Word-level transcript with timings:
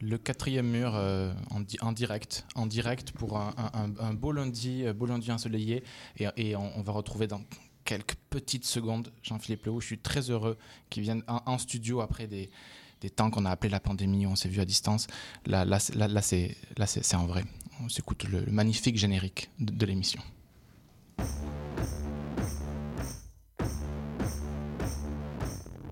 Le 0.00 0.18
quatrième 0.18 0.68
mur 0.68 0.92
euh, 0.94 1.32
en, 1.50 1.60
di- 1.60 1.78
en 1.80 1.92
direct, 1.92 2.46
en 2.54 2.66
direct 2.66 3.12
pour 3.12 3.38
un, 3.38 4.14
beau 4.14 4.32
lundi, 4.32 4.84
euh, 4.84 4.92
beau 4.92 5.06
lundi 5.06 5.30
ensoleillé, 5.32 5.82
et, 6.18 6.26
et 6.36 6.56
on, 6.56 6.82
va 6.82 6.92
retrouver 6.92 7.26
dans 7.26 7.40
quelques 7.84 8.16
petites 8.28 8.66
secondes 8.66 9.10
Jean-Philippe 9.22 9.66
Lehoux. 9.66 9.80
Je 9.80 9.86
suis 9.86 9.98
très 9.98 10.30
heureux 10.30 10.58
qu'il 10.90 11.02
vienne 11.02 11.22
en, 11.26 11.58
studio 11.58 12.00
après 12.00 12.26
des, 12.26 12.50
des 13.00 13.10
temps 13.10 13.30
qu'on 13.30 13.44
a 13.44 13.50
appelé 13.50 13.70
la 13.70 13.80
pandémie, 13.80 14.26
où 14.26 14.30
on 14.30 14.36
s'est 14.36 14.48
vu 14.48 14.60
à 14.60 14.64
distance. 14.64 15.06
Là, 15.46 15.64
là, 15.64 15.78
là, 15.94 16.08
là, 16.08 16.20
c'est 16.22 17.14
en 17.14 17.26
vrai. 17.26 17.44
On 17.82 17.88
s'écoute 17.88 18.24
le, 18.24 18.44
magnifique 18.46 18.96
générique 18.98 19.50
de 19.58 19.86
l'émission. 19.86 20.20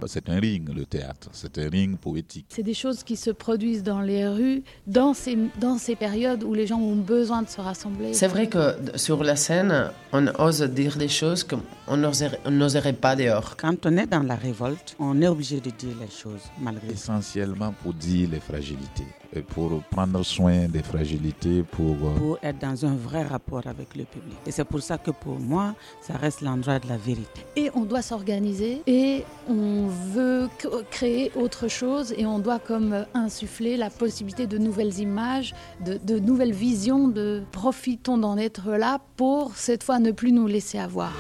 C'est 0.07 0.29
un 0.29 0.39
ring, 0.39 0.69
le 0.75 0.85
théâtre. 0.85 1.29
C'est 1.33 1.59
un 1.59 1.69
ring 1.69 1.97
poétique. 1.97 2.47
C'est 2.49 2.63
des 2.63 2.75
choses 2.75 3.03
qui 3.03 3.17
se 3.17 3.31
produisent 3.31 3.83
dans 3.83 4.01
les 4.01 4.27
rues, 4.27 4.63
dans 4.87 5.15
ces, 5.15 5.39
dans 5.61 5.79
ces 5.79 5.97
périodes 5.97 6.43
où 6.45 6.55
les 6.55 6.67
gens 6.67 6.81
ont 6.81 6.97
besoin 6.97 7.43
de 7.43 7.49
se 7.49 7.61
rassembler. 7.61 8.15
C'est 8.15 8.29
vrai 8.29 8.49
que 8.49 8.77
sur 8.97 9.23
la 9.23 9.37
scène, 9.37 9.91
on 10.13 10.27
ose 10.39 10.63
dire 10.63 10.97
des 10.97 11.09
choses 11.09 11.45
qu'on 11.45 11.97
n'oserait 11.97 12.41
on 12.45 12.51
n'oserait 12.51 12.93
pas 12.93 13.17
dehors. 13.17 13.57
Quand 13.57 13.87
on 13.87 13.97
est 13.97 14.07
dans 14.07 14.23
la 14.23 14.37
révolte, 14.37 14.97
on 14.99 15.21
est 15.23 15.29
obligé 15.29 15.61
de 15.61 15.71
dire 15.71 15.97
les 16.01 16.11
choses 16.11 16.43
malgré. 16.61 16.93
Essentiellement 16.93 17.73
pour 17.83 17.95
dire 17.95 18.29
les 18.31 18.41
fragilités, 18.41 19.07
pour 19.41 19.83
prendre 19.91 20.23
soin 20.23 20.67
des 20.69 20.83
fragilités, 20.83 21.63
pour... 21.63 21.97
euh, 22.03 22.15
Pour 22.19 22.39
être 22.43 22.59
dans 22.59 22.85
un 22.85 22.95
vrai 22.95 23.23
rapport 23.25 23.67
avec 23.67 23.95
le 23.97 24.05
public. 24.05 24.37
Et 24.47 24.51
c'est 24.51 24.65
pour 24.65 24.83
ça 24.83 24.99
que 24.99 25.11
pour 25.11 25.39
moi, 25.41 25.75
ça 26.01 26.15
reste 26.15 26.41
l'endroit 26.43 26.79
de 26.79 26.89
la 26.89 26.97
vérité. 26.97 27.41
Et 27.57 27.71
on 27.75 27.83
doit 27.85 28.03
s'organiser 28.03 28.83
et 28.87 29.25
on 29.49 29.87
veut 29.89 30.49
créer 30.91 31.33
autre 31.37 31.69
chose 31.69 32.13
et 32.17 32.27
on 32.27 32.39
doit 32.39 32.59
comme 32.59 32.93
euh, 32.93 33.05
insuffler 33.15 33.77
la 33.77 33.91
possibilité 33.91 34.47
de 34.47 34.59
nouvelles 34.59 34.99
images, 34.99 35.55
de, 35.85 35.99
de 36.03 36.19
nouvelles 36.19 36.53
visions, 36.53 37.09
de 37.09 37.43
profitons 37.53 38.19
d'en 38.19 38.37
être 38.37 38.71
là 38.73 38.99
pour 39.17 39.57
cette 39.57 39.83
fois 39.83 39.99
ne 39.99 40.11
plus 40.11 40.33
nous 40.33 40.47
laisser 40.47 40.79
avoir. 40.79 41.13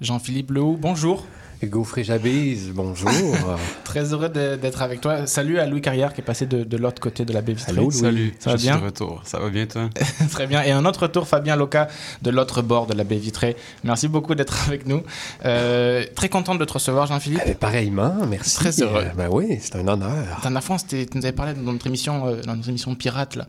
Jean-Philippe 0.00 0.52
Lehoux, 0.52 0.78
bonjour. 0.80 1.26
Hugo 1.62 1.84
Fréjabise, 1.84 2.70
bonjour. 2.74 3.10
Très 3.84 4.14
heureux 4.14 4.30
d'être 4.30 4.80
avec 4.80 5.02
toi. 5.02 5.26
Salut 5.26 5.58
à 5.58 5.66
Louis 5.66 5.82
Carrière 5.82 6.14
qui 6.14 6.22
est 6.22 6.24
passé 6.24 6.46
de, 6.46 6.64
de 6.64 6.76
l'autre 6.78 7.02
côté 7.02 7.26
de 7.26 7.34
la 7.34 7.42
baie 7.42 7.52
vitrée. 7.52 7.72
Allô, 7.72 7.82
Louis. 7.90 7.92
Salut, 7.92 8.34
Ça 8.38 8.50
va 8.52 8.56
je 8.56 8.62
bien 8.62 8.72
suis 8.72 8.80
de 8.80 8.86
retour. 8.86 9.20
Ça 9.24 9.38
va 9.38 9.50
bien, 9.50 9.66
toi? 9.66 9.90
Très 10.30 10.46
bien. 10.46 10.62
Et 10.62 10.70
un 10.70 10.86
autre 10.86 11.06
tour, 11.06 11.28
Fabien 11.28 11.56
Loca, 11.56 11.88
de 12.22 12.30
l'autre 12.30 12.62
bord 12.62 12.86
de 12.86 12.94
la 12.94 13.04
baie 13.04 13.18
vitrée. 13.18 13.56
Merci 13.84 14.08
beaucoup 14.08 14.34
d'être 14.34 14.68
avec 14.68 14.86
nous. 14.86 15.02
Euh, 15.44 16.06
très 16.14 16.30
content 16.30 16.54
de 16.54 16.64
te 16.64 16.72
recevoir, 16.72 17.06
Jean-Philippe. 17.06 17.42
Euh, 17.46 17.52
pareillement, 17.52 18.14
merci. 18.26 18.56
Très 18.56 18.80
heureux. 18.80 19.04
Euh, 19.04 19.14
ben 19.14 19.28
oui, 19.30 19.58
c'est 19.60 19.76
un 19.76 19.86
honneur. 19.86 20.14
La 20.36 20.40
dernière 20.42 20.64
fois, 20.64 20.78
tu 20.78 21.06
nous 21.14 21.26
avais 21.26 21.32
parlé 21.32 21.52
dans 21.52 21.72
notre 21.72 21.86
émission, 21.86 22.26
euh, 22.26 22.40
dans 22.40 22.56
notre 22.56 22.70
émission 22.70 22.94
Pirate, 22.94 23.36
là. 23.36 23.46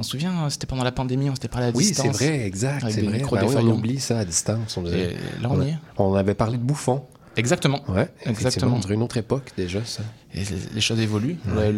T'en 0.00 0.04
souviens, 0.04 0.46
euh, 0.46 0.48
c'était 0.48 0.66
pendant 0.66 0.82
la 0.82 0.92
pandémie, 0.92 1.28
on 1.28 1.34
s'était 1.34 1.48
parlé 1.48 1.66
à 1.66 1.70
Oui, 1.74 1.84
distance. 1.84 2.16
c'est 2.16 2.24
vrai, 2.26 2.46
exact, 2.46 2.86
c'est 2.88 3.02
vrai. 3.02 3.22
oui, 3.22 3.54
on 3.58 3.66
oublie 3.68 4.00
ça 4.00 4.20
à 4.20 4.24
distance. 4.24 4.78
On, 4.78 4.86
Et 4.86 5.08
là, 5.42 5.48
on 5.50 5.60
y 5.60 5.68
est. 5.68 5.78
on 5.98 6.14
avait 6.14 6.32
parlé 6.32 6.56
de 6.56 6.62
Bouffon. 6.62 7.04
Exactement. 7.36 7.82
Ouais, 7.86 8.08
Exactement. 8.24 8.80
On 8.82 8.88
une 8.88 9.02
autre 9.02 9.18
époque 9.18 9.52
déjà, 9.58 9.84
ça. 9.84 10.02
Et 10.34 10.40
les, 10.74 10.80
choses 10.80 11.00
évoluent, 11.00 11.36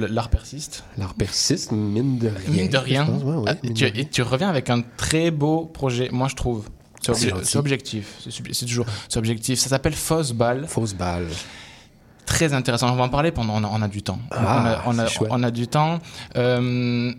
l'art 0.09 0.29
persiste. 0.29 0.85
L'art 0.99 1.15
persiste, 1.15 1.73
mine 1.73 2.19
de 2.19 2.29
rien. 2.29 2.63
Mine 2.63 2.69
de 2.71 2.79
rien. 2.79 3.07
pense, 3.07 3.25
ouais, 3.25 3.43
Ah, 3.49 3.55
et, 3.65 3.73
tu, 3.73 3.85
de 3.87 3.91
rien. 3.91 4.03
et 4.03 4.09
tu 4.09 4.23
reviens 4.23 4.49
avec 4.51 4.71
un 4.71 4.83
très 4.97 5.33
beau 5.33 5.65
projet, 5.67 6.09
moi 6.13 6.29
je 6.29 6.37
trouve. 6.37 6.69
C'est 7.01 7.11
obje- 7.11 7.43
c'est 7.43 7.59
objectif. 7.59 8.19
C'est 8.53 8.67
toujours 8.67 8.87
objectif. 9.17 9.59
Ça 9.59 9.69
s'appelle 9.69 9.95
Fausse 9.95 10.31
Balle. 10.31 10.69
Fausse 10.69 10.95
balle. 10.95 11.27
Très 12.25 12.53
intéressant. 12.55 12.89
On 12.93 12.95
va 12.95 13.03
en 13.03 13.09
parler 13.09 13.33
pendant. 13.33 13.57
On 13.57 13.65
a, 13.65 13.69
on 13.73 13.83
a 13.83 13.89
du 13.89 14.01
temps. 14.03 14.21
Ah, 14.31 14.85
on, 14.87 14.97
a, 14.97 15.05
on, 15.05 15.25
a, 15.25 15.29
on 15.31 15.43
a 15.43 15.51
du 15.51 15.67
temps. 15.67 15.99
Euh, 16.37 17.13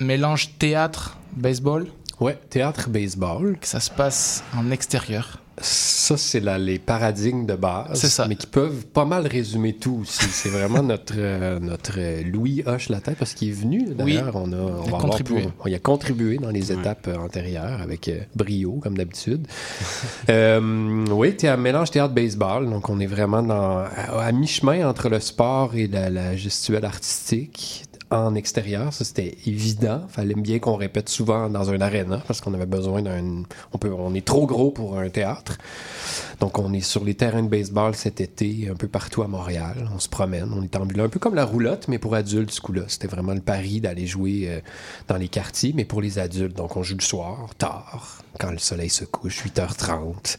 mélange 0.00 0.50
théâtre, 0.58 1.18
baseball. 1.36 1.86
Ouais, 2.20 2.38
théâtre, 2.50 2.88
baseball. 2.88 3.58
Ça 3.62 3.80
se 3.80 3.90
passe 3.90 4.42
en 4.56 4.70
extérieur. 4.70 5.40
Ça, 5.58 6.18
c'est 6.18 6.40
les 6.58 6.78
paradigmes 6.78 7.46
de 7.46 7.54
base. 7.54 7.98
C'est 7.98 8.08
ça. 8.08 8.26
Mais 8.28 8.36
qui 8.36 8.46
peuvent 8.46 8.84
pas 8.86 9.06
mal 9.06 9.26
résumer 9.26 9.72
tout 9.74 10.00
aussi. 10.02 10.24
C'est 10.30 10.50
vraiment 10.50 10.82
notre, 10.82 11.14
euh, 11.16 11.58
notre 11.58 11.98
Louis 12.24 12.62
hoche 12.66 12.90
la 12.90 13.00
tête 13.00 13.16
parce 13.18 13.32
qu'il 13.32 13.48
est 13.48 13.52
venu. 13.52 13.84
D'ailleurs, 13.94 14.36
on 14.36 14.52
a, 14.52 14.56
on 14.56 14.82
Il 14.84 14.88
a 14.88 14.92
va 14.92 14.98
contribué. 14.98 15.48
on 15.64 15.66
y 15.68 15.74
a 15.74 15.78
contribué 15.78 16.36
dans 16.36 16.50
les 16.50 16.72
étapes 16.72 17.08
euh, 17.08 17.16
antérieures 17.16 17.80
avec 17.80 18.08
euh, 18.08 18.20
brio, 18.34 18.72
comme 18.82 18.96
d'habitude. 18.96 19.46
Euh, 20.28 21.06
oui, 21.10 21.36
t'es 21.36 21.48
un 21.48 21.56
mélange 21.56 21.90
théâtre-baseball. 21.92 22.68
Donc, 22.68 22.88
on 22.90 22.98
est 22.98 23.06
vraiment 23.06 23.42
dans, 23.42 23.78
à, 23.78 24.24
à 24.26 24.32
mi-chemin 24.32 24.86
entre 24.88 25.08
le 25.08 25.20
sport 25.20 25.74
et 25.76 25.86
la, 25.86 26.10
la 26.10 26.34
gestuelle 26.36 26.84
artistique 26.84 27.84
en 28.10 28.34
extérieur. 28.34 28.92
Ça, 28.92 29.04
c'était 29.04 29.36
évident. 29.46 30.02
Fallait 30.08 30.34
bien 30.34 30.58
qu'on 30.58 30.76
répète 30.76 31.08
souvent 31.08 31.48
dans 31.48 31.70
un 31.70 31.80
aréna 31.80 32.22
parce 32.26 32.40
qu'on 32.40 32.54
avait 32.54 32.66
besoin 32.66 33.02
d'un... 33.02 33.42
On, 33.72 34.14
est 34.14 34.24
trop 34.24 34.46
gros 34.46 34.70
pour 34.70 34.98
un 34.98 35.08
théâtre. 35.08 35.58
Donc, 36.40 36.58
on 36.58 36.72
est 36.72 36.80
sur 36.80 37.04
les 37.04 37.14
terrains 37.14 37.42
de 37.42 37.48
baseball 37.48 37.94
cet 37.94 38.20
été, 38.20 38.68
un 38.70 38.74
peu 38.74 38.88
partout 38.88 39.22
à 39.22 39.28
Montréal. 39.28 39.88
On 39.94 39.98
se 39.98 40.08
promène, 40.08 40.52
on 40.54 40.62
est 40.62 40.76
ambulant, 40.76 41.04
un 41.04 41.08
peu 41.08 41.18
comme 41.18 41.34
la 41.34 41.44
roulotte, 41.44 41.88
mais 41.88 41.98
pour 41.98 42.14
adultes, 42.14 42.50
ce 42.50 42.60
coup-là. 42.60 42.82
C'était 42.88 43.08
vraiment 43.08 43.34
le 43.34 43.40
pari 43.40 43.80
d'aller 43.80 44.06
jouer 44.06 44.44
euh, 44.48 44.60
dans 45.08 45.16
les 45.16 45.28
quartiers, 45.28 45.72
mais 45.74 45.84
pour 45.84 46.00
les 46.00 46.18
adultes. 46.18 46.56
Donc, 46.56 46.76
on 46.76 46.82
joue 46.82 46.96
le 46.96 47.02
soir, 47.02 47.50
tard, 47.58 48.22
quand 48.38 48.50
le 48.50 48.58
soleil 48.58 48.90
se 48.90 49.04
couche, 49.04 49.44
8h30. 49.44 50.38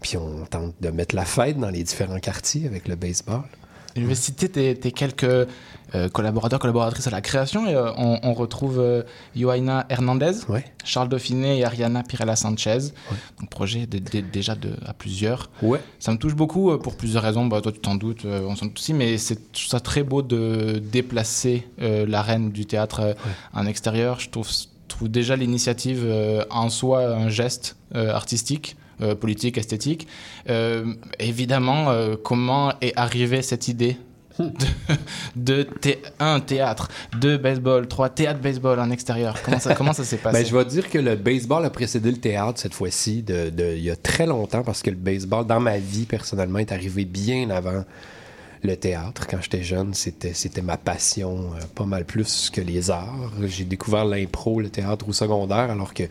Puis, 0.00 0.16
on 0.16 0.44
tente 0.44 0.74
de 0.80 0.90
mettre 0.90 1.14
la 1.14 1.24
fête 1.24 1.58
dans 1.58 1.70
les 1.70 1.82
différents 1.82 2.20
quartiers 2.20 2.66
avec 2.66 2.88
le 2.88 2.96
baseball. 2.96 3.44
Je 3.96 4.06
vais 4.06 4.14
citer 4.14 4.48
tes, 4.48 4.74
tes 4.74 4.92
quelques 4.92 5.24
euh, 5.24 6.08
collaborateurs, 6.12 6.58
collaboratrices 6.58 7.06
à 7.06 7.10
la 7.10 7.20
création. 7.20 7.66
Et, 7.66 7.74
euh, 7.74 7.90
on, 7.96 8.18
on 8.22 8.34
retrouve 8.34 8.78
euh, 8.80 9.02
Hernandez, 9.88 10.32
Ouais. 10.48 10.64
Charles 10.84 11.08
Dauphiné 11.08 11.58
et 11.58 11.64
Ariana 11.64 12.02
Pirella 12.02 12.36
Sanchez. 12.36 12.78
Donc, 13.40 13.50
projet 13.50 13.86
de- 13.86 13.98
de- 13.98 14.20
déjà 14.20 14.54
de, 14.54 14.70
à 14.84 14.92
plusieurs. 14.92 15.50
Ouais. 15.62 15.80
Ça 15.98 16.12
me 16.12 16.18
touche 16.18 16.34
beaucoup 16.34 16.70
euh, 16.70 16.78
pour 16.78 16.96
plusieurs 16.96 17.22
raisons. 17.22 17.46
Bah, 17.46 17.60
toi, 17.60 17.72
tu 17.72 17.78
t'en 17.80 17.94
doutes, 17.94 18.24
on 18.24 18.54
s'en 18.56 18.66
doute 18.66 18.78
aussi, 18.78 18.92
mais 18.94 19.16
c'est 19.18 19.38
ça 19.54 19.80
très 19.80 20.02
beau 20.02 20.22
de 20.22 20.80
déplacer 20.92 21.66
l'arène 21.78 22.50
du 22.50 22.66
théâtre 22.66 23.16
en 23.52 23.66
extérieur. 23.66 24.20
Je 24.20 24.30
trouve, 24.30 24.48
trouve 24.88 25.08
déjà 25.08 25.36
l'initiative 25.36 26.06
en 26.50 26.68
soi 26.68 27.06
un 27.14 27.28
geste 27.28 27.76
artistique. 27.94 28.76
Euh, 29.00 29.14
politique, 29.14 29.58
esthétique. 29.58 30.06
Euh, 30.48 30.94
évidemment, 31.18 31.90
euh, 31.90 32.16
comment 32.22 32.72
est 32.80 32.92
arrivée 32.96 33.42
cette 33.42 33.68
idée 33.68 33.96
de, 34.38 34.66
de 35.34 35.62
thé- 35.80 36.02
un 36.18 36.40
théâtre, 36.40 36.88
deux 37.20 37.38
baseball, 37.38 37.88
trois 37.88 38.10
théâtre 38.10 38.40
baseball 38.40 38.78
en 38.80 38.90
extérieur? 38.90 39.40
Comment 39.42 39.58
ça, 39.58 39.74
comment 39.74 39.92
ça 39.94 40.04
s'est 40.04 40.16
passé? 40.22 40.40
Ben, 40.42 40.46
je 40.46 40.54
vais 40.56 40.64
dire 40.66 40.90
que 40.90 40.98
le 40.98 41.16
baseball 41.16 41.64
a 41.64 41.70
précédé 41.70 42.10
le 42.10 42.18
théâtre 42.18 42.60
cette 42.60 42.74
fois-ci, 42.74 43.22
de, 43.22 43.48
de- 43.50 43.74
il 43.76 43.82
y 43.82 43.90
a 43.90 43.96
très 43.96 44.26
longtemps, 44.26 44.62
parce 44.62 44.82
que 44.82 44.90
le 44.90 44.96
baseball, 44.96 45.46
dans 45.46 45.60
ma 45.60 45.78
vie, 45.78 46.04
personnellement, 46.04 46.58
est 46.58 46.70
arrivé 46.72 47.04
bien 47.06 47.48
avant 47.50 47.84
le 48.62 48.76
théâtre. 48.76 49.26
Quand 49.26 49.38
j'étais 49.40 49.62
jeune, 49.62 49.94
c'était, 49.94 50.34
c'était 50.34 50.62
ma 50.62 50.76
passion, 50.76 51.52
euh, 51.54 51.60
pas 51.74 51.84
mal 51.84 52.04
plus 52.04 52.50
que 52.50 52.60
les 52.60 52.90
arts. 52.90 53.30
J'ai 53.44 53.64
découvert 53.64 54.04
l'impro, 54.04 54.60
le 54.60 54.68
théâtre 54.68 55.08
au 55.08 55.12
secondaire, 55.12 55.70
alors 55.70 55.94
que 55.94 56.02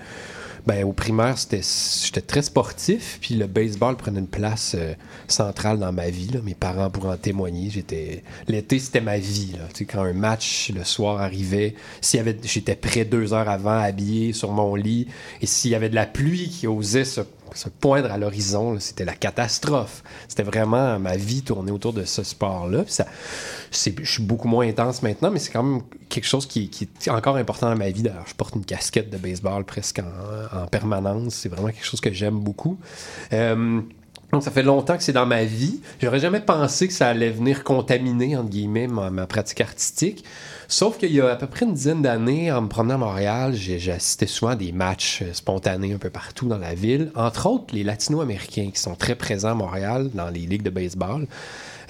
ben, 0.65 0.83
au 0.83 0.93
primaire, 0.93 1.35
j'étais 1.37 2.21
très 2.21 2.41
sportif, 2.41 3.19
puis 3.21 3.35
le 3.35 3.45
baseball 3.45 3.95
prenait 3.97 4.19
une 4.19 4.27
place 4.27 4.75
euh, 4.75 4.93
centrale 5.27 5.77
dans 5.77 5.91
ma 5.91 6.09
vie. 6.09 6.31
Mes 6.43 6.55
parents 6.55 6.89
pourraient 6.89 7.13
en 7.13 7.17
témoigner. 7.17 7.69
J'étais, 7.69 8.23
l'été, 8.47 8.79
c'était 8.79 9.01
ma 9.01 9.19
vie. 9.19 9.53
Là. 9.53 9.67
Tu 9.69 9.79
sais, 9.79 9.85
quand 9.85 10.01
un 10.01 10.13
match 10.13 10.71
le 10.75 10.83
soir 10.83 11.21
arrivait, 11.21 11.75
s'il 12.01 12.17
y 12.17 12.21
avait, 12.21 12.37
j'étais 12.43 12.75
prêt 12.75 13.05
deux 13.05 13.33
heures 13.33 13.49
avant, 13.49 13.77
habillé 13.77 14.33
sur 14.33 14.51
mon 14.51 14.73
lit, 14.75 15.07
et 15.41 15.45
s'il 15.45 15.71
y 15.71 15.75
avait 15.75 15.89
de 15.89 15.95
la 15.95 16.07
pluie 16.07 16.49
qui 16.49 16.67
osait 16.67 17.05
se 17.05 17.21
se 17.53 17.69
poindre 17.69 18.11
à 18.11 18.17
l'horizon, 18.17 18.79
c'était 18.79 19.05
la 19.05 19.13
catastrophe. 19.13 20.03
C'était 20.27 20.43
vraiment 20.43 20.99
ma 20.99 21.15
vie 21.15 21.41
tournée 21.41 21.71
autour 21.71 21.93
de 21.93 22.03
ce 22.03 22.23
sport-là. 22.23 22.83
Je 23.71 24.03
suis 24.03 24.23
beaucoup 24.23 24.47
moins 24.47 24.67
intense 24.67 25.01
maintenant, 25.03 25.31
mais 25.31 25.39
c'est 25.39 25.51
quand 25.51 25.63
même 25.63 25.81
quelque 26.09 26.27
chose 26.27 26.45
qui, 26.45 26.69
est 26.81 27.09
encore 27.09 27.37
important 27.37 27.69
dans 27.69 27.77
ma 27.77 27.89
vie. 27.89 28.03
Je 28.27 28.33
porte 28.33 28.55
une 28.55 28.65
casquette 28.65 29.09
de 29.09 29.17
baseball 29.17 29.63
presque 29.63 29.99
en, 29.99 30.63
en 30.63 30.67
permanence. 30.67 31.35
C'est 31.35 31.49
vraiment 31.49 31.69
quelque 31.69 31.85
chose 31.85 32.01
que 32.01 32.11
j'aime 32.11 32.39
beaucoup. 32.39 32.77
Euh, 33.33 33.81
donc, 34.31 34.43
ça 34.43 34.51
fait 34.51 34.63
longtemps 34.63 34.97
que 34.97 35.03
c'est 35.03 35.13
dans 35.13 35.25
ma 35.25 35.45
vie. 35.45 35.79
J'aurais 36.01 36.19
jamais 36.19 36.41
pensé 36.41 36.87
que 36.87 36.93
ça 36.93 37.07
allait 37.07 37.29
venir 37.29 37.63
contaminer, 37.63 38.35
entre 38.35 38.49
guillemets, 38.49 38.87
ma 38.87 39.27
pratique 39.27 39.61
artistique. 39.61 40.25
Sauf 40.67 40.97
qu'il 40.97 41.11
y 41.13 41.21
a 41.21 41.29
à 41.29 41.35
peu 41.35 41.47
près 41.47 41.65
une 41.65 41.73
dizaine 41.73 42.01
d'années, 42.01 42.51
en 42.51 42.61
me 42.61 42.67
promenant 42.67 42.95
à 42.95 42.97
Montréal, 42.97 43.53
j'ai 43.53 43.91
assisté 43.91 44.25
souvent 44.25 44.51
à 44.51 44.55
des 44.55 44.71
matchs 44.71 45.21
euh, 45.21 45.33
spontanés 45.33 45.93
un 45.93 45.97
peu 45.97 46.09
partout 46.09 46.47
dans 46.47 46.57
la 46.57 46.73
ville. 46.73 47.11
Entre 47.15 47.47
autres, 47.47 47.73
les 47.75 47.83
latino-américains 47.83 48.69
qui 48.73 48.79
sont 48.79 48.95
très 48.95 49.15
présents 49.15 49.51
à 49.51 49.55
Montréal 49.55 50.09
dans 50.13 50.29
les 50.29 50.41
ligues 50.41 50.63
de 50.63 50.69
baseball. 50.69 51.27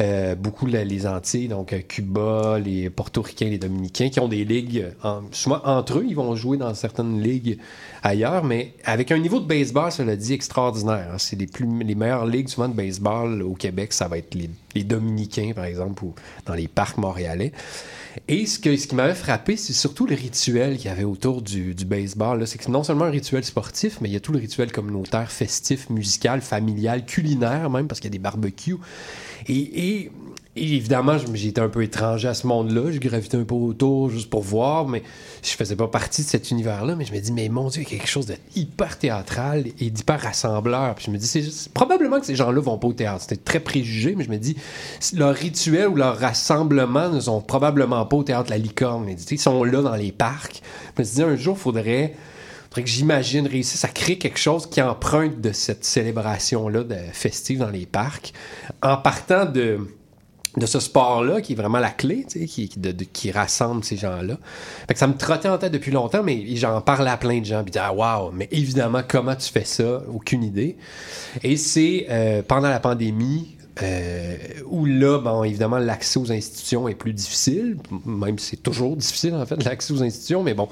Euh, 0.01 0.35
beaucoup 0.35 0.65
les 0.65 1.07
Antilles, 1.07 1.47
donc 1.47 1.71
euh, 1.71 1.79
Cuba, 1.79 2.59
les 2.59 2.89
Portoricains, 2.89 3.45
les 3.47 3.57
Dominicains, 3.57 4.09
qui 4.09 4.19
ont 4.19 4.27
des 4.27 4.43
ligues, 4.43 4.87
en- 5.03 5.21
souvent 5.31 5.61
entre 5.63 5.99
eux, 5.99 6.05
ils 6.05 6.15
vont 6.17 6.35
jouer 6.35 6.57
dans 6.57 6.73
certaines 6.73 7.21
ligues 7.21 7.59
ailleurs, 8.03 8.43
mais 8.43 8.73
avec 8.83 9.13
un 9.13 9.17
niveau 9.19 9.39
de 9.39 9.45
baseball, 9.47 9.93
cela 9.93 10.17
dit, 10.17 10.33
extraordinaire. 10.33 11.11
hein. 11.13 11.17
C'est 11.17 11.39
les 11.39 11.95
meilleures 11.95 12.25
ligues 12.25 12.49
souvent 12.49 12.67
de 12.67 12.73
baseball 12.73 13.41
au 13.41 13.53
Québec, 13.53 13.93
ça 13.93 14.09
va 14.09 14.17
être 14.17 14.35
les, 14.35 14.49
les 14.75 14.83
Dominicains, 14.83 15.53
par 15.55 15.63
exemple, 15.63 16.03
ou 16.03 16.13
dans 16.45 16.55
les 16.55 16.67
parcs 16.67 16.97
montréalais. 16.97 17.53
Et 18.27 18.45
ce, 18.45 18.59
qui 18.59 18.95
m'avait 18.95 19.13
frappé, 19.13 19.57
c'est 19.57 19.73
surtout 19.73 20.05
le 20.05 20.15
rituel 20.15 20.77
qu'il 20.77 20.85
y 20.85 20.89
avait 20.89 21.03
autour 21.03 21.41
du, 21.41 21.75
du 21.75 21.85
baseball. 21.85 22.47
C'est 22.47 22.57
que 22.57 22.69
non 22.71 22.83
seulement 22.83 23.05
un 23.05 23.09
rituel 23.11 23.43
sportif, 23.43 23.99
mais 24.01 24.09
il 24.09 24.13
y 24.13 24.15
a 24.15 24.19
tout 24.19 24.31
le 24.31 24.39
rituel 24.39 24.71
communautaire, 24.71 25.31
festif, 25.31 25.89
musical, 25.89 26.41
familial, 26.41 27.05
culinaire 27.05 27.69
même, 27.69 27.87
parce 27.87 27.99
qu'il 27.99 28.09
y 28.09 28.13
a 28.13 28.17
des 28.17 28.19
barbecues. 28.19 28.77
Et- 29.47 30.11
évidemment, 30.55 31.17
été 31.17 31.59
un 31.59 31.69
peu 31.69 31.83
étranger 31.83 32.27
à 32.27 32.33
ce 32.33 32.47
monde-là. 32.47 32.91
Je 32.91 32.99
gravitais 32.99 33.37
un 33.37 33.43
peu 33.43 33.55
autour 33.55 34.09
juste 34.09 34.29
pour 34.29 34.41
voir, 34.41 34.87
mais 34.87 35.03
je 35.43 35.51
faisais 35.51 35.75
pas 35.75 35.87
partie 35.87 36.23
de 36.23 36.27
cet 36.27 36.51
univers-là. 36.51 36.95
Mais 36.95 37.05
je 37.05 37.13
me 37.13 37.19
dis, 37.19 37.31
mais 37.31 37.49
mon 37.49 37.67
Dieu, 37.67 37.81
il 37.81 37.91
y 37.91 37.95
a 37.95 37.99
quelque 37.99 38.09
chose 38.09 38.25
de 38.25 38.35
hyper 38.55 38.97
théâtral 38.97 39.65
et 39.79 39.89
d'hyper 39.89 40.21
rassembleur. 40.21 40.95
Puis 40.95 41.05
je 41.07 41.11
me 41.11 41.17
dis, 41.17 41.27
c'est 41.27 41.73
probablement 41.73 42.19
que 42.19 42.25
ces 42.25 42.35
gens-là 42.35 42.61
vont 42.61 42.77
pas 42.77 42.87
au 42.87 42.93
théâtre. 42.93 43.21
C'était 43.21 43.41
très 43.41 43.59
préjugé, 43.59 44.15
mais 44.15 44.23
je 44.23 44.29
me 44.29 44.37
dis, 44.37 44.55
leur 45.13 45.35
rituel 45.35 45.89
ou 45.89 45.95
leur 45.95 46.17
rassemblement 46.17 47.09
ne 47.09 47.19
sont 47.19 47.41
probablement 47.41 48.05
pas 48.05 48.17
au 48.17 48.23
théâtre 48.23 48.49
La 48.49 48.57
Licorne. 48.57 49.09
Ils 49.09 49.39
sont 49.39 49.63
là 49.63 49.81
dans 49.81 49.95
les 49.95 50.11
parcs. 50.11 50.61
Je 50.95 51.01
me 51.01 51.05
suis 51.05 51.15
dit, 51.15 51.23
un 51.23 51.35
jour, 51.35 51.55
il 51.57 51.61
faudrait 51.61 52.13
faudrait 52.69 52.83
que 52.83 52.89
j'imagine 52.89 53.47
réussir 53.47 53.87
à 53.87 53.87
créer 53.87 54.17
quelque 54.17 54.39
chose 54.39 54.67
qui 54.67 54.81
emprunte 54.81 55.39
de 55.39 55.53
cette 55.53 55.85
célébration-là 55.85 56.83
de 56.83 56.97
festive 57.13 57.59
dans 57.59 57.69
les 57.69 57.85
parcs, 57.85 58.33
en 58.81 58.97
partant 58.97 59.45
de, 59.45 59.79
de 60.57 60.65
ce 60.65 60.79
sport-là, 60.79 61.41
qui 61.41 61.53
est 61.53 61.55
vraiment 61.55 61.79
la 61.79 61.89
clé, 61.89 62.25
tu 62.29 62.39
sais, 62.39 62.45
qui, 62.45 62.69
qui- 62.69 63.31
rassemble 63.31 63.83
ces 63.83 63.97
gens-là. 63.97 64.37
Fait 64.87 64.93
que 64.93 64.99
ça 64.99 65.07
me 65.07 65.15
trottait 65.17 65.49
en 65.49 65.57
tête 65.57 65.73
depuis 65.73 65.91
longtemps, 65.91 66.23
mais 66.23 66.45
j'en 66.55 66.79
parlais 66.79 67.09
à 67.09 67.17
plein 67.17 67.39
de 67.39 67.45
gens, 67.45 67.63
puis 67.63 67.73
ah, 67.77 67.93
wow, 67.93 68.31
mais 68.31 68.47
évidemment, 68.51 69.01
comment 69.05 69.35
tu 69.35 69.49
fais 69.51 69.65
ça? 69.65 70.03
Aucune 70.13 70.43
idée. 70.43 70.77
Et 71.43 71.57
c'est 71.57 72.05
euh, 72.09 72.41
pendant 72.47 72.69
la 72.69 72.79
pandémie, 72.79 73.54
euh, 73.83 74.37
où 74.67 74.85
là, 74.85 75.19
bon, 75.19 75.43
évidemment, 75.43 75.79
l'accès 75.79 76.17
aux 76.17 76.31
institutions 76.31 76.87
est 76.87 76.95
plus 76.95 77.11
difficile, 77.11 77.77
même 78.05 78.39
si 78.39 78.51
c'est 78.51 78.63
toujours 78.63 78.95
difficile, 78.95 79.33
en 79.35 79.45
fait, 79.45 79.61
l'accès 79.65 79.93
aux 79.93 80.01
institutions, 80.01 80.43
mais 80.43 80.53
bon, 80.53 80.69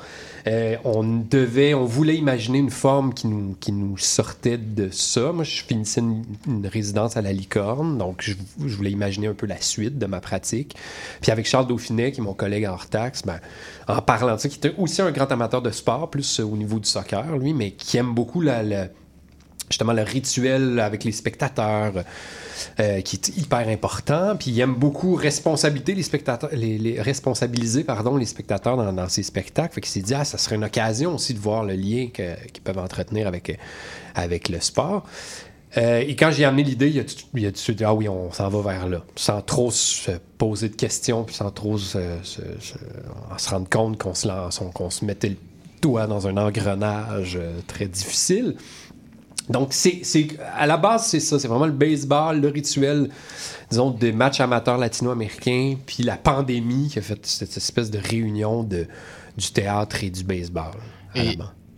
euh, 0.48 0.78
on 0.86 1.04
devait, 1.04 1.74
on 1.74 1.84
voulait 1.84 2.16
imaginer 2.16 2.60
une 2.60 2.70
forme 2.70 3.14
qui 3.14 3.28
nous, 3.28 3.58
qui 3.60 3.74
nous 3.74 3.98
sortait 3.98 4.58
de 4.58 4.90
ça. 4.90 5.34
Moi, 5.34 5.44
je 5.44 5.64
finissais 5.64 6.02
une, 6.02 6.24
résidence 6.66 7.18
à 7.18 7.22
la 7.22 7.34
licorne, 7.34 7.98
donc 7.98 8.22
je, 8.22 8.34
je 8.66 8.76
voulais 8.76 8.92
imaginer 8.92 9.28
un 9.28 9.34
peu 9.34 9.48
la 9.48 9.60
suite 9.60 9.98
de 9.98 10.06
ma 10.06 10.22
pratique. 10.22 10.76
Puis 11.22 11.32
avec 11.32 11.46
Charles 11.46 11.68
Dauphinet, 11.68 12.14
qui 12.14 12.22
est 12.22 12.24
mon 12.24 12.34
collègue 12.34 12.66
en 12.66 12.72
hors-taxe, 12.72 13.24
ben, 13.24 13.40
en 13.88 14.02
parlant 14.02 14.36
de 14.36 14.40
ça, 14.40 14.48
qui 14.48 14.58
était 14.58 14.74
aussi 14.78 15.02
un 15.02 15.12
grand 15.12 15.30
amateur 15.30 15.62
de 15.62 15.72
sport, 15.72 16.10
plus 16.10 16.40
euh, 16.40 16.44
au 16.44 16.56
niveau 16.56 16.80
du 16.80 16.88
soccer, 16.88 17.38
lui, 17.38 17.54
mais 17.54 17.72
qui 17.72 17.98
aime 17.98 18.14
beaucoup 18.14 18.40
la- 18.40 18.64
la, 18.64 18.88
justement 19.70 19.94
le 19.94 20.04
rituel 20.04 20.80
avec 20.80 21.04
les 21.04 21.12
spectateurs 21.12 21.94
euh, 22.80 23.02
qui 23.02 23.16
est 23.16 23.38
hyper 23.38 23.68
important 23.68 24.36
puis 24.38 24.52
il 24.52 24.60
aime 24.60 24.76
beaucoup 24.76 25.16
responsabiliser 25.16 25.96
les 25.96 26.04
spectateurs 26.04 26.50
les, 26.54 27.02
responsabiliser 27.02 27.84
pardon 27.84 28.18
les 28.18 28.26
spectateurs 28.26 28.78
dans, 28.78 28.94
dans 28.94 29.10
ces 29.10 29.24
spectacles 29.24 29.74
fait 29.76 29.82
qu'il 29.82 29.92
s'est 29.92 30.02
dit 30.02 30.14
ah 30.14 30.26
ça 30.26 30.38
serait 30.38 30.56
une 30.56 30.64
occasion 30.66 31.16
aussi 31.16 31.34
de 31.34 31.40
voir 31.40 31.64
le 31.64 31.74
lien 31.74 32.08
qu'ils 32.14 32.64
peuvent 32.64 32.80
entretenir 32.80 33.28
avec 33.28 33.58
avec 34.16 34.50
le 34.50 34.60
sport 34.60 35.04
Euh, 35.78 36.04
et 36.06 36.16
quand 36.16 36.32
j'ai 36.32 36.46
amené 36.46 36.64
l'idée, 36.64 36.90
il 36.90 37.00
a, 37.00 37.04
tout, 37.04 37.26
de 37.34 37.58
suite 37.58 37.78
dit 37.80 37.84
Ah 37.84 37.94
oui, 37.94 38.08
on 38.08 38.32
s'en 38.32 38.50
va 38.50 38.62
vers 38.74 38.88
là. 38.88 39.04
Sans 39.16 39.42
trop 39.42 39.72
se 39.72 40.12
poser 40.38 40.70
de 40.70 40.76
questions, 40.76 41.24
puis 41.24 41.36
sans 41.36 41.50
trop 41.52 41.78
se, 41.78 42.00
se- 42.24 42.42
rendre 43.50 43.68
compte 43.70 43.98
qu'on 43.98 44.14
se, 44.14 44.28
se 44.90 45.06
mettait 45.06 45.30
le 45.30 45.38
doigt 45.82 46.08
dans 46.08 46.28
un 46.28 46.38
engrenage 46.38 47.38
euh, 47.42 47.60
très 47.68 47.88
difficile. 47.88 48.56
Donc, 49.50 49.70
c'est, 49.72 50.00
c'est- 50.04 50.28
à 50.56 50.66
la 50.66 50.78
base, 50.78 51.08
c'est 51.08 51.20
ça. 51.20 51.38
C'est 51.40 51.48
vraiment 51.48 51.66
le 51.66 51.72
baseball, 51.74 52.40
le 52.40 52.48
rituel, 52.48 53.10
disons, 53.70 53.92
des 53.92 54.12
matchs 54.12 54.40
amateurs 54.40 54.78
latino-américains, 54.78 55.76
puis 55.86 56.04
la 56.04 56.16
pandémie 56.18 56.90
qui 56.90 57.00
a 57.00 57.02
fait 57.02 57.26
cette 57.26 57.56
espèce 57.58 57.92
de 57.92 58.00
réunion 58.00 58.64
de, 58.64 58.88
du 59.38 59.52
théâtre 59.52 60.04
et 60.04 60.10
du 60.10 60.24
baseball. 60.24 60.72
à 61.16 61.24
la 61.24 61.32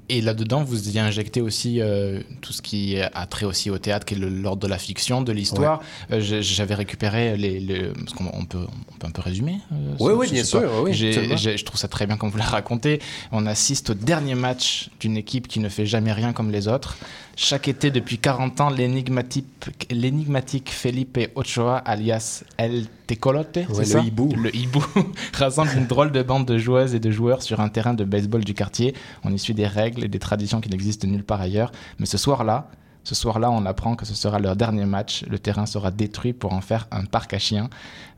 Et, 0.07 0.21
là-dedans, 0.21 0.63
vous 0.63 0.89
y 0.89 1.00
injectez 1.00 1.41
aussi 1.41 1.81
euh, 1.81 2.21
tout 2.41 2.53
ce 2.53 2.62
qui 2.62 3.00
a 3.01 3.25
trait 3.25 3.47
aussi 3.47 3.71
au 3.71 3.79
théâtre, 3.79 4.06
qui 4.06 4.13
est 4.13 4.17
l'ordre 4.19 4.62
de 4.62 4.67
la 4.67 4.77
fiction, 4.77 5.23
de 5.23 5.31
l'histoire. 5.31 5.81
Euh, 6.12 6.19
J'avais 6.21 6.75
récupéré 6.75 7.35
les, 7.35 7.59
les- 7.59 7.88
parce 7.89 8.13
qu'on 8.13 8.29
on 8.31 8.45
peut, 8.45 8.59
on 8.91 8.97
peut 9.00 9.07
un 9.07 9.09
peu 9.09 9.23
résumer. 9.23 9.57
euh, 9.73 9.95
Oui, 10.00 10.13
oui, 10.15 10.29
bien 10.29 10.44
sûr, 10.44 10.62
oui, 10.83 10.94
je 10.94 11.63
trouve 11.63 11.79
ça 11.79 11.88
très 11.88 12.06
bien 12.06 12.17
comme 12.17 12.29
vous 12.29 12.38
l'avez 12.38 12.51
raconté. 12.51 13.01
On 13.31 13.47
assiste 13.47 13.89
au 13.89 13.94
dernier 13.95 14.35
match 14.35 14.91
d'une 15.00 15.17
équipe 15.17 15.47
qui 15.47 15.59
ne 15.59 15.69
fait 15.69 15.88
jamais 15.88 16.13
rien 16.13 16.33
comme 16.33 16.51
les 16.51 16.67
autres. 16.67 16.97
Chaque 17.38 17.68
été, 17.68 17.92
depuis 17.92 18.18
40 18.18 18.62
ans, 18.62 18.70
l'énigmatique 18.70 20.70
Felipe 20.70 21.20
Ochoa, 21.36 21.78
alias 21.78 22.44
El 22.58 22.86
Tecolote, 23.08 23.58
Ouais, 23.58 23.66
c'est 23.74 23.80
le 23.80 23.86
ça 23.86 24.00
hibou. 24.00 24.34
Le 24.36 24.56
hibou 24.56 24.84
rassemble 25.34 25.72
une 25.76 25.86
drôle 25.86 26.12
de 26.12 26.24
bande 26.24 26.46
de 26.46 26.58
joueuses 26.58 26.96
et 26.96 27.00
de 27.00 27.12
joueurs 27.12 27.42
sur 27.42 27.60
un 27.60 27.70
terrain 27.70 27.94
de 27.94 28.04
baseball 28.06 28.44
du 28.44 28.54
quartier. 28.54 28.94
On 29.24 29.34
y 29.34 29.40
suit 29.40 29.54
des 29.54 29.68
règles 29.68 30.06
et 30.06 30.08
des 30.08 30.20
traditions 30.20 30.62
qui 30.62 30.70
n'existent 30.70 31.08
nulle 31.08 31.24
part 31.26 31.42
ailleurs. 31.42 31.72
Mais 32.00 32.06
ce 32.06 32.18
soir-là, 32.18 32.70
ce 33.04 33.14
soir-là, 33.16 33.52
on 33.52 33.66
apprend 33.66 33.96
que 33.96 34.06
ce 34.06 34.16
sera 34.16 34.40
leur 34.40 34.56
dernier 34.56 34.86
match. 34.86 35.24
Le 35.30 35.38
terrain 35.38 35.66
sera 35.68 35.92
détruit 35.92 36.34
pour 36.34 36.54
en 36.54 36.62
faire 36.62 36.88
un 36.90 37.06
parc 37.06 37.34
à 37.34 37.40
chiens. 37.40 37.70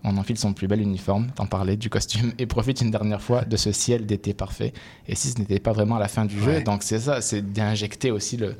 On 0.04 0.16
enfile 0.16 0.38
son 0.38 0.54
plus 0.54 0.68
bel 0.68 0.80
uniforme, 0.80 1.28
t'en 1.36 1.48
parlais, 1.48 1.76
du 1.76 1.90
costume, 1.90 2.32
et 2.38 2.46
profite 2.46 2.80
une 2.82 2.92
dernière 2.92 3.22
fois 3.22 3.44
de 3.44 3.58
ce 3.58 3.72
ciel 3.74 4.06
d'été 4.06 4.34
parfait. 4.34 4.72
Et 5.08 5.16
si 5.16 5.30
ce 5.30 5.40
n'était 5.40 5.60
pas 5.60 5.74
vraiment 5.74 5.98
la 5.98 6.08
fin 6.08 6.24
du 6.24 6.40
jeu, 6.40 6.52
Ouais. 6.52 6.64
donc 6.64 6.84
c'est 6.84 7.00
ça, 7.00 7.20
c'est 7.20 7.52
d'injecter 7.52 8.12
aussi 8.12 8.38
le, 8.38 8.56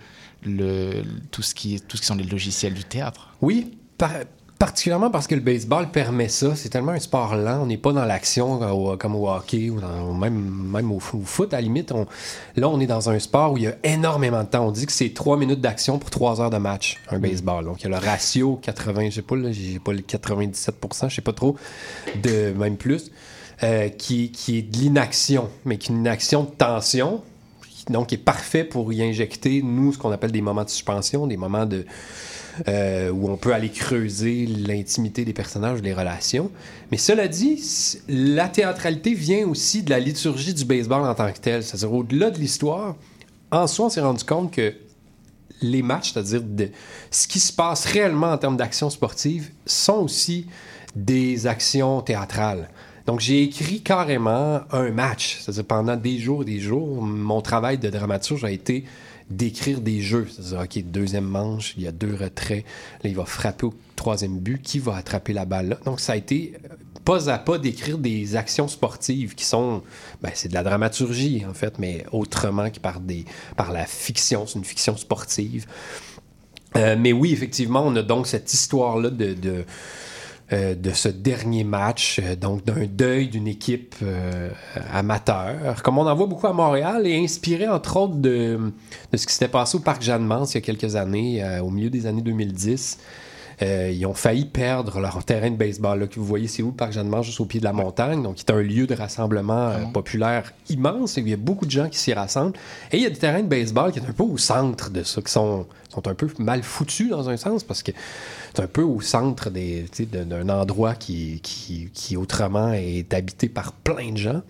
le, 0.46 1.04
tout, 1.32 1.42
ce 1.42 1.54
qui, 1.56 1.80
tout 1.82 1.98
ce 1.98 2.02
qui 2.02 2.08
sont 2.08 2.16
les 2.16 2.24
logiciels 2.24 2.74
du 2.74 2.84
théâtre. 2.84 3.30
Oui, 3.42 3.78
par- 3.98 4.12
particulièrement 4.60 5.12
parce 5.12 5.28
que 5.28 5.36
le 5.36 5.42
baseball 5.42 5.92
permet 5.92 6.30
ça. 6.30 6.56
C'est 6.56 6.70
tellement 6.70 6.94
un 6.94 7.00
sport 7.00 7.36
lent. 7.36 7.62
On 7.62 7.66
n'est 7.68 7.78
pas 7.78 7.94
dans 7.94 8.06
l'action 8.06 8.94
euh, 8.94 8.98
comme 8.98 9.16
au 9.16 9.30
hockey 9.30 9.70
ou 9.70 9.80
dans- 9.80 10.14
même, 10.16 10.34
même 10.74 10.92
au, 10.92 10.96
au 10.98 11.22
foot. 11.22 11.54
À 11.54 11.58
la 11.58 11.62
limite, 11.62 11.92
on- 11.92 12.08
là, 12.56 12.68
on 12.70 12.80
est 12.80 12.88
dans 12.88 13.10
un 13.10 13.20
sport 13.20 13.54
où 13.54 13.58
il 13.58 13.64
y 13.64 13.68
a 13.68 13.76
énormément 13.84 14.44
de 14.44 14.48
temps. 14.50 14.66
On 14.66 14.72
dit 14.72 14.86
que 14.88 14.92
c'est 14.92 15.14
3 15.14 15.38
minutes 15.38 15.62
d'action 15.62 16.00
pour 16.00 16.10
3 16.10 16.42
heures 16.42 16.50
de 16.50 16.58
match, 16.58 16.98
un 17.12 17.20
baseball. 17.20 17.66
Donc, 17.66 17.82
il 17.82 17.84
y 17.84 17.94
a 17.94 18.00
le 18.00 18.04
ratio 18.04 18.56
80, 18.62 19.10
je 19.10 19.16
sais 19.16 19.22
pas, 19.22 19.36
j'ai 19.52 19.80
pas 19.80 19.94
le 19.94 20.00
97%, 20.02 21.10
je 21.10 21.16
sais 21.16 21.22
pas 21.22 21.34
trop, 21.34 21.56
de 22.24 22.52
même 22.54 22.78
plus, 22.78 23.12
euh, 23.64 23.90
qui, 23.90 24.32
qui 24.32 24.58
est 24.58 24.62
de 24.64 24.78
l'inaction, 24.78 25.50
mais 25.66 25.78
qui 25.78 25.92
est 25.92 25.96
une 25.96 26.08
action 26.08 26.44
de 26.46 26.50
tension. 26.50 27.22
Donc, 27.90 28.08
qui 28.08 28.16
est 28.16 28.20
parfait 28.20 28.64
pour 28.64 28.92
y 28.92 29.02
injecter, 29.02 29.62
nous, 29.62 29.94
ce 29.94 29.98
qu'on 29.98 30.12
appelle 30.12 30.32
des 30.32 30.42
moments 30.42 30.64
de 30.64 30.70
suspension, 30.70 31.26
des 31.28 31.38
moments 31.38 31.66
de, 31.66 31.86
euh, 32.68 33.10
où 33.12 33.30
on 33.30 33.38
peut 33.38 33.54
aller 33.54 33.70
creuser 33.70 34.46
l'intimité 34.46 35.24
des 35.24 35.34
personnages, 35.34 35.82
les 35.82 35.94
relations. 35.94 36.52
Mais 36.92 36.98
cela 36.98 37.28
dit, 37.28 37.62
la 38.10 38.50
théâtralité 38.50 39.14
vient 39.14 39.48
aussi 39.48 39.84
de 39.84 39.90
la 39.90 40.00
liturgie 40.00 40.54
du 40.54 40.66
baseball 40.66 41.04
en 41.04 41.16
tant 41.16 41.32
que 41.32 41.40
tel. 41.40 41.64
C'est-à-dire, 41.64 41.94
au-delà 41.94 42.32
de 42.32 42.40
l'histoire, 42.40 42.96
en 43.52 43.68
soi, 43.68 43.86
on 43.86 43.90
s'est 43.90 44.02
rendu 44.02 44.24
compte 44.24 44.52
que 44.52 44.74
les 45.62 45.82
matchs, 45.82 46.14
c'est-à-dire 46.14 46.42
ce 47.10 47.28
qui 47.28 47.40
se 47.40 47.54
passe 47.54 47.86
réellement 47.86 48.32
en 48.32 48.38
termes 48.38 48.58
d'action 48.58 48.90
sportive, 48.90 49.52
sont 49.66 50.04
aussi 50.04 50.48
des 50.96 51.48
actions 51.48 52.02
théâtrales. 52.02 52.70
Donc, 53.08 53.22
j'ai 53.22 53.42
écrit 53.42 53.82
carrément 53.82 54.62
un 54.72 54.92
match. 54.92 55.38
C'est-à-dire, 55.40 55.64
pendant 55.64 55.96
des 55.96 56.20
jours 56.20 56.42
et 56.42 56.46
des 56.46 56.60
jours, 56.60 57.02
mon 57.02 57.42
travail 57.42 57.78
de 57.78 57.90
dramaturge 57.90 58.44
a 58.44 58.52
été 58.52 58.84
d'écrire 59.30 59.80
des 59.80 60.02
jeux. 60.02 60.28
C'est-à-dire, 60.30 60.60
OK, 60.60 60.92
deuxième 60.92 61.24
manche, 61.24 61.74
il 61.78 61.84
y 61.84 61.88
a 61.88 61.94
deux 61.94 62.14
retraits. 62.14 62.66
Là, 63.04 63.10
il 63.10 63.16
va 63.16 63.24
frapper 63.24 63.66
au 63.66 63.74
troisième 63.96 64.38
but. 64.40 64.62
Qui 64.62 64.80
va 64.80 64.98
attraper 64.98 65.32
la 65.32 65.46
balle 65.46 65.70
là? 65.70 65.80
Donc, 65.86 66.02
ça 66.02 66.14
a 66.14 66.16
été 66.18 66.58
euh, 66.66 66.76
pas 67.06 67.30
à 67.30 67.38
pas 67.38 67.58
d'écrire 67.58 67.98
des 67.98 68.36
actions 68.36 68.68
sportives 68.68 69.36
qui 69.36 69.46
sont... 69.46 69.84
Ben, 70.22 70.32
c'est 70.34 70.50
de 70.50 70.54
la 70.54 70.64
dramaturgie, 70.64 71.46
en 71.50 71.54
fait, 71.54 71.80
mais 71.80 72.06
autrement 72.12 72.70
que 72.70 72.80
par, 72.80 73.00
des, 73.00 73.24
par 73.56 73.72
la 73.72 73.86
fiction. 73.86 74.46
C'est 74.46 74.60
une 74.60 74.66
fiction 74.66 74.98
sportive. 74.98 75.66
Euh, 76.76 76.98
mais 77.00 77.14
oui, 77.14 77.32
effectivement, 77.32 77.84
on 77.86 77.96
a 77.96 78.04
donc 78.04 78.28
cette 78.28 78.54
histoire-là 78.54 79.10
de, 79.10 79.34
de, 79.34 79.66
euh, 80.54 80.76
de 80.76 80.92
ce 80.92 81.10
dernier 81.10 81.66
match, 81.66 82.22
euh, 82.24 82.38
donc 82.38 82.64
d'un 82.64 82.86
deuil 82.86 83.28
d'une 83.28 83.48
équipe 83.48 83.96
euh, 84.02 84.50
amateur, 84.94 85.84
comme 85.84 85.98
on 85.98 86.08
en 86.08 86.16
voit 86.16 86.28
beaucoup 86.28 86.48
à 86.48 86.54
Montréal, 86.54 87.06
et 87.06 87.22
inspiré 87.22 87.68
entre 87.68 87.98
autres 87.98 88.16
de, 88.16 88.72
de 89.12 89.18
ce 89.18 89.28
qui 89.28 89.34
s'était 89.34 89.50
passé 89.50 89.76
au 89.76 89.82
Parc 89.82 90.02
Jeanne-Mance 90.02 90.54
il 90.54 90.56
y 90.56 90.58
a 90.60 90.62
quelques 90.62 90.96
années, 90.96 91.44
au 91.62 91.70
milieu 91.70 91.90
des 91.90 92.06
années 92.06 92.22
2010. 92.22 92.98
Euh, 93.64 93.92
ils 93.92 94.06
ont 94.06 94.14
failli 94.14 94.46
perdre 94.46 95.00
leur 95.00 95.24
terrain 95.24 95.50
de 95.50 95.56
baseball. 95.56 96.00
Là, 96.00 96.08
que 96.08 96.20
vous 96.20 96.26
voyez, 96.26 96.48
c'est 96.48 96.62
où 96.62 96.68
le 96.68 96.74
parc 96.74 96.92
Jeanne-Mance, 96.94 97.26
juste 97.26 97.40
au 97.40 97.46
pied 97.46 97.60
de 97.60 97.66
la 97.66 97.74
montagne. 97.74 98.22
Donc, 98.22 98.36
c'est 98.38 98.52
un 98.52 98.62
lieu 98.62 98.86
de 98.86 98.94
rassemblement 98.94 99.72
populaire 99.94 100.54
immense. 100.70 101.18
Et 101.18 101.22
il 101.22 101.30
y 101.30 101.34
a 101.34 101.38
beaucoup 101.38 101.66
de 101.66 101.72
gens 101.72 101.90
qui 101.90 101.98
s'y 101.98 102.14
rassemblent. 102.14 102.58
Et 102.92 102.98
il 102.98 103.04
y 103.04 103.06
a 103.06 103.10
des 103.10 103.18
terrains 103.18 103.42
de 103.42 103.48
baseball 103.48 103.92
qui 103.92 104.00
sont 104.00 104.10
un 104.10 104.14
peu 104.14 104.24
au 104.24 104.38
centre 104.38 104.92
de 104.92 105.02
ça, 105.04 105.22
qui 105.22 105.32
sont, 105.32 105.66
sont 105.90 106.08
un 106.08 106.14
peu 106.14 106.28
mal 106.38 106.62
foutus 106.62 107.10
dans 107.10 107.30
un 107.30 107.38
sens, 107.38 107.64
parce 107.64 107.82
que 107.82 107.92
c'est 108.58 108.64
un 108.64 108.68
peu 108.68 108.82
au 108.82 109.02
centre 109.02 109.52
d'un 109.52 110.50
endroit 110.50 110.96
qui, 110.96 111.40
qui 111.44 112.18
autrement 112.18 112.74
est 112.74 113.14
habité 113.14 113.50
par 113.50 113.72
plein 113.72 114.12
de 114.14 114.18
gens. 114.18 114.42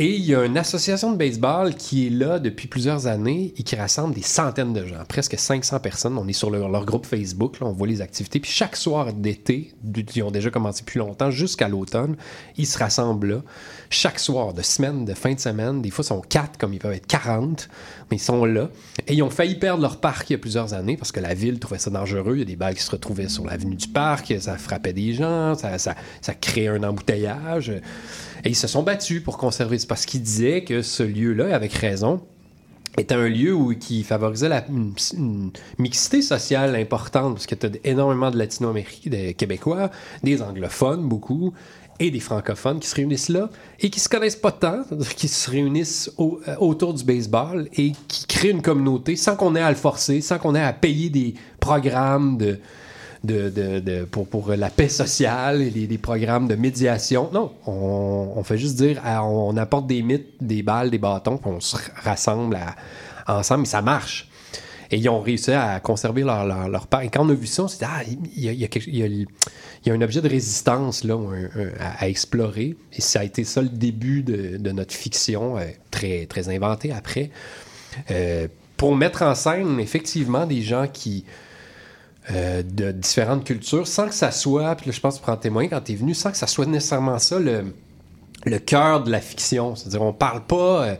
Et 0.00 0.14
il 0.14 0.24
y 0.24 0.32
a 0.32 0.44
une 0.44 0.56
association 0.56 1.10
de 1.10 1.16
baseball 1.16 1.74
qui 1.74 2.06
est 2.06 2.10
là 2.10 2.38
depuis 2.38 2.68
plusieurs 2.68 3.08
années 3.08 3.52
et 3.56 3.64
qui 3.64 3.74
rassemble 3.74 4.14
des 4.14 4.22
centaines 4.22 4.72
de 4.72 4.86
gens, 4.86 5.04
presque 5.08 5.36
500 5.36 5.80
personnes. 5.80 6.16
On 6.16 6.28
est 6.28 6.32
sur 6.32 6.50
leur, 6.50 6.84
groupe 6.84 7.04
Facebook, 7.04 7.58
là, 7.58 7.66
on 7.66 7.72
voit 7.72 7.88
les 7.88 8.00
activités. 8.00 8.38
Puis 8.38 8.52
chaque 8.52 8.76
soir 8.76 9.12
d'été, 9.12 9.74
ils 10.14 10.22
ont 10.22 10.30
déjà 10.30 10.50
commencé 10.50 10.84
plus 10.84 11.00
longtemps, 11.00 11.32
jusqu'à 11.32 11.66
l'automne, 11.66 12.16
ils 12.56 12.68
se 12.68 12.78
rassemblent 12.78 13.26
là. 13.26 13.42
Chaque 13.90 14.20
soir, 14.20 14.54
de 14.54 14.62
semaine, 14.62 15.04
de 15.04 15.14
fin 15.14 15.34
de 15.34 15.40
semaine, 15.40 15.82
des 15.82 15.90
fois 15.90 16.04
ils 16.04 16.08
sont 16.08 16.20
4 16.20 16.58
comme 16.58 16.72
ils 16.74 16.78
peuvent 16.78 16.92
être 16.92 17.08
40, 17.08 17.68
mais 18.12 18.18
ils 18.18 18.20
sont 18.20 18.44
là. 18.44 18.68
Et 19.08 19.14
ils 19.14 19.22
ont 19.24 19.30
failli 19.30 19.56
perdre 19.56 19.82
leur 19.82 19.98
parc 19.98 20.30
il 20.30 20.34
y 20.34 20.36
a 20.36 20.38
plusieurs 20.38 20.74
années 20.74 20.96
parce 20.96 21.10
que 21.10 21.18
la 21.18 21.34
ville 21.34 21.58
trouvait 21.58 21.80
ça 21.80 21.90
dangereux. 21.90 22.34
Il 22.34 22.38
y 22.38 22.42
a 22.42 22.44
des 22.44 22.54
balles 22.54 22.76
qui 22.76 22.84
se 22.84 22.90
retrouvaient 22.92 23.28
sur 23.28 23.44
l'avenue 23.46 23.74
du 23.74 23.88
parc, 23.88 24.32
ça 24.38 24.58
frappait 24.58 24.92
des 24.92 25.14
gens, 25.14 25.56
ça, 25.56 25.76
ça, 25.78 25.96
ça 26.20 26.34
créait 26.34 26.68
un 26.68 26.84
embouteillage. 26.84 27.72
Et 28.44 28.50
ils 28.50 28.56
se 28.56 28.66
sont 28.66 28.82
battus 28.82 29.22
pour 29.22 29.38
conserver. 29.38 29.78
C'est 29.78 29.86
parce 29.86 30.06
qu'ils 30.06 30.22
disaient 30.22 30.64
que 30.64 30.82
ce 30.82 31.02
lieu-là, 31.02 31.54
avec 31.54 31.72
raison, 31.72 32.20
était 32.96 33.14
un 33.14 33.28
lieu 33.28 33.54
où, 33.54 33.74
qui 33.74 34.02
favorisait 34.02 34.48
la, 34.48 34.64
une, 34.68 35.50
mixité 35.78 36.22
sociale 36.22 36.74
importante, 36.76 37.34
parce 37.34 37.46
que 37.46 37.54
tu 37.54 37.66
as 37.66 37.70
énormément 37.84 38.30
de 38.30 38.38
latino-américains, 38.38 39.10
des 39.10 39.34
Québécois, 39.34 39.90
des 40.22 40.42
anglophones, 40.42 41.08
beaucoup, 41.08 41.52
et 42.00 42.10
des 42.10 42.20
francophones 42.20 42.78
qui 42.78 42.86
se 42.86 42.94
réunissent 42.94 43.28
là, 43.28 43.50
et 43.80 43.90
qui 43.90 44.00
se 44.00 44.08
connaissent 44.08 44.36
pas 44.36 44.52
tant, 44.52 44.84
qui 45.16 45.28
se 45.28 45.50
réunissent 45.50 46.10
euh, 46.18 46.56
autour 46.60 46.94
du 46.94 47.04
baseball, 47.04 47.68
et 47.76 47.92
qui 48.06 48.26
créent 48.26 48.50
une 48.50 48.62
communauté 48.62 49.16
sans 49.16 49.36
qu'on 49.36 49.56
ait 49.56 49.62
à 49.62 49.70
le 49.70 49.76
forcer, 49.76 50.20
sans 50.20 50.38
qu'on 50.38 50.54
ait 50.54 50.62
à 50.62 50.72
payer 50.72 51.10
des 51.10 51.34
programmes 51.60 52.38
de 52.38 52.58
de, 53.24 54.04
pour, 54.04 54.28
pour 54.28 54.50
la 54.52 54.70
paix 54.70 54.88
sociale 54.88 55.62
et 55.62 55.70
les, 55.70 55.98
programmes 55.98 56.48
de 56.48 56.54
médiation. 56.54 57.30
Non, 57.32 57.52
on, 57.66 58.42
fait 58.44 58.58
juste 58.58 58.76
dire, 58.76 59.02
on, 59.04 59.56
apporte 59.56 59.86
des 59.86 60.02
mythes, 60.02 60.34
des 60.40 60.62
balles, 60.62 60.90
des 60.90 60.98
bâtons, 60.98 61.36
puis 61.36 61.50
on 61.50 61.60
se 61.60 61.76
rassemble 62.02 62.58
ensemble, 63.26 63.64
et 63.64 63.66
ça 63.66 63.82
marche. 63.82 64.28
Et 64.90 64.96
ils 64.96 65.08
ont 65.10 65.20
réussi 65.20 65.52
à 65.52 65.80
conserver 65.80 66.22
leur, 66.22 66.46
leur, 66.46 66.86
part. 66.86 67.02
Et 67.02 67.10
quand 67.10 67.26
on 67.26 67.28
a 67.28 67.34
vu 67.34 67.46
ça, 67.46 67.64
on 67.64 67.68
s'est 67.68 67.84
dit, 67.84 67.84
ah, 67.86 68.02
il 68.36 68.44
y 68.44 68.48
a, 68.48 68.68
il 68.86 69.26
y 69.84 69.90
a 69.90 69.92
un 69.92 70.00
objet 70.00 70.22
de 70.22 70.28
résistance 70.28 71.04
là, 71.04 71.18
à 71.78 72.08
explorer. 72.08 72.74
Et 72.94 73.02
ça 73.02 73.20
a 73.20 73.24
été 73.24 73.44
ça 73.44 73.60
le 73.60 73.68
début 73.68 74.22
de, 74.22 74.56
de 74.56 74.70
notre 74.72 74.94
fiction, 74.94 75.58
euh, 75.58 75.66
très, 75.90 76.26
très 76.26 76.48
inventée 76.48 76.92
après, 76.92 77.30
Euh, 78.10 78.48
pour 78.76 78.94
mettre 78.94 79.22
en 79.22 79.34
scène 79.34 79.80
effectivement 79.80 80.46
des 80.46 80.62
gens 80.62 80.86
qui, 80.86 81.24
euh, 82.30 82.62
de 82.62 82.92
différentes 82.92 83.44
cultures, 83.44 83.86
sans 83.86 84.06
que 84.08 84.14
ça 84.14 84.30
soit, 84.30 84.74
puis 84.76 84.86
là, 84.86 84.92
je 84.92 85.00
pense 85.00 85.14
que 85.14 85.18
tu 85.20 85.22
prends 85.24 85.36
témoin 85.36 85.68
quand 85.68 85.80
tu 85.80 85.92
es 85.92 85.94
venu, 85.96 86.14
sans 86.14 86.30
que 86.30 86.36
ça 86.36 86.46
soit 86.46 86.66
nécessairement 86.66 87.18
ça 87.18 87.38
le, 87.38 87.74
le 88.44 88.58
cœur 88.58 89.02
de 89.04 89.10
la 89.10 89.20
fiction. 89.20 89.74
C'est-à-dire, 89.76 90.02
on 90.02 90.12
parle 90.12 90.44
pas 90.44 90.84
euh, 90.84 90.94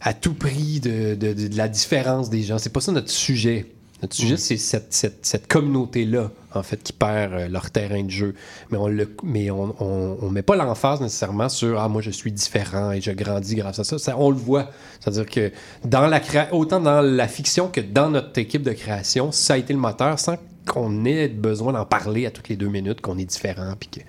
à 0.00 0.12
tout 0.14 0.34
prix 0.34 0.80
de, 0.80 1.14
de- 1.14 1.56
la 1.56 1.68
différence 1.68 2.30
des 2.30 2.42
gens. 2.42 2.58
C'est 2.58 2.72
pas 2.72 2.80
ça 2.80 2.90
notre 2.92 3.10
sujet. 3.10 3.72
Notre 4.02 4.14
sujet, 4.16 4.36
c'est 4.36 4.56
cette, 4.56 4.92
cette- 4.92 5.26
cette 5.26 5.46
communauté-là, 5.46 6.30
en 6.54 6.62
fait, 6.62 6.82
qui 6.82 6.92
perd 6.92 7.32
euh, 7.34 7.48
leur 7.48 7.70
terrain 7.70 8.02
de 8.02 8.10
jeu. 8.10 8.34
Mais 8.70 8.78
on 8.78 8.88
mais 9.22 9.50
on, 9.50 9.74
on, 9.78 10.18
on 10.22 10.30
met 10.30 10.42
pas 10.42 10.56
l'emphase 10.56 11.00
nécessairement 11.00 11.48
sur 11.48 11.78
ah 11.80 11.88
moi 11.88 12.00
je 12.00 12.10
suis 12.10 12.32
différent 12.32 12.90
et 12.92 13.00
je 13.00 13.10
grandis 13.10 13.54
grâce 13.56 13.78
à 13.78 13.84
ça. 13.84 13.98
ça 13.98 14.16
on 14.18 14.30
le 14.30 14.36
voit. 14.36 14.70
C'est-à-dire 15.00 15.26
que 15.26 15.52
dans 15.84 16.06
la 16.06 16.20
autant 16.52 16.80
dans 16.80 17.02
la 17.02 17.28
fiction 17.28 17.68
que 17.68 17.80
dans 17.80 18.08
notre 18.10 18.38
équipe 18.38 18.62
de 18.62 18.72
création, 18.72 19.32
ça 19.32 19.54
a 19.54 19.56
été 19.58 19.72
le 19.72 19.78
moteur 19.78 20.18
sans 20.18 20.36
qu'on 20.70 21.04
ait 21.04 21.26
besoin 21.28 21.72
d'en 21.72 21.84
parler 21.84 22.26
à 22.26 22.30
toutes 22.30 22.48
les 22.48 22.56
deux 22.56 22.68
minutes, 22.68 23.00
qu'on 23.00 23.18
est 23.18 23.24
différent. 23.24 23.74
Puis 23.78 23.88
que... 23.90 24.00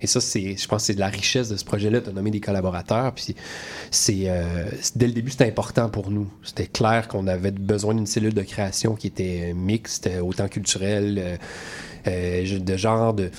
Et 0.00 0.06
ça, 0.08 0.20
c'est, 0.20 0.56
je 0.56 0.66
pense 0.68 0.84
c'est 0.84 0.94
de 0.94 1.00
la 1.00 1.06
richesse 1.08 1.48
de 1.48 1.56
ce 1.56 1.64
projet-là. 1.64 2.00
Tu 2.00 2.10
as 2.10 2.12
nommé 2.12 2.30
des 2.32 2.40
collaborateurs. 2.40 3.12
Puis 3.14 3.36
c'est, 3.92 4.28
euh, 4.28 4.68
c'est- 4.80 4.98
dès 4.98 5.06
le 5.06 5.12
début, 5.12 5.30
c'était 5.30 5.46
important 5.46 5.88
pour 5.88 6.10
nous. 6.10 6.28
C'était 6.42 6.66
clair 6.66 7.06
qu'on 7.06 7.28
avait 7.28 7.52
besoin 7.52 7.94
d'une 7.94 8.06
cellule 8.06 8.34
de 8.34 8.42
création 8.42 8.96
qui 8.96 9.06
était 9.06 9.52
mixte, 9.54 10.10
autant 10.20 10.48
culturelle, 10.48 11.18
euh, 11.18 11.36
euh, 12.08 12.58
de 12.58 12.76
genre, 12.76 13.14
de, 13.14 13.30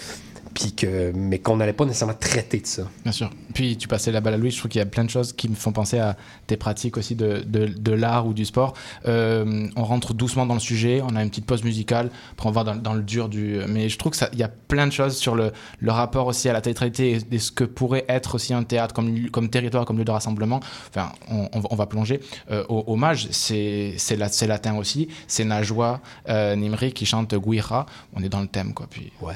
puis 0.54 0.74
que, 0.74 1.12
mais 1.16 1.40
qu'on 1.40 1.58
n'allait 1.58 1.74
pas 1.74 1.86
nécessairement 1.86 2.16
traiter 2.20 2.60
de 2.60 2.68
ça. 2.68 2.84
Bien 3.04 3.12
sûr. 3.12 3.30
Puis 3.54 3.78
tu 3.78 3.88
passais 3.88 4.12
la 4.12 4.22
balle 4.22 4.34
à 4.36 4.38
Louis, 4.38 4.52
je 4.52 4.58
trouve 4.58 4.70
qu'il 4.70 4.80
y 4.80 4.82
a 4.82 4.86
plein 4.86 5.04
de 5.04 5.10
choses 5.10 5.34
qui 5.34 5.50
me 5.50 5.56
font 5.56 5.72
penser 5.72 6.00
à 6.00 6.16
tes 6.48 6.58
pratiques 6.58 6.98
aussi 6.98 7.16
de, 7.16 7.44
de, 7.46 7.66
de 7.68 7.92
l'art 7.92 8.28
ou 8.28 8.34
du 8.34 8.46
sport. 8.46 8.74
Euh, 9.08 9.68
on 9.76 9.84
rentre 9.84 10.14
doucement 10.14 10.46
dans 10.46 10.54
le 10.54 10.60
sujet, 10.60 11.02
on 11.04 11.16
a 11.16 11.24
une 11.24 11.30
petite 11.30 11.46
pause 11.46 11.64
musicale, 11.64 12.10
après 12.34 12.48
on 12.50 12.52
va 12.52 12.64
dans, 12.64 12.76
dans 12.76 12.94
le 12.94 13.02
dur 13.04 13.30
du... 13.30 13.60
Mais 13.68 13.90
je 13.90 13.98
trouve 13.98 14.12
qu'il 14.14 14.40
y 14.40 14.44
a 14.44 14.48
plein 14.50 14.88
de 14.88 14.92
choses 14.92 15.18
sur 15.18 15.36
le, 15.36 15.52
le 15.80 15.92
rapport 15.92 16.28
aussi 16.28 16.50
à 16.50 16.54
la 16.54 16.62
théâtralité 16.62 17.12
et, 17.32 17.36
et 17.36 17.40
ce 17.40 17.52
que 17.52 17.64
pourrait 17.64 18.06
être 18.08 18.36
aussi 18.36 18.54
un 18.54 18.64
théâtre 18.64 18.94
comme, 18.94 19.30
comme 19.30 19.50
territoire, 19.50 19.86
comme 19.86 19.98
lieu 19.98 20.06
de 20.06 20.12
rassemblement. 20.12 20.60
Enfin, 20.90 21.12
on, 21.30 21.50
on 21.54 21.60
va- 21.60 21.68
on 21.72 21.76
va 21.76 21.86
plonger. 21.86 22.20
Euh, 22.52 22.64
au- 22.70 22.84
hommage, 22.88 23.28
c'est 23.32 23.94
c'est 23.98 24.16
la- 24.16 24.30
latin 24.48 24.76
aussi, 24.78 25.08
c'est 25.28 25.44
Najwa 25.46 26.02
euh, 26.28 26.56
Nimri 26.56 26.92
qui 26.94 27.06
chante 27.06 27.34
Guira. 27.36 27.86
On 28.16 28.24
est 28.24 28.30
dans 28.30 28.42
le 28.42 28.48
thème, 28.48 28.74
quoi. 28.74 28.88
Puis... 28.90 29.12
Ouais. 29.22 29.36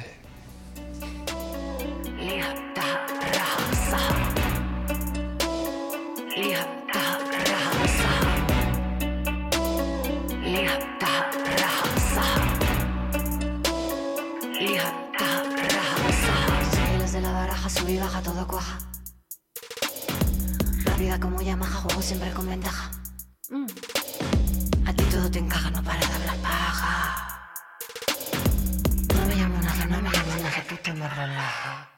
Baraja, 17.83 17.83
sub 17.83 17.89
y 17.89 17.97
baja, 17.97 18.21
todo 18.21 18.47
cuaja. 18.47 18.79
Rápida 20.85 21.19
como 21.19 21.41
Yamaha, 21.41 21.81
juego 21.81 22.01
siempre 22.01 22.31
con 22.31 22.47
ventaja. 22.47 22.91
Mm. 23.49 23.65
A 24.87 24.93
ti 24.93 25.03
todo 25.05 25.29
te 25.29 25.39
encaja, 25.39 25.71
no 25.71 25.83
para 25.83 25.99
de 25.99 26.13
hablar 26.13 26.37
paja. 26.37 27.49
No 29.15 29.25
me 29.27 29.35
llamo 29.35 29.61
nada, 29.61 29.85
no 29.85 30.01
me 30.01 30.09
llamo 30.09 30.35
nada, 30.35 30.65
tú 30.67 30.75
te 30.83 30.93
me 30.93 31.07
relaja. 31.07 31.92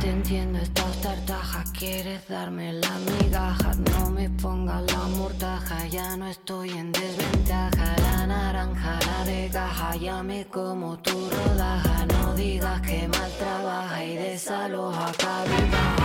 Te 0.00 0.08
entiendo, 0.08 0.58
estás 0.58 0.98
tartaja, 1.02 1.62
quieres 1.78 2.26
darme 2.26 2.72
la 2.72 2.90
migaja. 2.98 3.74
No 3.92 4.10
me 4.10 4.30
pongas 4.30 4.82
la 4.90 5.04
mortaja, 5.18 5.86
ya 5.88 6.16
no 6.16 6.26
estoy 6.26 6.70
en 6.70 6.90
desventaja. 6.90 7.96
La 8.00 8.26
naranja, 8.26 8.98
la 9.06 9.24
de 9.24 9.50
caja, 9.52 9.96
ya 9.96 10.24
como 10.50 10.98
tu 11.00 11.28
rodaja. 11.28 12.06
No 12.06 12.34
digas 12.34 12.80
que 12.80 13.08
mal 13.08 13.30
trabaja 13.38 14.02
y 14.02 14.16
desaloja 14.16 15.12
cabida. 15.18 15.96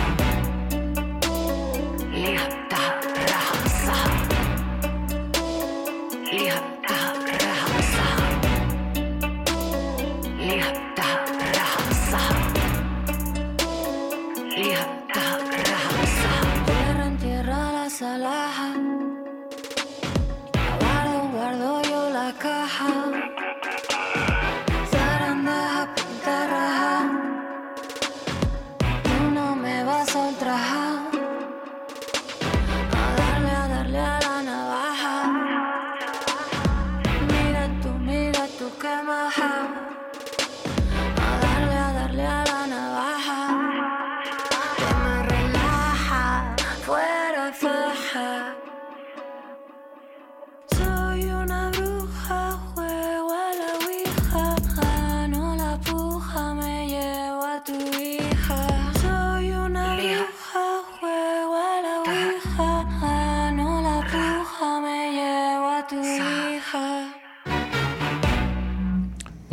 Lista, 2.12 3.00
tierra 17.98 18.18
la 18.18 18.55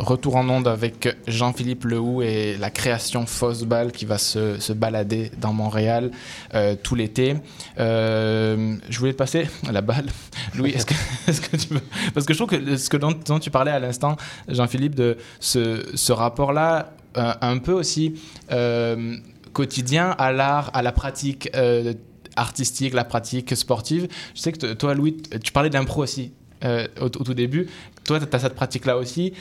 retour 0.04 0.36
en 0.36 0.48
onde 0.48 0.68
avec 0.68 1.08
Jean-Philippe 1.26 1.84
Lehoux 1.84 2.22
et 2.22 2.56
la 2.56 2.70
création 2.70 3.26
Fausse 3.26 3.64
qui 3.92 4.04
va 4.04 4.18
se, 4.18 4.58
se 4.60 4.72
balader 4.72 5.30
dans 5.40 5.52
Montréal 5.52 6.10
euh, 6.54 6.76
tout 6.80 6.94
l'été. 6.94 7.36
Euh, 7.78 8.76
je 8.88 8.98
voulais 8.98 9.12
te 9.12 9.18
passer 9.18 9.48
la 9.70 9.80
balle. 9.80 10.06
Louis, 10.54 10.70
est-ce 10.70 10.86
que, 10.86 10.94
est-ce 11.28 11.40
que 11.40 11.56
tu 11.56 11.74
veux... 11.74 11.82
Parce 12.12 12.26
que 12.26 12.32
je 12.32 12.38
trouve 12.38 12.50
que 12.50 12.76
ce 12.76 12.88
que 12.88 12.96
dont, 12.96 13.38
tu 13.38 13.50
parlais 13.50 13.70
à 13.70 13.78
l'instant, 13.78 14.16
Jean-Philippe, 14.48 14.94
de 14.94 15.16
ce, 15.40 15.84
ce 15.94 16.12
rapport-là, 16.12 16.92
euh, 17.16 17.32
un 17.40 17.58
peu 17.58 17.72
aussi 17.72 18.14
quotidien 19.52 20.10
à 20.18 20.32
l'art, 20.32 20.70
à 20.74 20.82
la 20.82 20.92
pratique 20.92 21.48
artistique, 22.36 22.92
la 22.92 23.04
pratique 23.04 23.56
sportive. 23.56 24.08
Je 24.34 24.40
sais 24.40 24.52
que 24.52 24.72
toi, 24.72 24.94
Louis, 24.94 25.16
tu 25.42 25.52
parlais 25.52 25.70
d'impro 25.70 26.02
aussi 26.02 26.32
au, 26.64 27.04
au 27.04 27.08
tout 27.08 27.34
début. 27.34 27.68
Toi, 28.04 28.20
tu 28.20 28.26
as 28.34 28.38
cette 28.38 28.54
pratique-là 28.54 28.96
aussi. 28.96 29.32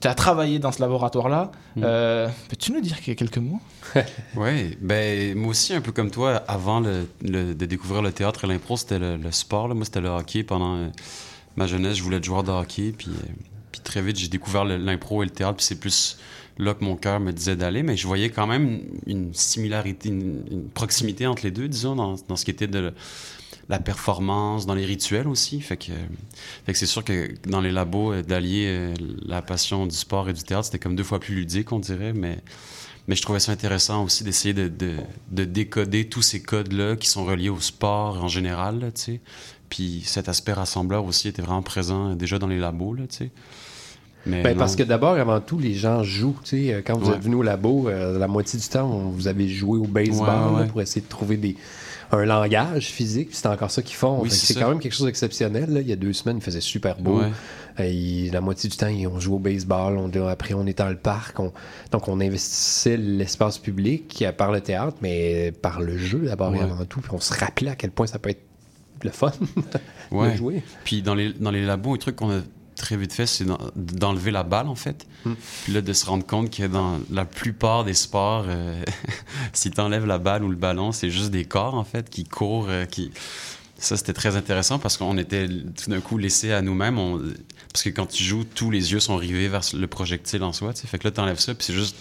Tu 0.00 0.08
as 0.08 0.14
travaillé 0.14 0.58
dans 0.58 0.72
ce 0.72 0.80
laboratoire-là. 0.80 1.50
Mm. 1.76 1.82
Euh, 1.84 2.28
Peux-tu 2.48 2.72
nous 2.72 2.80
dire 2.80 3.00
quelques 3.00 3.38
mots? 3.38 3.60
Oui, 4.36 4.76
ben 4.80 5.34
moi 5.36 5.50
aussi, 5.50 5.72
un 5.72 5.80
peu 5.80 5.92
comme 5.92 6.10
toi, 6.10 6.36
avant 6.48 6.80
le- 6.80 7.08
le- 7.22 7.54
de 7.54 7.66
découvrir 7.66 8.02
le 8.02 8.12
théâtre 8.12 8.44
et 8.44 8.46
l'impro, 8.46 8.76
c'était 8.76 8.98
le, 8.98 9.16
le 9.16 9.32
sport. 9.32 9.68
là. 9.68 9.74
Moi, 9.74 9.84
c'était 9.86 10.00
le 10.02 10.08
hockey. 10.08 10.42
Pendant 10.42 10.76
euh, 10.76 10.88
ma 11.56 11.66
jeunesse, 11.66 11.96
je 11.96 12.02
voulais 12.02 12.18
être 12.18 12.24
joueur 12.24 12.42
de 12.44 12.50
hockey. 12.50 12.92
Puis, 12.96 13.08
euh, 13.08 13.32
puis 13.72 13.80
très 13.80 14.02
vite, 14.02 14.16
j'ai 14.18 14.28
découvert 14.28 14.64
l'impro 14.64 15.22
et 15.22 15.26
le 15.26 15.32
théâtre. 15.32 15.56
Puis 15.56 15.64
c'est 15.66 15.80
plus 15.80 16.18
là 16.58 16.74
que 16.74 16.84
mon 16.84 16.96
cœur 16.96 17.18
me 17.20 17.32
disait 17.32 17.56
d'aller. 17.56 17.82
Mais 17.82 17.96
je 17.96 18.06
voyais 18.06 18.28
quand 18.30 18.46
même 18.46 18.80
une 19.06 19.32
similarité, 19.32 20.10
une, 20.10 20.42
une 20.50 20.68
proximité 20.68 21.26
entre 21.26 21.42
les 21.44 21.50
deux, 21.50 21.68
disons, 21.68 21.96
dans, 21.96 22.16
dans 22.28 22.36
ce 22.36 22.44
qui 22.44 22.50
était 22.50 22.66
de 22.66 22.92
la 23.68 23.78
performance, 23.80 24.64
dans 24.66 24.74
les 24.74 24.84
rituels 24.84 25.26
aussi. 25.28 25.60
Fait 25.60 25.76
que, 25.76 25.92
fait 26.66 26.72
que 26.72 26.78
c'est 26.78 26.86
sûr 26.86 27.02
que 27.02 27.30
dans 27.48 27.60
les 27.60 27.72
labos, 27.72 28.12
euh, 28.12 28.22
d'allier 28.22 28.66
euh, 28.68 28.94
la 29.26 29.42
passion 29.42 29.86
du 29.86 29.96
sport 29.96 30.28
et 30.28 30.32
du 30.32 30.42
théâtre, 30.42 30.66
c'était 30.66 30.78
comme 30.78 30.94
deux 30.96 31.02
fois 31.04 31.18
plus 31.18 31.34
ludique, 31.34 31.72
on 31.72 31.78
dirait. 31.80 32.12
Mais, 32.12 32.38
mais 33.08 33.16
je 33.16 33.22
trouvais 33.22 33.40
ça 33.40 33.50
intéressant 33.52 34.04
aussi 34.04 34.22
d'essayer 34.24 34.54
de, 34.54 34.68
de, 34.68 34.94
de 35.32 35.44
décoder 35.44 36.08
tous 36.08 36.22
ces 36.22 36.40
codes-là 36.42 36.96
qui 36.96 37.08
sont 37.08 37.24
reliés 37.24 37.48
au 37.48 37.60
sport 37.60 38.22
en 38.22 38.28
général, 38.28 38.78
là, 38.80 38.90
tu 38.92 39.00
sais. 39.02 39.20
Puis 39.68 40.02
cet 40.04 40.28
aspect 40.28 40.52
rassembleur 40.52 41.04
aussi 41.04 41.26
était 41.26 41.42
vraiment 41.42 41.62
présent 41.62 42.14
déjà 42.14 42.38
dans 42.38 42.46
les 42.46 42.58
labos, 42.60 42.94
là, 42.94 43.02
tu 43.08 43.16
sais. 43.16 43.30
Mais 44.26 44.42
Ben, 44.42 44.56
parce 44.56 44.74
que 44.74 44.82
d'abord, 44.82 45.14
avant 45.16 45.40
tout, 45.40 45.58
les 45.58 45.74
gens 45.74 46.02
jouent. 46.02 46.36
tu 46.42 46.50
sais, 46.66 46.74
euh, 46.74 46.82
Quand 46.84 46.98
vous 46.98 47.10
Ouais. 47.10 47.16
êtes 47.16 47.22
venu 47.22 47.36
au 47.36 47.42
labo, 47.42 47.88
euh, 47.88 48.18
la 48.18 48.26
moitié 48.26 48.58
du 48.58 48.66
temps, 48.66 48.88
on- 48.90 49.08
vous 49.10 49.28
avez 49.28 49.48
joué 49.48 49.78
au 49.78 49.84
baseball 49.86 50.20
Ouais, 50.28 50.34
là, 50.34 50.52
ouais. 50.62 50.66
pour 50.66 50.80
essayer 50.80 51.00
de 51.00 51.08
trouver 51.08 51.36
des, 51.36 51.56
un 52.12 52.24
langage 52.24 52.86
physique. 52.86 53.30
C'est 53.32 53.46
encore 53.48 53.70
ça 53.70 53.82
qu'ils 53.82 53.96
font. 53.96 54.20
Oui, 54.22 54.30
c'est 54.30 54.54
quand 54.54 54.68
même 54.68 54.78
quelque 54.80 54.92
chose 54.94 55.06
d'exceptionnel. 55.06 55.78
Il 55.80 55.88
y 55.88 55.92
a 55.92 55.96
deux 55.96 56.12
semaines, 56.12 56.36
il 56.38 56.42
faisait 56.42 56.60
super 56.60 56.96
beau. 57.00 57.20
Ouais. 57.20 57.30
Euh, 57.80 58.30
la 58.32 58.40
moitié 58.40 58.70
du 58.70 58.76
temps, 58.76 58.86
ils 58.88 59.06
ont 59.06 59.20
joué 59.20 59.34
au 59.36 59.38
baseball. 59.38 59.98
On, 59.98 60.26
après, 60.28 60.54
on 60.54 60.66
était 60.66 60.82
dans 60.82 60.88
le 60.88 60.96
parc. 60.96 61.38
On- 61.40 61.52
donc, 61.90 62.08
on 62.08 62.20
investissait 62.20 62.96
l'espace 62.96 63.58
public 63.58 64.24
par 64.36 64.52
le 64.52 64.60
théâtre, 64.60 64.96
mais 65.02 65.52
par 65.52 65.80
le 65.80 65.98
jeu 65.98 66.20
d'abord 66.20 66.54
et 66.54 66.60
avant 66.60 66.84
tout. 66.84 67.00
Puis 67.00 67.10
on 67.12 67.20
se 67.20 67.34
rappelait 67.34 67.70
à 67.70 67.76
quel 67.76 67.90
point 67.90 68.06
ça 68.06 68.18
peut 68.18 68.30
être 68.30 68.42
le 69.02 69.10
fun 69.10 69.32
de 69.56 70.16
Ouais. 70.16 70.36
jouer. 70.36 70.62
Puis 70.84 71.02
dans 71.02 71.14
les, 71.14 71.32
dans 71.34 71.50
les 71.50 71.64
labos, 71.66 71.94
un 71.94 71.98
truc 71.98 72.16
qu'on 72.16 72.30
a 72.30 72.40
très 72.76 72.96
vite 72.96 73.12
fait, 73.12 73.26
c'est 73.26 73.44
d'en- 73.44 73.58
d'enlever 73.74 74.30
la 74.30 74.42
balle, 74.42 74.68
en 74.68 74.74
fait. 74.74 75.06
Hmm. 75.24 75.34
Puis 75.64 75.72
là, 75.72 75.80
de 75.80 75.92
se 75.92 76.06
rendre 76.06 76.24
compte 76.24 76.54
que 76.54 76.64
dans 76.66 77.00
la 77.10 77.24
plupart 77.24 77.84
des 77.84 77.94
sports, 77.94 78.44
euh, 78.48 78.82
si 79.52 79.70
tu 79.70 79.80
enlèves 79.80 80.06
la 80.06 80.18
balle 80.18 80.44
ou 80.44 80.48
le 80.48 80.56
ballon, 80.56 80.92
c'est 80.92 81.10
juste 81.10 81.30
des 81.30 81.44
corps, 81.44 81.74
en 81.74 81.84
fait, 81.84 82.08
qui 82.08 82.24
courent, 82.24 82.68
euh, 82.68 82.84
qui... 82.84 83.10
Ça, 83.78 83.96
c'était 83.96 84.14
très 84.14 84.36
intéressant 84.36 84.78
parce 84.78 84.96
qu'on 84.96 85.18
était 85.18 85.48
tout 85.48 85.90
d'un 85.90 86.00
coup 86.00 86.16
laissés 86.16 86.52
à 86.52 86.62
nous-mêmes. 86.62 86.98
On... 86.98 87.20
Parce 87.72 87.82
que 87.82 87.90
quand 87.90 88.06
tu 88.06 88.24
joues, 88.24 88.44
tous 88.44 88.70
les 88.70 88.92
yeux 88.92 89.00
sont 89.00 89.16
rivés 89.16 89.48
vers 89.48 89.60
le 89.74 89.86
projectile 89.86 90.42
en 90.44 90.52
soi. 90.54 90.72
tu 90.72 90.80
sais. 90.82 90.86
Fait 90.86 90.98
que 90.98 91.04
là, 91.04 91.10
t'enlèves 91.10 91.40
ça, 91.40 91.54
puis 91.54 91.64
c'est 91.66 91.74
juste 91.74 91.96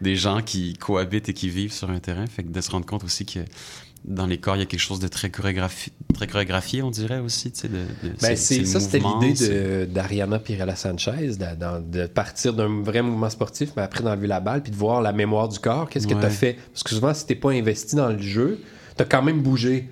des 0.00 0.16
gens 0.16 0.42
qui 0.42 0.74
cohabitent 0.74 1.28
et 1.28 1.32
qui 1.34 1.48
vivent 1.48 1.72
sur 1.72 1.88
un 1.88 1.98
terrain. 1.98 2.26
Fait 2.26 2.42
que 2.42 2.48
de 2.48 2.60
se 2.60 2.70
rendre 2.70 2.84
compte 2.84 3.04
aussi 3.04 3.24
que 3.24 3.40
dans 4.04 4.26
les 4.26 4.36
corps, 4.38 4.56
il 4.56 4.60
y 4.60 4.62
a 4.62 4.66
quelque 4.66 4.80
chose 4.80 5.00
de 5.00 5.08
très, 5.08 5.30
chorégraphi... 5.30 5.90
très 6.12 6.26
chorégraphié, 6.26 6.82
on 6.82 6.90
dirait 6.90 7.20
aussi. 7.20 7.50
tu 7.50 7.60
sais, 7.60 7.68
De, 7.68 7.78
de- 8.02 8.14
Ben, 8.20 8.36
c'est, 8.36 8.64
ça, 8.66 8.78
c'était 8.80 9.00
l'idée 9.00 9.86
d'Ariana 9.86 10.38
Pirella 10.38 10.76
Sanchez, 10.76 11.32
de, 11.90 12.06
partir 12.06 12.52
d'un 12.52 12.82
vrai 12.82 13.00
mouvement 13.02 13.30
sportif, 13.30 13.70
mais 13.76 13.82
après 13.82 14.02
d'enlever 14.04 14.26
la 14.26 14.40
balle, 14.40 14.62
puis 14.62 14.70
de 14.72 14.76
voir 14.76 15.00
la 15.00 15.12
mémoire 15.12 15.48
du 15.48 15.58
corps. 15.58 15.88
Qu'est-ce 15.88 16.06
que 16.06 16.14
tu 16.14 16.24
as 16.24 16.30
fait? 16.30 16.58
Parce 16.72 16.82
que 16.82 16.90
souvent, 16.90 17.14
si 17.14 17.26
t'es 17.26 17.34
pas 17.34 17.50
investi 17.52 17.96
dans 17.96 18.08
le 18.10 18.20
jeu, 18.20 18.60
tu 18.96 19.02
as 19.02 19.06
quand 19.06 19.22
même 19.22 19.40
bougé. 19.40 19.88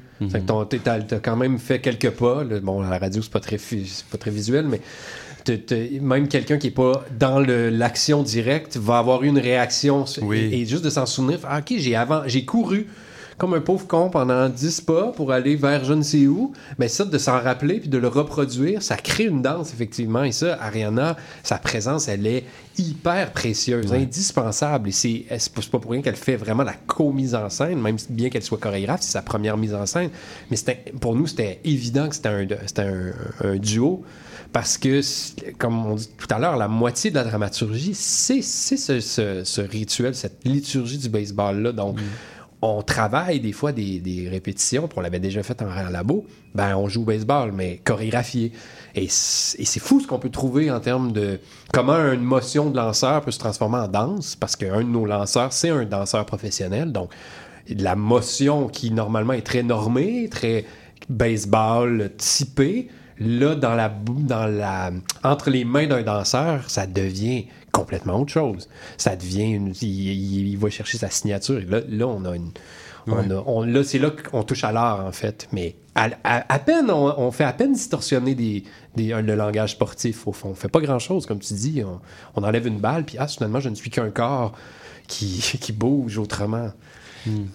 Ton- 0.46 0.64
t'es- 0.66 0.78
t'as, 0.78 1.00
t'as 1.00 1.18
quand 1.18 1.34
même 1.36 1.58
fait 1.58 1.80
quelques 1.80 2.10
pas. 2.10 2.44
là. 2.44 2.60
Bon, 2.60 2.80
à 2.82 2.90
la 2.90 2.98
radio, 2.98 3.22
c'est 3.22 3.32
pas 3.32 3.40
très, 3.40 3.56
pas 4.10 4.18
très 4.18 4.30
visuel, 4.30 4.66
mais 4.68 4.80
même 6.00 6.28
quelqu'un 6.28 6.58
qui 6.58 6.68
est 6.68 6.70
pas 6.70 7.04
dans 7.18 7.40
l'action 7.40 8.22
directe 8.22 8.76
va 8.76 8.98
avoir 8.98 9.22
une 9.24 9.38
réaction. 9.38 10.04
Oui. 10.20 10.38
Et, 10.38 10.60
et 10.60 10.66
juste 10.66 10.84
de 10.84 10.90
s'en 10.90 11.06
souvenir, 11.06 11.40
ah, 11.44 11.58
OK, 11.58 11.74
j'ai, 11.78 11.96
avant, 11.96 12.22
j'ai 12.26 12.44
couru 12.44 12.86
comme 13.42 13.54
un 13.54 13.60
pauvre 13.60 13.88
con 13.88 14.08
pendant 14.08 14.48
10 14.48 14.82
pas 14.82 15.08
pour 15.08 15.32
aller 15.32 15.56
vers 15.56 15.84
je 15.84 15.94
ne 15.94 16.02
sais 16.02 16.28
où, 16.28 16.52
mais 16.78 16.86
ça, 16.86 17.04
de 17.04 17.18
s'en 17.18 17.40
rappeler 17.40 17.80
puis 17.80 17.88
de 17.88 17.98
le 17.98 18.06
reproduire, 18.06 18.84
ça 18.84 18.96
crée 18.96 19.24
une 19.24 19.42
danse, 19.42 19.72
effectivement. 19.72 20.22
Et 20.22 20.30
ça, 20.30 20.56
Ariana, 20.62 21.16
sa 21.42 21.58
présence, 21.58 22.06
elle 22.06 22.24
est 22.24 22.44
hyper 22.78 23.32
précieuse, 23.32 23.92
indispensable. 23.92 24.90
Et 24.90 24.92
c'est 24.92 25.24
c'est 25.38 25.52
pas 25.72 25.80
pour 25.80 25.90
rien 25.90 26.02
qu'elle 26.02 26.14
fait 26.14 26.36
vraiment 26.36 26.62
la 26.62 26.74
co-mise 26.86 27.34
en 27.34 27.50
scène, 27.50 27.80
même 27.80 27.96
bien 28.10 28.30
qu'elle 28.30 28.44
soit 28.44 28.58
chorégraphe, 28.58 29.02
c'est 29.02 29.10
sa 29.10 29.22
première 29.22 29.56
mise 29.56 29.74
en 29.74 29.86
scène. 29.86 30.10
Mais 30.48 30.56
c'était- 30.56 30.92
pour 31.00 31.16
nous, 31.16 31.26
c'était 31.26 31.58
évident 31.64 32.08
que 32.08 32.14
c'était 32.14 32.28
un, 32.28 32.46
c'était 32.66 32.82
un, 32.82 33.12
un 33.42 33.56
duo. 33.56 34.04
Parce 34.52 34.76
que, 34.76 35.00
comme 35.56 35.86
on 35.86 35.94
dit 35.94 36.10
tout 36.18 36.26
à 36.30 36.38
l'heure, 36.38 36.56
la 36.58 36.68
moitié 36.68 37.10
de 37.10 37.14
la 37.16 37.24
dramaturgie, 37.24 37.94
c'est 37.94 38.42
c'est 38.42 38.76
ce, 38.76 39.00
ce- 39.00 39.44
ce 39.44 39.60
rituel, 39.62 40.14
cette 40.14 40.44
liturgie 40.44 40.98
du 40.98 41.08
baseball-là. 41.08 41.72
Donc, 41.72 41.96
on 42.62 42.80
travaille 42.82 43.40
des 43.40 43.52
fois 43.52 43.72
des, 43.72 44.28
répétitions, 44.30 44.86
puis 44.86 44.96
on 44.96 45.02
l'avait 45.02 45.18
déjà 45.18 45.42
fait 45.42 45.60
en, 45.62 45.66
en 45.66 45.90
labo, 45.90 46.24
ben 46.54 46.76
on 46.76 46.88
joue 46.88 47.02
au 47.02 47.04
baseball, 47.04 47.50
mais 47.52 47.80
chorégraphié. 47.84 48.52
Et 48.94 49.08
c'est 49.08 49.80
fou 49.80 50.00
ce 50.00 50.06
qu'on 50.06 50.20
peut 50.20 50.30
trouver 50.30 50.70
en 50.70 50.78
termes 50.78 51.12
de 51.12 51.40
comment 51.72 51.96
une 52.12 52.22
motion 52.22 52.70
de 52.70 52.76
lanceur 52.76 53.22
peut 53.22 53.32
se 53.32 53.40
transformer 53.40 53.78
en 53.78 53.88
danse, 53.88 54.36
parce 54.36 54.54
qu'un 54.54 54.78
de 54.78 54.88
nos 54.88 55.06
lanceurs, 55.06 55.52
c'est 55.52 55.70
un 55.70 55.84
danseur 55.84 56.24
professionnel. 56.24 56.92
Donc, 56.92 57.10
la 57.68 57.96
motion 57.96 58.68
qui 58.68 58.92
normalement 58.92 59.32
est 59.32 59.46
très 59.46 59.64
normée, 59.64 60.28
très 60.28 60.64
baseball 61.08 62.12
typée, 62.16 62.88
là, 63.18 63.54
dans 63.54 63.74
la, 63.74 63.88
dans 63.88 64.46
la, 64.46 64.90
entre 65.22 65.50
les 65.50 65.64
mains 65.64 65.86
d'un 65.86 66.02
danseur, 66.02 66.70
ça 66.70 66.86
devient 66.86 67.46
complètement 67.72 68.20
autre 68.20 68.32
chose. 68.32 68.68
Ça 68.98 69.16
devient 69.16 69.50
une, 69.52 69.72
il, 69.82 70.56
va 70.56 70.70
chercher 70.70 70.98
sa 70.98 71.10
signature. 71.10 71.58
Et 71.60 71.64
là, 71.64 71.80
là 71.88 72.06
on 72.06 72.24
a 72.24 72.36
une, 72.36 72.50
on 73.06 73.12
Ouais. 73.28 73.32
a- 73.34 73.42
on- 73.46 73.62
là, 73.64 73.82
c'est 73.82 73.98
là 73.98 74.10
qu'on 74.10 74.42
touche 74.44 74.62
à 74.64 74.72
l'art, 74.72 75.04
en 75.04 75.10
fait. 75.12 75.48
Mais 75.52 75.74
à, 75.94 76.08
à- 76.24 76.52
à 76.54 76.58
peine, 76.58 76.90
on, 76.90 77.12
on 77.18 77.30
fait 77.32 77.44
à 77.44 77.52
peine 77.52 77.72
distorsionner 77.72 78.34
des, 78.34 78.64
des- 78.94 79.12
un- 79.12 79.22
le 79.22 79.34
langage 79.34 79.72
sportif, 79.72 80.26
au 80.28 80.32
fond. 80.32 80.50
On 80.50 80.54
fait 80.54 80.68
pas 80.68 80.80
grand-chose, 80.80 81.26
comme 81.26 81.40
tu 81.40 81.54
dis. 81.54 81.82
On, 81.84 82.00
on 82.40 82.44
enlève 82.44 82.66
une 82.66 82.78
balle, 82.78 83.04
puis 83.04 83.16
ah, 83.18 83.26
finalement, 83.26 83.58
je 83.60 83.70
ne 83.70 83.74
suis 83.74 83.90
qu'un 83.90 84.10
corps 84.10 84.52
qui, 85.08 85.40
qui 85.60 85.72
bouge 85.72 86.18
autrement. 86.18 86.70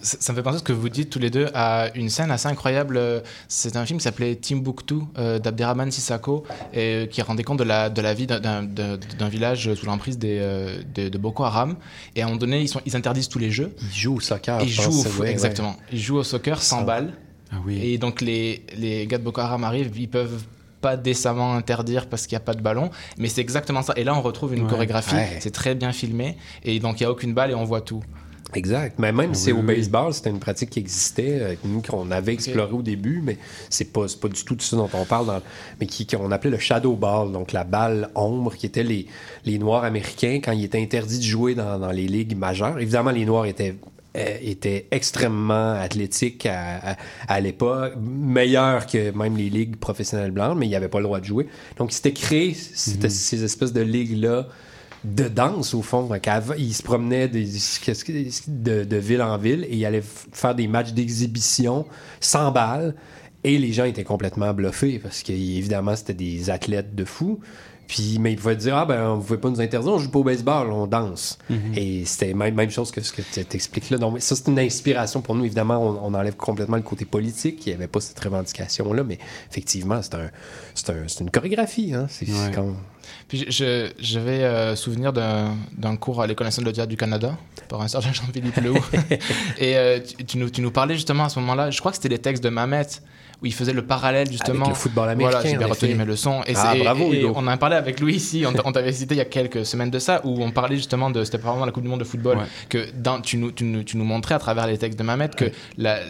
Ça 0.00 0.16
ça 0.20 0.32
me 0.32 0.36
fait 0.38 0.42
penser 0.42 0.58
ce 0.58 0.62
que 0.64 0.72
vous 0.72 0.88
dites 0.88 1.10
tous 1.10 1.18
les 1.18 1.30
deux 1.30 1.48
à 1.54 1.88
une 1.94 2.08
scène 2.10 2.30
assez 2.30 2.48
incroyable. 2.48 3.00
C'est 3.48 3.76
un 3.76 3.84
film 3.86 3.98
qui 3.98 4.04
s'appelait 4.04 4.34
Timbuktu 4.36 4.96
euh, 5.18 5.38
d'Abderrahman 5.38 5.90
Sissako 5.90 6.44
et 6.72 6.78
euh, 6.78 7.06
qui 7.06 7.20
rendait 7.22 7.42
compte 7.44 7.58
de 7.58 7.64
la, 7.64 7.90
de 7.90 8.00
la 8.00 8.14
vie 8.14 8.26
d'un- 8.26 9.28
village 9.28 9.74
sous 9.74 9.86
l'emprise 9.86 10.18
euh, 10.24 10.82
de, 10.94 11.08
de 11.08 11.18
Boko 11.18 11.44
Haram. 11.44 11.76
Et 12.16 12.22
à 12.22 12.24
un 12.24 12.28
moment 12.28 12.38
donné, 12.38 12.60
ils, 12.62 12.68
sont, 12.68 12.80
ils 12.86 12.96
interdisent 12.96 13.28
tous 13.28 13.38
les 13.38 13.50
jeux. 13.50 13.74
Il 13.82 13.96
joue 13.98 14.16
au 14.16 14.20
soccer. 14.20 14.60
Ils 14.62 14.68
jouent 14.70 14.88
au 15.00 15.02
foot, 15.04 15.22
ouais. 15.22 15.30
exactement. 15.30 15.76
Ils 15.92 16.00
jouent 16.00 16.18
au 16.18 16.24
soccer 16.24 16.62
sans 16.62 16.78
Ça. 16.80 16.84
balle. 16.84 17.12
Ah 17.52 17.56
oui. 17.66 17.78
Et 17.82 17.98
donc 17.98 18.20
les, 18.20 18.64
les 18.76 19.06
gars 19.06 19.18
de 19.18 19.22
Boko 19.24 19.40
Haram 19.40 19.64
arrivent, 19.64 19.92
ils 19.98 20.08
peuvent 20.08 20.42
pas 20.80 20.96
décemment 20.96 21.54
interdire 21.54 22.08
parce 22.08 22.26
qu'il 22.26 22.36
n'y 22.36 22.42
a 22.42 22.44
pas 22.44 22.54
de 22.54 22.60
ballon, 22.62 22.90
mais 23.18 23.28
c'est 23.28 23.40
exactement 23.40 23.82
ça. 23.82 23.94
Et 23.96 24.04
là, 24.04 24.14
on 24.14 24.20
retrouve 24.22 24.54
une 24.54 24.62
Ouais. 24.62 24.68
chorégraphie, 24.70 25.14
Ouais. 25.14 25.38
c'est 25.40 25.50
très 25.50 25.74
bien 25.74 25.90
filmé, 25.92 26.36
et 26.62 26.78
donc 26.78 27.00
il 27.00 27.02
n'y 27.02 27.06
a 27.06 27.10
aucune 27.10 27.34
balle 27.34 27.50
et 27.50 27.54
on 27.54 27.64
voit 27.64 27.80
tout. 27.80 28.02
Exact. 28.54 28.98
Mais 28.98 29.12
même 29.12 29.34
si 29.34 29.44
c'est 29.44 29.52
oui, 29.52 29.58
au 29.58 29.60
oui. 29.68 29.76
baseball, 29.76 30.14
c'était 30.14 30.30
une 30.30 30.38
pratique 30.38 30.70
qui 30.70 30.78
existait, 30.78 31.38
euh, 31.40 31.54
nous 31.64 31.82
qu'on 31.82 32.10
avait 32.10 32.32
exploré 32.32 32.72
au 32.72 32.82
début, 32.82 33.20
mais 33.22 33.36
c'est 33.68 33.92
pas, 33.92 34.06
pas 34.20 34.28
du 34.28 34.42
tout 34.44 34.54
de 34.54 34.62
ça 34.62 34.76
dont 34.76 34.88
on 34.94 35.04
parle, 35.04 35.26
dans- 35.26 35.42
mais 35.80 35.86
qui, 35.86 36.06
qu'on 36.06 36.30
appelait 36.30 36.50
le 36.50 36.58
shadow 36.58 36.94
ball, 36.96 37.30
donc 37.30 37.52
la 37.52 37.64
balle 37.64 38.08
ombre, 38.14 38.54
qui 38.56 38.66
était 38.66 38.82
les, 38.82 39.06
les 39.44 39.58
Noirs 39.58 39.84
américains 39.84 40.40
quand 40.42 40.52
il 40.52 40.64
était 40.64 40.80
interdit 40.80 41.18
de 41.18 41.22
jouer 41.24 41.54
dans, 41.54 41.78
dans 41.78 41.90
les 41.90 42.08
ligues 42.08 42.36
majeures. 42.36 42.78
Évidemment, 42.78 43.10
les 43.10 43.24
Noirs 43.26 43.46
étaient 43.46 43.74
euh, 44.16 44.36
étaient 44.40 44.86
extrêmement 44.90 45.72
athlétiques 45.74 46.46
à, 46.46 46.92
à- 46.92 46.96
à 47.28 47.40
l'époque, 47.40 47.92
meilleurs 48.00 48.86
que 48.86 49.10
même 49.10 49.36
les 49.36 49.50
ligues 49.50 49.76
professionnelles 49.76 50.30
blanches, 50.30 50.56
mais 50.56 50.66
ils 50.66 50.70
n'avaient 50.70 50.88
pas 50.88 50.98
le 50.98 51.04
droit 51.04 51.20
de 51.20 51.26
jouer. 51.26 51.46
Donc, 51.76 51.92
c'était 51.92 52.14
créé 52.14 52.54
c'était 52.54 53.10
ces 53.10 53.44
espèces 53.44 53.74
de 53.74 53.82
ligues-là 53.82 54.46
de 55.04 55.28
danse, 55.28 55.74
au 55.74 55.82
fond. 55.82 56.08
Il 56.58 56.74
se 56.74 56.82
promenait 56.82 57.28
de, 57.28 58.96
ville 58.96 59.22
en 59.22 59.38
ville 59.38 59.64
et 59.64 59.76
il 59.76 59.84
allait 59.84 60.02
faire 60.02 60.54
des 60.54 60.66
matchs 60.66 60.92
d'exhibition 60.92 61.86
sans 62.20 62.50
balles. 62.50 62.94
Et 63.44 63.56
les 63.58 63.72
gens 63.72 63.84
étaient 63.84 64.04
complètement 64.04 64.52
bluffés 64.52 64.98
parce 64.98 65.22
qu'évidemment, 65.22 65.94
c'était 65.94 66.14
des 66.14 66.50
athlètes 66.50 66.94
de 66.94 67.04
fou. 67.04 67.40
Puis, 67.88 68.18
mais 68.20 68.32
il 68.32 68.36
pouvait 68.36 68.54
dire, 68.54 68.76
ah 68.76 68.84
ben, 68.84 69.14
vous 69.14 69.22
pouvez 69.22 69.38
pas 69.40 69.48
nous 69.48 69.60
interdire, 69.62 69.90
on 69.92 69.98
joue 69.98 70.10
pas 70.10 70.18
au 70.18 70.24
baseball, 70.24 70.70
on 70.70 70.86
danse. 70.86 71.38
Mhm. 71.48 71.72
Et 71.74 72.04
c'était 72.04 72.34
même, 72.34 72.54
même 72.54 72.70
chose 72.70 72.90
que 72.90 73.00
ce 73.00 73.12
que 73.12 73.22
tu 73.22 73.40
expliques 73.56 73.88
là. 73.90 73.96
Donc, 73.98 74.20
ça, 74.20 74.36
c'est 74.36 74.46
une 74.48 74.58
inspiration 74.58 75.22
pour 75.22 75.34
nous. 75.34 75.46
Évidemment, 75.46 75.78
on, 75.82 76.12
on 76.12 76.14
enlève 76.14 76.36
complètement 76.36 76.76
le 76.76 76.82
côté 76.82 77.06
politique. 77.06 77.66
Il 77.66 77.70
n'y 77.70 77.74
avait 77.74 77.86
pas 77.88 78.00
cette 78.00 78.20
revendication-là, 78.20 79.02
mais 79.04 79.18
effectivement, 79.50 80.00
c'est 80.02 80.14
un, 80.16 80.30
c'est 80.74 80.90
un, 80.90 81.04
c'est 81.08 81.20
une 81.24 81.30
chorégraphie. 81.30 81.94
Hein. 81.94 82.06
C'est 82.10 82.28
Ouais. 82.28 82.50
comme- 82.54 82.76
Puis 83.26 83.38
je- 83.38 83.50
je- 83.50 83.90
j'avais 83.98 84.44
euh, 84.44 84.76
souvenir 84.76 85.14
d'un 85.14 85.56
d'un 85.76 85.96
cours 85.96 86.20
à 86.20 86.26
l'École 86.26 86.46
nationale 86.46 86.70
de 86.72 86.76
théâtre 86.76 86.90
du 86.90 86.96
Canada 86.98 87.38
par 87.70 87.80
un 87.80 87.88
certain 87.88 88.12
Jean-Philippe 88.12 88.56
Lehoux. 88.56 88.84
Et 89.58 89.76
euh, 89.78 89.98
tu, 90.00 90.24
tu 90.26 90.36
nous, 90.38 90.50
tu 90.50 90.60
nous 90.60 90.70
parlais 90.70 90.94
justement 90.94 91.24
à 91.24 91.28
ce 91.30 91.38
moment-là, 91.40 91.70
je 91.70 91.78
crois 91.80 91.90
que 91.92 91.96
c'était 91.96 92.10
les 92.10 92.18
textes 92.18 92.44
de 92.44 92.50
Mamet, 92.50 92.86
où 93.42 93.46
il 93.46 93.54
faisait 93.54 93.72
le 93.72 93.82
parallèle 93.82 94.30
justement. 94.30 94.64
Avec 94.66 94.68
le 94.70 94.74
football 94.74 95.08
américain, 95.10 95.38
Voilà, 95.38 95.50
j'ai 95.50 95.56
bien 95.58 95.66
en 95.66 95.70
retenu 95.70 95.94
mes 95.94 96.04
leçons. 96.04 96.42
Et 96.46 96.54
Ah, 96.56 96.74
bravo, 96.78 97.12
et 97.12 97.24
on 97.24 97.36
en 97.36 97.46
a 97.46 97.56
parlé 97.56 97.76
avec 97.76 98.00
lui 98.00 98.14
ici, 98.16 98.44
on, 98.46 98.72
t'avait 98.72 98.92
cité 98.92 99.14
il 99.14 99.18
y 99.18 99.20
a 99.20 99.24
quelques 99.26 99.64
semaines 99.64 99.90
de 99.90 99.98
ça, 99.98 100.20
où 100.24 100.42
on 100.42 100.50
parlait 100.50 100.76
justement 100.76 101.10
de. 101.10 101.22
C'était 101.24 101.38
probablement 101.38 101.66
la 101.66 101.72
Coupe 101.72 101.84
du 101.84 101.88
Monde 101.88 102.00
de 102.00 102.04
football, 102.04 102.38
Ouais. 102.38 102.44
que 102.68 102.86
dans, 102.96 103.20
tu, 103.20 103.36
nous, 103.36 103.52
tu, 103.52 103.64
nous, 103.64 103.82
tu 103.84 103.96
nous 103.96 104.04
montrais 104.04 104.34
à 104.34 104.38
travers 104.38 104.66
les 104.66 104.76
textes 104.78 104.98
de 104.98 105.04
Mamet 105.04 105.28
que 105.36 105.46
la- 105.76 106.00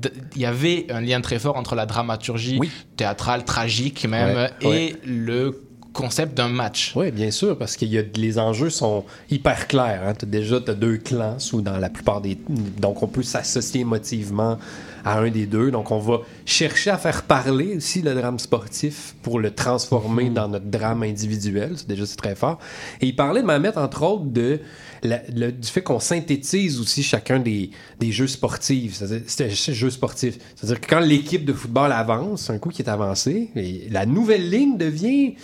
d- 0.00 0.10
il 0.36 0.42
y 0.42 0.46
avait 0.46 0.86
un 0.90 1.00
lien 1.00 1.20
très 1.20 1.38
fort 1.38 1.56
entre 1.56 1.74
la 1.74 1.86
dramaturgie 1.86 2.58
Oui. 2.60 2.70
théâtrale, 2.96 3.44
tragique 3.44 4.06
même, 4.08 4.36
Ouais, 4.36 4.50
et 4.60 4.66
ouais. 4.68 4.96
le 5.04 5.62
concept 5.92 6.36
d'un 6.36 6.48
match. 6.48 6.92
Oui, 6.94 7.10
bien 7.10 7.30
sûr, 7.30 7.56
parce 7.56 7.74
que 7.76 7.86
y 7.86 7.98
a, 7.98 8.02
les 8.16 8.38
enjeux 8.38 8.68
sont 8.68 9.04
hyper 9.30 9.66
clairs. 9.66 10.02
Hein. 10.06 10.12
T'as 10.16 10.26
déjà 10.26 10.56
as 10.56 10.74
deux 10.74 10.98
clans 10.98 11.38
sous 11.38 11.62
dans 11.62 11.78
la 11.78 11.88
plupart 11.88 12.20
des. 12.20 12.36
Donc, 12.78 13.02
on 13.02 13.06
peut 13.08 13.22
s'associer 13.22 13.80
émotivement 13.80 14.58
à 15.06 15.20
un 15.20 15.30
des 15.30 15.46
deux. 15.46 15.70
Donc, 15.70 15.90
on 15.92 15.98
va 16.00 16.18
chercher 16.44 16.90
à 16.90 16.98
faire 16.98 17.22
parler 17.22 17.76
aussi 17.76 18.02
le 18.02 18.12
drame 18.14 18.38
sportif 18.38 19.14
pour 19.22 19.38
le 19.40 19.52
transformer 19.52 20.28
dans 20.30 20.48
notre 20.48 20.66
drame 20.66 21.02
individuel. 21.04 21.72
C'est 21.76 21.88
déjà 21.88 22.04
c'est 22.04 22.16
très 22.16 22.34
fort. 22.34 22.58
Et 23.00 23.06
il 23.06 23.16
parlait 23.16 23.40
de 23.40 23.46
Mamet, 23.46 23.78
entre 23.78 24.02
autres, 24.02 24.24
de 24.24 24.60
la- 25.02 25.22
le- 25.34 25.52
du 25.52 25.68
fait 25.68 25.82
qu'on 25.82 26.00
synthétise 26.00 26.80
aussi 26.80 27.02
chacun 27.02 27.38
des, 27.38 27.70
des 28.00 28.10
jeux 28.12 28.26
sportifs. 28.26 28.96
C'est-à-dire- 28.96 29.22
C'est 29.28 29.54
c'est 29.54 29.74
jeux 29.74 29.90
sportifs. 29.90 30.38
C'est-à-dire 30.56 30.80
que 30.80 30.86
quand 30.88 31.00
l'équipe 31.00 31.44
de 31.44 31.52
football 31.52 31.92
avance, 31.92 32.50
un 32.50 32.58
coup 32.58 32.70
qui 32.70 32.82
est 32.82 32.88
avancé, 32.90 33.50
et 33.54 33.86
la 33.90 34.06
nouvelle 34.06 34.50
ligne 34.50 34.76
devient 34.76 35.34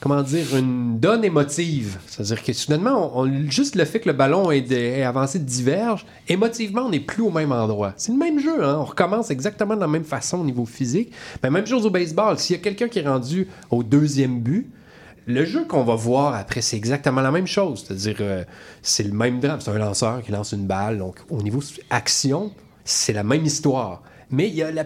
comment 0.00 0.22
dire, 0.22 0.56
une 0.56 0.98
donne 0.98 1.24
émotive. 1.24 1.98
C'est-à-dire 2.06 2.42
que 2.42 2.52
soudainement, 2.52 3.18
on, 3.18 3.50
juste 3.50 3.76
le 3.76 3.84
fait 3.84 4.00
que 4.00 4.08
le 4.08 4.14
ballon 4.14 4.50
est, 4.50 5.02
avancé 5.02 5.38
diverge, 5.38 6.06
émotivement, 6.28 6.82
on 6.82 6.90
n'est 6.90 7.00
plus 7.00 7.22
au 7.22 7.30
même 7.30 7.52
endroit. 7.52 7.94
C'est 7.96 8.12
le 8.12 8.18
même 8.18 8.38
jeu, 8.38 8.64
hein? 8.64 8.78
on 8.80 8.84
recommence 8.84 9.30
exactement 9.30 9.74
de 9.74 9.80
la 9.80 9.86
même 9.86 10.04
façon 10.04 10.38
au 10.38 10.44
niveau 10.44 10.66
physique. 10.66 11.12
Mais 11.42 11.50
même 11.50 11.66
chose 11.66 11.86
au 11.86 11.90
baseball, 11.90 12.38
s'il 12.38 12.56
y 12.56 12.58
a 12.58 12.62
quelqu'un 12.62 12.88
qui 12.88 12.98
est 12.98 13.08
rendu 13.08 13.48
au 13.70 13.82
deuxième 13.82 14.40
but, 14.40 14.70
le 15.26 15.44
jeu 15.44 15.64
qu'on 15.64 15.82
va 15.82 15.96
voir 15.96 16.34
après, 16.34 16.60
c'est 16.60 16.76
exactement 16.76 17.20
la 17.20 17.32
même 17.32 17.48
chose. 17.48 17.84
C'est-à-dire, 17.84 18.16
euh, 18.20 18.44
c'est 18.80 19.02
le 19.02 19.12
même 19.12 19.40
drame. 19.40 19.60
C'est 19.60 19.70
un 19.70 19.78
lanceur 19.78 20.22
qui 20.22 20.30
lance 20.30 20.52
une 20.52 20.66
balle. 20.66 20.98
Donc, 20.98 21.16
au 21.30 21.42
niveau 21.42 21.60
action, 21.90 22.52
c'est 22.84 23.12
la 23.12 23.24
même 23.24 23.44
histoire. 23.44 24.02
Mais 24.30 24.48
il 24.48 24.54
y 24.54 24.62
a 24.62 24.70
la, 24.70 24.84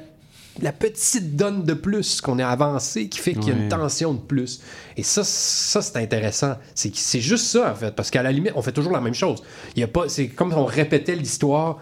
la 0.62 0.72
petite 0.72 1.36
donne 1.36 1.64
de 1.64 1.74
plus 1.74 2.20
qu'on 2.20 2.38
est 2.38 2.44
avancé 2.44 3.08
qui 3.08 3.18
fait 3.18 3.34
qu'il 3.34 3.48
y 3.48 3.50
a 3.52 3.54
une 3.54 3.68
tension 3.68 4.12
de 4.12 4.20
plus. 4.20 4.60
Et 4.96 5.02
ça, 5.02 5.22
ça 5.24 5.80
c'est 5.80 5.96
intéressant. 5.96 6.56
C'est 6.74 6.94
c'est 6.94 7.20
juste 7.20 7.46
ça, 7.46 7.70
en 7.70 7.74
fait. 7.74 7.94
Parce 7.94 8.10
qu'à 8.10 8.22
la 8.22 8.32
limite, 8.32 8.52
on 8.56 8.62
fait 8.62 8.72
toujours 8.72 8.92
la 8.92 9.00
même 9.00 9.14
chose. 9.14 9.42
Il 9.76 9.80
y 9.80 9.84
a 9.84 9.88
pas, 9.88 10.08
c'est 10.08 10.28
comme 10.28 10.50
si 10.50 10.56
on 10.56 10.66
répétait 10.66 11.14
l'histoire 11.14 11.78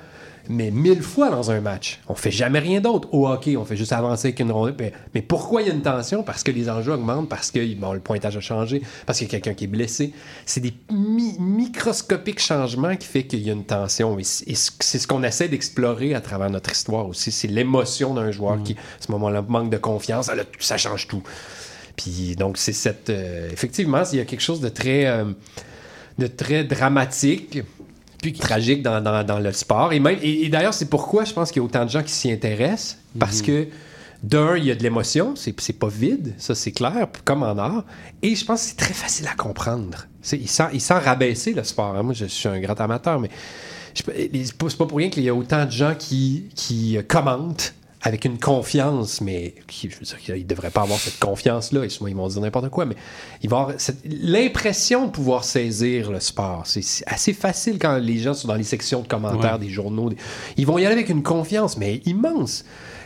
mais 0.49 0.71
mille 0.71 1.03
fois 1.03 1.31
dans 1.31 1.51
un 1.51 1.61
match. 1.61 2.01
On 2.09 2.15
fait 2.15 2.31
jamais 2.31 2.59
rien 2.59 2.81
d'autre. 2.81 3.09
Au 3.13 3.29
hockey, 3.29 3.57
on 3.57 3.65
fait 3.65 3.77
juste 3.77 3.93
avancer 3.93 4.29
avec 4.29 4.41
une 4.41 4.51
rondelle. 4.51 4.75
Mais, 4.79 4.93
mais 5.15 5.23
pourquoi 5.23 5.63
il 5.63 5.69
y 5.69 5.71
a 5.71 5.75
une 5.75 5.83
tension? 5.83 6.23
Parce 6.23 6.43
que 6.43 6.51
les 6.51 6.69
enjeux 6.71 6.93
augmentent, 6.93 7.29
parce 7.29 7.51
que 7.51 7.75
bon, 7.75 7.93
le 7.93 8.01
pointage 8.01 8.37
a 8.37 8.41
changé, 8.41 8.83
parce 9.07 9.19
qu'il 9.19 9.27
y 9.27 9.31
a 9.31 9.33
quelqu'un 9.33 9.55
qui 9.55 9.65
est 9.65 9.69
blessé. 9.69 10.13
C'est 10.47 10.61
des 10.61 10.73
mi- 10.91 11.37
microscopiques 11.39 12.41
changements 12.41 12.97
qui 12.97 13.07
fait 13.07 13.25
qu'il 13.25 13.41
y 13.41 13.51
a 13.51 13.53
une 13.53 13.65
tension. 13.65 14.19
Et 14.19 14.25
c'est 14.25 14.99
ce 14.99 15.07
qu'on 15.07 15.23
essaie 15.23 15.49
d'explorer 15.49 16.15
à 16.15 16.21
travers 16.21 16.51
notre 16.51 16.73
histoire 16.73 17.07
aussi. 17.07 17.31
C'est 17.31 17.49
l'émotion 17.49 18.15
d'un 18.15 18.31
joueur 18.31 18.63
qui, 18.63 18.73
à 18.73 18.77
ce 19.07 19.13
moment-là, 19.13 19.43
manque 19.47 19.71
de 19.71 19.79
confiance. 19.79 20.29
Ah, 20.31 20.35
là, 20.35 20.45
ça 20.59 20.79
change 20.79 21.09
tout. 21.09 21.23
Puis 21.97 22.37
donc, 22.37 22.59
c'est 22.59 22.73
cette. 22.73 23.11
euh, 23.11 23.51
effectivement, 23.53 24.03
il 24.13 24.19
y 24.19 24.21
a 24.21 24.25
quelque 24.25 24.41
chose 24.43 24.61
de 24.61 24.69
très. 24.69 25.07
euh, 25.07 25.25
de 26.19 26.27
très 26.27 26.65
dramatique 26.65 27.61
puis 28.23 28.33
tragique 28.33 28.83
dans, 28.83 29.01
dans- 29.01 29.25
dans 29.25 29.39
le 29.39 29.53
sport. 29.53 29.93
Et, 29.93 30.01
même, 30.01 30.19
et, 30.23 30.45
et 30.45 30.49
d'ailleurs, 30.49 30.75
c'est 30.75 30.89
pourquoi 30.91 31.25
je 31.25 31.33
pense 31.33 31.51
qu'il 31.51 31.61
y 31.61 31.63
a 31.63 31.67
autant 31.67 31.85
de 31.85 31.91
gens 31.91 32.03
qui 32.03 32.13
s'y 32.13 32.31
intéressent. 32.33 32.99
Parce 33.19 33.43
que, 33.43 33.69
d'un, 34.23 34.57
il 34.57 34.65
y 34.65 34.71
a 34.73 34.75
de 34.75 34.83
l'émotion, 34.83 35.35
c'est, 35.37 35.59
c'est 35.61 35.79
pas 35.79 35.87
vide, 35.89 36.35
ça 36.39 36.55
c'est 36.57 36.73
clair, 36.73 37.07
comme 37.25 37.43
en 37.45 37.57
art. 37.57 37.85
Et 38.23 38.35
je 38.35 38.45
pense 38.45 38.63
que 38.63 38.69
c'est 38.71 38.77
très 38.77 38.95
facile 38.95 39.29
à 39.29 39.35
comprendre. 39.37 40.07
C'est, 40.23 40.37
il, 40.39 40.49
sent, 40.49 40.65
il 40.73 40.81
sent 40.81 40.95
rabaisser 40.99 41.53
le 41.55 41.63
sport. 41.63 41.95
hein. 41.97 42.03
Moi, 42.03 42.15
je 42.15 42.25
suis 42.27 42.49
un 42.49 42.59
grand 42.59 42.79
amateur, 42.81 43.21
mais 43.21 43.31
c'est 43.95 44.05
pas 44.57 44.87
pour 44.87 44.99
rien 44.99 45.09
qu'il 45.11 45.23
y 45.23 45.29
a 45.29 45.35
autant 45.35 45.65
de 45.65 45.71
gens 45.71 45.95
qui, 45.97 46.47
qui 46.57 46.97
euh, 46.97 47.03
commentent 47.07 47.75
avec 48.03 48.25
une 48.25 48.39
confiance, 48.39 49.21
mais 49.21 49.55
qui, 49.67 49.91
je 49.91 49.97
veux 49.99 50.05
dire, 50.05 50.19
qu'ils 50.19 50.35
ne 50.37 50.43
devraient 50.45 50.71
pas 50.71 50.83
avoir 50.83 50.99
cette 51.01 51.19
confiance-là. 51.19 51.85
Et 51.85 51.89
souvent, 51.89 52.07
ils 52.09 52.15
vont 52.15 52.29
dire 52.29 52.41
n'importe 52.41 52.69
quoi, 52.69 52.85
mais 52.87 52.95
il 53.43 53.51
va 53.51 53.59
avoir 53.61 53.77
l'impression 54.23 55.07
de 55.07 55.11
pouvoir 55.11 55.45
saisir 55.45 56.11
le 56.11 56.21
sport. 56.21 56.63
C'est 56.65 56.83
assez 57.07 57.33
facile 57.33 57.79
quand 57.79 57.99
les 57.99 58.19
gens 58.19 58.35
sont 58.35 58.49
dans 58.49 58.55
les 58.55 58.63
sections 58.65 59.01
de 59.03 59.09
commentaires 59.09 59.55
Ouais. 59.55 59.67
des 59.67 59.69
journaux. 59.71 60.11
des- 60.11 60.17
Ils 60.57 60.67
vont 60.67 60.79
y 60.79 60.85
aller 60.87 60.95
avec 60.95 61.09
une 61.09 61.23
confiance, 61.23 61.77
mais 61.77 62.01
immense. 62.07 62.65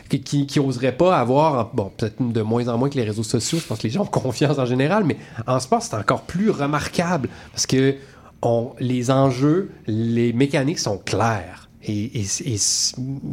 Qui, 0.09 0.45
qui, 0.45 0.59
pas 0.97 1.17
avoir, 1.17 1.73
bon, 1.73 1.91
peut-être 1.97 2.21
de 2.21 2.41
moins 2.43 2.67
en 2.67 2.77
moins 2.77 2.89
que 2.89 2.95
les 2.97 3.03
réseaux 3.03 3.23
sociaux, 3.23 3.57
je 3.57 3.65
pense 3.65 3.79
que 3.79 3.87
les 3.87 3.89
gens 3.89 4.03
ont 4.03 4.05
confiance 4.05 4.59
en 4.59 4.65
général, 4.65 5.05
mais 5.05 5.17
en 5.47 5.59
sport, 5.59 5.81
c'est 5.81 5.95
encore 5.95 6.21
plus 6.21 6.51
remarquable 6.51 7.29
parce 7.51 7.65
que 7.65 7.95
on, 8.43 8.73
les 8.79 9.09
enjeux, 9.09 9.71
les 9.87 10.31
mécaniques 10.33 10.77
sont 10.77 10.99
claires. 10.99 11.67
Et, 11.81 12.19
et, 12.21 12.25
et- 12.45 12.57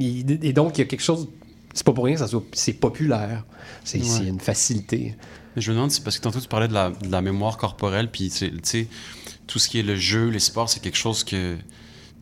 et- 0.00 0.48
et 0.48 0.52
donc, 0.54 0.78
il 0.78 0.80
y 0.80 0.84
a 0.84 0.86
quelque 0.86 1.02
chose, 1.02 1.28
c'est 1.74 1.85
pas 1.85 1.92
pour 1.92 2.04
rien 2.04 2.14
que 2.14 2.20
ça 2.20 2.28
soit, 2.28 2.42
c'est 2.52 2.72
populaire. 2.74 3.44
C'est 3.85 4.00
Ouais. 4.00 4.26
une 4.28 4.40
facilité. 4.40 5.14
Mais 5.56 5.62
je 5.62 5.70
me 5.70 5.76
demande, 5.76 5.90
parce 6.04 6.16
que 6.18 6.22
tantôt 6.22 6.40
tu 6.40 6.48
parlais 6.48 6.68
de 6.68 6.74
la, 6.74 6.90
de 6.90 7.11
la 7.11 7.20
mémoire 7.22 7.56
corporelle, 7.56 8.11
puis 8.11 8.30
tu 8.30 8.52
sais- 8.62 8.87
tout 9.46 9.59
ce 9.59 9.68
qui 9.68 9.78
est 9.80 9.83
le 9.83 9.96
jeu, 9.96 10.28
les 10.28 10.38
sports, 10.38 10.68
c'est 10.68 10.80
quelque 10.80 10.98
chose 10.98 11.24
que 11.24 11.56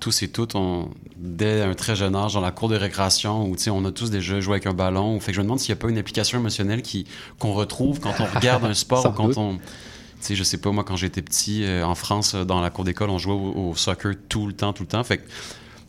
tous 0.01 0.23
et 0.23 0.29
toutes, 0.29 0.55
on, 0.55 0.89
dès 1.17 1.61
un 1.63 1.75
très 1.75 1.97
jeune 1.97 2.15
âge, 2.15 2.35
dans 2.35 2.41
la 2.41 2.53
cour 2.53 2.69
de 2.69 2.77
récréation, 2.77 3.49
où 3.51 3.57
tu 3.57 3.65
sais, 3.65 3.71
on 3.71 3.85
a 3.85 3.91
tous 3.93 4.11
déjà 4.11 4.41
joué 4.41 4.55
avec 4.55 4.67
un 4.67 4.73
ballon, 4.73 5.19
fait 5.21 5.33
que 5.33 5.37
je 5.37 5.41
me 5.41 5.45
demande 5.45 5.59
s'il 5.59 5.75
n'y 5.75 5.79
a 5.79 5.83
pas 5.83 5.91
une 5.91 5.99
application 5.99 6.39
émotionnelle 6.39 6.81
qui, 6.83 7.05
qu'on 7.39 7.53
retrouve 7.53 7.99
quand 8.01 8.15
on 8.21 8.25
regarde 8.39 8.65
un 8.65 8.75
sport 8.75 9.05
ou 9.07 9.11
quand 9.11 9.27
doute. 9.29 9.37
on. 9.39 9.57
Tu 9.57 9.61
sais, 10.21 10.35
je 10.37 10.43
sais 10.45 10.59
pas, 10.59 10.71
moi, 10.73 10.85
quand 10.85 10.97
j'étais 10.97 11.21
petit, 11.23 11.65
euh, 11.65 11.85
en 11.85 11.95
France, 11.95 12.35
dans 12.35 12.61
la 12.61 12.71
cour 12.71 12.85
d'école, 12.85 13.11
on 13.11 13.19
jouait 13.19 13.35
au, 13.35 13.71
au 13.71 13.75
soccer 13.77 14.15
tout 14.29 14.47
le 14.47 14.53
temps, 14.53 14.73
tout 14.73 14.85
le 14.85 14.89
temps. 14.89 15.05
Fait 15.05 15.19
que- 15.19 15.29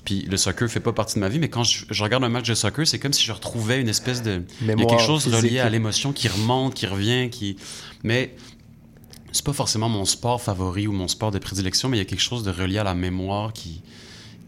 puis 0.06 0.22
le 0.22 0.38
soccer 0.38 0.70
fait 0.70 0.80
pas 0.80 0.94
partie 0.94 1.16
de 1.16 1.20
ma 1.20 1.30
vie, 1.30 1.40
mais 1.40 1.50
quand 1.50 1.64
je, 1.64 1.86
je 1.90 2.04
regarde 2.04 2.24
un 2.24 2.30
match 2.30 2.48
de 2.48 2.56
soccer, 2.56 2.88
c'est 2.88 3.00
comme 3.00 3.14
si 3.14 3.24
je 3.24 3.32
retrouvais 3.32 3.82
une 3.82 3.90
espèce 3.90 4.22
de. 4.22 4.44
Il 4.62 4.68
y 4.68 4.72
a 4.72 4.76
Mémoire 4.76 4.98
quelque 4.98 5.06
chose 5.06 5.24
physique. 5.24 5.40
relié 5.40 5.60
à 5.60 5.70
l'émotion 5.70 6.14
qui 6.14 6.28
remonte, 6.28 6.74
qui 6.74 6.88
revient, 6.88 7.30
qui. 7.30 7.58
Mais 8.04 8.36
c'est 9.32 9.46
pas 9.46 9.54
forcément 9.54 9.90
mon 9.90 10.06
sport 10.06 10.42
favori 10.42 10.88
ou 10.88 10.92
mon 10.92 11.08
sport 11.08 11.32
de 11.32 11.40
prédilection, 11.40 11.90
mais 11.90 11.98
il 11.98 12.00
y 12.00 12.04
a 12.04 12.06
quelque 12.06 12.22
chose 12.22 12.44
de 12.44 12.52
relié 12.52 12.80
à 12.80 12.84
la 12.84 12.96
mémoire 12.96 13.54
qui. 13.54 13.82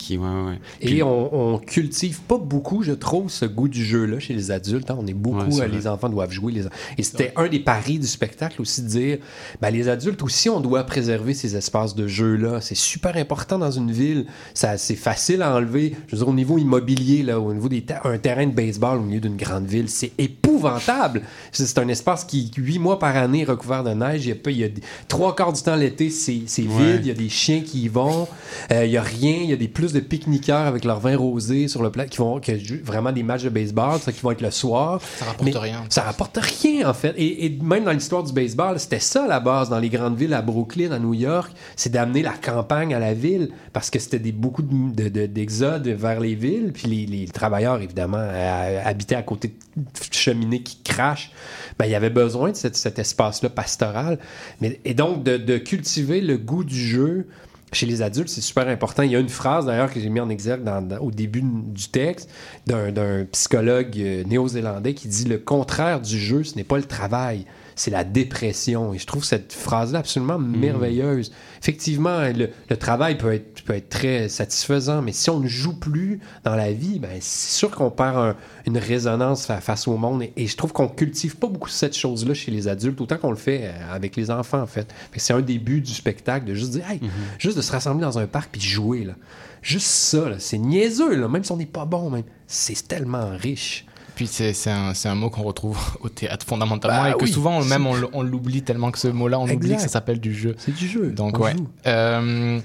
Qui 0.02 0.18
ouais, 0.18 0.26
ouais. 0.28 0.60
Et 0.82 1.04
on, 1.04 1.54
on 1.54 1.58
cultive 1.60 2.22
pas 2.22 2.38
beaucoup, 2.38 2.84
je 2.84 2.92
trouve, 2.92 3.30
ce 3.30 3.46
goût 3.46 3.68
du 3.68 3.84
jeu-là 3.86 4.20
chez 4.20 4.34
les 4.34 4.52
adultes. 4.52 4.90
hein. 4.92 4.98
On 5.00 5.08
est 5.08 5.14
beaucoup, 5.14 5.38
Ouais, 5.58 5.62
euh, 5.62 5.68
les 5.68 5.88
enfants 5.88 6.10
doivent 6.10 6.32
jouer. 6.32 6.52
Les... 6.52 6.64
Et 6.98 7.04
c'était 7.04 7.32
un 7.36 7.48
des 7.48 7.60
paris 7.60 8.00
du 8.00 8.08
spectacle 8.08 8.62
aussi 8.62 8.82
de 8.82 8.88
dire, 8.88 9.18
ben, 9.62 9.70
les 9.70 9.88
adultes 9.90 10.22
aussi, 10.24 10.50
on 10.50 10.60
doit 10.60 10.84
préserver 10.84 11.34
ces 11.34 11.56
espaces 11.56 11.96
de 11.96 12.08
jeu-là. 12.08 12.60
C'est 12.62 12.76
super 12.76 13.16
important 13.18 13.58
dans 13.60 13.72
une 13.72 13.92
ville. 13.92 14.26
Ça, 14.54 14.78
c'est 14.78 14.96
facile 14.96 15.42
à 15.42 15.56
enlever. 15.56 15.96
Je 16.08 16.16
veux 16.16 16.20
dire, 16.24 16.28
au 16.28 16.34
niveau 16.34 16.58
immobilier, 16.58 17.24
là, 17.24 17.40
au 17.40 17.54
niveau 17.54 17.70
des 17.70 17.82
ta- 17.84 18.02
un 18.06 18.18
terrain 18.18 18.46
de 18.48 18.52
baseball 18.54 18.98
au 18.98 19.04
milieu 19.04 19.20
d'une 19.20 19.38
grande 19.38 19.66
ville, 19.68 19.90
c'est 19.90 20.12
épouvantable. 20.18 21.22
C'est 21.52 21.78
un 21.78 21.88
espace 21.88 22.24
qui, 22.26 22.52
huit 22.58 22.80
mois 22.80 23.00
par 23.00 23.16
année, 23.16 23.42
est 23.42 23.46
recouvert 23.46 23.84
de 23.84 23.92
neige. 23.92 24.26
Il 24.26 24.30
y 24.30 24.32
a, 24.32 24.36
pas- 24.36 24.52
il 24.52 24.58
y 24.58 24.64
a 24.64 24.70
trois 25.08 25.36
quarts 25.36 25.54
du 25.54 25.62
temps 25.62 25.76
l'été, 25.76 26.10
c'est 26.10 26.34
vide. 26.62 27.00
Il 27.02 27.08
y 27.08 27.12
a 27.12 27.14
des 27.14 27.30
chiens 27.30 27.62
qui 27.62 27.84
y 27.84 27.88
vont. 27.88 28.28
Euh, 28.72 28.86
il 28.86 28.92
y 28.92 28.98
a 28.98 29.02
rien. 29.02 29.38
Il 29.44 29.50
y 29.50 29.54
a 29.54 29.58
des 29.58 29.68
plus 29.68 29.91
de 29.94 30.00
pique-niqueurs 30.00 30.66
avec 30.68 30.86
leur 30.86 31.00
vin 31.00 31.16
rosé 31.18 31.68
sur 31.68 31.82
le 31.84 31.90
plat 31.92 32.06
qui 32.06 32.18
vont 32.18 32.40
qui 32.40 32.60
jouent 32.64 32.80
vraiment 32.84 33.12
des 33.12 33.24
matchs 33.24 33.44
de 33.44 33.50
baseball, 33.50 34.00
ça 34.00 34.12
qui 34.12 34.22
vont 34.22 34.32
être 34.32 34.42
le 34.42 34.52
soir. 34.52 35.02
Ça 35.18 35.26
rapporte 35.26 35.44
Mais 35.54 35.58
rien. 35.58 35.84
Ça 35.90 36.02
rapporte 36.04 36.38
rien 36.38 36.90
en 36.90 36.94
fait. 36.94 37.14
Et, 37.18 37.46
et 37.46 37.60
même 37.62 37.84
dans 37.84 37.92
l'histoire 37.92 38.24
du 38.24 38.34
baseball, 38.34 38.80
c'était 38.80 39.00
ça 39.00 39.28
la 39.28 39.40
base 39.40 39.70
dans 39.70 39.80
les 39.80 39.90
grandes 39.90 40.18
villes 40.18 40.34
à 40.34 40.42
Brooklyn, 40.42 40.92
à 40.92 41.00
New 41.00 41.14
York, 41.14 41.52
c'est 41.76 41.92
d'amener 41.92 42.22
la 42.22 42.34
campagne 42.34 42.94
à 42.94 43.00
la 43.00 43.14
ville 43.14 43.50
parce 43.74 43.90
que 43.90 44.00
c'était 44.00 44.20
des 44.20 44.32
beaucoup 44.32 44.62
de- 44.62 44.92
de- 45.04 45.10
de- 45.10 45.26
d'exodes 45.26 45.88
vers 45.88 46.20
les 46.20 46.36
villes, 46.36 46.72
puis 46.74 46.88
les, 46.88 47.06
les 47.06 47.26
travailleurs 47.28 47.82
évidemment 47.82 48.18
euh, 48.20 48.82
habitaient 48.84 49.16
à 49.16 49.24
côté 49.24 49.54
de 49.78 49.84
cheminées 50.12 50.62
qui 50.64 50.78
crachent. 50.84 51.32
Ben, 51.80 51.86
il 51.86 51.92
y 51.92 51.96
avait 51.96 52.10
besoin 52.10 52.52
de 52.52 52.56
cet, 52.56 52.76
cet 52.76 53.00
espace-là 53.00 53.50
pastoral. 53.50 54.20
Mais, 54.60 54.80
et 54.86 54.94
donc 54.94 55.24
de, 55.24 55.38
de 55.38 55.58
cultiver 55.58 56.22
le 56.22 56.38
goût 56.38 56.64
du 56.64 56.76
jeu 56.80 57.28
chez 57.72 57.86
les 57.86 58.02
adultes, 58.02 58.30
c'est 58.30 58.42
super 58.42 58.68
important. 58.68 59.04
Il 59.04 59.12
y 59.12 59.16
a 59.16 59.20
une 59.20 59.30
phrase 59.30 59.66
d'ailleurs 59.66 59.92
que 59.92 60.00
j'ai 60.00 60.10
mis 60.10 60.20
en 60.20 60.30
exergue 60.30 60.68
au 61.00 61.12
début 61.12 61.42
du 61.42 61.88
texte 61.88 62.30
d'un 62.68 62.92
d'un 62.92 63.26
psychologue 63.26 63.98
euh, 63.98 64.24
néo-zélandais 64.26 64.94
qui 64.94 65.08
dit 65.08 65.26
le 65.26 65.38
contraire 65.38 66.02
du 66.02 66.20
jeu, 66.20 66.44
ce 66.44 66.56
n'est 66.56 66.64
pas 66.64 66.78
le 66.78 66.84
travail, 66.84 67.46
c'est 67.82 67.90
la 67.92 68.04
dépression. 68.04 68.94
Et 68.94 69.00
je 69.00 69.08
trouve 69.08 69.24
cette 69.24 69.54
phrase-là 69.54 70.00
absolument 70.00 70.38
Mm. 70.38 70.56
merveilleuse. 70.58 71.32
Effectivement, 71.62 72.22
le, 72.36 72.50
le 72.70 72.78
travail 72.78 73.18
peut 73.18 73.34
être, 73.34 73.64
peut 73.64 73.74
être 73.74 73.90
très 73.90 74.30
satisfaisant, 74.30 75.02
mais 75.02 75.12
si 75.14 75.30
on 75.30 75.40
ne 75.40 75.48
joue 75.48 75.74
plus 75.80 76.20
dans 76.44 76.56
la 76.56 76.72
vie, 76.72 77.00
ben, 77.00 77.18
c'est 77.20 77.56
sûr 77.58 77.72
qu'on 77.72 77.90
perd 77.90 78.18
un- 78.18 78.36
une 78.68 78.78
résonance 78.78 79.46
fa- 79.46 79.62
face 79.62 79.88
au 79.88 79.98
monde. 79.98 80.22
Et, 80.24 80.34
et 80.38 80.48
je 80.48 80.56
trouve 80.58 80.74
qu'on 80.74 80.88
cultive 80.88 81.38
pas 81.38 81.48
beaucoup 81.48 81.70
cette 81.70 81.96
chose-là 81.98 82.34
chez 82.34 82.52
les 82.52 82.68
adultes, 82.68 83.02
autant 83.02 83.18
qu'on 83.18 83.32
le 83.32 83.36
fait 83.38 83.62
euh, 83.64 83.94
avec 83.94 84.16
les 84.16 84.30
enfants, 84.32 84.62
en 84.62 84.68
fait. 84.68 84.88
C'est 85.16 85.34
un 85.34 85.42
début 85.42 85.82
du 85.82 85.94
spectacle 85.94 86.46
de 86.46 86.54
juste 86.54 86.72
dire, 86.72 86.90
hey, 86.90 87.00
juste 87.40 87.58
de 87.58 87.62
se 87.62 87.72
rassembler 87.72 88.02
dans 88.04 88.18
un 88.20 88.28
parc 88.28 88.50
puis 88.52 88.62
jouer, 88.62 89.04
là. 89.06 89.14
Juste 89.62 89.88
ça, 89.88 90.26
c'est 90.40 90.58
niaiseux, 90.58 91.16
là, 91.16 91.28
même 91.28 91.44
si 91.44 91.52
on 91.52 91.58
n'est 91.58 91.66
pas 91.68 91.86
bon, 91.86 92.10
même. 92.10 92.24
C'est 92.48 92.88
tellement 92.88 93.30
riche 93.38 93.86
Puis 94.21 94.27
c'est 94.27 94.53
c'est 94.53 94.71
un, 94.71 94.95
c'est 94.95 95.09
un 95.09 95.15
mot 95.15 95.29
qu'on 95.31 95.43
retrouve 95.43 95.79
au 96.01 96.09
théâtre 96.09 96.47
fondamentalement 96.47 97.03
Bah 97.03 97.11
et 97.11 97.15
que 97.15 97.25
oui. 97.25 97.31
souvent 97.33 97.63
même 97.65 97.87
on, 97.87 97.97
l- 97.97 98.07
on 98.13 98.23
l'oublie 98.23 98.63
tellement 98.63 98.91
que 98.91 98.99
ce 98.99 99.09
mot-là 99.09 99.39
on 99.39 99.45
oublie 99.45 99.55
Exact. 99.73 99.77
que 99.77 99.83
ça 99.83 99.89
s'appelle 99.89 100.21
du 100.21 100.35
jeu. 100.35 100.55
C'est 100.59 100.75
du 100.75 100.87
jeu. 100.89 101.11
Donc 101.11 101.39
on 101.39 101.43
ouais. 101.43 101.53
joue. 101.57 101.69
Euh, 101.87 102.59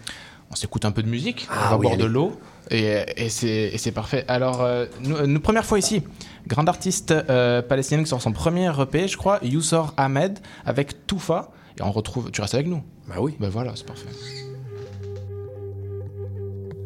on 0.49 0.55
s'écoute 0.55 0.85
un 0.85 0.91
peu 0.91 1.03
de 1.03 1.09
musique, 1.09 1.47
Ah 1.49 1.53
on 1.53 1.69
va 1.71 1.77
oui, 1.77 1.85
boire 1.87 1.97
de 1.97 2.03
allez. 2.03 2.13
l'eau 2.13 2.39
et, 2.69 3.03
et 3.17 3.29
c'est 3.29 3.71
et 3.73 3.77
c'est 3.77 3.91
parfait. 3.91 4.23
Alors 4.27 4.61
euh, 4.61 4.85
nous, 5.01 5.25
nous, 5.27 5.39
première 5.39 5.65
fois 5.65 5.77
ici, 5.79 6.03
grande 6.47 6.69
artiste 6.69 7.11
euh, 7.11 7.61
palestinienne 7.61 8.03
qui 8.05 8.09
sort 8.09 8.21
son 8.21 8.31
premier 8.31 8.71
EP, 8.79 9.07
je 9.07 9.17
crois, 9.17 9.39
Yousor 9.43 9.93
Ahmed 9.97 10.39
avec 10.65 11.05
Toufa 11.07 11.51
et 11.77 11.81
on 11.83 11.91
retrouve. 11.91 12.31
Tu 12.31 12.39
restes 12.41 12.53
avec 12.55 12.67
nous. 12.67 12.81
Bah 13.09 13.15
oui. 13.19 13.35
Ben 13.39 13.49
voilà, 13.49 13.71
c'est 13.75 13.85
parfait. 13.85 14.07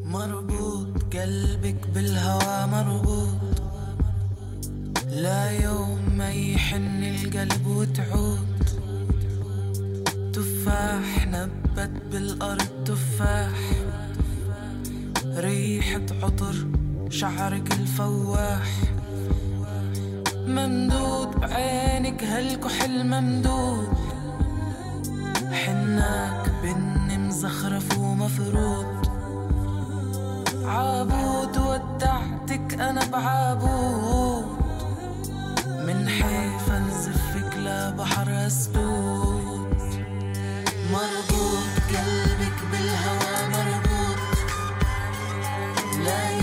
مربوط 0.05 0.87
قلبك 1.13 1.87
بالهوى 1.93 2.67
مربوط 2.71 3.48
لا 5.10 5.50
يوم 5.50 5.98
ما 6.18 6.30
يحن 6.30 7.02
القلب 7.02 7.66
وتعود. 7.66 8.62
تفاح 10.32 11.26
نبت 11.26 11.90
بالأرض 12.12 12.84
تفاح. 12.84 13.58
ريحة 15.36 16.06
عطر 16.22 16.54
شعرك 17.10 17.72
الفواح. 17.72 18.68
ممدود 20.46 21.40
بعينك 21.40 22.24
هالكحل 22.24 23.06
ممدود. 23.06 23.88
حناك 25.52 26.50
بني 26.62 27.18
مزخرف 27.18 27.98
ومفروض 27.98 28.86
عابود 30.64 31.58
ودعتك 31.58 32.80
أنا 32.80 33.04
بعابود. 33.04 34.39
بنحيف 36.10 36.70
انزف 36.70 37.36
لبحر 37.56 38.46
اسدود 38.46 39.76
مربوط 40.92 41.74
قلبك 41.88 42.58
بالهوى 42.72 43.48
مربوط. 43.52 44.18
لا 46.04 46.39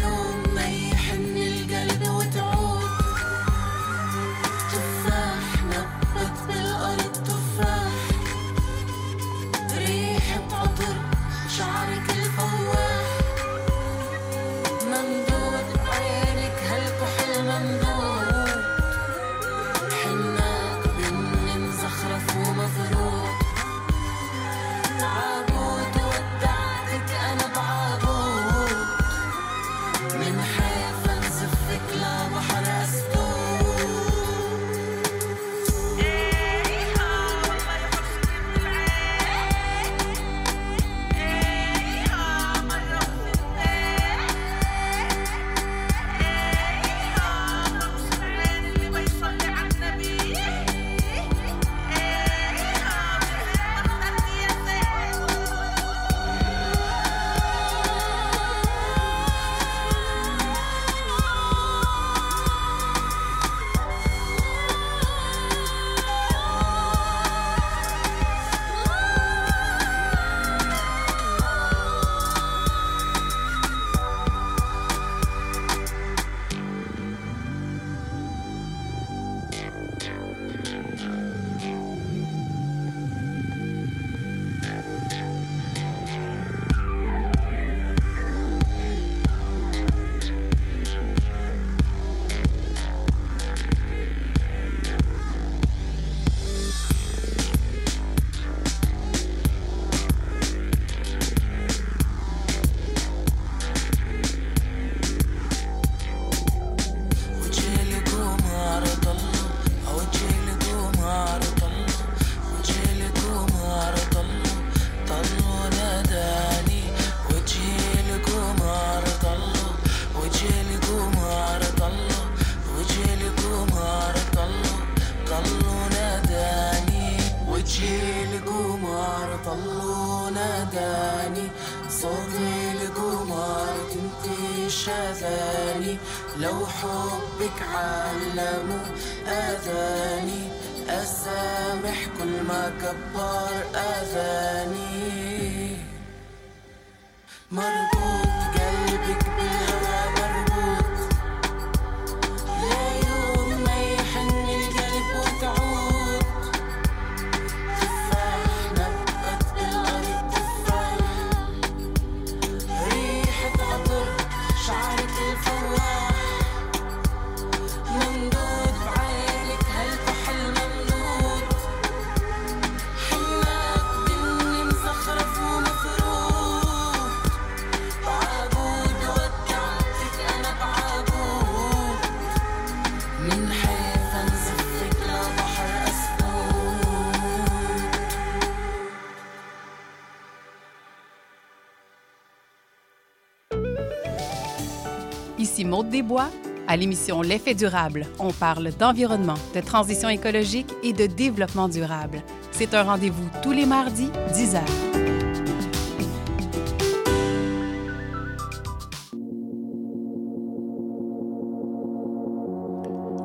Maude 195.88 195.89
Desbois. 195.89 196.30
À 196.67 196.76
l'émission 196.76 197.21
L'effet 197.21 197.54
durable, 197.54 198.06
on 198.19 198.34
parle 198.34 198.71
d'environnement, 198.71 199.38
de 199.56 199.62
transition 199.62 200.10
écologique 200.10 200.67
et 200.84 200.91
de 200.91 201.06
développement 201.06 201.69
durable. 201.69 202.21
C'est 202.52 202.73
un 202.73 202.84
rendez-vous 202.84 203.30
tous 203.41 203.52
les 203.52 203.65
mardis, 203.65 204.10
10 204.34 204.56
h. 204.56 204.62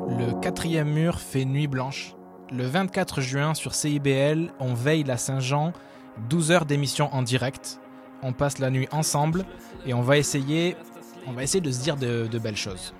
Le 0.08 0.40
quatrième 0.40 0.90
mur 0.90 1.18
fait 1.18 1.44
nuit 1.44 1.66
blanche. 1.66 2.14
Le 2.52 2.64
24 2.64 3.20
juin 3.20 3.54
sur 3.54 3.74
CIBL, 3.74 4.52
on 4.60 4.74
veille 4.74 5.04
la 5.04 5.16
Saint-Jean, 5.16 5.72
12 6.28 6.52
heures 6.52 6.66
d'émission 6.66 7.08
en 7.12 7.22
direct. 7.22 7.80
On 8.22 8.32
passe 8.32 8.60
la 8.60 8.70
nuit 8.70 8.86
ensemble 8.92 9.44
et 9.84 9.94
on 9.94 10.02
va 10.02 10.16
essayer, 10.16 10.76
on 11.26 11.32
va 11.32 11.42
essayer 11.42 11.60
de 11.60 11.70
se 11.70 11.80
dire 11.82 11.96
de, 11.96 12.26
de 12.26 12.38
belles 12.38 12.56
choses. 12.56 12.92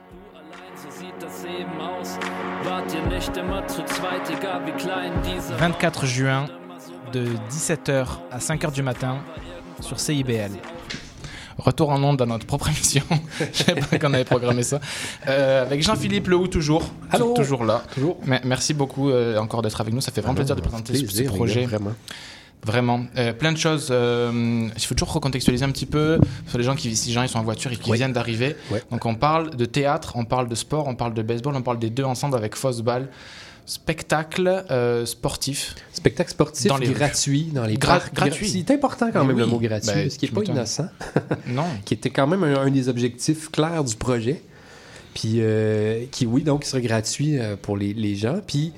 24 5.58 6.06
juin, 6.06 6.46
de 7.12 7.26
17h 7.50 8.06
à 8.30 8.38
5h 8.38 8.72
du 8.72 8.82
matin, 8.82 9.18
sur 9.80 10.00
CIBL. 10.00 10.52
Retour 11.58 11.90
en 11.90 12.02
ondes 12.02 12.16
dans 12.16 12.26
notre 12.26 12.46
propre 12.46 12.68
émission. 12.74 13.02
Je 13.52 13.62
savais 13.64 13.80
pas 13.82 13.98
qu'on 13.98 14.12
avait 14.14 14.24
programmé 14.24 14.62
ça. 14.62 14.80
Euh, 15.28 15.62
avec 15.62 15.82
Jean-Philippe 15.82 16.26
Lehou, 16.28 16.48
toujours. 16.48 16.82
Allô. 17.11 17.35
Toujours 17.35 17.64
là. 17.64 17.82
Toujours. 17.94 18.16
Mais 18.24 18.40
merci 18.44 18.72
beaucoup 18.74 19.11
euh, 19.11 19.38
encore 19.38 19.62
d'être 19.62 19.80
avec 19.80 19.92
nous. 19.92 20.00
Ça 20.00 20.11
fait 20.12 20.22
vraiment 20.22 20.35
Ah 20.35 20.40
plaisir 20.40 20.56
de 20.56 20.61
présenter 20.62 20.94
ce- 21.06 21.22
projet. 21.24 21.66
vraiment. 21.66 21.92
Vraiment. 22.64 23.05
Euh, 23.16 23.33
plein 23.33 23.51
de 23.53 23.59
choses. 23.59 23.88
euh, 23.90 24.68
il 24.77 24.83
faut 24.83 24.94
toujours 24.94 25.12
recontextualiser 25.14 25.64
un 25.64 25.70
petit 25.72 25.87
peu 25.87 26.18
sur 26.46 26.59
les 26.59 26.64
gens 26.64 26.77
qui, 26.77 26.94
si 26.94 27.09
les 27.09 27.14
gens 27.14 27.22
ils 27.25 27.29
sont 27.29 27.38
en 27.40 27.42
voiture 27.42 27.72
et 27.72 27.77
qui 27.77 27.90
Ouais. 27.90 27.96
viennent 27.96 28.12
d'arriver. 28.12 28.55
Ouais. 28.70 28.83
Donc 28.90 29.05
on 29.05 29.14
parle 29.16 29.57
de 29.57 29.64
théâtre, 29.64 30.12
on 30.14 30.25
parle 30.25 30.48
de 30.48 30.55
sport, 30.55 30.87
on 30.87 30.94
parle 30.94 31.12
de 31.14 31.22
baseball, 31.22 31.57
on 31.57 31.62
parle 31.62 31.79
des 31.81 31.90
deux 31.90 32.05
ensemble 32.05 32.37
avec 32.37 32.55
Fossball. 32.55 33.09
Spectacle 33.66 34.64
euh, 34.70 35.07
sportif. 35.07 35.75
Spectacle 35.92 36.31
sportif 36.31 36.66
Dans 36.66 36.79
les 36.79 36.88
rues. 36.88 36.94
gratuit 36.94 37.44
dans 37.55 37.64
les 37.64 37.75
Gra- 37.77 37.98
parcs. 37.98 38.14
gratuit. 38.14 38.48
C'est 38.48 38.70
important 38.72 39.11
quand 39.12 39.25
même 39.25 39.38
le 39.38 39.46
mot 39.46 39.59
gratuit, 39.59 39.90
Ben, 39.94 40.11
ce 40.11 40.18
qui 40.18 40.27
n'est 40.27 40.33
pas 40.33 40.42
innocent. 40.42 40.88
Non. 41.46 41.64
qui 41.85 41.94
était 41.94 42.11
quand 42.11 42.27
même 42.27 42.42
un, 42.42 42.61
un 42.61 42.70
des 42.70 42.88
objectifs 42.88 43.51
clairs 43.51 43.85
du 43.85 43.94
projet. 43.96 44.42
Puis 45.14 45.37
euh, 45.38 46.05
qui, 46.11 46.27
oui, 46.27 46.42
donc, 46.42 46.64
serait 46.64 46.83
gratuit 46.83 47.38
euh, 47.38 47.55
pour 47.61 47.77
les, 47.77 47.92
les 47.94 48.16
gens. 48.16 48.40
Puis 48.46 48.72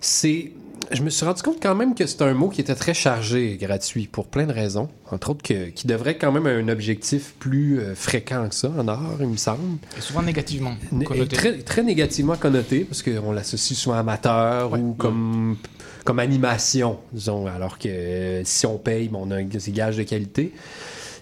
c'est. 0.00 0.50
Je 0.90 1.02
me 1.02 1.10
suis 1.10 1.26
rendu 1.26 1.42
compte 1.42 1.58
quand 1.62 1.74
même 1.74 1.94
que 1.94 2.06
c'est 2.06 2.22
un 2.22 2.32
mot 2.32 2.48
qui 2.48 2.60
était 2.62 2.74
très 2.74 2.94
chargé, 2.94 3.58
gratuit, 3.60 4.06
pour 4.06 4.26
plein 4.26 4.46
de 4.46 4.52
raisons. 4.52 4.88
Entre 5.10 5.30
autres, 5.30 5.42
que, 5.42 5.68
qui 5.68 5.86
devrait 5.86 6.16
quand 6.16 6.32
même 6.32 6.46
un 6.46 6.68
objectif 6.72 7.34
plus 7.38 7.78
euh, 7.78 7.94
fréquent 7.94 8.48
que 8.48 8.54
ça 8.54 8.70
en 8.78 8.88
art, 8.88 9.16
il 9.20 9.26
me 9.28 9.36
semble. 9.36 9.78
Et 9.96 10.00
souvent 10.00 10.22
négativement. 10.22 10.74
Né- 10.92 11.04
connoté. 11.04 11.36
Très, 11.36 11.58
très 11.58 11.82
négativement 11.82 12.36
connoté, 12.36 12.80
parce 12.84 13.02
qu'on 13.02 13.32
l'associe 13.32 13.78
souvent 13.78 13.96
à 13.96 13.98
amateur 14.00 14.72
ou 14.72 14.94
comme, 14.94 15.56
comme 16.04 16.18
animation, 16.20 16.98
disons, 17.12 17.46
alors 17.46 17.78
que 17.78 17.88
euh, 17.88 18.42
si 18.44 18.64
on 18.64 18.78
paye, 18.78 19.08
ben, 19.08 19.18
on 19.20 19.30
a 19.30 19.36
un- 19.36 19.44
des 19.44 19.72
gages 19.72 19.96
de 19.98 20.04
qualité. 20.04 20.54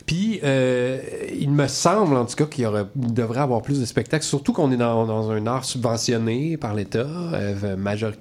Puis, 0.06 0.38
euh, 0.44 1.00
il 1.36 1.50
me 1.50 1.66
semble, 1.66 2.14
en 2.16 2.24
tout 2.26 2.36
cas, 2.36 2.44
qu'il 2.46 2.62
y 2.62 2.66
aurait, 2.68 2.84
il 3.02 3.12
devrait 3.12 3.40
avoir 3.40 3.62
plus 3.62 3.80
de 3.80 3.84
spectacles, 3.84 4.24
surtout 4.24 4.52
qu'on 4.52 4.70
est 4.70 4.76
dans, 4.76 5.04
dans 5.06 5.32
un 5.32 5.44
art 5.48 5.64
subventionné 5.64 6.56
par 6.56 6.74
l'État. 6.74 7.08
euh, 7.34 7.76
major- 7.76 8.12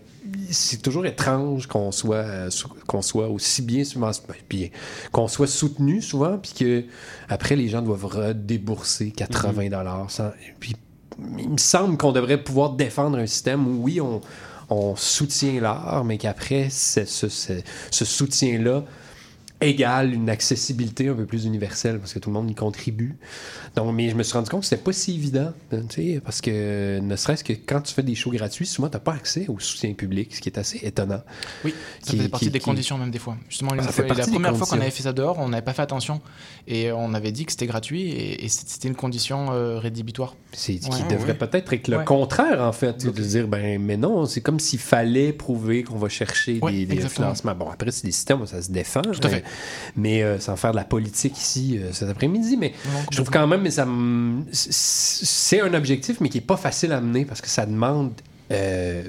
C'est 0.52 0.82
toujours 0.82 1.06
étrange 1.06 1.68
qu'on 1.68 1.92
soit, 1.92 2.16
euh, 2.18 2.50
qu'on 2.88 3.02
soit 3.02 3.28
aussi 3.28 3.62
bien 3.62 3.84
ben, 3.96 4.12
bien, 4.50 4.70
qu'on 5.12 5.28
soit 5.28 5.48
soutenu 5.48 6.02
souvent, 6.02 6.38
puis 6.38 6.54
que 6.58 6.86
après 7.30 7.56
les 7.56 7.68
gens 7.68 7.82
doivent 7.82 8.06
redébourser 8.06 9.12
80 9.12 9.70
dollars. 9.70 10.08
Puis, 10.60 10.76
il 11.38 11.50
me 11.50 11.58
semble 11.58 11.98
qu'on 11.98 12.12
devrait 12.12 12.42
pouvoir 12.44 12.72
défendre 12.72 13.18
un 13.18 13.28
système 13.28 13.68
où, 13.68 13.84
oui, 13.84 14.02
on, 14.02 14.22
on 14.70 14.96
soutient 14.96 15.62
l'art, 15.62 16.04
mais 16.06 16.18
qu'après, 16.18 16.70
ce 16.70 17.06
soutien-là 17.92 18.84
égale 19.62 20.14
une 20.14 20.30
accessibilité 20.30 21.08
un 21.08 21.14
peu 21.14 21.26
plus 21.26 21.46
universelle 21.46 22.00
parce 22.00 22.14
que 22.14 22.20
tout 22.20 22.30
le 22.30 22.34
monde 22.34 22.50
y 22.52 22.56
contribue. 22.56 23.16
Donc, 23.76 23.94
mais 23.94 24.10
je 24.10 24.16
me 24.16 24.24
suis 24.24 24.34
rendu 24.34 24.50
compte 24.50 24.62
que 24.62 24.66
c'était 24.68 24.82
pas 24.82 24.94
si 24.94 25.16
évident, 25.16 25.54
hein, 25.72 25.82
tu 25.90 26.14
sais, 26.14 26.22
parce 26.24 26.42
que 26.42 27.00
ne 27.00 27.16
serait-ce 27.16 27.44
que 27.44 27.54
quand 27.54 27.82
tu 27.82 27.94
fais 27.94 28.04
des 28.04 28.16
shows 28.16 28.32
gratuits, 28.32 28.66
souvent 28.66 28.90
tu 28.90 28.96
n'as 28.96 29.00
pas 29.00 29.14
accès 29.14 29.46
au 29.48 29.60
soutien 29.60 29.94
public, 29.94 30.36
ce 30.36 30.42
qui 30.42 30.50
est 30.50 30.58
assez 30.58 30.80
étonnant. 30.84 31.22
Oui, 31.64 31.74
ça 32.02 32.12
Qui- 32.12 32.18
faisait 32.18 32.30
partie 32.30 32.46
qui- 32.48 32.52
des 32.52 32.60
qui- 32.60 32.66
conditions 32.66 32.98
même 32.98 33.12
des 33.12 33.20
fois. 33.20 33.38
Justement, 33.50 33.70
fois- 33.70 34.06
la 34.06 34.26
première 34.28 34.56
fois 34.58 34.68
qu'on 34.68 34.82
avait 34.82 34.92
fait 34.92 35.04
ça 35.04 35.14
dehors, 35.14 35.40
on 35.40 35.50
n'avait 35.50 35.64
pas 35.64 35.74
fait 35.74 35.82
attention 35.82 36.22
et 36.68 36.92
on 36.92 37.14
avait 37.14 37.32
dit 37.32 37.46
que 37.46 37.52
c'était 37.52 37.68
gratuit 37.68 38.04
et, 38.12 38.46
et 38.46 38.50
c'était 38.50 38.88
une 38.88 38.96
condition 38.96 39.52
euh, 39.52 39.80
rédhibitoire. 39.80 40.36
C'est 40.54 40.82
ce 40.82 40.90
Ouais, 40.90 40.96
qui 40.98 41.04
ouais, 41.04 41.10
devrait 41.10 41.32
ouais. 41.32 41.34
peut-être 41.38 41.74
être 41.74 41.88
le 41.88 41.98
Ouais. 41.98 42.06
contraire, 42.06 42.62
en 42.62 42.72
fait, 42.72 43.06
de 43.06 43.12
dire, 43.12 43.48
ben, 43.48 43.82
mais 43.82 43.98
non, 43.98 44.26
c'est 44.26 44.42
comme 44.42 44.60
s'il 44.60 44.80
fallait 44.80 45.34
prouver 45.34 45.84
qu'on 45.84 45.98
va 45.98 46.10
chercher 46.10 46.60
Ouais, 46.62 46.72
des, 46.72 46.86
des 46.86 47.08
financements. 47.10 47.56
Bon, 47.56 47.70
après, 47.70 47.92
c'est 47.92 48.06
des 48.06 48.12
systèmes 48.12 48.46
ça 48.46 48.62
se 48.62 48.70
défend. 48.72 49.02
Tout 49.02 49.20
à 49.24 49.30
fait. 49.30 49.44
Mais 49.96 50.24
euh, 50.24 50.40
sans 50.40 50.56
faire 50.56 50.72
de 50.72 50.76
la 50.76 50.84
politique 50.84 51.38
ici 51.38 51.78
euh, 51.78 51.92
cet 51.94 52.10
après-midi. 52.10 52.58
Mais 52.58 52.74
Non, 52.86 53.00
je 53.12 53.18
trouve 53.18 53.30
quand 53.30 53.48
même, 53.48 53.62
mais 53.62 53.72
ça 53.72 53.88
c'est 54.52 55.62
un 55.62 55.74
objectif, 55.74 56.20
mais 56.22 56.30
qui 56.30 56.40
est 56.40 56.42
pas 56.42 56.58
facile 56.58 56.92
à 56.92 57.02
mener 57.02 57.26
parce 57.26 57.42
que 57.42 57.50
ça 57.50 57.66
demande 57.66 58.14
euh, 58.52 59.04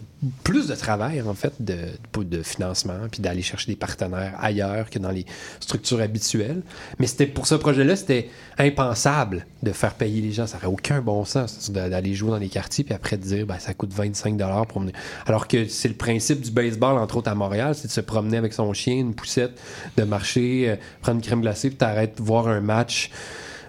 plus 0.44 0.66
de 0.66 0.74
travail, 0.74 1.20
en 1.20 1.34
fait, 1.34 1.52
de, 1.60 1.76
de, 2.16 2.42
financement, 2.42 3.08
puis 3.10 3.20
d'aller 3.20 3.42
chercher 3.42 3.70
des 3.70 3.76
partenaires 3.76 4.34
ailleurs 4.40 4.88
que 4.88 4.98
dans 4.98 5.10
les 5.10 5.26
structures 5.60 6.00
habituelles. 6.00 6.62
Mais 6.98 7.06
c'était 7.06 7.26
pour 7.26 7.46
ce 7.46 7.54
projet-là, 7.54 7.96
c'était 7.96 8.30
impensable 8.58 9.46
de 9.62 9.72
faire 9.72 9.94
payer 9.94 10.22
les 10.22 10.32
gens. 10.32 10.46
Ça 10.46 10.56
n'aurait 10.56 10.68
aucun 10.68 11.02
bon 11.02 11.24
sens 11.24 11.70
d'aller 11.70 12.14
jouer 12.14 12.30
dans 12.30 12.38
les 12.38 12.48
quartiers, 12.48 12.84
puis 12.84 12.94
après 12.94 13.18
de 13.18 13.22
dire, 13.22 13.46
ben, 13.46 13.58
ça 13.58 13.74
coûte 13.74 13.92
25 13.92 14.38
pour 14.68 14.80
mener. 14.80 14.92
Alors 15.26 15.48
que 15.48 15.68
c'est 15.68 15.88
le 15.88 15.94
principe 15.94 16.40
du 16.40 16.50
baseball, 16.50 16.98
entre 16.98 17.18
autres 17.18 17.30
à 17.30 17.34
Montréal, 17.34 17.74
c'est 17.74 17.88
de 17.88 17.92
se 17.92 18.00
promener 18.00 18.38
avec 18.38 18.54
son 18.54 18.72
chien, 18.72 18.94
une 18.94 19.14
poussette, 19.14 19.60
de 19.96 20.04
marcher, 20.04 20.70
euh, 20.70 20.76
prendre 21.02 21.16
une 21.16 21.22
crème 21.22 21.42
glacée, 21.42 21.68
puis 21.68 21.76
t'arrêtes 21.76 22.20
voir 22.20 22.48
un 22.48 22.60
match 22.60 23.10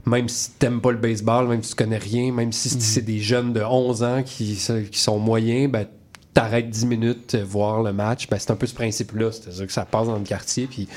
même 0.08 0.30
si 0.30 0.52
t'aimes 0.52 0.82
pas 0.82 0.92
le 0.92 0.98
baseball, 0.98 1.48
même 1.48 1.62
si 1.64 1.72
tu 1.72 1.76
connais 1.76 1.98
rien, 1.98 2.32
même 2.32 2.52
si 2.52 2.74
Mhm. 2.74 2.82
c'est 2.82 3.02
des 3.02 3.20
jeunes 3.20 3.54
de 3.54 3.62
11 3.62 4.04
ans 4.04 4.24
qui, 4.24 4.58
qui 4.92 5.00
sont 5.00 5.20
moyens, 5.20 5.72
ben, 5.72 5.86
t'arrêtes 6.34 6.70
10 6.70 6.86
minutes 6.86 7.36
euh, 7.36 7.44
voir 7.44 7.84
le 7.84 7.94
match. 7.94 8.28
Ben, 8.30 8.38
c'est 8.40 8.52
un 8.52 8.56
peu 8.56 8.68
ce 8.68 8.74
principe-là. 8.76 9.32
C'est-à-dire 9.32 9.66
que 9.68 9.74
ça 9.74 9.86
passe 9.86 10.08
dans 10.08 10.18
le 10.18 10.24
quartier, 10.24 10.68
puis 10.68 10.88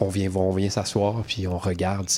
on 0.00 0.08
vient, 0.08 0.30
on 0.34 0.50
vient 0.52 0.70
s'asseoir, 0.70 1.22
puis 1.26 1.46
on 1.46 1.58
regarde. 1.58 2.08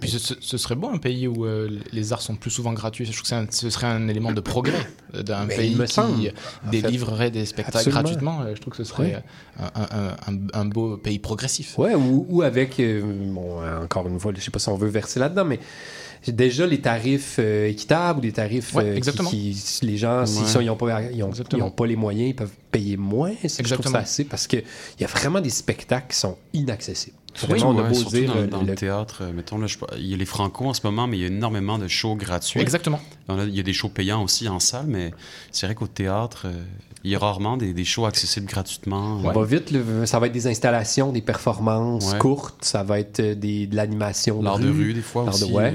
Puis 0.00 0.10
ce, 0.10 0.56
serait 0.58 0.74
beau 0.74 0.88
un 0.90 0.98
pays 0.98 1.26
où 1.26 1.46
euh, 1.46 1.78
les 1.92 2.12
arts 2.12 2.20
sont 2.20 2.34
plus 2.34 2.50
souvent 2.50 2.72
gratuits. 2.72 3.06
Je 3.06 3.12
trouve 3.12 3.28
que 3.28 3.34
un- 3.34 3.46
ce 3.50 3.70
serait 3.70 3.86
un 3.86 4.06
élément 4.08 4.32
de 4.32 4.40
progrès 4.40 4.86
euh, 5.14 5.22
d'un 5.22 5.46
pays 5.46 5.76
semble, 5.86 6.18
qui 6.18 6.30
délivrerait 6.70 7.30
des 7.30 7.46
spectacles 7.46 7.78
Absolument. 7.78 8.02
gratuitement. 8.02 8.40
Euh, 8.42 8.54
Je 8.54 8.60
trouve 8.60 8.72
que 8.76 8.84
ce 8.84 8.84
serait 8.84 9.22
un, 9.58 9.70
un- 9.80 10.16
un- 10.34 10.38
un 10.60 10.64
beau 10.66 10.96
pays 10.98 11.18
progressif. 11.18 11.78
Ouais, 11.78 11.94
ou, 11.94 12.26
ou 12.28 12.42
avec, 12.42 12.78
euh, 12.80 13.02
bon, 13.32 13.60
encore 13.82 14.06
une 14.08 14.18
fois, 14.20 14.32
je 14.36 14.40
sais 14.42 14.50
pas 14.50 14.58
si 14.58 14.68
on 14.68 14.76
veut 14.76 14.88
verser 14.88 15.20
là-dedans, 15.20 15.44
mais 15.44 15.60
déjà 16.26 16.66
les 16.66 16.80
tarifs 16.80 17.36
euh, 17.38 17.68
équitables 17.68 18.18
ou 18.18 18.22
des 18.22 18.32
tarifs 18.32 18.74
Ouais, 18.74 18.84
qui- 18.92 18.96
exactement. 18.96 19.30
qui, 19.30 19.56
les 19.82 19.96
gens, 19.96 20.26
s'ils 20.26 20.56
Ouais. 20.58 20.64
n'ont 20.64 20.76
pas, 20.76 21.02
ils 21.02 21.22
ont, 21.22 21.30
ils 21.32 21.62
ont 21.62 21.70
pas 21.70 21.86
les 21.86 21.96
moyens, 21.96 22.30
ils 22.30 22.34
peuvent 22.36 22.50
payer 22.70 22.96
moins. 22.96 23.32
C'est- 23.42 23.48
Je 23.48 23.54
trouve 23.54 23.60
Exactement. 23.86 23.92
ça 23.92 23.98
assez 24.00 24.24
parce 24.24 24.46
qu'il 24.46 24.64
y 25.00 25.04
a 25.04 25.06
vraiment 25.06 25.40
des 25.40 25.50
spectacles 25.50 26.08
qui 26.12 26.18
sont 26.18 26.36
inaccessibles. 26.52 27.16
Surtout, 27.34 27.54
Vraiment, 27.56 27.70
on 27.70 27.78
a 27.78 27.82
ouais, 27.82 27.88
beau 27.88 27.94
surtout 27.96 28.14
dire, 28.16 28.32
dans, 28.32 28.40
euh, 28.40 28.46
dans 28.46 28.62
le 28.62 28.74
théâtre, 28.76 29.18
euh, 29.22 29.32
mettons, 29.32 29.58
là, 29.58 29.66
je 29.66 29.76
il 29.98 30.06
y 30.06 30.14
a 30.14 30.16
les 30.16 30.24
Franco 30.24 30.66
en 30.66 30.74
ce 30.74 30.82
moment, 30.84 31.06
mais 31.08 31.18
il 31.18 31.20
y 31.22 31.24
a 31.24 31.28
énormément 31.28 31.78
de 31.78 31.88
shows 31.88 32.14
gratuits. 32.14 32.60
Exactement. 32.60 33.00
Il 33.28 33.34
y 33.36 33.40
a- 33.40 33.44
il 33.44 33.56
y 33.56 33.60
a 33.60 33.62
des 33.64 33.72
shows 33.72 33.88
payants 33.88 34.22
aussi 34.22 34.48
en 34.48 34.60
salle, 34.60 34.86
mais 34.86 35.10
c'est 35.50 35.66
vrai 35.66 35.74
qu'au 35.74 35.88
théâtre, 35.88 36.42
euh, 36.46 36.52
il 37.02 37.10
y 37.10 37.14
a 37.16 37.18
rarement 37.18 37.56
des, 37.56 37.72
des 37.74 37.84
shows 37.84 38.06
accessibles 38.06 38.46
gratuitement. 38.46 39.18
On 39.24 39.32
va 39.32 39.44
vite, 39.44 39.72
le- 39.72 40.06
ça 40.06 40.18
va 40.20 40.26
être 40.28 40.32
des 40.32 40.46
installations, 40.46 41.10
des 41.10 41.22
performances 41.22 42.12
Ouais. 42.12 42.18
courtes, 42.18 42.64
ça 42.64 42.82
va 42.84 43.00
être 43.00 43.20
des, 43.20 43.66
de 43.66 43.74
l'animation. 43.76 44.40
L'art 44.40 44.58
de 44.60 44.68
rue, 44.70 44.94
des 44.94 45.02
fois 45.02 45.24
de- 45.24 45.30
aussi, 45.30 45.52
euh. 45.58 45.72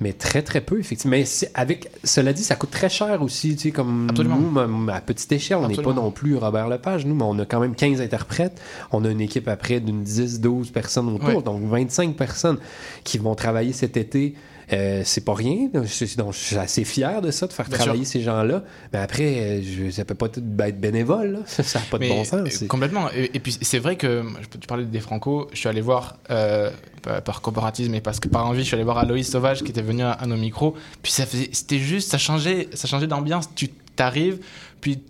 Mais 0.00 0.12
très, 0.12 0.42
très 0.42 0.60
peu, 0.60 0.78
effectivement. 0.78 1.16
Mais 1.16 1.24
c'est- 1.24 1.50
avec, 1.54 1.90
cela 2.04 2.32
dit, 2.32 2.44
ça 2.44 2.54
coûte 2.54 2.70
très 2.70 2.88
cher 2.88 3.20
aussi. 3.22 3.56
Tu 3.56 3.62
sais, 3.64 3.70
comme 3.72 4.06
Absolument. 4.10 4.36
nous, 4.38 4.90
à 4.90 5.00
petite 5.00 5.30
échelle, 5.32 5.58
on 5.58 5.66
n'est 5.68 5.74
pas 5.76 5.92
non 5.92 6.10
plus 6.12 6.36
Robert 6.36 6.68
Lepage, 6.68 7.04
nous, 7.04 7.14
mais 7.14 7.24
on 7.24 7.38
a 7.40 7.44
quand 7.44 7.58
même 7.60 7.74
15 7.74 8.00
interprètes. 8.00 8.60
On 8.92 9.04
a 9.04 9.10
une 9.10 9.20
équipe 9.20 9.48
après 9.48 9.80
d'une 9.80 10.02
10-12 10.04 10.70
personnes 10.70 11.08
autour, 11.08 11.42
donc 11.42 11.62
25 11.64 12.14
personnes 12.14 12.58
qui 13.04 13.18
vont 13.18 13.34
travailler 13.34 13.72
cet 13.72 13.96
été. 13.96 14.34
Euh, 14.72 15.02
c'est 15.04 15.24
pas 15.24 15.34
rien. 15.34 15.68
Je, 15.72 16.16
donc, 16.16 16.32
je 16.34 16.38
suis 16.38 16.56
assez 16.56 16.84
fier 16.84 17.22
de 17.22 17.30
ça, 17.30 17.46
de 17.46 17.52
faire 17.52 17.66
Bien 17.68 17.78
travailler 17.78 18.04
sûr. 18.04 18.12
ces 18.12 18.20
gens-là. 18.22 18.62
Mais 18.92 18.98
après, 18.98 19.38
euh, 19.38 19.62
je, 19.62 19.90
ça 19.90 20.04
peut 20.04 20.14
pas 20.14 20.26
être 20.26 20.80
bénévole. 20.80 21.32
là. 21.32 21.38
Ça 21.46 21.78
n'a 21.78 21.84
pas 21.90 21.98
de 21.98 22.08
bon 22.08 22.22
sens. 22.24 22.62
euh, 22.62 22.66
Complètement. 22.66 23.08
Et, 23.14 23.30
et 23.34 23.40
puis 23.40 23.56
c'est 23.60 23.78
vrai 23.78 23.96
que 23.96 24.24
tu 24.60 24.66
parlais 24.66 24.84
des 24.84 25.00
Franco, 25.00 25.48
je 25.52 25.58
suis 25.58 25.68
allé 25.68 25.80
voir 25.80 26.18
euh, 26.30 26.70
par 27.02 27.22
par 27.22 27.40
corporatisme 27.40 27.94
et 27.94 28.00
parce 28.00 28.20
que 28.20 28.28
par 28.28 28.46
envie, 28.46 28.60
je 28.60 28.66
suis 28.66 28.74
allé 28.74 28.84
voir 28.84 28.98
Aloïs 28.98 29.30
Sauvage 29.30 29.62
qui 29.62 29.70
était 29.70 29.80
venu 29.82 30.02
à, 30.02 30.12
à 30.12 30.26
nos 30.26 30.36
micros. 30.36 30.74
Puis 31.02 31.12
ça 31.12 31.24
faisait, 31.26 31.48
c'était 31.52 31.78
juste, 31.78 32.10
ça 32.10 32.18
changeait, 32.18 32.68
ça 32.74 32.86
changeait 32.88 33.06
d'ambiance. 33.06 33.48
Tu 33.54 33.68
t'arrives, 33.96 34.38
puis 34.80 35.00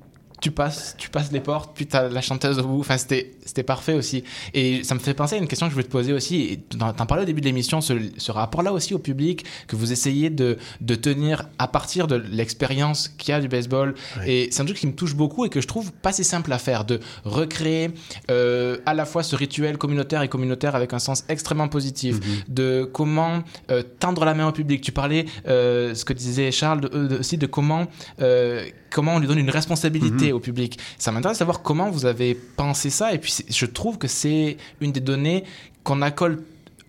tu 0.40 0.50
passes, 0.50 0.94
tu 0.98 1.10
passes 1.10 1.32
les 1.32 1.40
portes, 1.40 1.72
puis 1.74 1.86
t'as 1.86 2.08
la 2.08 2.20
chanteuse 2.20 2.58
au 2.58 2.62
bout. 2.64 2.80
Enfin, 2.80 2.96
c'était, 2.98 3.32
c'était 3.44 3.62
parfait 3.62 3.94
aussi. 3.94 4.22
Et 4.54 4.84
ça 4.84 4.94
me 4.94 5.00
fait 5.00 5.14
penser 5.14 5.34
à 5.34 5.38
une 5.38 5.48
question 5.48 5.66
que 5.66 5.70
je 5.70 5.74
voulais 5.74 5.86
te 5.86 5.90
poser 5.92 6.12
aussi. 6.12 6.42
Et 6.42 6.56
T'en 6.78 7.06
parlais 7.06 7.22
au 7.24 7.26
début 7.26 7.40
de 7.40 7.46
l'émission, 7.46 7.80
ce, 7.80 7.94
ce 8.16 8.30
rapport-là 8.32 8.72
aussi 8.72 8.94
au 8.94 8.98
public 8.98 9.44
que 9.66 9.74
vous 9.76 9.90
essayez 9.92 10.30
de, 10.30 10.56
de 10.80 10.94
tenir 10.94 11.48
à 11.58 11.66
partir 11.68 12.06
de 12.06 12.14
l'expérience 12.16 13.08
qu'il 13.08 13.30
y 13.30 13.32
a 13.32 13.40
du 13.40 13.48
baseball. 13.48 13.94
Et 14.26 14.48
c'est 14.52 14.62
un 14.62 14.64
truc 14.64 14.78
qui 14.78 14.86
me 14.86 14.92
touche 14.94 15.14
beaucoup 15.14 15.44
et 15.44 15.48
que 15.48 15.60
je 15.60 15.66
trouve 15.66 15.92
pas 15.92 16.12
si 16.12 16.24
simple 16.24 16.52
à 16.52 16.58
faire, 16.58 16.84
de 16.84 17.00
recréer 17.24 17.90
euh, 18.30 18.78
à 18.86 18.94
la 18.94 19.04
fois 19.04 19.22
ce 19.22 19.36
rituel 19.36 19.78
communautaire 19.78 20.22
et 20.22 20.28
communautaire 20.28 20.74
avec 20.74 20.92
un 20.92 20.98
sens 20.98 21.24
extrêmement 21.28 21.68
positif, 21.68 22.16
de 22.48 22.88
comment 22.92 23.42
euh, 23.70 23.82
tendre 23.98 24.24
la 24.24 24.34
main 24.34 24.48
au 24.48 24.52
public. 24.52 24.80
Tu 24.82 24.92
parlais, 24.92 25.26
euh, 25.46 25.94
ce 25.94 26.04
que 26.04 26.12
disait 26.12 26.50
Charles, 26.50 26.80
de- 26.82 26.90
euh, 26.94 27.08
de- 27.08 27.16
aussi 27.18 27.38
de 27.38 27.46
comment, 27.46 27.86
euh, 28.20 28.64
comment 28.90 29.14
on 29.16 29.18
lui 29.18 29.26
donne 29.26 29.38
une 29.38 29.50
responsabilité 29.50 30.27
au 30.32 30.40
public. 30.40 30.78
Ça 30.98 31.12
m'intéresse 31.12 31.36
de 31.36 31.40
savoir 31.40 31.62
comment 31.62 31.90
vous 31.90 32.06
avez 32.06 32.34
pensé 32.34 32.90
ça. 32.90 33.12
Et 33.12 33.18
puis, 33.18 33.34
je 33.48 33.66
trouve 33.66 33.98
que 33.98 34.08
c'est 34.08 34.56
une 34.80 34.92
des 34.92 35.00
données 35.00 35.44
qu'on 35.84 36.02
accole 36.02 36.42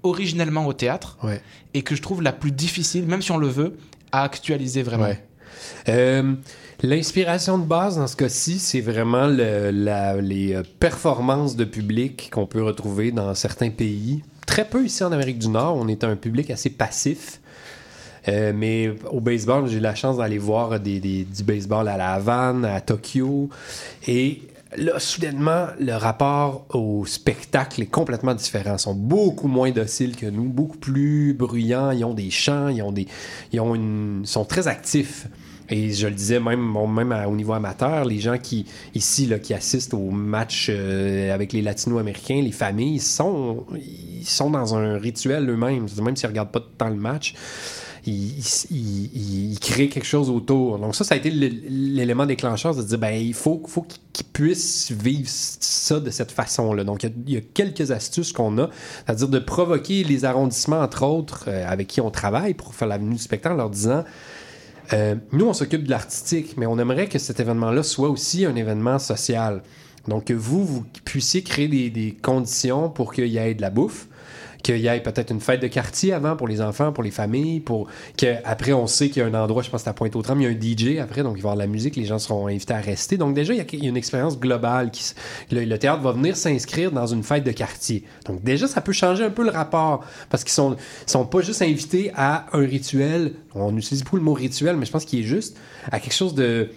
originellement 0.03 0.65
au 0.65 0.73
théâtre 0.73 1.17
Ouais. 1.23 1.41
et 1.73 1.81
que 1.81 1.95
je 1.95 2.01
trouve 2.01 2.21
la 2.21 2.31
plus 2.31 2.51
difficile, 2.51 3.05
même 3.05 3.21
si 3.21 3.31
on 3.31 3.37
le 3.37 3.47
veut, 3.47 3.77
à 4.11 4.23
actualiser 4.23 4.81
vraiment. 4.83 5.03
Ouais. 5.05 5.23
Euh, 5.89 6.33
L'inspiration 6.81 7.57
de 7.57 7.65
base 7.65 7.97
dans 7.97 8.07
ce 8.07 8.15
cas-ci, 8.15 8.57
c'est 8.57 8.79
vraiment 8.79 9.27
le- 9.27 9.69
la- 9.71 10.21
les 10.21 10.53
euh, 10.53 10.63
performances 10.79 11.57
de 11.57 11.65
public 11.65 12.29
qu'on 12.31 12.45
peut 12.45 12.63
retrouver 12.63 13.11
dans 13.11 13.35
certains 13.35 13.69
pays. 13.69 14.23
Très 14.47 14.63
peu 14.63 14.85
ici 14.85 15.03
en 15.03 15.11
Amérique 15.11 15.39
du 15.39 15.49
Nord, 15.49 15.75
on 15.75 15.89
est 15.89 16.05
un 16.05 16.15
public 16.15 16.49
assez 16.49 16.69
passif. 16.69 17.38
Euh, 18.27 18.51
mais 18.55 18.93
au 19.11 19.21
baseball, 19.21 19.67
j'ai 19.67 19.77
eu 19.77 19.81
la 19.81 19.95
chance 19.95 20.17
d'aller 20.17 20.37
voir 20.37 20.79
du 20.79 21.25
baseball 21.45 21.87
à 21.87 21.97
la 21.97 22.13
Havane, 22.13 22.65
à 22.65 22.81
Tokyo. 22.81 23.49
Et 24.07 24.41
là, 24.77 24.99
soudainement, 24.99 25.67
le 25.79 25.93
rapport 25.93 26.65
au 26.73 27.05
spectacle 27.05 27.81
est 27.81 27.87
complètement 27.87 28.33
différent. 28.33 28.73
Ils 28.73 28.79
sont 28.79 28.95
beaucoup 28.95 29.47
moins 29.47 29.71
dociles 29.71 30.15
que 30.15 30.25
nous, 30.25 30.49
beaucoup 30.49 30.77
plus 30.77 31.33
bruyants. 31.33 31.91
Ils 31.91 32.03
ont 32.05 32.13
des 32.13 32.29
chants, 32.29 32.69
ils, 32.69 32.81
ont 32.81 32.91
des, 32.91 33.07
ils 33.51 33.59
ont 33.59 34.23
sont 34.25 34.45
très 34.45 34.67
actifs. 34.67 35.27
Et 35.71 35.91
je 35.91 36.07
le 36.07 36.15
disais 36.15 36.39
même, 36.39 36.73
même 36.89 37.25
au 37.27 37.35
niveau 37.35 37.53
amateur, 37.53 38.03
les 38.03 38.19
gens 38.19 38.39
qui 38.39 38.65
ici 38.95 39.27
là, 39.27 39.37
qui 39.37 39.53
assistent 39.53 39.93
aux 39.93 40.09
matchs 40.09 40.69
euh, 40.71 41.33
avec 41.33 41.53
les 41.53 41.61
latino-américains, 41.61 42.41
les 42.41 42.51
familles, 42.51 42.95
ils 42.95 43.01
sont, 43.01 43.65
ils 43.75 44.25
sont 44.25 44.49
dans 44.49 44.75
un 44.75 44.97
rituel 44.97 45.47
eux-mêmes. 45.47 45.85
Même 46.03 46.15
s'ils 46.15 46.27
ne 46.27 46.31
regardent 46.31 46.51
pas 46.51 46.65
tant 46.77 46.89
le 46.89 46.95
match, 46.95 47.35
ils 48.05 49.57
créent 49.59 49.89
quelque 49.89 50.05
chose 50.05 50.29
autour. 50.29 50.79
Donc 50.79 50.95
ça, 50.95 51.03
ça 51.03 51.15
a 51.15 51.17
été 51.17 51.29
l'élément 51.29 52.25
déclencheur 52.25 52.75
de 52.75 52.81
dire, 52.83 52.97
ben, 52.97 53.13
il 53.13 53.33
faut, 53.33 53.61
qu'ils 54.13 54.25
puissent 54.27 54.91
vivre 54.91 55.27
ça 55.27 55.99
de 55.99 56.09
cette 56.09 56.31
façon-là. 56.31 56.83
Donc 56.83 57.03
il 57.03 57.09
y 57.27 57.37
a- 57.37 57.39
il 57.39 57.45
quelques 57.53 57.91
astuces 57.91 58.31
qu'on 58.31 58.57
a, 58.57 58.69
c'est-à-dire 59.05 59.27
de 59.27 59.39
provoquer 59.39 60.03
les 60.03 60.25
arrondissements, 60.25 60.79
entre 60.79 61.03
autres, 61.05 61.45
euh, 61.47 61.65
avec 61.67 61.87
qui 61.87 62.01
on 62.01 62.11
travaille 62.11 62.53
pour 62.53 62.73
faire 62.73 62.87
la 62.87 62.97
venue 62.97 63.15
du 63.15 63.21
spectacle, 63.21 63.53
en 63.55 63.57
leur 63.57 63.69
disant, 63.69 64.03
euh, 64.93 65.15
nous, 65.31 65.45
on 65.45 65.53
s'occupe 65.53 65.83
de 65.83 65.89
l'artistique, 65.89 66.55
mais 66.57 66.65
on 66.65 66.79
aimerait 66.79 67.07
que 67.07 67.19
cet 67.19 67.39
événement-là 67.39 67.83
soit 67.83 68.09
aussi 68.09 68.45
un 68.45 68.55
événement 68.55 68.97
social. 68.99 69.61
Donc, 70.07 70.25
que 70.25 70.33
vous, 70.33 70.65
vous 70.65 70.85
puissiez 71.05 71.43
créer 71.43 71.67
des, 71.67 71.89
des 71.91 72.17
conditions 72.19 72.89
pour 72.89 73.13
qu'il 73.13 73.27
y 73.27 73.37
ait 73.37 73.53
de 73.53 73.61
la 73.61 73.69
bouffe, 73.69 74.07
qu'il 74.63 74.77
y 74.77 74.87
ait 74.87 74.99
peut-être 74.99 75.31
une 75.31 75.39
fête 75.39 75.61
de 75.61 75.67
quartier 75.67 76.13
avant 76.13 76.35
pour 76.35 76.47
les 76.47 76.61
enfants, 76.61 76.91
pour 76.91 77.03
les 77.03 77.11
familles, 77.11 77.59
pour 77.59 77.87
qu'après, 78.17 78.73
on 78.73 78.87
sait 78.87 79.09
qu'il 79.09 79.21
y 79.21 79.25
a 79.25 79.27
un 79.27 79.33
endroit, 79.33 79.63
je 79.63 79.69
pense 79.69 79.83
que 79.83 79.89
à 79.89 79.93
Pointe-aux-Trembles, 79.93 80.41
il 80.41 80.43
y 80.43 80.47
a 80.47 80.49
un 80.49 80.97
DJ 80.97 80.99
après, 80.99 81.23
donc 81.23 81.35
il 81.37 81.41
va 81.41 81.49
y 81.49 81.51
avoir 81.51 81.55
de 81.55 81.61
la 81.61 81.67
musique, 81.67 81.95
les 81.95 82.05
gens 82.05 82.19
seront 82.19 82.47
invités 82.47 82.73
à 82.73 82.81
rester. 82.81 83.17
Donc, 83.17 83.33
déjà, 83.33 83.53
il 83.53 83.57
y 83.57 83.85
a, 83.85 83.87
une 83.87 83.97
expérience 83.97 84.39
globale. 84.39 84.91
Qui, 84.91 85.13
le, 85.51 85.77
théâtre 85.77 86.01
va 86.01 86.11
venir 86.11 86.35
s'inscrire 86.35 86.91
dans 86.91 87.07
une 87.07 87.23
fête 87.23 87.43
de 87.43 87.51
quartier. 87.51 88.03
Donc, 88.25 88.43
déjà, 88.43 88.67
ça 88.67 88.81
peut 88.81 88.91
changer 88.91 89.23
un 89.23 89.29
peu 89.29 89.43
le 89.43 89.51
rapport, 89.51 90.03
parce 90.29 90.43
qu'ils 90.43 90.53
sont, 90.53 90.75
sont 91.05 91.25
pas 91.25 91.41
juste 91.41 91.61
invités 91.61 92.11
à 92.15 92.45
un 92.53 92.65
rituel. 92.65 93.33
On 93.55 93.75
utilise 93.77 94.03
beaucoup 94.03 94.17
le 94.17 94.23
mot 94.23 94.33
rituel, 94.33 94.75
mais 94.77 94.85
je 94.85 94.91
pense 94.91 95.05
qu'il 95.05 95.19
est 95.19 95.23
juste 95.23 95.57
à 95.91 95.99
quelque 95.99 96.13
chose 96.13 96.35
de 96.35 96.69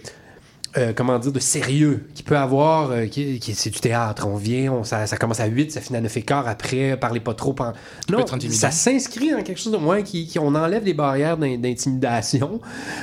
euh, 0.78 0.92
comment 0.96 1.18
dire, 1.18 1.32
de 1.32 1.38
sérieux 1.38 2.06
qui 2.14 2.22
peut 2.22 2.36
avoir, 2.36 2.90
euh, 2.92 3.06
qui, 3.06 3.38
qui- 3.40 3.54
c'est 3.54 3.68
du 3.70 3.78
théâtre. 3.80 4.26
On 4.26 4.36
vient, 4.36 4.72
on, 4.72 4.84
ça, 4.84 5.06
ça 5.06 5.16
commence 5.18 5.40
à 5.40 5.46
8, 5.46 5.70
ça 5.72 5.80
finit 5.82 5.98
à 5.98 6.00
9 6.00 6.16
et 6.16 6.22
quart 6.22 6.48
après, 6.48 6.96
parlez 6.96 7.20
pas 7.20 7.34
trop. 7.34 7.52
peut 7.52 7.64
Non, 8.10 8.18
ça 8.50 8.70
s'inscrit 8.70 9.30
dans 9.32 9.42
quelque 9.42 9.60
chose 9.60 9.72
de 9.72 9.76
moins 9.78 10.02
qui, 10.02 10.26
qui- 10.26 10.38
on 10.38 10.54
enlève 10.54 10.84
les 10.84 10.94
barrières 10.94 11.36
d'in- 11.36 11.58
d'intimidation. 11.58 12.60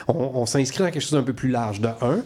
On, 0.07 0.31
on 0.33 0.45
s'inscrit 0.45 0.83
dans 0.83 0.89
quelque 0.89 1.01
chose 1.01 1.11
d'un 1.13 1.23
peu 1.23 1.33
plus 1.33 1.49
large, 1.49 1.79
de 1.81 1.89
un. 2.01 2.21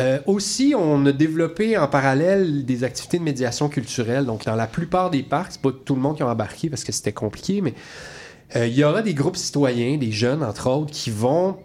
Euh, 0.00 0.18
aussi, 0.26 0.74
on 0.78 1.04
a 1.06 1.12
développé 1.12 1.76
en 1.76 1.88
parallèle 1.88 2.64
des 2.64 2.84
activités 2.84 3.18
de 3.18 3.24
médiation 3.24 3.68
culturelle. 3.68 4.24
Donc, 4.24 4.44
dans 4.44 4.54
la 4.56 4.66
plupart 4.68 5.10
des 5.10 5.22
parcs, 5.24 5.52
c'est 5.52 5.60
pas 5.62 5.70
tout 5.84 5.94
le 5.96 6.00
monde 6.00 6.16
qui 6.16 6.22
a 6.22 6.28
embarqué 6.28 6.70
parce 6.70 6.84
que 6.84 6.92
c'était 6.92 7.12
compliqué, 7.12 7.60
mais 7.60 7.74
euh, 8.54 8.66
il 8.68 8.74
y 8.74 8.84
aura 8.84 9.02
des 9.02 9.14
groupes 9.14 9.36
citoyens, 9.36 9.96
des 9.98 10.12
jeunes 10.12 10.44
entre 10.44 10.70
autres, 10.70 10.92
qui 10.92 11.10
vont 11.10 11.56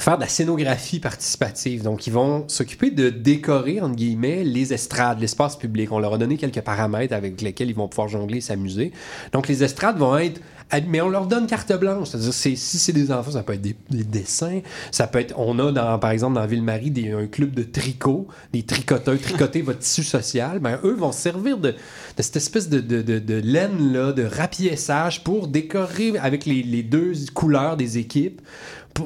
faire 0.00 0.16
de 0.16 0.22
la 0.22 0.28
scénographie 0.28 1.00
participative. 1.00 1.82
Donc, 1.82 2.06
ils 2.06 2.12
vont 2.12 2.44
s'occuper 2.48 2.90
de 2.90 3.10
décorer, 3.10 3.80
entre 3.80 3.96
guillemets, 3.96 4.44
les 4.44 4.72
estrades, 4.72 5.20
l'espace 5.20 5.56
public. 5.56 5.90
On 5.90 5.98
leur 5.98 6.14
a 6.14 6.18
donné 6.18 6.36
quelques 6.36 6.60
paramètres 6.60 7.14
avec 7.14 7.40
lesquels 7.42 7.68
ils 7.70 7.74
vont 7.74 7.88
pouvoir 7.88 8.08
jongler 8.08 8.40
s'amuser. 8.40 8.92
Donc, 9.32 9.48
les 9.48 9.64
estrades 9.64 9.98
vont 9.98 10.16
être... 10.16 10.40
Mais 10.88 11.00
on 11.00 11.08
leur 11.08 11.26
donne 11.26 11.46
carte 11.46 11.72
blanche. 11.80 12.08
C'est-à-dire, 12.10 12.32
c'est- 12.34 12.54
si 12.54 12.78
c'est 12.78 12.92
des 12.92 13.10
enfants, 13.10 13.30
ça 13.32 13.42
peut 13.42 13.54
être 13.54 13.62
des, 13.62 13.74
des 13.90 14.04
dessins. 14.04 14.60
Ça 14.92 15.06
peut 15.06 15.18
être... 15.18 15.34
On 15.38 15.58
a, 15.58 15.72
dans, 15.72 15.98
par 15.98 16.10
exemple, 16.10 16.34
dans 16.34 16.46
Ville-Marie, 16.46 16.92
un 17.10 17.26
club 17.26 17.52
de 17.54 17.62
tricot, 17.62 18.28
des 18.52 18.62
tricoteurs, 18.62 19.18
tricoter 19.18 19.62
votre 19.62 19.78
tissu 19.80 20.04
social. 20.04 20.58
Ben, 20.60 20.78
eux 20.84 20.94
vont 20.94 21.10
se 21.10 21.20
servir 21.22 21.56
de, 21.58 21.70
de 21.70 22.22
cette 22.22 22.36
espèce 22.36 22.68
de, 22.68 22.80
de, 22.80 23.00
de- 23.00 23.34
laine-là, 23.40 24.12
de 24.12 24.24
rapiessage 24.24 25.24
pour 25.24 25.48
décorer 25.48 26.12
avec 26.20 26.44
les, 26.44 26.62
les 26.62 26.82
deux 26.82 27.14
couleurs 27.34 27.76
des 27.78 27.96
équipes 27.98 28.42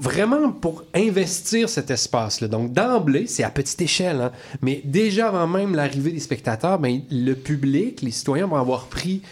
vraiment 0.01 0.51
pour 0.51 0.85
investir 0.95 1.69
cet 1.69 1.91
espace-là. 1.91 2.49
Donc, 2.49 2.73
d'emblée, 2.73 3.27
c'est 3.27 3.43
à 3.43 3.51
petite 3.51 3.81
échelle, 3.83 4.21
hein, 4.21 4.33
mais 4.61 4.81
déjà 4.85 5.29
avant 5.29 5.47
même 5.47 5.75
l'arrivée 5.75 6.13
des 6.13 6.21
spectateurs, 6.21 6.79
ben, 6.79 7.01
le 7.11 7.35
public, 7.35 8.03
les 8.03 8.11
citoyens 8.11 8.47
vont 8.47 8.57
avoir 8.57 8.87
pris, 8.87 9.23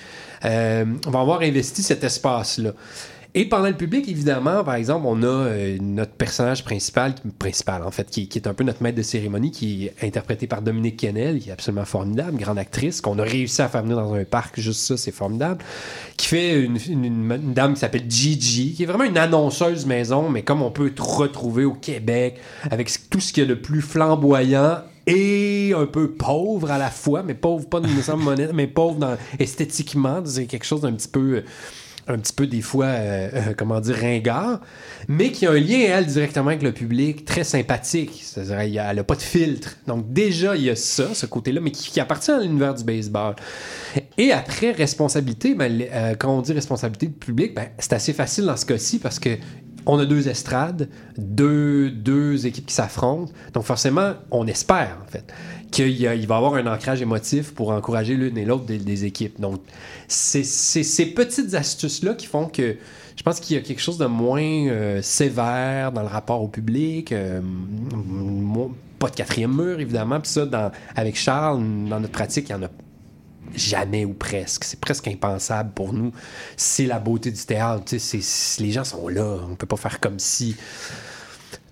euh, 0.44 0.84
vont 1.06 1.20
avoir 1.20 1.40
investi 1.42 1.82
cet 1.82 2.04
espace-là. 2.04 2.72
Et 3.32 3.44
pendant 3.44 3.68
le 3.68 3.76
public, 3.76 4.08
évidemment, 4.08 4.64
par 4.64 4.74
exemple, 4.74 5.06
on 5.06 5.22
a 5.22 5.26
euh, 5.26 5.78
notre 5.80 6.10
personnage 6.10 6.64
principal, 6.64 7.14
principal 7.38 7.84
en 7.84 7.92
fait, 7.92 8.10
qui, 8.10 8.28
est 8.34 8.46
un 8.48 8.54
peu 8.54 8.64
notre 8.64 8.82
maître 8.82 8.98
de 8.98 9.02
cérémonie, 9.02 9.52
qui 9.52 9.86
est 9.86 10.04
interprété 10.04 10.48
par 10.48 10.62
Dominique 10.62 10.96
Kennel, 10.96 11.38
qui 11.38 11.50
est 11.50 11.52
absolument 11.52 11.84
formidable, 11.84 12.38
grande 12.38 12.58
actrice, 12.58 13.00
qu'on 13.00 13.20
a 13.20 13.22
réussi 13.22 13.62
à 13.62 13.68
faire 13.68 13.82
venir 13.82 13.96
dans 13.96 14.14
un 14.14 14.24
parc, 14.24 14.58
juste 14.58 14.80
ça, 14.80 14.96
c'est 14.96 15.12
formidable, 15.12 15.64
qui 16.16 16.26
fait 16.26 16.60
une, 16.60 17.52
dame 17.54 17.74
qui 17.74 17.80
s'appelle 17.80 18.04
Gigi, 18.08 18.74
qui 18.74 18.82
est 18.82 18.86
vraiment 18.86 19.04
une 19.04 19.18
annonceuse 19.18 19.86
maison, 19.86 20.28
mais 20.28 20.42
comme 20.42 20.60
on 20.60 20.72
peut 20.72 20.92
retrouver 20.98 21.64
au 21.64 21.74
Québec, 21.74 22.40
avec 22.68 22.90
tout 23.10 23.20
ce 23.20 23.32
qu'il 23.32 23.44
y 23.44 23.46
a 23.46 23.48
de 23.48 23.54
plus 23.54 23.80
flamboyant 23.80 24.78
et 25.06 25.72
un 25.76 25.86
peu 25.86 26.10
pauvre 26.10 26.72
à 26.72 26.78
la 26.78 26.90
fois, 26.90 27.22
mais 27.22 27.34
pauvre 27.34 27.68
pas 27.68 27.78
nécessairement 27.78 28.24
monnaie, 28.24 28.48
mais 28.52 28.66
pauvre 28.66 28.96
dans, 28.96 29.16
esthétiquement, 29.38 30.20
c'est 30.24 30.46
quelque 30.46 30.66
chose 30.66 30.80
d'un 30.80 30.92
petit 30.92 31.08
peu 31.08 31.36
euh, 31.36 31.44
un 32.10 32.18
petit 32.18 32.32
peu 32.32 32.46
des 32.46 32.60
fois, 32.60 32.86
euh, 32.86 33.30
euh, 33.32 33.40
comment 33.56 33.80
dire, 33.80 33.96
ringard, 33.96 34.60
mais 35.08 35.32
qui 35.32 35.46
a 35.46 35.52
un 35.52 35.58
lien, 35.58 35.78
elle, 35.78 36.06
directement 36.06 36.48
avec 36.48 36.62
le 36.62 36.72
public, 36.72 37.24
très 37.24 37.44
sympathique. 37.44 38.20
C'est-à-dire, 38.22 38.58
elle 38.60 38.96
n'a 38.96 39.04
pas 39.04 39.14
de 39.14 39.22
filtre. 39.22 39.76
Donc, 39.86 40.12
déjà, 40.12 40.56
il 40.56 40.62
y 40.62 40.70
a 40.70 40.76
ça, 40.76 41.14
ce 41.14 41.26
côté-là, 41.26 41.60
mais 41.60 41.70
qui, 41.70 41.90
qui 41.90 42.00
appartient 42.00 42.30
à 42.30 42.40
l'univers 42.40 42.74
du 42.74 42.84
baseball. 42.84 43.34
Et 44.18 44.32
après, 44.32 44.72
responsabilité, 44.72 45.54
ben, 45.54 45.82
euh, 45.92 46.14
quand 46.18 46.36
on 46.36 46.42
dit 46.42 46.52
responsabilité 46.52 47.06
du 47.06 47.12
public, 47.12 47.54
ben, 47.54 47.68
c'est 47.78 47.92
assez 47.92 48.12
facile 48.12 48.44
dans 48.44 48.56
ce 48.56 48.66
cas-ci 48.66 48.98
parce 48.98 49.18
que 49.18 49.38
on 49.86 49.98
a 49.98 50.04
deux 50.04 50.28
estrades, 50.28 50.88
deux, 51.16 51.90
deux 51.90 52.46
équipes 52.46 52.66
qui 52.66 52.74
s'affrontent. 52.74 53.32
Donc, 53.54 53.64
forcément, 53.64 54.12
on 54.30 54.46
espère, 54.46 54.98
en 55.06 55.10
fait, 55.10 55.32
qu'il 55.70 56.06
va 56.06 56.14
y 56.14 56.22
avoir 56.22 56.54
un 56.54 56.66
ancrage 56.66 57.02
émotif 57.02 57.54
pour 57.54 57.70
encourager 57.70 58.14
l'une 58.14 58.36
et 58.38 58.44
l'autre 58.44 58.64
des, 58.64 59.04
équipes. 59.04 59.40
Donc, 59.40 59.60
c'est 60.08 60.42
ces 60.44 61.06
petites 61.06 61.54
astuces-là 61.54 62.14
qui 62.14 62.26
font 62.26 62.46
que 62.46 62.76
je 63.16 63.22
pense 63.22 63.38
qu'il 63.38 63.56
y 63.56 63.58
a 63.58 63.62
quelque 63.62 63.82
chose 63.82 63.98
de 63.98 64.06
moins 64.06 64.42
euh, 64.42 65.02
sévère 65.02 65.92
dans 65.92 66.00
le 66.00 66.08
rapport 66.08 66.42
au 66.42 66.48
public. 66.48 67.12
euh, 67.12 67.40
pas 68.98 69.08
de 69.08 69.14
quatrième 69.14 69.54
mur, 69.54 69.80
évidemment. 69.80 70.20
Puis 70.20 70.30
ça, 70.30 70.72
avec 70.94 71.16
Charles, 71.16 71.58
dans 71.88 72.00
notre 72.00 72.12
pratique, 72.12 72.48
il 72.48 72.52
y 72.52 72.54
en 72.54 72.62
a 72.62 72.68
jamais 73.54 74.04
ou 74.04 74.12
presque. 74.12 74.64
C'est 74.64 74.80
presque 74.80 75.08
impensable 75.08 75.72
pour 75.74 75.92
nous. 75.92 76.12
C'est 76.56 76.86
la 76.86 76.98
beauté 76.98 77.30
du 77.30 77.42
théâtre. 77.44 77.94
les 78.58 78.70
gens 78.70 78.84
sont 78.84 79.08
là. 79.08 79.38
On 79.50 79.54
peut 79.54 79.66
pas 79.66 79.76
faire 79.76 80.00
comme 80.00 80.18
si. 80.18 80.56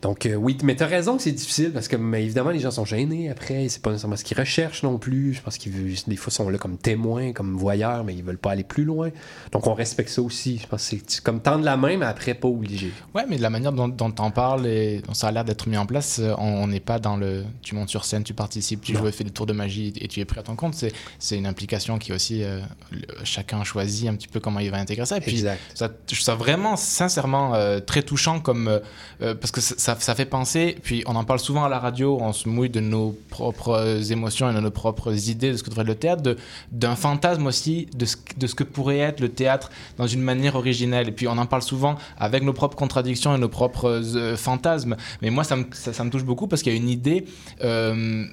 Donc, 0.01 0.27
euh, 0.27 0.35
oui, 0.37 0.57
mais 0.63 0.77
tu 0.77 0.85
as 0.85 0.87
raison 0.87 1.17
que 1.17 1.23
c'est 1.25 1.33
difficile 1.33 1.73
parce 1.73 1.89
que, 1.89 1.97
mais 1.97 2.23
évidemment, 2.23 2.51
les 2.51 2.61
gens 2.61 2.71
sont 2.71 2.85
gênés 2.85 3.31
après. 3.31 3.69
C'est 3.69 3.83
pas 3.83 3.91
nécessairement 3.91 4.15
ce 4.17 4.23
qu'ils 4.23 4.39
recherchent 4.39 4.85
non 4.85 4.97
plus. 4.97 5.35
Je 5.35 5.43
pense 5.43 5.59
qu'ils 5.59 5.73
veulent- 5.73 5.95
des 6.07 6.15
fois 6.17 6.31
sont 6.33 6.49
là 6.49 6.57
comme 6.57 6.77
témoins, 6.79 7.33
comme 7.33 7.57
voyeurs, 7.57 8.05
mais 8.05 8.15
ils 8.15 8.23
veulent 8.23 8.39
pas 8.39 8.53
aller 8.53 8.63
plus 8.63 8.85
loin. 8.85 9.11
Donc, 9.51 9.67
on 9.67 9.75
respecte 9.75 10.11
ça 10.11 10.23
aussi. 10.23 10.59
Je 10.63 10.69
pense 10.69 10.89
que 10.89 10.97
c'est 11.07 11.21
comme 11.21 11.41
tendre 11.41 11.65
la 11.65 11.77
main, 11.77 11.97
mais 11.97 12.07
après, 12.07 12.35
pas 12.35 12.47
obligé. 12.47 12.93
Ouais, 13.13 13.25
mais 13.29 13.39
de 13.39 13.43
la 13.43 13.51
manière 13.51 13.73
dont, 13.73 13.89
dont 13.89 14.13
t'en 14.13 14.31
parles 14.31 14.69
et 14.69 15.03
dont 15.05 15.15
ça 15.15 15.29
a 15.29 15.33
l'air 15.33 15.45
d'être 15.45 15.69
mis 15.69 15.77
en 15.77 15.85
place, 15.87 16.21
euh, 16.21 16.33
on 16.39 16.69
n'est 16.69 16.79
pas 16.79 17.01
dans 17.01 17.17
le. 17.17 17.43
Tu 17.63 17.75
montes 17.75 17.89
sur 17.89 18.05
scène, 18.05 18.23
tu 18.23 18.35
participes, 18.35 18.83
tu 18.83 18.93
Non. 18.93 19.01
joues, 19.01 19.11
fais 19.11 19.25
des 19.25 19.31
tours 19.31 19.47
de 19.47 19.53
magie 19.53 19.93
et 20.01 20.07
tu 20.07 20.21
es 20.21 20.25
pris 20.25 20.39
à 20.39 20.45
ton 20.45 20.55
compte. 20.55 20.75
C'est, 20.77 20.93
c'est 21.19 21.37
une 21.37 21.47
implication 21.47 21.99
qui 21.99 22.13
aussi. 22.13 22.45
euh, 22.45 22.61
le- 22.93 23.01
chacun 23.25 23.65
choisit 23.65 24.09
un 24.09 24.15
petit 24.15 24.29
peu 24.29 24.39
comment 24.39 24.61
il 24.61 24.71
va 24.71 24.77
intégrer 24.79 25.07
ça. 25.07 25.17
Et 25.17 25.21
puis, 25.21 25.33
Exact. 25.33 25.59
ça, 25.75 25.89
je 26.07 26.15
trouve 26.15 26.21
ça 26.25 26.35
vraiment, 26.37 26.77
sincèrement, 26.77 27.55
euh, 27.57 27.81
très 27.81 28.03
touchant 28.03 28.39
comme. 28.39 28.81
parce 29.19 29.51
que 29.51 29.61
ça, 29.61 29.88
ça, 29.97 30.15
fait 30.15 30.25
penser. 30.25 30.77
Puis 30.83 31.03
on 31.07 31.17
en 31.17 31.25
parle 31.25 31.41
souvent 31.41 31.65
à 31.65 31.69
la 31.69 31.79
radio, 31.79 32.19
on 32.21 32.33
se 32.33 32.49
mouille 32.49 32.71
de 32.71 32.81
nos 32.81 33.17
propres 33.31 34.13
émotions 34.13 34.51
et 34.51 34.55
de 34.55 34.61
nos 34.61 34.71
propres 34.71 35.29
idées 35.29 35.53
de 35.53 35.57
ce 35.57 35.63
que 35.63 35.71
devrait 35.71 35.83
être 35.83 35.89
le 35.89 35.95
théâtre, 35.95 36.37
d'un 36.73 36.97
fantasme 36.97 37.47
aussi 37.47 37.89
de 37.95 38.05
ce, 38.05 38.55
que 38.55 38.65
pourrait 38.65 38.99
être 38.99 39.21
le 39.21 39.29
théâtre 39.29 39.71
dans 39.97 40.07
une 40.07 40.23
manière 40.23 40.57
originelle. 40.57 41.09
Et 41.09 41.13
puis 41.13 41.29
on 41.29 41.39
en 41.39 41.47
parle 41.47 41.63
souvent 41.63 41.97
avec 42.19 42.43
nos 42.43 42.53
propres 42.53 42.77
contradictions 42.77 43.35
et 43.35 43.39
nos 43.39 43.49
propres 43.49 43.89
euh, 43.89 44.37
fantasmes. 44.37 44.97
Mais 45.23 45.31
moi, 45.31 45.45
ça 45.45 45.57
me, 45.57 45.65
ça 45.73 46.05
me 46.05 46.11
touche 46.11 46.25
beaucoup 46.25 46.49
parce 46.49 46.63
qu'il 46.63 46.73
y 46.73 46.77
a 46.77 46.79
une 46.79 46.89
idée. 46.89 47.25
euh, 47.63 48.25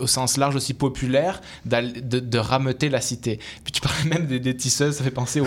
au 0.00 0.06
sens 0.06 0.36
large 0.36 0.56
aussi 0.56 0.74
populaire 0.74 1.40
de, 1.64 2.20
de 2.20 2.38
rameuter 2.38 2.88
la 2.88 3.00
cité. 3.00 3.38
Puis 3.64 3.72
tu 3.72 3.80
parlais 3.80 4.04
même 4.04 4.26
des, 4.26 4.40
des 4.40 4.56
tisseuses, 4.56 4.96
ça 4.96 5.04
fait 5.04 5.10
penser 5.10 5.40
au, 5.40 5.46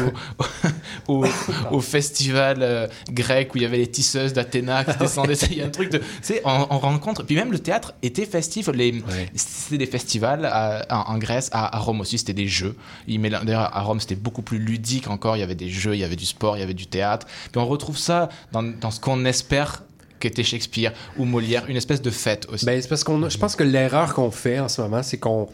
au, 1.08 1.26
au 1.72 1.80
festival 1.82 2.58
euh, 2.62 2.88
grec 3.10 3.54
où 3.54 3.58
il 3.58 3.64
y 3.64 3.66
avait 3.66 3.78
les 3.78 3.89
tisseuses 3.89 4.34
d'Athéna 4.34 4.84
qui 4.86 4.97
descendaient. 4.97 5.34
Il 5.52 5.58
y 5.58 5.62
a 5.62 5.66
un 5.66 5.70
truc 5.70 5.91
de... 5.91 5.97
Tu 5.97 6.06
sais, 6.22 6.41
on, 6.45 6.68
on 6.70 6.80
rencontre... 6.80 7.24
Puis 7.24 7.36
même 7.36 7.52
le 7.52 7.60
théâtre 7.60 7.93
était 8.02 8.26
festif. 8.26 8.68
Les, 8.70 9.04
C'était 9.36 9.78
des 9.78 9.86
festivals 9.91 10.45
à- 10.45 10.86
en, 10.89 11.14
en 11.14 11.18
Grèce, 11.18 11.49
à, 11.52 11.76
à 11.76 11.80
Rome 11.80 12.02
aussi, 12.02 12.18
c'était 12.18 12.34
des 12.34 12.47
jeux. 12.47 12.76
D'ailleurs, 13.08 13.76
à 13.76 13.82
Rome, 13.82 13.99
c'était 13.99 14.16
beaucoup 14.16 14.41
plus 14.41 14.60
ludique 14.60 15.08
encore. 15.10 15.38
Il 15.38 15.39
y 15.39 15.43
avait 15.43 15.56
des 15.56 15.70
jeux, 15.70 15.95
il 15.95 15.99
y 15.99 16.04
avait 16.04 16.16
du 16.16 16.26
sport, 16.26 16.58
il 16.58 16.60
y 16.60 16.64
avait 16.64 16.74
du 16.74 16.88
théâtre. 16.88 17.28
Puis 17.52 17.62
on 17.62 17.66
retrouve 17.68 17.97
ça 17.97 18.30
dans, 18.52 18.64
dans 18.64 18.91
ce 18.91 18.99
qu'on 18.99 19.26
espère 19.26 19.84
qu'était 20.22 20.44
Shakespeare 20.44 20.94
ou 21.18 21.26
Molière, 21.26 21.66
une 21.68 21.78
espèce 21.78 22.02
de 22.02 22.10
fête 22.10 22.48
aussi. 22.50 22.66
Ben, 22.66 22.82
c'est 22.82 22.88
parce 22.88 23.04
qu'on 23.04 23.28
je 23.30 23.38
pense 23.38 23.56
que 23.56 23.64
l'erreur 23.64 24.14
qu'on 24.14 24.32
fait 24.32 24.60
en 24.60 24.70
ce 24.70 24.82
moment, 24.82 25.04
c'est 25.04 25.18
qu'on 25.18 25.50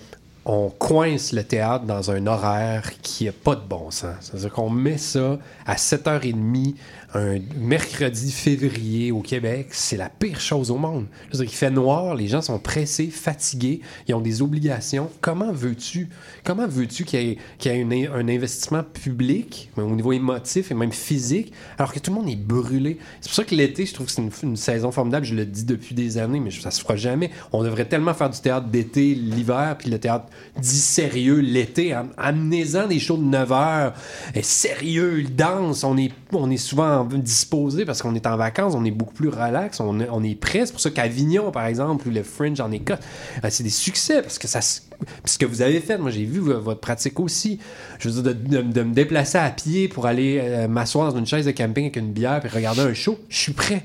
on 0.50 0.70
coince 0.70 1.34
le 1.34 1.44
théâtre 1.44 1.84
dans 1.84 2.10
un 2.10 2.26
horaire 2.26 2.92
qui 3.02 3.26
n'a 3.26 3.34
pas 3.34 3.56
de 3.56 3.62
bon 3.68 3.92
sens. 3.92 4.16
C'est-à-dire 4.22 4.52
qu'on 4.52 4.70
met 4.70 4.98
ça 4.98 5.38
à 5.66 5.76
7h30 5.76 6.76
un 7.14 7.38
mercredi 7.56 8.32
février 8.32 9.12
au 9.12 9.22
Québec. 9.22 9.68
C'est 9.72 9.98
la 9.98 10.10
pire 10.10 10.40
chose 10.40 10.72
au 10.72 10.78
monde. 10.78 11.06
Il 11.34 11.48
fait 11.48 11.72
noir, 11.72 12.16
les 12.16 12.28
gens 12.28 12.42
sont 12.42 12.60
pressés, 12.60 13.08
fatigués, 13.08 13.82
ils 14.08 14.14
ont 14.14 14.22
des 14.22 14.42
obligations. 14.42 15.10
Comment 15.22 15.52
veux-tu 15.52 16.10
comment 16.44 16.68
veux-tu 16.68 17.04
qu'il 17.04 17.22
y 17.22 17.30
ait, 17.32 17.38
qu'il 17.58 17.72
y 17.72 17.76
ait 17.76 18.08
un 18.08 18.28
investissement 18.28 18.84
public, 18.84 19.70
au 19.78 19.84
niveau 19.84 20.14
émotif 20.14 20.72
et 20.72 20.74
même 20.74 20.92
physique, 20.92 21.54
alors 21.78 21.94
que 21.94 22.00
tout 22.00 22.12
le 22.12 22.18
monde 22.18 22.30
est 22.30 22.36
brûlé? 22.36 22.98
C'est 23.22 23.30
pour 23.30 23.36
ça 23.36 23.44
que 23.44 23.56
l'été, 23.56 23.86
je 23.86 23.94
trouve 23.94 24.08
que 24.08 24.12
c'est 24.12 24.22
une, 24.44 24.56
saison 24.56 24.92
formidable. 24.92 25.26
Je 25.26 25.36
le 25.36 25.46
dis 25.46 25.66
depuis 25.66 25.94
des 25.94 26.18
années, 26.18 26.40
mais 26.40 26.52
ça 26.52 26.72
se 26.72 26.82
fera 26.82 26.96
jamais. 26.96 27.32
On 27.52 27.64
devrait 27.64 27.86
tellement 27.86 28.14
faire 28.14 28.30
du 28.30 28.40
théâtre 28.40 28.68
d'été 28.68 29.14
l'hiver, 29.14 29.76
puis 29.78 29.90
le 29.90 30.00
théâtre 30.00 30.26
dit 30.60 30.68
sérieux 30.80 31.40
l'été. 31.40 31.94
Am- 31.94 32.12
Amenez-en 32.18 32.88
des 32.88 33.00
shows 33.00 33.18
de 33.18 33.24
9 33.24 33.52
heures. 33.52 33.94
Et 34.36 34.42
sérieux, 34.42 35.24
danse. 35.24 35.84
On 35.84 35.98
est, 35.98 36.12
on 36.34 36.50
est 36.50 36.58
souvent 36.58 36.97
disposé 37.06 37.86
parce 37.86 38.02
qu'on 38.02 38.16
est 38.16 38.26
en 38.28 38.38
vacances, 38.38 38.74
on 38.76 38.84
est 38.86 38.92
beaucoup 38.92 39.14
plus 39.14 39.30
relax, 39.30 39.80
on 39.80 40.00
est, 40.00 40.08
on 40.12 40.24
est 40.24 40.36
prêt. 40.36 40.66
C'est 40.66 40.72
pour 40.72 40.82
ça 40.82 40.90
qu'Avignon, 40.90 41.52
par 41.52 41.66
exemple, 41.66 42.08
ou 42.08 42.12
le 42.12 42.24
Fringe 42.24 42.60
en 42.60 42.72
Écosse, 42.72 42.98
euh, 43.44 43.48
c'est 43.50 43.64
des 43.64 43.70
succès 43.70 44.22
parce 44.22 44.38
que 44.40 44.48
ça. 44.48 44.62
ce 44.62 45.38
que 45.38 45.46
vous 45.46 45.62
avez 45.62 45.80
fait, 45.80 45.98
moi 45.98 46.10
j'ai 46.12 46.26
vu 46.26 46.40
vo- 46.40 46.60
votre 46.60 46.80
pratique 46.82 47.20
aussi. 47.20 47.60
Je 48.00 48.10
veux 48.10 48.22
dire, 48.22 48.34
de, 48.36 48.58
de- 48.58 48.62
de 48.72 48.84
me 48.84 48.94
déplacer 48.94 49.38
à 49.38 49.50
pied 49.50 49.88
pour 49.88 50.06
aller 50.06 50.40
euh, 50.42 50.68
m'asseoir 50.68 51.12
dans 51.12 51.20
une 51.20 51.26
chaise 51.26 51.46
de 51.46 51.52
camping 51.52 51.86
avec 51.86 51.96
une 51.98 52.12
bière 52.12 52.44
et 52.46 52.50
regarder 52.50 52.82
un 52.82 52.94
show, 52.94 53.18
je 53.30 53.38
suis 53.38 53.54
prêt. 53.54 53.84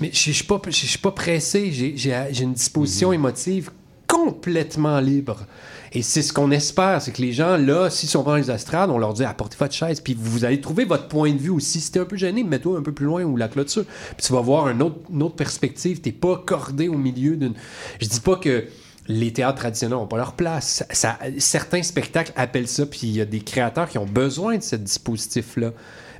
Mais 0.00 0.10
je 0.12 0.30
suis 0.30 0.44
pas, 0.44 0.60
je 0.66 0.70
suis 0.70 0.98
pas 0.98 1.10
pressé, 1.10 1.72
j'ai- 1.72 2.42
une 2.42 2.52
disposition 2.52 3.12
émotive 3.12 3.70
complètement 4.06 5.00
libre. 5.00 5.44
Et 5.92 6.02
c'est 6.02 6.22
ce 6.22 6.32
qu'on 6.32 6.50
espère, 6.50 7.00
c'est 7.00 7.12
que 7.12 7.22
les 7.22 7.32
gens, 7.32 7.56
là, 7.56 7.88
s'ils 7.90 8.08
sont 8.08 8.22
dans 8.22 8.36
les 8.36 8.50
estrades, 8.50 8.90
on 8.90 8.98
leur 8.98 9.14
dit 9.14 9.24
apportez 9.24 9.56
votre 9.58 9.74
chaise, 9.74 10.00
puis 10.00 10.16
vous 10.18 10.44
allez 10.44 10.60
trouver 10.60 10.84
votre 10.84 11.08
point 11.08 11.32
de 11.32 11.38
vue 11.38 11.50
aussi. 11.50 11.80
Si 11.80 11.90
t'es 11.92 12.00
un 12.00 12.04
peu 12.04 12.16
gêné, 12.16 12.44
mets-toi 12.44 12.78
un 12.78 12.82
peu 12.82 12.92
plus 12.92 13.06
loin 13.06 13.22
ou 13.24 13.36
la 13.36 13.48
clôture. 13.48 13.84
Puis 14.16 14.26
tu 14.26 14.32
vas 14.32 14.40
voir 14.40 14.68
une 14.68 14.82
autre, 14.82 14.96
une 15.10 15.22
autre 15.22 15.36
perspective. 15.36 16.00
T'es 16.00 16.12
pas 16.12 16.36
cordé 16.44 16.88
au 16.88 16.98
milieu 16.98 17.36
d'une. 17.36 17.54
Je 18.00 18.06
dis 18.06 18.20
pas 18.20 18.36
que 18.36 18.64
les 19.06 19.32
théâtres 19.32 19.58
traditionnels 19.60 19.96
n'ont 19.96 20.06
pas 20.06 20.18
leur 20.18 20.34
place. 20.34 20.84
Ça- 20.90 21.18
certains 21.38 21.82
spectacles 21.82 22.32
appellent 22.36 22.68
ça, 22.68 22.84
puis 22.84 23.00
il 23.04 23.16
y 23.16 23.20
a 23.22 23.24
des 23.24 23.40
créateurs 23.40 23.88
qui 23.88 23.96
ont 23.96 24.04
besoin 24.04 24.58
de 24.58 24.62
ce 24.62 24.76
dispositif-là. 24.76 25.72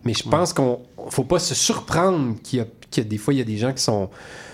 Mais 0.04 0.14
je 0.14 0.22
pense 0.22 0.52
qu'on 0.54 0.80
faut 1.10 1.24
pas 1.24 1.38
se 1.38 1.54
surprendre 1.54 2.36
qu'il 2.42 2.60
y, 2.60 2.96
y 2.96 3.00
a 3.00 3.04
des 3.04 3.18
fois 3.18 3.34
il 3.34 3.38
y 3.38 3.42
a 3.42 3.44
des 3.44 3.58
gens 3.58 3.72
qui 3.74 3.82
sont 3.82 4.08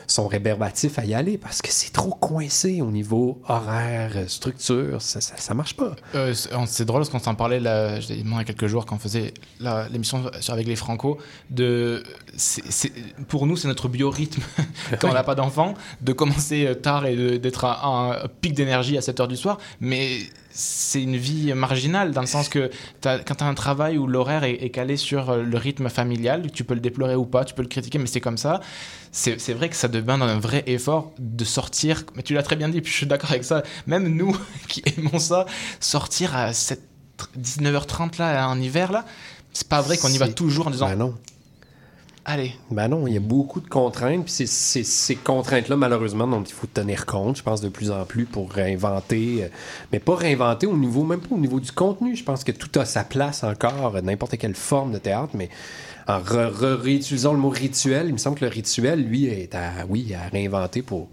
sont 0.07 0.29
rébarbatifs 0.29 0.99
à 0.99 1.05
y 1.05 1.15
aller 1.15 1.39
parce 1.39 1.63
que 1.63 1.71
c'est 1.71 1.93
trop 1.93 2.11
coincé 2.11 2.83
au 2.83 2.91
niveau 2.91 3.41
horaire, 3.49 4.13
structure, 4.29 5.01
ça, 5.01 5.21
ça, 5.21 5.37
ça 5.37 5.55
marche 5.55 5.77
pas. 5.77 5.95
Euh, 6.15 6.35
c'est 6.67 6.85
drôle 6.85 7.01
parce 7.01 7.11
qu'on 7.11 7.19
s'en 7.19 7.35
parlait 7.35 7.61
là, 7.61 8.01
je 8.01 8.15
il 8.15 8.31
y 8.31 8.35
a 8.35 8.45
quelques 8.45 8.67
jours 8.67 8.87
quand 8.87 8.97
on 8.97 8.99
faisait 8.99 9.35
l'émission 9.91 10.25
avec 10.49 10.67
les 10.67 10.77
Franco. 10.77 11.19
De, 11.51 12.03
pour 13.29 13.47
nous, 13.47 13.57
c'est 13.57 13.69
notre 13.69 13.89
biorhythme 13.89 14.43
quand 15.01 15.11
on 15.11 15.15
n'a 15.15 15.25
pas 15.25 15.35
d'enfant 15.35 15.75
de 16.01 16.13
commencer 16.13 16.67
euh, 16.67 16.75
tard 16.75 17.07
et 17.07 17.39
d'être 17.39 17.65
à 17.65 17.87
un 17.87 18.29
pic 18.41 18.55
d'énergie 18.55 18.97
à 18.97 19.01
7 19.01 19.21
heures 19.21 19.29
du 19.29 19.37
soir. 19.37 19.59
Mais 19.81 20.21
c'est 20.51 21.03
une 21.03 21.17
vie 21.17 21.53
marginale 21.53 22.13
dans 22.13 22.21
le 22.21 22.27
sens 22.27 22.49
que 22.49 22.71
quand 23.03 23.35
tu 23.37 23.45
as 23.45 23.47
un 23.47 23.55
travail 23.55 23.99
où 23.99 24.07
l'horaire 24.07 24.45
est, 24.45 24.55
est 24.55 24.71
calé 24.71 24.97
sur 24.97 25.31
euh, 25.31 25.43
le 25.43 25.59
rythme 25.59 25.89
familial, 25.89 26.51
tu 26.53 26.65
peux 26.65 26.75
le 26.75 26.81
déplorer 26.81 27.17
ou 27.17 27.27
pas, 27.27 27.45
tu 27.45 27.55
peux 27.55 27.63
le 27.63 27.69
critiquer, 27.69 27.99
mais 27.99 28.07
c'est 28.07 28.21
comme 28.21 28.39
ça. 28.39 28.61
C'est 29.17 29.53
vrai 29.55 29.69
que 29.69 29.77
ça 29.77 29.87
demande 29.87 30.23
un 30.23 30.41
vrai 30.41 30.65
effort 30.67 31.13
de 31.21 31.45
sortir. 31.45 32.03
Mais 32.17 32.23
tu 32.25 32.35
l'as 32.35 32.43
très 32.43 32.57
bien 32.57 32.69
dit, 32.69 32.81
puis 32.81 32.91
je 32.91 32.97
suis 32.97 33.07
d'accord 33.07 33.31
avec 33.31 33.45
ça. 33.45 33.63
Même 33.87 34.09
nous 34.09 34.37
qui 34.69 34.83
aimons 34.99 35.21
ça, 35.21 35.47
sortir 35.79 36.37
à 36.37 36.53
7, 36.53 36.81
19h30 37.41 38.19
là, 38.19 38.49
en 38.49 38.61
hiver, 38.61 38.91
là, 38.91 39.05
c'est 39.53 39.69
pas 39.69 39.81
vrai 39.83 39.97
qu'on 39.99 40.09
y 40.09 40.19
va 40.19 40.27
toujours 40.27 40.67
en 40.67 40.71
disant 40.71 40.89
Ben 40.89 40.97
non. 40.97 41.15
Allez. 42.27 42.55
Ben 42.71 42.89
non, 42.89 43.07
il 43.07 43.13
y 43.15 43.17
a 43.19 43.21
beaucoup 43.21 43.61
de 43.61 43.69
contraintes, 43.69 44.25
puis 44.25 44.33
c'est- 44.33 44.47
c'est 44.47 44.83
ces 44.83 45.15
contraintes-là, 45.15 45.77
malheureusement, 45.77 46.27
dont 46.27 46.43
il 46.43 46.53
faut 46.55 46.67
tenir 46.67 47.05
compte, 47.07 47.37
je 47.37 47.43
pense, 47.43 47.61
de 47.61 47.69
plus 47.69 47.91
en 47.91 48.05
plus 48.07 48.25
pour 48.25 48.51
réinventer, 48.51 49.45
euh, 49.45 49.49
mais 49.93 50.01
pas 50.01 50.17
réinventer 50.17 50.67
au 50.67 50.77
niveau, 50.77 51.05
même 51.05 51.21
pas 51.21 51.35
au 51.35 51.39
niveau 51.39 51.61
du 51.61 51.71
contenu. 51.71 52.17
Je 52.17 52.25
pense 52.25 52.43
que 52.43 52.51
tout 52.51 52.81
a 52.81 52.85
sa 52.87 53.05
place 53.05 53.45
encore, 53.45 53.95
euh, 53.97 54.01
n'importe 54.01 54.39
quelle 54.39 54.55
forme 54.55 54.93
de 54.93 54.99
théâtre, 54.99 55.33
mais 55.35 55.51
en 56.07 56.19
re- 56.21 56.53
re- 56.53 56.75
réutilisant 56.81 57.33
le 57.33 57.39
mot 57.39 57.49
rituel, 57.49 58.07
il 58.09 58.13
me 58.13 58.19
semble 58.19 58.39
que 58.39 58.45
le 58.45 58.51
rituel, 58.51 59.05
lui, 59.05 59.27
est 59.27 59.55
à, 59.55 59.87
oui, 59.89 60.15
à 60.15 60.29
réinventer 60.29 60.83
pour, 60.83 61.09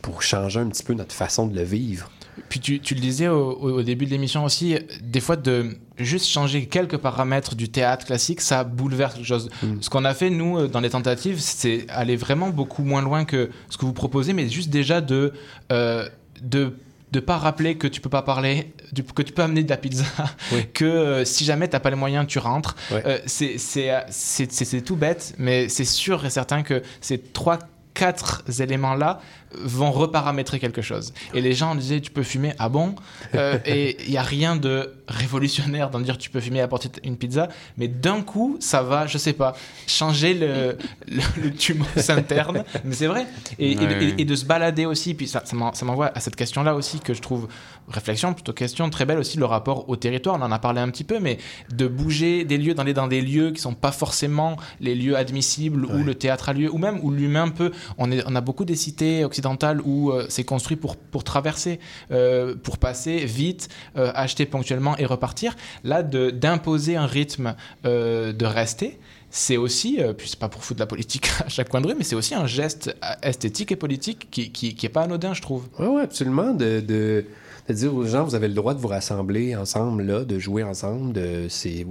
pour 0.00 0.22
changer 0.22 0.60
un 0.60 0.68
petit 0.68 0.82
peu 0.82 0.94
notre 0.94 1.14
façon 1.14 1.46
de 1.46 1.54
le 1.56 1.62
vivre. 1.62 2.10
Puis 2.48 2.60
tu, 2.60 2.80
tu 2.80 2.94
le 2.94 3.00
disais 3.00 3.28
au, 3.28 3.82
début 3.82 4.06
de 4.06 4.10
l'émission 4.10 4.44
aussi, 4.44 4.76
des 5.02 5.20
fois 5.20 5.36
de 5.36 5.76
juste 5.98 6.26
changer 6.26 6.64
quelques 6.66 6.96
paramètres 6.96 7.54
du 7.54 7.68
théâtre 7.68 8.06
classique, 8.06 8.40
ça 8.40 8.64
bouleverse 8.64 9.14
quelque 9.14 9.26
chose. 9.26 9.50
Ce 9.80 9.90
qu'on 9.90 10.04
a 10.06 10.14
fait, 10.14 10.30
nous, 10.30 10.58
euh, 10.58 10.66
dans 10.66 10.80
les 10.80 10.90
tentatives, 10.90 11.38
c'est 11.40 11.84
aller 11.90 12.16
vraiment 12.16 12.48
beaucoup 12.48 12.84
moins 12.84 13.02
loin 13.02 13.26
que 13.26 13.50
ce 13.68 13.76
que 13.76 13.84
vous 13.84 13.92
proposez, 13.92 14.32
mais 14.32 14.48
juste 14.48 14.70
déjà 14.70 15.00
de... 15.00 15.32
euh, 15.72 16.08
de 16.42 16.74
de 17.12 17.20
pas 17.20 17.36
rappeler 17.38 17.76
que 17.76 17.86
tu 17.86 18.00
peux 18.00 18.08
pas 18.08 18.22
parler, 18.22 18.72
que 19.14 19.22
tu 19.22 19.32
peux 19.32 19.42
amener 19.42 19.62
de 19.62 19.68
la 19.70 19.76
pizza, 19.76 20.04
que 20.74 20.84
euh, 20.84 21.24
si 21.24 21.44
jamais 21.44 21.68
t'as 21.68 21.78
pas 21.80 21.90
les 21.90 21.96
moyens, 21.96 22.26
tu 22.26 22.38
rentres. 22.38 22.74
Euh, 23.06 23.18
c'est- 23.26 23.58
c'est 23.58 23.90
euh, 23.92 24.00
c'est- 24.08 24.50
tout 24.82 24.96
bête, 24.96 25.34
mais 25.38 25.68
c'est 25.68 25.84
sûr 25.84 26.24
et 26.24 26.30
certain 26.30 26.62
que 26.62 26.82
ces 27.00 27.18
trois, 27.18 27.58
quatre 27.94 28.42
éléments-là 28.60 29.20
vont 29.58 29.90
reparamétrer 29.92 30.58
quelque 30.58 30.82
chose. 30.82 31.12
Et 31.34 31.40
les 31.40 31.52
gens 31.54 31.74
disaient, 31.74 32.00
tu 32.00 32.10
peux 32.10 32.22
fumer, 32.22 32.52
ah 32.58 32.68
bon? 32.68 32.94
Euh, 33.34 33.58
Et 33.66 33.96
il 34.04 34.10
n'y 34.10 34.16
a 34.18 34.22
rien 34.22 34.56
de 34.56 34.92
révolutionnaire 35.08 35.90
dans 35.90 36.00
dire 36.00 36.18
tu 36.18 36.30
peux 36.30 36.40
fumer 36.40 36.58
et 36.58 36.62
apporter 36.62 36.88
une 37.04 37.16
pizza, 37.16 37.48
mais 37.76 37.88
d'un 37.88 38.22
coup, 38.22 38.56
ça 38.60 38.82
va, 38.82 39.06
je 39.06 39.18
sais 39.18 39.32
pas, 39.32 39.54
changer 39.86 40.34
le, 40.34 40.76
le, 41.08 41.22
le 41.42 42.10
interne. 42.10 42.64
Mais 42.84 42.94
c'est 42.94 43.06
vrai. 43.06 43.26
Et, 43.58 43.72
et 43.72 43.74
de- 43.76 43.82
Ouais. 43.82 44.04
et- 44.16 44.22
et 44.22 44.24
de 44.24 44.34
se 44.34 44.44
balader 44.44 44.86
aussi, 44.86 45.14
puis 45.14 45.26
ça, 45.28 45.42
ça 45.44 45.54
m'en- 45.56 45.74
ça 45.74 45.84
m'envoie 45.84 46.10
à 46.14 46.20
cette 46.20 46.36
question-là 46.36 46.74
aussi 46.74 47.00
que 47.00 47.12
je 47.14 47.20
trouve, 47.20 47.48
réflexion, 47.88 48.32
plutôt 48.34 48.52
question 48.52 48.88
très 48.90 49.04
belle 49.04 49.18
aussi, 49.18 49.36
le 49.38 49.44
rapport 49.44 49.88
au 49.88 49.96
territoire. 49.96 50.36
On 50.38 50.42
en 50.42 50.52
a 50.52 50.58
parlé 50.58 50.80
un 50.80 50.88
petit 50.88 51.04
peu, 51.04 51.18
mais 51.20 51.38
de 51.72 51.86
bouger 51.86 52.44
des 52.44 52.56
lieux, 52.58 52.74
d'aller 52.74 52.94
dans 52.94 53.06
des 53.08 53.20
lieux 53.20 53.50
qui 53.50 53.60
sont 53.60 53.74
pas 53.74 53.92
forcément 53.92 54.56
les 54.80 54.94
lieux 54.94 55.16
admissibles 55.16 55.84
où 55.86 56.02
le 56.04 56.14
théâtre 56.14 56.48
a 56.48 56.52
lieu, 56.52 56.72
ou 56.72 56.78
même 56.78 56.98
où 57.02 57.10
l'humain 57.10 57.48
peut. 57.48 57.72
On, 57.98 58.10
est, 58.10 58.22
on 58.26 58.34
a 58.36 58.40
beaucoup 58.40 58.64
des 58.64 58.76
cités 58.76 59.24
occidentales 59.24 59.41
où 59.84 60.10
euh, 60.10 60.26
c'est 60.28 60.44
construit 60.44 60.76
pour, 60.76 60.96
pour 60.96 61.24
traverser, 61.24 61.80
euh, 62.10 62.54
pour 62.54 62.78
passer 62.78 63.24
vite, 63.24 63.68
euh, 63.96 64.12
acheter 64.14 64.46
ponctuellement 64.46 64.96
et 64.98 65.06
repartir. 65.06 65.54
Là, 65.84 66.02
d'imposer 66.02 66.96
un 66.96 67.06
rythme 67.06 67.54
de 67.84 68.44
rester 68.44 68.98
c'est 69.34 69.56
aussi, 69.56 69.98
puis 70.18 70.28
c'est 70.28 70.38
pas 70.38 70.50
pour 70.50 70.62
foutre 70.62 70.76
de 70.76 70.82
la 70.82 70.86
politique 70.86 71.26
à 71.46 71.48
chaque 71.48 71.70
coin 71.70 71.80
de 71.80 71.86
rue, 71.86 71.94
mais 71.96 72.04
c'est 72.04 72.14
aussi 72.14 72.34
un 72.34 72.46
geste 72.46 72.94
esthétique 73.22 73.72
et 73.72 73.76
politique 73.76 74.28
qui, 74.30 74.52
qui, 74.52 74.74
qui 74.74 74.88
pas 74.90 75.04
anodin, 75.04 75.32
je 75.32 75.40
trouve. 75.40 75.68
Oui, 75.78 75.86
ouais, 75.86 76.02
absolument. 76.02 76.52
De, 76.52 76.80
de, 76.80 77.24
de 77.68 77.74
dire 77.74 77.94
aux 77.94 78.04
gens, 78.04 78.24
vous 78.24 78.34
avez 78.34 78.48
le 78.48 78.54
droit 78.54 78.74
de 78.74 78.80
vous 78.80 78.88
rassembler 78.88 79.54
ensemble, 79.54 80.02
là, 80.02 80.24
de 80.24 80.38
jouer 80.38 80.62
ensemble. 80.64 81.12
De, 81.12 81.46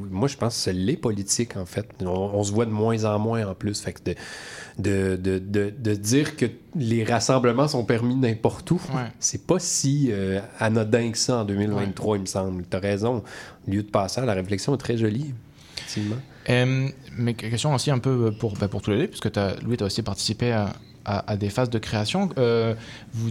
moi, 0.09 0.27
je 0.27 0.35
pense 0.37 0.55
que 0.55 0.61
c'est 0.61 0.73
les 0.73 0.97
politiques, 0.97 1.55
en 1.55 1.65
fait. 1.65 1.87
On, 2.01 2.07
on 2.07 2.43
se 2.43 2.51
voit 2.51 2.65
de 2.65 2.71
moins 2.71 3.05
en 3.05 3.17
moins, 3.19 3.47
en 3.47 3.55
plus. 3.55 3.79
Fait 3.81 3.93
que 3.93 3.99
de, 4.11 4.15
de, 4.77 5.15
de, 5.15 5.39
de, 5.39 5.73
de 5.77 5.93
dire 5.95 6.35
que 6.35 6.45
les 6.75 7.03
rassemblements 7.03 7.67
sont 7.69 7.85
permis 7.85 8.15
n'importe 8.15 8.69
où, 8.71 8.81
Ouais. 8.93 9.09
c'est 9.19 9.45
pas 9.47 9.59
si 9.59 10.09
euh, 10.11 10.41
anodin 10.59 11.11
que 11.11 11.17
ça 11.17 11.37
en 11.37 11.45
2023, 11.45 12.17
il 12.17 12.21
me 12.21 12.25
semble. 12.25 12.63
Tu 12.69 12.75
as 12.75 12.79
raison. 12.79 13.23
Lieu 13.67 13.83
de 13.83 13.89
passage, 13.89 14.25
la 14.25 14.33
réflexion 14.33 14.73
est 14.73 14.77
très 14.77 14.97
jolie, 14.97 15.33
effectivement. 15.77 16.17
Euh, 16.49 16.87
mais 17.17 17.33
question 17.35 17.73
aussi 17.75 17.91
un 17.91 17.99
peu 17.99 18.31
pour, 18.39 18.53
bah, 18.55 18.67
pour 18.67 18.81
tous 18.81 18.91
les 18.91 18.97
deux, 18.97 19.07
puisque 19.07 19.35
as, 19.37 19.55
Louis, 19.61 19.77
tu 19.77 19.83
as 19.83 19.87
aussi 19.87 20.01
participé 20.01 20.51
à, 20.51 20.73
à- 21.05 21.31
à 21.31 21.37
des 21.37 21.49
phases 21.49 21.69
de 21.69 21.79
création. 21.79 22.29
Euh, 22.37 22.73
vous, 23.13 23.29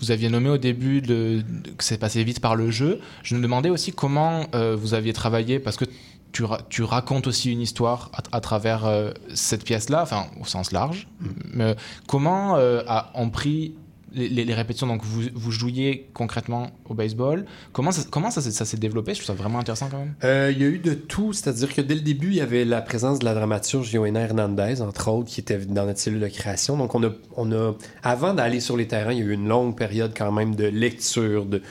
vous 0.00 0.10
aviez 0.10 0.28
nommé 0.28 0.48
au 0.50 0.58
début 0.58 1.02
que 1.02 1.84
c'est 1.84 1.98
passé 1.98 2.24
vite 2.24 2.40
par 2.40 2.56
le 2.56 2.70
jeu. 2.70 3.00
Je 3.22 3.34
me 3.36 3.42
demandais 3.42 3.68
aussi 3.70 3.92
comment 3.92 4.46
euh, 4.54 4.76
vous 4.76 4.94
aviez 4.94 5.12
travaillé, 5.12 5.58
parce 5.58 5.76
que 5.76 5.84
tu, 6.32 6.44
ra- 6.44 6.60
tu 6.70 6.82
racontes 6.82 7.26
aussi 7.26 7.52
une 7.52 7.60
histoire 7.60 8.10
à, 8.14 8.36
à 8.36 8.40
travers 8.40 8.86
euh, 8.86 9.12
cette 9.34 9.64
pièce-là, 9.64 10.02
enfin 10.02 10.26
au 10.40 10.44
sens 10.46 10.72
large. 10.72 11.06
Mais 11.52 11.76
comment 12.06 12.56
a- 12.56 13.10
ont 13.14 13.28
pris 13.30 13.74
les, 14.14 14.54
répétitions 14.54 14.86
Donc 14.86 15.02
vous, 15.04 15.50
jouiez 15.50 16.08
concrètement 16.14 16.70
au 16.88 16.94
baseball. 16.94 17.44
Comment 17.72 17.92
ça, 17.92 18.40
s'est- 18.40 18.76
développé? 18.76 19.14
Je 19.14 19.22
trouve 19.22 19.36
ça 19.36 19.40
vraiment 19.40 19.58
intéressant 19.58 19.88
quand 19.90 19.98
même. 19.98 20.14
Euh, 20.24 20.50
il 20.54 20.60
y 20.60 20.64
a 20.64 20.68
eu 20.68 20.78
de 20.78 20.94
tout, 20.94 21.32
c'est-à-dire 21.32 21.72
que 21.72 21.80
dès 21.80 21.94
le 21.94 22.00
début, 22.00 22.28
il 22.28 22.36
y 22.36 22.40
avait 22.40 22.64
la 22.64 22.80
présence 22.82 23.18
de 23.18 23.24
la 23.24 23.34
dramaturge 23.34 23.90
Johanna 23.90 24.20
Hernandez, 24.20 24.80
entre 24.80 25.08
autres, 25.08 25.28
qui 25.28 25.40
était 25.40 25.58
dans 25.58 25.86
notre 25.86 25.98
cellule 25.98 26.20
de 26.20 26.28
création. 26.28 26.76
Donc, 26.76 26.94
on 26.94 27.04
a, 27.04 27.10
on 27.36 27.52
a 27.52 27.74
avant 28.02 28.34
d'aller 28.34 28.60
sur 28.60 28.76
les 28.76 28.88
terrains, 28.88 29.12
il 29.12 29.18
y 29.18 29.22
a 29.22 29.24
eu 29.24 29.32
une 29.32 29.48
longue 29.48 29.76
période 29.76 30.12
quand 30.16 30.32
même 30.32 30.54
de 30.54 30.64
lecture 30.64 31.44
de, 31.44 31.62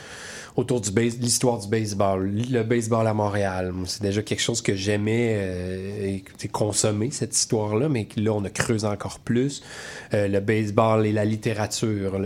autour 0.56 0.82
du 0.82 0.92
l'histoire 1.20 1.60
du 1.60 1.68
baseball, 1.68 2.32
le 2.52 2.64
baseball 2.64 3.08
à 3.08 3.14
Montréal. 3.14 3.74
C'est 3.86 4.02
déjà 4.04 4.22
quelque 4.22 4.42
chose 4.42 4.62
que 4.62 4.76
j'aimais 4.76 5.36
euh, 5.40 6.18
consommer, 6.52 7.10
cette 7.12 7.36
histoire-là, 7.36 7.90
mais 7.90 8.08
là, 8.18 8.34
on 8.34 8.44
a 8.44 8.50
creusé 8.50 8.86
encore 8.86 9.20
plus. 9.20 9.64
Euh, 10.14 10.28
le 10.28 10.40
baseball 10.42 11.06
et 11.06 11.12
la 11.14 11.26
littérature. 11.26 12.20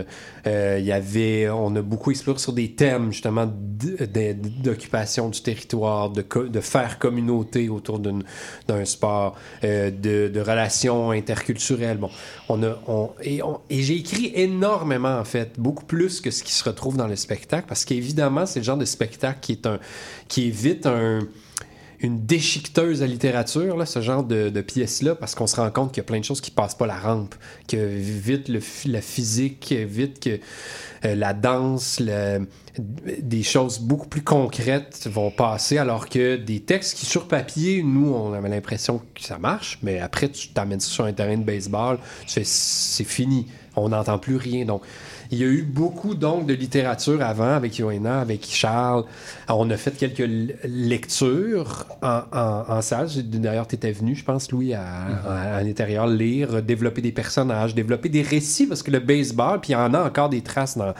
Euh, 0.46 0.76
il 0.80 0.84
y 0.84 0.92
avait, 0.92 1.48
on 1.48 1.74
a 1.76 1.82
beaucoup 1.82 2.10
exploré 2.10 2.38
sur 2.38 2.52
des 2.52 2.72
thèmes, 2.72 3.12
justement, 3.12 3.46
d'occupation 3.46 5.28
du 5.28 5.40
territoire, 5.40 6.10
de, 6.10 6.24
faire 6.60 6.98
communauté 6.98 7.68
autour 7.68 8.00
d'un 8.00 8.84
sport, 8.84 9.36
euh, 9.64 9.90
de, 9.90 10.28
de 10.28 10.40
relations 10.40 11.10
interculturelles. 11.12 11.98
Bon, 11.98 12.10
on 12.48 12.62
a, 12.62 12.78
on, 12.88 13.10
et 13.22 13.42
on- 13.42 13.60
et 13.70 13.82
j'ai 13.82 13.96
écrit 13.96 14.32
énormément, 14.34 15.18
en 15.18 15.24
fait, 15.24 15.52
beaucoup 15.58 15.84
plus 15.84 16.20
que 16.20 16.30
ce 16.30 16.42
qui 16.42 16.52
se 16.52 16.64
retrouve 16.64 16.96
dans 16.96 17.06
le 17.06 17.16
spectacle, 17.16 17.66
parce 17.68 17.84
qu'évidemment, 17.84 18.15
c'est 18.46 18.60
le 18.60 18.64
genre 18.64 18.76
de 18.76 18.84
spectacle 18.84 19.38
qui 19.40 19.52
est 19.52 19.66
un, 19.66 19.78
qui 20.28 20.44
évite 20.44 20.86
un, 20.86 21.20
une 22.00 22.26
déchiqueteuse 22.26 23.02
à 23.02 23.06
littérature, 23.06 23.86
ce 23.86 24.00
genre 24.00 24.22
de, 24.22 24.50
de 24.50 24.60
pièce-là, 24.60 25.14
parce 25.14 25.34
qu'on 25.34 25.46
se 25.46 25.56
rend 25.56 25.70
compte 25.70 25.92
qu'il 25.92 26.02
y 26.02 26.04
a 26.04 26.04
plein 26.04 26.20
de 26.20 26.24
choses 26.24 26.40
qui 26.40 26.50
passent 26.50 26.74
pas 26.74 26.86
la 26.86 26.98
rampe, 26.98 27.34
que 27.68 27.76
vite 27.76 28.50
la 28.84 29.00
physique, 29.00 29.72
vite 29.72 30.20
que 30.20 30.38
euh, 31.04 31.14
la 31.14 31.32
danse, 31.32 32.02
des 32.78 33.42
choses 33.42 33.78
beaucoup 33.78 34.08
plus 34.08 34.22
concrètes 34.22 35.08
vont 35.10 35.30
passer, 35.30 35.78
alors 35.78 36.08
que 36.08 36.36
des 36.36 36.60
textes 36.60 36.98
qui, 36.98 37.06
sur 37.06 37.28
papier, 37.28 37.82
nous, 37.82 38.12
on 38.12 38.32
avait 38.34 38.50
l'impression 38.50 39.00
que 39.14 39.22
ça 39.22 39.38
marche, 39.38 39.78
mais 39.82 39.98
après, 39.98 40.28
tu 40.28 40.48
t'amènes 40.48 40.80
sur 40.80 41.04
un 41.04 41.12
terrain 41.12 41.38
de 41.38 41.44
baseball, 41.44 41.98
c'est 42.26 43.04
fini, 43.04 43.46
on 43.74 43.88
n'entend 43.88 44.18
plus 44.18 44.36
rien. 44.36 44.64
Donc, 44.64 44.82
il 45.30 45.38
y 45.38 45.42
a 45.44 45.46
eu 45.46 45.62
beaucoup 45.62 46.14
donc 46.14 46.46
de 46.46 46.54
littérature 46.54 47.22
avant 47.22 47.52
avec 47.54 47.76
Johanna, 47.76 48.20
avec 48.20 48.46
Charles. 48.48 49.04
On 49.48 49.68
a 49.70 49.76
fait 49.76 49.96
quelques 49.96 50.28
lectures 50.64 51.86
en, 52.02 52.20
en, 52.32 52.64
en 52.68 52.82
salle. 52.82 53.08
D'ailleurs, 53.24 53.66
tu 53.66 53.74
étais 53.74 53.92
venu, 53.92 54.14
je 54.14 54.24
pense, 54.24 54.50
Louis, 54.52 54.74
à, 54.74 54.82
à- 54.82 55.56
à 55.56 55.62
l'intérieur, 55.62 56.06
lire, 56.06 56.62
développer 56.62 57.02
des 57.02 57.12
personnages, 57.12 57.74
développer 57.74 58.08
des 58.08 58.22
récits, 58.22 58.66
parce 58.66 58.82
que 58.82 58.90
le 58.90 59.00
baseball, 59.00 59.60
puis 59.60 59.70
il 59.70 59.74
y 59.74 59.76
en 59.76 59.92
a 59.94 60.02
encore 60.04 60.28
des 60.28 60.40
traces 60.42 60.76
dans, 60.78 60.94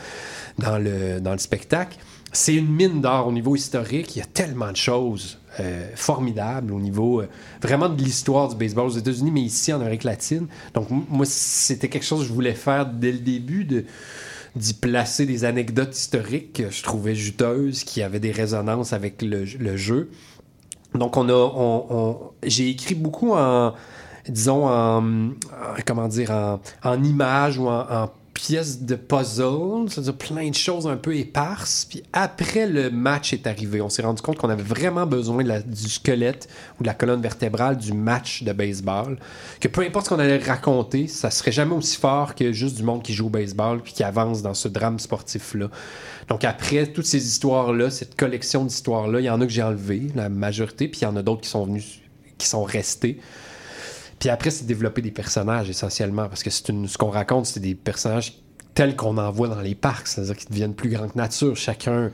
dans, 0.58 0.78
le, 0.78 1.20
dans 1.20 1.32
le 1.32 1.38
spectacle. 1.38 1.96
C'est 2.32 2.54
une 2.54 2.68
mine 2.70 3.00
d'or 3.00 3.28
au 3.28 3.32
niveau 3.32 3.54
historique. 3.56 4.16
Il 4.16 4.18
y 4.18 4.22
a 4.22 4.26
tellement 4.26 4.70
de 4.70 4.76
choses 4.76 5.38
euh, 5.60 5.88
formidables 5.94 6.72
au 6.72 6.80
niveau 6.80 7.20
euh, 7.20 7.28
vraiment 7.62 7.88
de 7.88 8.02
l'histoire 8.02 8.48
du 8.48 8.56
baseball 8.56 8.86
aux 8.86 8.90
États-Unis, 8.98 9.30
mais 9.30 9.42
ici 9.42 9.72
en 9.72 9.80
Amérique 9.80 10.04
latine. 10.04 10.46
Donc, 10.74 10.88
moi, 10.90 11.24
c'était 11.26 11.88
quelque 11.88 12.04
chose 12.04 12.20
que 12.22 12.26
je 12.28 12.32
voulais 12.32 12.54
faire 12.54 12.86
dès 12.86 13.12
le 13.12 13.18
début, 13.18 13.64
de 13.64 13.84
d'y 14.54 14.72
placer 14.72 15.26
des 15.26 15.44
anecdotes 15.44 15.94
historiques 15.96 16.54
que 16.54 16.70
je 16.70 16.82
trouvais 16.82 17.14
juteuses, 17.14 17.84
qui 17.84 18.02
avaient 18.02 18.20
des 18.20 18.32
résonances 18.32 18.94
avec 18.94 19.20
le, 19.20 19.44
jeu. 19.76 20.10
Donc, 20.94 21.16
on 21.18 21.28
a, 21.28 21.32
on- 21.34 22.30
j'ai 22.42 22.70
écrit 22.70 22.94
beaucoup 22.94 23.32
en, 23.32 23.74
disons, 24.28 24.66
en, 24.66 25.02
en- 25.04 25.32
comment 25.86 26.08
dire, 26.08 26.30
en, 26.30 26.60
en 26.82 27.02
images 27.04 27.58
ou 27.58 27.68
en, 27.68 27.80
en 27.90 28.10
pièces 28.36 28.82
de 28.82 28.96
puzzle, 28.96 29.88
c'est-à-dire 29.88 30.14
plein 30.14 30.50
de 30.50 30.54
choses 30.54 30.86
un 30.86 30.96
peu 30.96 31.16
éparses. 31.16 31.86
Puis 31.88 32.02
après 32.12 32.66
le 32.66 32.90
match 32.90 33.32
est 33.32 33.46
arrivé, 33.46 33.80
on 33.80 33.88
s'est 33.88 34.02
rendu 34.02 34.20
compte 34.20 34.36
qu'on 34.36 34.50
avait 34.50 34.62
vraiment 34.62 35.06
besoin 35.06 35.42
du 35.42 35.88
squelette 35.88 36.46
ou 36.78 36.82
de 36.82 36.86
la 36.86 36.92
colonne 36.92 37.22
vertébrale 37.22 37.78
du 37.78 37.94
match 37.94 38.42
de 38.42 38.52
baseball. 38.52 39.18
Que 39.58 39.68
peu 39.68 39.80
importe 39.80 40.06
ce 40.06 40.10
qu'on 40.10 40.18
allait 40.18 40.36
raconter, 40.36 41.08
ça 41.08 41.30
serait 41.30 41.50
jamais 41.50 41.74
aussi 41.74 41.96
fort 41.96 42.34
que 42.34 42.52
juste 42.52 42.76
du 42.76 42.82
monde 42.82 43.02
qui 43.02 43.14
joue 43.14 43.26
au 43.26 43.30
baseball 43.30 43.80
puis 43.80 43.94
qui 43.94 44.04
avance 44.04 44.42
dans 44.42 44.54
ce 44.54 44.68
drame 44.68 44.98
sportif-là. 44.98 45.70
Donc 46.28 46.44
après 46.44 46.86
toutes 46.86 47.06
ces 47.06 47.26
histoires-là, 47.26 47.88
cette 47.88 48.16
collection 48.16 48.64
d'histoires-là, 48.64 49.20
il 49.20 49.24
y 49.24 49.30
en 49.30 49.40
a 49.40 49.46
que 49.46 49.52
j'ai 49.52 49.62
enlevé, 49.62 50.08
la 50.14 50.28
majorité, 50.28 50.88
puis 50.88 51.00
il 51.00 51.04
y 51.04 51.06
en 51.06 51.16
a 51.16 51.22
d'autres 51.22 51.40
qui 51.40 51.48
sont 51.48 51.64
venus, 51.64 52.00
qui 52.36 52.46
sont 52.46 52.64
restés. 52.64 53.18
Puis 54.18 54.28
après, 54.28 54.50
c'est 54.50 54.64
développer 54.64 55.02
des 55.02 55.10
personnages 55.10 55.68
essentiellement, 55.68 56.28
parce 56.28 56.42
que 56.42 56.50
c'est 56.50 56.68
une, 56.68 56.88
ce 56.88 56.96
qu'on 56.96 57.10
raconte, 57.10 57.46
c'est 57.46 57.60
des 57.60 57.74
personnages 57.74 58.34
tels 58.74 58.96
qu'on 58.96 59.16
en 59.18 59.30
voit 59.30 59.48
dans 59.48 59.60
les 59.60 59.74
parcs, 59.74 60.06
c'est-à-dire 60.06 60.36
qu'ils 60.36 60.50
deviennent 60.50 60.74
plus 60.74 60.90
grands 60.90 61.08
que 61.08 61.16
nature. 61.16 61.56
Chacun 61.56 62.10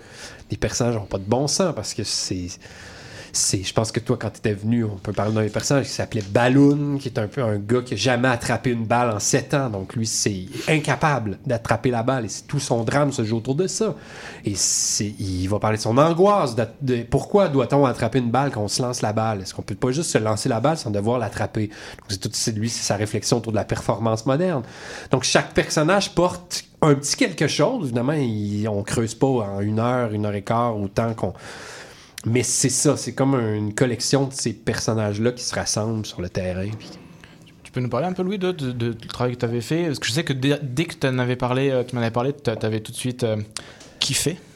des 0.49 0.57
personnages 0.57 0.95
n'ont 0.95 1.07
pas 1.07 1.19
de 1.19 1.25
bon 1.25 1.47
sens, 1.47 1.75
parce 1.75 1.95
que 1.95 2.05
c'est. 2.05 2.47
C'est, 3.35 3.63
je 3.63 3.73
pense 3.73 3.91
que 3.91 3.99
toi, 3.99 4.19
quand 4.21 4.29
tu 4.29 4.39
étais 4.39 4.53
venu, 4.53 4.85
on 4.85 4.97
peut 4.97 5.13
parler 5.15 5.33
d'un 5.33 5.49
personnage 5.49 5.87
qui 5.87 5.93
s'appelait 5.93 6.21
Balloon, 6.21 6.99
qui 6.99 7.09
est 7.09 7.19
un 7.19 7.29
peu 7.29 7.43
un 7.43 7.57
gars 7.57 7.81
qui 7.81 7.95
a 7.95 7.97
jamais 7.97 8.29
attrapé 8.29 8.71
une 8.71 8.85
balle 8.85 9.11
en 9.11 9.19
sept 9.19 9.55
ans. 9.55 9.71
Donc 9.71 9.95
lui, 9.97 10.07
c'est 10.07 10.45
incapable 10.69 11.39
d'attraper 11.47 11.91
la 11.91 12.03
balle 12.03 12.27
et 12.27 12.29
tout 12.47 12.61
son 12.61 12.85
drame 12.85 13.11
se 13.11 13.25
joue 13.25 13.39
autour 13.39 13.55
de 13.55 13.67
ça. 13.67 13.95
Et 14.45 14.55
c'est, 14.55 15.15
il 15.19 15.47
va 15.47 15.59
parler 15.59 15.79
de 15.79 15.83
son 15.83 15.97
angoisse. 15.97 16.55
De, 16.55 16.67
de- 16.83 17.03
pourquoi 17.05 17.49
doit-on 17.49 17.87
attraper 17.87 18.19
une 18.19 18.31
balle 18.31 18.51
quand 18.51 18.61
on 18.61 18.69
se 18.69 18.83
lance 18.83 19.01
la 19.01 19.15
balle? 19.15 19.41
Est-ce 19.41 19.55
qu'on 19.55 19.63
peut 19.63 19.75
pas 19.75 19.93
juste 19.93 20.11
se 20.11 20.19
lancer 20.19 20.51
la 20.51 20.61
balle 20.61 20.77
sans 20.77 20.91
devoir 20.91 21.19
l'attraper? 21.19 21.69
Donc 21.69 22.07
c'est 22.11 22.19
tout, 22.21 22.31
c'est 22.35 22.53
lui, 22.53 22.69
c'est 22.69 22.85
sa 22.85 22.97
réflexion 22.97 23.39
autour 23.39 23.53
de 23.53 23.57
la 23.57 23.65
performance 23.65 24.27
moderne. 24.27 24.63
Donc 25.11 25.23
chaque 25.25 25.55
personnage 25.55 26.15
porte 26.15 26.65
un 26.83 26.95
petit 26.97 27.17
quelque 27.17 27.47
chose. 27.49 27.85
Évidemment, 27.87 28.13
il- 28.13 28.69
on 28.69 28.83
creuse 28.83 29.15
pas 29.15 29.27
en 29.27 29.61
une 29.61 29.79
heure, 29.79 30.13
une 30.13 30.27
heure 30.27 30.35
et 30.35 30.43
quart 30.43 30.79
autant 30.79 31.15
qu'on 31.15 31.33
mais 32.25 32.43
c'est 32.43 32.69
ça, 32.69 32.97
c'est 32.97 33.15
comme 33.15 33.35
une 33.35 33.75
collection 33.75 34.27
de 34.27 34.33
ces 34.33 34.53
personnages-là 34.53 35.33
qui 35.33 35.43
se 35.45 35.55
rassemblent 35.55 36.07
sur 36.07 36.21
le 36.21 36.29
terrain. 36.29 36.69
puis- 36.79 36.91
Tu 37.65 37.73
peux 37.73 37.81
nous 37.81 37.89
parler 37.89 38.07
un 38.07 38.13
peu, 38.13 38.23
Louis, 38.23 38.39
de, 38.39 38.53
de- 38.53 38.71
de- 38.73 38.93
du 38.93 39.09
travail 39.09 39.33
que 39.35 39.39
tu 39.39 39.45
avais 39.47 39.61
fait? 39.63 39.87
Parce 39.87 39.99
que 39.99 40.07
je 40.07 40.13
sais 40.13 40.25
que 40.25 40.33
dès, 40.35 40.59
dès 40.63 40.85
que 40.85 40.95
tu 40.95 41.07
en 41.07 41.19
avais 41.19 41.37
parlé, 41.37 41.71
euh, 41.71 41.83
tu 41.85 41.95
m'en 41.95 42.03
avais 42.03 42.11
parlé, 42.11 42.33
tu 42.35 42.51
avais 42.51 42.81
tout 42.81 42.93
de 42.93 42.97
suite 42.97 43.25
euh, 43.25 43.37
kiffé. 43.99 44.37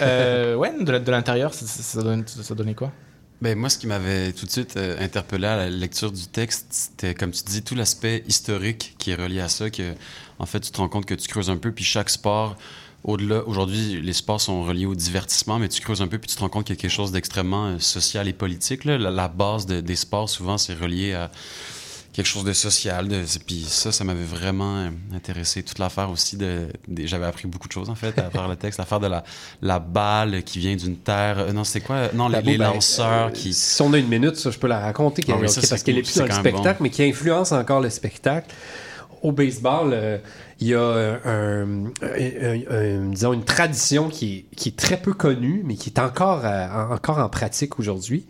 Euh, 0.00 0.54
ouais, 0.56 0.72
de, 0.82 1.10
l'intérieur, 1.10 1.52
ça, 1.52 1.66
ça- 1.66 1.82
ça 1.82 2.02
donne- 2.02 2.24
ça 2.26 2.54
donnait 2.54 2.74
quoi? 2.74 2.90
Ben, 3.42 3.56
moi, 3.56 3.68
ce 3.68 3.78
qui 3.78 3.86
m'avait 3.86 4.32
tout 4.32 4.46
de 4.46 4.50
suite 4.50 4.76
euh, 4.76 4.96
interpellé 4.98 5.46
à 5.46 5.56
la 5.56 5.70
lecture 5.70 6.10
du 6.10 6.26
texte, 6.26 6.66
c'était, 6.70 7.14
comme 7.14 7.30
tu 7.32 7.42
dis, 7.44 7.62
tout 7.62 7.74
l'aspect 7.74 8.24
historique 8.26 8.96
qui 8.98 9.10
est 9.10 9.14
relié 9.14 9.40
à 9.40 9.48
ça, 9.48 9.68
que, 9.70 9.92
en 10.38 10.46
fait, 10.46 10.60
tu 10.60 10.70
te 10.72 10.78
rends 10.78 10.88
compte 10.88 11.04
que 11.06 11.14
tu 11.14 11.28
creuses 11.28 11.50
un 11.50 11.56
peu, 11.58 11.70
puis 11.70 11.84
chaque 11.84 12.08
sport, 12.10 12.56
au-delà, 13.08 13.42
aujourd'hui, 13.46 14.00
les 14.02 14.12
sports 14.12 14.40
sont 14.40 14.62
reliés 14.62 14.86
au 14.86 14.94
divertissement, 14.94 15.58
mais 15.58 15.68
tu 15.68 15.80
creuses 15.80 16.02
un 16.02 16.08
peu, 16.08 16.18
puis 16.18 16.28
tu 16.28 16.36
te 16.36 16.40
rends 16.40 16.48
compte 16.48 16.66
qu'il 16.66 16.76
y 16.76 16.78
a 16.78 16.80
quelque 16.80 16.90
chose 16.90 17.10
d'extrêmement 17.10 17.66
euh, 17.68 17.78
social 17.78 18.28
et 18.28 18.32
politique. 18.32 18.84
là. 18.84 18.98
La, 18.98 19.10
la 19.10 19.28
base 19.28 19.66
de- 19.66 19.80
des 19.80 19.96
sports, 19.96 20.28
souvent, 20.28 20.58
c'est 20.58 20.74
relié 20.74 21.14
à 21.14 21.30
quelque 22.12 22.26
chose 22.26 22.44
de 22.44 22.52
social. 22.52 23.06
De, 23.08 23.22
puis 23.46 23.64
ça, 23.66 23.92
ça 23.92 24.02
m'avait 24.04 24.24
vraiment 24.24 24.76
euh, 24.78 24.88
intéressé. 25.14 25.62
Toute 25.62 25.78
l'affaire 25.78 26.10
aussi 26.10 26.36
de, 26.36 26.68
J'avais 27.04 27.26
appris 27.26 27.46
beaucoup 27.46 27.68
de 27.68 27.72
choses, 27.72 27.88
en 27.90 27.94
fait, 27.94 28.18
à 28.18 28.22
travers 28.22 28.48
le 28.48 28.56
texte. 28.56 28.78
L'affaire 28.78 29.00
de 29.00 29.06
la, 29.06 29.22
la 29.62 29.78
balle 29.78 30.42
qui 30.42 30.58
vient 30.58 30.76
d'une 30.76 30.96
terre... 30.96 31.38
euh, 31.38 31.52
non, 31.52 31.64
c'était 31.64 31.86
quoi? 31.86 32.08
Non, 32.12 32.28
les, 32.28 32.42
ben, 32.42 32.58
lanceurs 32.74 33.28
euh, 33.28 33.30
qui... 33.30 33.54
Si 33.54 33.80
on 33.82 33.92
a 33.92 33.98
une 33.98 34.08
minute, 34.08 34.36
ça, 34.36 34.50
je 34.50 34.58
peux 34.58 34.66
la 34.68 34.80
raconter, 34.80 35.22
qui- 35.22 35.32
Ah 35.32 35.36
oui, 35.40 35.48
ça, 35.48 35.60
parce 35.68 35.82
qu'elle 35.82 35.96
est 35.98 36.02
plus 36.02 36.16
dans 36.18 36.26
le 36.26 36.32
spectacle, 36.32 36.78
bon. 36.78 36.82
mais 36.84 36.90
qui 36.90 37.02
influence 37.04 37.52
encore 37.52 37.80
le 37.80 37.88
spectacle. 37.90 38.54
Au 39.22 39.32
baseball, 39.32 39.90
euh, 39.92 40.18
il 40.60 40.68
y 40.68 40.74
a 40.74 41.62
une 43.32 43.44
tradition 43.44 44.08
qui 44.08 44.46
est, 44.66 44.76
très 44.76 44.96
peu 44.96 45.12
connue, 45.12 45.62
mais 45.64 45.74
qui 45.74 45.90
est 45.90 45.98
encore, 45.98 46.42
euh, 46.44 46.96
en- 47.06 47.28
pratique 47.28 47.78
aujourd'hui. 47.78 48.26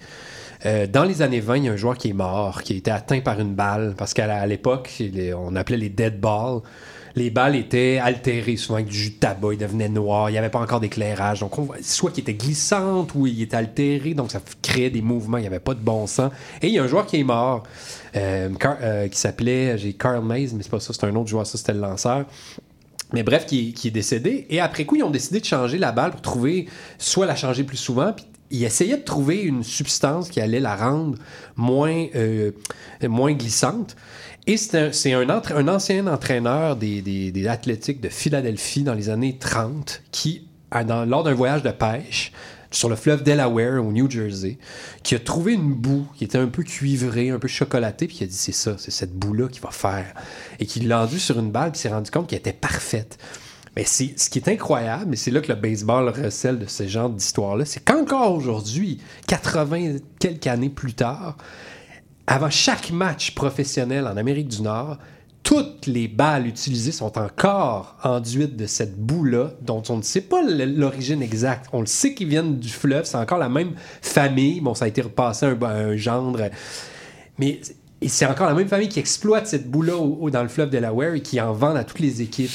Euh, 0.66 0.86
dans 0.86 1.04
les 1.04 1.22
années 1.22 1.40
20, 1.40 1.56
il 1.58 1.64
y 1.64 1.68
a 1.68 1.72
un 1.72 1.76
joueur 1.76 1.96
qui 1.96 2.08
est 2.10 2.14
mort, 2.14 2.62
qui 2.62 2.72
a 2.72 2.76
été 2.76 2.90
atteint 2.90 3.20
par 3.20 3.38
une 3.40 3.54
balle, 3.54 3.94
parce 3.96 4.12
qu'à 4.14 4.46
l'époque, 4.46 5.02
on 5.36 5.54
appelait 5.56 5.76
les 5.76 5.88
dead 5.88 6.20
balls. 6.20 6.60
Les 7.16 7.30
balles 7.30 7.56
étaient 7.56 7.98
altérées, 7.98 8.56
souvent 8.56 8.76
avec 8.76 8.88
du 8.88 8.96
jus 8.96 9.10
de 9.10 9.14
tabac, 9.16 9.52
ils 9.52 9.58
devenaient 9.58 9.88
noirs, 9.88 10.30
il 10.30 10.32
n'y 10.32 10.38
avait 10.38 10.50
pas 10.50 10.60
encore 10.60 10.80
d'éclairage. 10.80 11.40
Donc, 11.40 11.52
soit 11.82 12.10
qu'il 12.10 12.22
était 12.22 12.34
glissante 12.34 13.14
ou 13.14 13.26
il 13.26 13.42
était 13.42 13.56
altéré, 13.56 14.14
donc 14.14 14.30
ça 14.30 14.40
créait 14.62 14.90
des 14.90 15.02
mouvements, 15.02 15.38
il 15.38 15.42
n'y 15.42 15.46
avait 15.46 15.60
pas 15.60 15.74
de 15.74 15.80
bon 15.80 16.06
sens. 16.06 16.30
Et 16.62 16.68
il 16.68 16.74
y 16.74 16.78
a 16.78 16.82
un 16.82 16.88
joueur 16.88 17.06
qui 17.06 17.20
est 17.20 17.24
mort, 17.24 17.64
euh, 18.16 18.48
euh, 18.82 19.08
qui 19.08 19.18
s'appelait, 19.18 19.78
j'ai 19.78 19.92
Carl 19.92 20.24
Mays, 20.24 20.50
mais 20.54 20.62
c'est 20.62 20.70
pas 20.70 20.80
ça, 20.80 20.92
c'est 20.92 21.04
un 21.04 21.14
autre 21.14 21.28
joueur, 21.28 21.46
ça 21.46 21.58
c'était 21.58 21.74
le 21.74 21.80
lanceur. 21.80 22.26
Mais 23.12 23.22
bref, 23.22 23.46
qui, 23.46 23.74
est 23.84 23.90
décédé. 23.90 24.46
Et 24.50 24.60
après 24.60 24.84
coup, 24.84 24.96
ils 24.96 25.02
ont 25.02 25.10
décidé 25.10 25.40
de 25.40 25.44
changer 25.44 25.78
la 25.78 25.92
balle 25.92 26.10
pour 26.10 26.20
trouver, 26.20 26.66
soit 26.98 27.26
la 27.26 27.36
changer 27.36 27.64
plus 27.64 27.78
souvent, 27.78 28.12
puis 28.12 28.26
ils 28.50 28.64
essayaient 28.64 28.96
de 28.96 29.02
trouver 29.02 29.42
une 29.42 29.62
substance 29.62 30.28
qui 30.28 30.40
allait 30.40 30.60
la 30.60 30.76
rendre 30.76 31.18
moins, 31.56 32.06
euh, 32.14 32.52
moins 33.02 33.32
glissante. 33.32 33.96
Et 34.48 34.56
c'est 34.56 35.12
un, 35.12 35.68
ancien 35.68 36.06
entraîneur 36.06 36.74
des, 36.76 37.46
athlétiques 37.48 38.00
de 38.00 38.08
Philadelphie 38.08 38.82
dans 38.82 38.94
les 38.94 39.10
années 39.10 39.36
30 39.38 40.00
qui, 40.10 40.48
lors 40.72 41.22
d'un 41.22 41.34
voyage 41.34 41.62
de 41.62 41.70
pêche 41.70 42.32
sur 42.70 42.88
le 42.88 42.96
fleuve 42.96 43.22
Delaware 43.22 43.84
au 43.84 43.92
New 43.92 44.10
Jersey, 44.10 44.56
qui 45.02 45.14
a 45.14 45.18
trouvé 45.18 45.52
une 45.52 45.74
boue 45.74 46.06
qui 46.16 46.24
était 46.24 46.38
un 46.38 46.46
peu 46.46 46.62
cuivrée, 46.62 47.28
un 47.28 47.38
peu 47.38 47.46
chocolatée, 47.46 48.06
puis 48.06 48.16
il 48.20 48.24
a 48.24 48.26
dit 48.26 48.36
c'est 48.36 48.52
ça, 48.52 48.76
c'est 48.78 48.90
cette 48.90 49.12
boue-là 49.12 49.48
qui 49.48 49.60
va 49.60 49.70
faire. 49.70 50.14
Et 50.60 50.64
qu'il 50.64 50.88
l'a 50.88 51.02
endu 51.02 51.18
sur 51.18 51.38
une 51.38 51.50
balle, 51.50 51.72
puis 51.72 51.82
s'est 51.82 51.90
rendu 51.90 52.10
compte 52.10 52.26
qu'elle 52.26 52.38
était 52.38 52.54
parfaite. 52.54 53.18
Mais 53.76 53.84
ce 53.84 54.30
qui 54.30 54.38
est 54.38 54.48
incroyable, 54.48 55.12
et 55.12 55.16
c'est 55.18 55.30
là 55.30 55.42
que 55.42 55.52
le 55.52 55.60
baseball 55.60 56.08
recèle 56.08 56.58
de 56.58 56.66
ce 56.66 56.88
genre 56.88 57.10
d'histoire-là, 57.10 57.66
c'est 57.66 57.84
qu'encore 57.84 58.32
aujourd'hui, 58.32 58.98
80 59.26 59.98
quelques 60.18 60.46
années 60.46 60.70
plus 60.70 60.94
tard, 60.94 61.36
avant 62.30 62.50
chaque 62.50 62.90
match 62.90 63.34
professionnel 63.34 64.06
en 64.06 64.18
Amérique 64.18 64.48
du 64.48 64.60
Nord, 64.60 64.98
toutes 65.42 65.86
les 65.86 66.08
balles 66.08 66.46
utilisées 66.46 66.92
sont 66.92 67.16
encore 67.16 67.96
enduites 68.04 68.54
de 68.54 68.66
cette 68.66 68.98
boue-là, 68.98 69.52
dont 69.62 69.82
on 69.88 69.96
ne 69.96 70.02
sait 70.02 70.20
pas 70.20 70.42
l'origine 70.42 71.22
exacte. 71.22 71.70
On 71.72 71.80
le 71.80 71.86
sait 71.86 72.12
qu'ils 72.12 72.28
viennent 72.28 72.58
du 72.58 72.68
fleuve, 72.68 73.06
c'est 73.06 73.16
encore 73.16 73.38
la 73.38 73.48
même 73.48 73.72
famille. 74.02 74.60
Bon, 74.60 74.74
ça 74.74 74.84
a 74.84 74.88
été 74.88 75.00
repassé 75.00 75.46
un, 75.46 75.58
un 75.62 75.96
gendre. 75.96 76.50
Mais 77.38 77.62
c'est 78.06 78.26
encore 78.26 78.48
la 78.48 78.54
même 78.54 78.68
famille 78.68 78.90
qui 78.90 78.98
exploite 78.98 79.46
cette 79.46 79.70
boue-là 79.70 79.94
dans 80.30 80.42
le 80.42 80.48
fleuve 80.48 80.68
Delaware 80.68 81.14
et 81.14 81.22
qui 81.22 81.40
en 81.40 81.54
vend 81.54 81.74
à 81.76 81.84
toutes 81.84 82.00
les 82.00 82.20
équipes. 82.20 82.50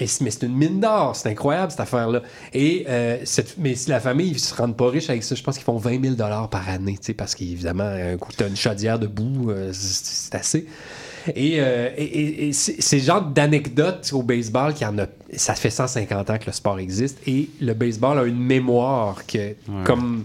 Et 0.00 0.06
mais 0.22 0.30
c'est 0.30 0.44
une 0.46 0.56
mine 0.56 0.80
d'or, 0.80 1.14
c'est 1.14 1.28
incroyable 1.28 1.70
cette 1.70 1.80
affaire-là. 1.80 2.22
Et 2.54 2.86
euh, 2.88 3.18
cette- 3.24 3.56
mais 3.58 3.74
si 3.74 3.90
la 3.90 4.00
famille 4.00 4.32
ne 4.32 4.38
se 4.38 4.54
rend 4.54 4.72
pas 4.72 4.88
riche 4.88 5.10
avec 5.10 5.22
ça, 5.22 5.34
je 5.34 5.42
pense 5.42 5.56
qu'ils 5.56 5.64
font 5.64 5.76
20 5.76 6.02
000 6.02 6.16
par 6.50 6.68
année, 6.68 6.92
tu 6.98 7.06
sais, 7.06 7.14
parce 7.14 7.34
qu'évidemment, 7.34 7.84
un 7.84 8.16
coup, 8.16 8.32
tu 8.36 8.42
as 8.42 8.46
une 8.46 8.56
chaudière 8.56 8.98
de 8.98 9.06
boue, 9.06 9.50
euh, 9.50 9.70
c'est 9.72 10.34
assez. 10.34 10.66
Et, 11.36 11.56
euh, 11.60 11.90
et- 11.98 12.02
et- 12.04 12.48
et 12.48 12.52
c'est 12.54 12.76
c'est 12.80 12.96
le 12.96 13.02
genre 13.02 13.20
d'anecdote 13.22 14.08
au 14.14 14.22
baseball 14.22 14.72
qui 14.72 14.86
en 14.86 14.98
a. 14.98 15.06
Ça 15.36 15.54
fait 15.54 15.68
150 15.70 16.30
ans 16.30 16.38
que 16.38 16.46
le 16.46 16.52
sport 16.52 16.78
existe 16.78 17.18
et 17.26 17.50
le 17.60 17.74
baseball 17.74 18.18
a 18.18 18.24
une 18.24 18.38
mémoire 18.42 19.26
que, 19.26 19.54
comme 19.84 20.24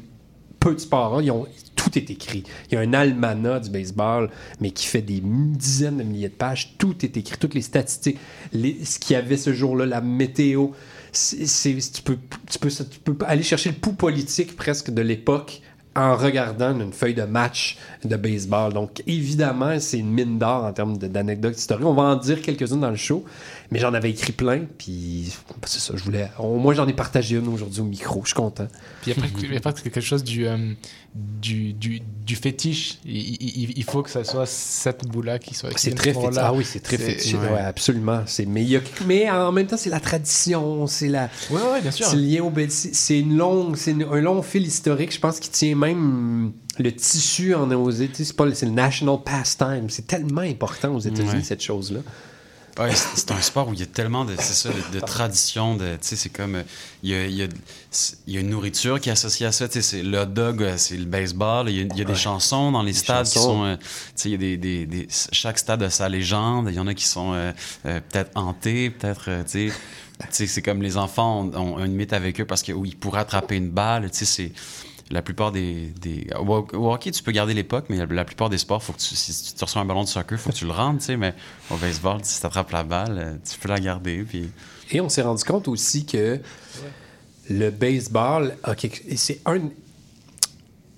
peu 0.66 0.74
de 0.74 0.80
sports, 0.80 1.20
hein, 1.20 1.43
tout 1.76 1.95
est 1.95 2.09
écrit. 2.09 2.43
Il 2.72 2.74
y 2.74 2.78
a 2.78 2.80
un 2.80 2.93
almanach 2.93 3.61
du 3.61 3.70
baseball, 3.70 4.32
mais 4.59 4.72
qui 4.72 4.88
fait 4.88 5.03
des 5.03 5.22
dizaines 5.24 5.97
de 5.97 6.03
milliers 6.03 6.30
de 6.30 6.34
pages. 6.34 6.74
Tout 6.80 7.05
est 7.05 7.16
écrit, 7.18 7.38
toutes 7.38 7.53
les 7.53 7.61
statistiques, 7.61 8.18
ce 8.51 8.97
qu'il 8.97 9.13
y 9.13 9.16
avait 9.16 9.38
ce 9.38 9.53
jour-là, 9.53 9.86
la 9.86 10.01
météo. 10.01 10.70
C'est- 11.11 11.91
tu, 11.93 12.01
peux, 12.01 12.18
tu, 12.49 12.57
peux, 12.57 13.16
aller 13.28 13.43
chercher 13.43 13.70
le 13.70 13.76
pouls 13.76 13.93
politique 13.93 14.55
presque 14.55 14.89
de 14.89 15.03
l'époque 15.03 15.61
en 15.95 16.18
regardant 16.18 16.78
une 16.78 16.91
feuille 16.91 17.13
de 17.13 17.24
match 17.24 17.78
de 18.03 18.16
baseball. 18.18 18.74
Donc, 18.74 19.03
évidemment, 19.05 19.80
c'est 19.80 19.99
une 19.99 20.11
mine 20.11 20.39
d'or 20.39 20.66
en 20.66 20.74
termes 20.74 20.97
d'anecdotes 20.97 21.57
historiques. 21.57 21.86
On 21.86 21.93
va 21.93 22.03
en 22.03 22.16
dire 22.16 22.41
quelques-unes 22.41 22.82
dans 22.82 22.89
le 22.89 22.95
show, 22.95 23.24
mais 23.72 23.80
j'en 23.80 23.93
avais 23.93 24.09
écrit 24.11 24.32
plein, 24.34 24.61
puis 24.78 25.32
c'est 25.66 25.80
ça, 25.80 25.93
je 25.95 26.03
voulais... 26.03 26.30
Au 26.39 26.57
moins, 26.57 26.74
j'en 26.74 26.88
ai 26.88 26.93
partagé 26.93 27.36
une 27.38 27.47
aujourd'hui 27.47 27.82
au 27.82 27.86
micro, 27.86 28.22
je 28.24 28.28
suis 28.30 28.36
content. 28.36 28.68
Puis 29.01 29.11
après, 29.11 29.28
il 29.41 29.53
y 29.53 29.57
a 29.57 29.59
quelque 29.91 30.01
chose 30.01 30.24
du, 30.24 30.45
euh, 30.47 30.74
du, 31.16 31.74
du, 31.74 32.01
du 32.26 32.36
fétiche. 32.36 32.99
Il, 33.05 33.16
il- 33.16 33.74
il 33.78 33.84
faut 33.84 34.03
que 34.03 34.09
ça 34.09 34.24
soit 34.24 34.45
cette 34.45 35.07
boule-là 35.07 35.39
qui 35.39 35.53
soit. 35.55 35.70
C'est 35.78 35.95
très 35.95 36.13
fétiche. 36.13 36.43
Ah 36.43 36.53
oui, 36.53 36.66
c'est 36.66 36.80
très 36.80 36.97
fétiche. 37.05 37.34
ouais. 37.34 37.49
Ouais, 37.53 37.59
absolument. 37.59 38.22
Mais, 39.05 39.28
a- 39.28 39.47
en 39.47 39.51
même 39.51 39.68
temps, 39.68 39.78
c'est 39.78 39.89
la 39.89 39.99
tradition, 39.99 40.88
c'est 40.88 41.07
la. 41.07 41.30
Ouais, 41.49 41.61
ouais, 41.74 41.82
bien 41.82 41.91
sûr. 41.91 42.05
C'est 42.05 42.18
lié 42.18 42.39
au 42.41 42.51
c'est- 42.70 43.20
une 43.20 43.38
longue, 43.38 43.76
c'est 43.78 43.91
un 43.93 44.22
long 44.22 44.41
fil 44.41 44.66
historique. 44.66 45.13
Je 45.13 45.20
pense 45.20 45.39
qui 45.39 45.49
tient 45.49 45.76
même 45.76 46.51
le 46.78 46.91
tissu 46.91 47.55
en 47.55 47.72
aux 47.72 47.89
États. 47.91 48.24
C'est 48.24 48.36
pas, 48.36 48.45
le- 48.45 48.53
national 48.70 49.18
pastime. 49.24 49.89
C'est 49.89 50.05
tellement 50.07 50.41
important 50.41 50.93
aux 50.95 50.99
États-Unis 50.99 51.43
cette 51.43 51.63
chose-là. 51.63 52.01
Ouais, 52.78 52.91
c'est 52.93 53.32
un 53.32 53.39
sport 53.39 53.69
où 53.69 53.73
il 53.73 53.80
y 53.80 53.84
a 53.84 53.86
tellement 53.86 54.26
de, 54.26 54.36
ça, 54.36 54.67
de, 54.69 54.95
de 54.95 54.99
traditions. 54.99 55.76
De, 55.76 55.93
tu 55.95 55.99
sais, 56.01 56.15
c'est 56.17 56.30
comme. 56.30 56.61
Il 57.03 57.09
y, 57.09 57.13
a, 57.15 57.26
il, 57.26 57.34
y 57.36 57.43
a, 57.43 57.47
il 58.28 58.34
y 58.34 58.38
a 58.38 58.41
une 58.41 58.49
nourriture 58.49 58.99
qui 58.99 59.07
est 59.07 59.13
associée 59.13 59.45
à 59.45 59.53
ça. 59.53 59.67
tu 59.69 59.76
sais, 59.76 59.82
C'est 59.82 60.03
le 60.03 60.19
hot 60.19 60.26
dog, 60.26 60.73
c'est 60.76 60.97
le 60.97 61.05
baseball. 61.05 61.69
Il 61.69 61.76
y 61.78 61.80
a, 61.80 61.84
il 61.84 61.97
y 61.97 62.01
a 62.01 62.03
des 62.03 62.11
Ouais. 62.11 62.15
chansons 62.17 62.71
dans 62.73 62.84
les 62.84 62.91
Des 62.91 62.97
stades 62.97 63.28
qui 63.28 63.39
sont. 63.39 63.63
euh, 63.63 63.78
tu 63.78 63.84
sais, 64.15 64.30
il 64.30 64.32
y 64.34 64.36
a 64.36 64.38
des, 64.38 64.57
des, 64.57 64.86
des- 64.86 65.07
chaque 65.32 65.57
stade 65.57 65.84
a 65.84 65.89
sa 65.89 66.09
légende. 66.09 66.67
Il 66.69 66.76
y 66.76 66.80
en 66.80 66.88
a 66.88 66.93
qui 66.93 67.05
sont 67.05 67.34
euh, 67.34 67.53
euh, 67.86 68.01
peut-être 68.11 68.32
hantés, 68.36 68.89
peut-être. 68.89 69.26
euh, 69.30 69.43
c'est 70.30 70.61
comme 70.61 70.82
les 70.82 70.97
enfants 70.97 71.41
ont, 71.53 71.78
ont 71.78 71.86
une 71.86 71.93
mythe 71.93 72.11
avec 72.13 72.41
eux 72.41 72.45
parce 72.45 72.61
qu'ils 72.61 72.97
pourraient 72.97 73.21
attraper 73.21 73.55
une 73.55 73.69
balle. 73.69 74.09
Tu 74.11 74.19
sais, 74.19 74.26
c'est 74.26 74.51
la 75.11 75.21
plupart 75.21 75.51
des, 75.51 75.93
des 76.01 76.27
au 76.39 76.67
au 76.73 76.91
hockey 76.91 77.11
tu 77.11 77.21
peux 77.21 77.31
garder 77.31 77.53
l'époque 77.53 77.85
mais 77.89 78.03
la 78.05 78.25
plupart 78.25 78.49
des 78.49 78.57
sports 78.57 78.81
faut 78.81 78.93
que 78.93 78.99
tu, 78.99 79.15
si 79.15 79.53
tu 79.53 79.63
reçois 79.63 79.81
un 79.81 79.85
ballon 79.85 80.03
de 80.03 80.07
soccer 80.07 80.39
faut 80.39 80.49
que 80.49 80.55
tu 80.55 80.65
le 80.65 80.71
rentres 80.71 80.99
tu 80.99 81.05
sais 81.05 81.17
mais 81.17 81.33
au 81.69 81.75
baseball 81.75 82.19
si 82.23 82.39
tu 82.39 82.45
attrapes 82.45 82.71
la 82.71 82.83
balle 82.83 83.17
euh, 83.17 83.35
tu 83.47 83.59
peux 83.59 83.69
la 83.69 83.79
garder 83.79 84.23
puis 84.23 84.49
Et 84.91 85.01
on 85.01 85.09
s'est 85.09 85.21
rendu 85.21 85.43
compte 85.43 85.67
aussi 85.67 86.05
que 86.05 86.39
le 87.49 87.69
baseball, 87.69 88.55
c'est 89.15 89.41
un, 89.45 89.59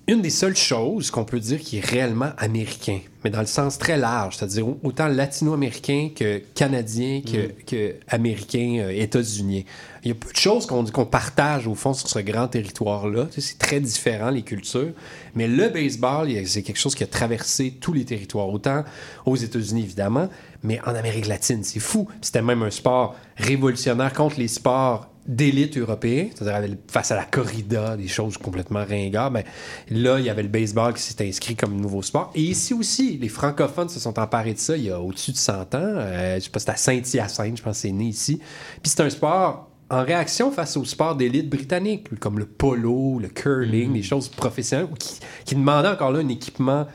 une 0.08 0.22
des 0.22 0.30
seules 0.30 0.56
choses 0.56 1.10
qu'on 1.10 1.26
peut 1.26 1.38
dire 1.38 1.60
qui 1.60 1.76
est 1.76 1.84
réellement 1.84 2.30
américain, 2.38 3.00
mais 3.22 3.28
dans 3.28 3.40
le 3.40 3.46
sens 3.46 3.76
très 3.76 3.98
large, 3.98 4.36
c'est-à-dire 4.36 4.66
autant 4.82 5.06
latino-américain 5.06 6.08
que 6.16 6.38
canadien 6.54 7.20
que, 7.20 7.52
que 7.66 7.96
américain, 8.08 8.78
euh, 8.80 8.88
états-unien. 8.90 9.60
Il 10.02 10.08
y 10.08 10.10
a 10.10 10.14
peu 10.14 10.32
de 10.32 10.36
choses 10.36 10.64
qu'on 10.66 11.04
partage 11.04 11.66
au 11.66 11.74
fond 11.74 11.92
sur 11.92 12.08
ce 12.08 12.20
grand 12.20 12.48
territoire-là. 12.48 13.26
Tu 13.26 13.42
sais, 13.42 13.48
c'est 13.48 13.58
très 13.58 13.80
différent 13.80 14.30
les 14.30 14.40
cultures, 14.42 14.92
mais 15.34 15.46
le 15.46 15.68
baseball, 15.68 16.30
c'est 16.46 16.62
quelque 16.62 16.78
chose 16.78 16.94
qui 16.94 17.04
a 17.04 17.06
traversé 17.06 17.74
tous 17.78 17.92
les 17.92 18.06
territoires, 18.06 18.48
autant 18.48 18.84
aux 19.26 19.36
États-Unis 19.36 19.82
évidemment, 19.82 20.30
mais 20.62 20.80
en 20.86 20.94
Amérique 20.94 21.26
latine, 21.26 21.62
c'est 21.62 21.80
fou. 21.80 22.08
C'était 22.22 22.40
même 22.40 22.62
un 22.62 22.70
sport 22.70 23.14
révolutionnaire 23.36 24.14
contre 24.14 24.38
les 24.38 24.48
sports 24.48 25.10
d'élite 25.28 25.76
européens, 25.76 26.28
c'est-à-dire 26.34 26.76
face 26.90 27.10
à 27.10 27.16
la 27.16 27.24
corrida, 27.24 27.96
des 27.96 28.08
choses 28.08 28.38
complètement 28.38 28.84
ringards. 28.84 29.30
Ben, 29.30 29.44
là, 29.90 30.18
il 30.18 30.24
y 30.24 30.30
avait 30.30 30.42
le 30.42 30.48
baseball 30.48 30.94
qui 30.94 31.02
s'est 31.02 31.28
inscrit 31.28 31.54
comme 31.54 31.78
nouveau 31.78 32.02
sport. 32.02 32.32
Et 32.34 32.40
ici 32.40 32.72
aussi, 32.72 33.18
les 33.18 33.28
francophones 33.28 33.90
se 33.90 34.00
sont 34.00 34.18
emparés 34.18 34.54
de 34.54 34.58
ça 34.58 34.76
il 34.76 34.84
y 34.84 34.90
a 34.90 34.98
au-dessus 34.98 35.32
de 35.32 35.36
100 35.36 35.52
ans. 35.52 35.66
Euh, 35.74 36.36
je 36.36 36.44
sais 36.44 36.50
pas, 36.50 36.58
c'était 36.58 36.72
à 36.72 36.76
Saint-Hyacinthe, 36.76 37.58
je 37.58 37.62
pense 37.62 37.76
que 37.76 37.82
c'est 37.82 37.92
né 37.92 38.06
ici. 38.06 38.40
Puis 38.82 38.90
c'est 38.90 39.02
un 39.02 39.10
sport 39.10 39.68
en 39.90 40.02
réaction 40.02 40.50
face 40.50 40.76
aux 40.76 40.84
sports 40.84 41.14
d'élite 41.14 41.48
britanniques, 41.48 42.18
comme 42.20 42.38
le 42.38 42.46
polo, 42.46 43.18
le 43.18 43.28
curling, 43.28 43.92
des 43.92 44.02
choses 44.02 44.28
professionnelles, 44.28 44.88
qui, 44.98 45.20
qui 45.44 45.54
demandaient 45.54 45.88
encore 45.88 46.12
là 46.12 46.20
un 46.20 46.28
équipement 46.28 46.86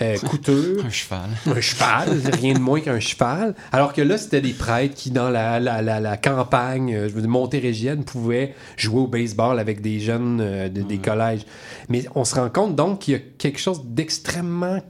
euh, 0.00 0.16
coûteux. 0.26 0.78
un 0.86 0.90
cheval 0.90 1.28
Un 1.46 1.60
cheval, 1.60 2.20
rien 2.40 2.54
de 2.54 2.58
moins 2.58 2.80
qu'un 2.80 3.00
cheval. 3.00 3.54
Alors 3.72 3.92
que 3.92 4.00
là, 4.02 4.16
c'était 4.18 4.40
des 4.40 4.52
prêtres 4.52 4.94
qui, 4.94 5.10
dans 5.10 5.28
la, 5.30 5.60
la, 5.60 5.82
la, 5.82 6.00
la 6.00 6.16
campagne, 6.16 6.94
euh, 6.94 7.08
je 7.08 7.14
veux 7.14 7.20
dire, 7.20 7.30
montérégienne, 7.30 8.04
pouvaient 8.04 8.54
jouer 8.76 9.00
au 9.00 9.06
baseball 9.06 9.58
avec 9.58 9.80
des 9.82 10.00
jeunes 10.00 10.40
euh, 10.40 10.68
de- 10.68 10.82
des 10.82 10.98
collèges. 10.98 11.42
Mais 11.88 12.04
on 12.14 12.24
se 12.24 12.34
rend 12.34 12.48
compte 12.48 12.74
donc 12.76 13.00
qu'il 13.00 13.14
y 13.14 13.16
a 13.16 13.20
quelque 13.38 13.58
chose 13.58 13.82
d'extrêmement 13.84 14.80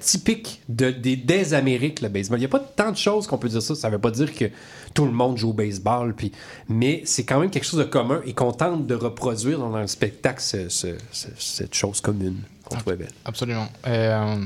typique 0.00 0.62
de, 0.68 0.90
des, 0.90 1.14
des 1.16 1.54
Amériques, 1.54 2.00
le 2.00 2.08
baseball. 2.08 2.38
Il 2.38 2.40
n'y 2.40 2.46
a 2.46 2.48
pas 2.48 2.58
tant 2.58 2.90
de 2.90 2.96
choses 2.96 3.26
qu'on 3.28 3.38
peut 3.38 3.48
dire 3.48 3.62
ça. 3.62 3.74
Ça 3.76 3.88
ne 3.88 3.92
veut 3.94 4.00
pas 4.00 4.10
dire 4.10 4.34
que 4.34 4.46
tout 4.94 5.04
le 5.04 5.12
monde 5.12 5.36
joue 5.38 5.50
au 5.50 5.52
baseball, 5.52 6.14
puis, 6.14 6.32
mais 6.68 7.02
c'est 7.04 7.24
quand 7.24 7.38
même 7.38 7.50
quelque 7.50 7.64
chose 7.66 7.78
de 7.78 7.84
commun 7.84 8.20
et 8.24 8.32
qu'on 8.32 8.50
tente 8.52 8.86
de 8.86 8.94
reproduire 8.94 9.58
dans 9.60 9.74
un 9.76 9.86
spectacle 9.86 10.40
ce- 10.40 10.68
ce- 10.68 10.96
ce- 11.12 11.28
cette 11.38 11.74
chose 11.74 12.00
commune 12.00 12.38
qu'on 12.66 12.76
trouvait 12.76 12.96
belle. 12.96 13.10
Absolument. 13.24 13.68
Euh, 13.86 14.44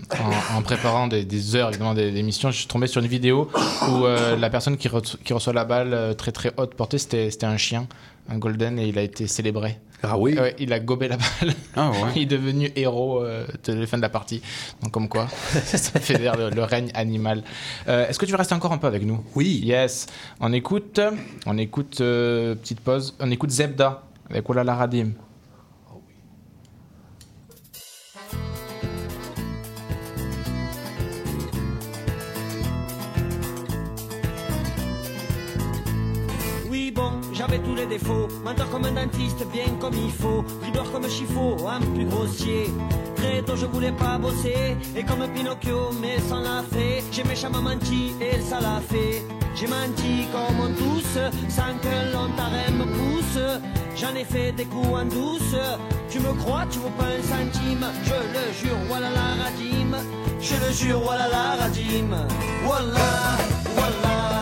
en, 0.53 0.59
en 0.59 0.63
préparant 0.63 1.09
des, 1.09 1.25
des 1.25 1.57
heures 1.57 1.71
évidemment 1.71 1.95
des- 1.95 2.13
d'émissions, 2.13 2.51
je 2.51 2.59
suis 2.59 2.67
tombé 2.67 2.87
sur 2.87 3.01
une 3.01 3.09
vidéo 3.09 3.51
où 3.89 4.05
euh, 4.05 4.37
la 4.37 4.51
personne 4.51 4.77
qui, 4.77 4.89
re- 4.89 5.17
qui 5.23 5.33
reçoit 5.33 5.53
la 5.53 5.65
balle 5.65 5.93
euh, 5.95 6.15
très 6.15 6.33
très 6.33 6.53
haute 6.57 6.75
portée, 6.75 6.99
c'était 6.99 7.31
c'était 7.31 7.47
un 7.47 7.57
chien, 7.57 7.87
un 8.29 8.39
golden, 8.39 8.79
et 8.79 8.87
il 8.89 8.99
a 8.99 9.03
été 9.03 9.27
célébré. 9.27 9.79
Ah 10.03 10.17
oui 10.17 10.35
Il 10.59 10.73
a 10.73 10.81
gobé 10.81 11.09
la 11.09 11.19
balle. 11.19 11.55
Ah 11.77 11.91
ouais. 11.91 11.97
il 12.17 12.23
est 12.23 12.27
devenu 12.27 12.73
héros 12.75 13.23
euh, 13.23 13.47
de 13.65 13.73
la 13.75 13.87
fin 13.87 13.99
de 13.99 14.03
la 14.03 14.09
partie. 14.09 14.41
Donc 14.83 14.93
comme 14.93 15.09
quoi, 15.11 15.29
ça 15.65 16.01
fédère 16.01 16.37
le, 16.39 16.49
le 16.49 16.63
règne 16.65 16.91
animal. 16.95 17.43
Euh, 17.87 18.09
Est-ce 18.09 18.19
que 18.19 18.25
tu 18.25 18.33
veux 18.33 18.39
rester 18.39 18.55
encore 18.55 18.73
un 18.73 18.79
peu 18.79 18.87
avec 18.87 19.03
nous? 19.05 19.23
Oui. 19.35 19.61
Yes. 19.63 20.07
On 20.41 20.55
écoute, 20.55 21.01
on 21.45 21.59
écoute, 21.59 22.01
euh, 22.01 22.55
petite 22.55 22.81
pause, 22.81 23.15
on 23.21 23.31
écoute 23.31 23.51
Zebda 23.51 24.03
avec 24.31 24.49
Oulala 24.49 24.75
Radim. 24.75 25.11
J'avais 37.41 37.59
tous 37.61 37.75
les 37.75 37.87
défauts. 37.87 38.29
Menteur 38.45 38.69
comme 38.71 38.85
un 38.85 38.93
dentiste, 38.93 39.47
bien 39.51 39.69
comme 39.81 39.95
il 39.95 40.13
faut. 40.13 40.45
Brideur 40.61 40.91
comme 40.93 41.09
Chifo, 41.09 41.57
un 41.67 41.81
plus 41.81 42.05
grossier. 42.05 42.71
Très 43.17 43.43
tôt, 43.43 43.57
je 43.57 43.67
voulais 43.67 43.93
pas 43.93 44.19
bosser. 44.19 44.77
Et 44.95 45.03
comme 45.03 45.27
Pinocchio, 45.35 45.91
mais 46.03 46.19
sans 46.21 46.41
la 46.41 46.63
fée. 46.71 47.03
J'ai 47.11 47.25
méchamment 47.25 47.63
menti 47.63 48.13
et 48.21 48.41
ça 48.43 48.61
l'a 48.61 48.81
fait. 48.91 49.25
J'ai 49.55 49.67
menti 49.67 50.29
comme 50.33 50.61
on 50.67 50.73
tous, 50.75 51.13
sans 51.49 51.73
que 51.83 51.95
l'ontarem 52.13 52.75
me 52.81 52.87
pousse. 52.99 53.43
J'en 53.97 54.15
ai 54.15 54.25
fait 54.25 54.53
des 54.53 54.67
coups 54.67 54.95
en 55.01 55.07
douce. 55.07 55.57
Tu 56.11 56.21
me 56.21 56.33
crois, 56.35 56.65
tu 56.71 56.79
vaux 56.79 56.95
pas 56.99 57.05
un 57.07 57.23
centime. 57.23 57.87
Je 58.05 58.19
le 58.37 58.45
jure, 58.61 58.81
voilà 58.89 59.09
la 59.11 59.45
radime. 59.45 59.97
Je 60.41 60.55
le 60.55 60.73
jure, 60.73 61.01
voilà 61.01 61.27
la 61.29 61.63
radime. 61.63 62.17
Voilà, 62.65 63.11
voilà, 63.77 64.40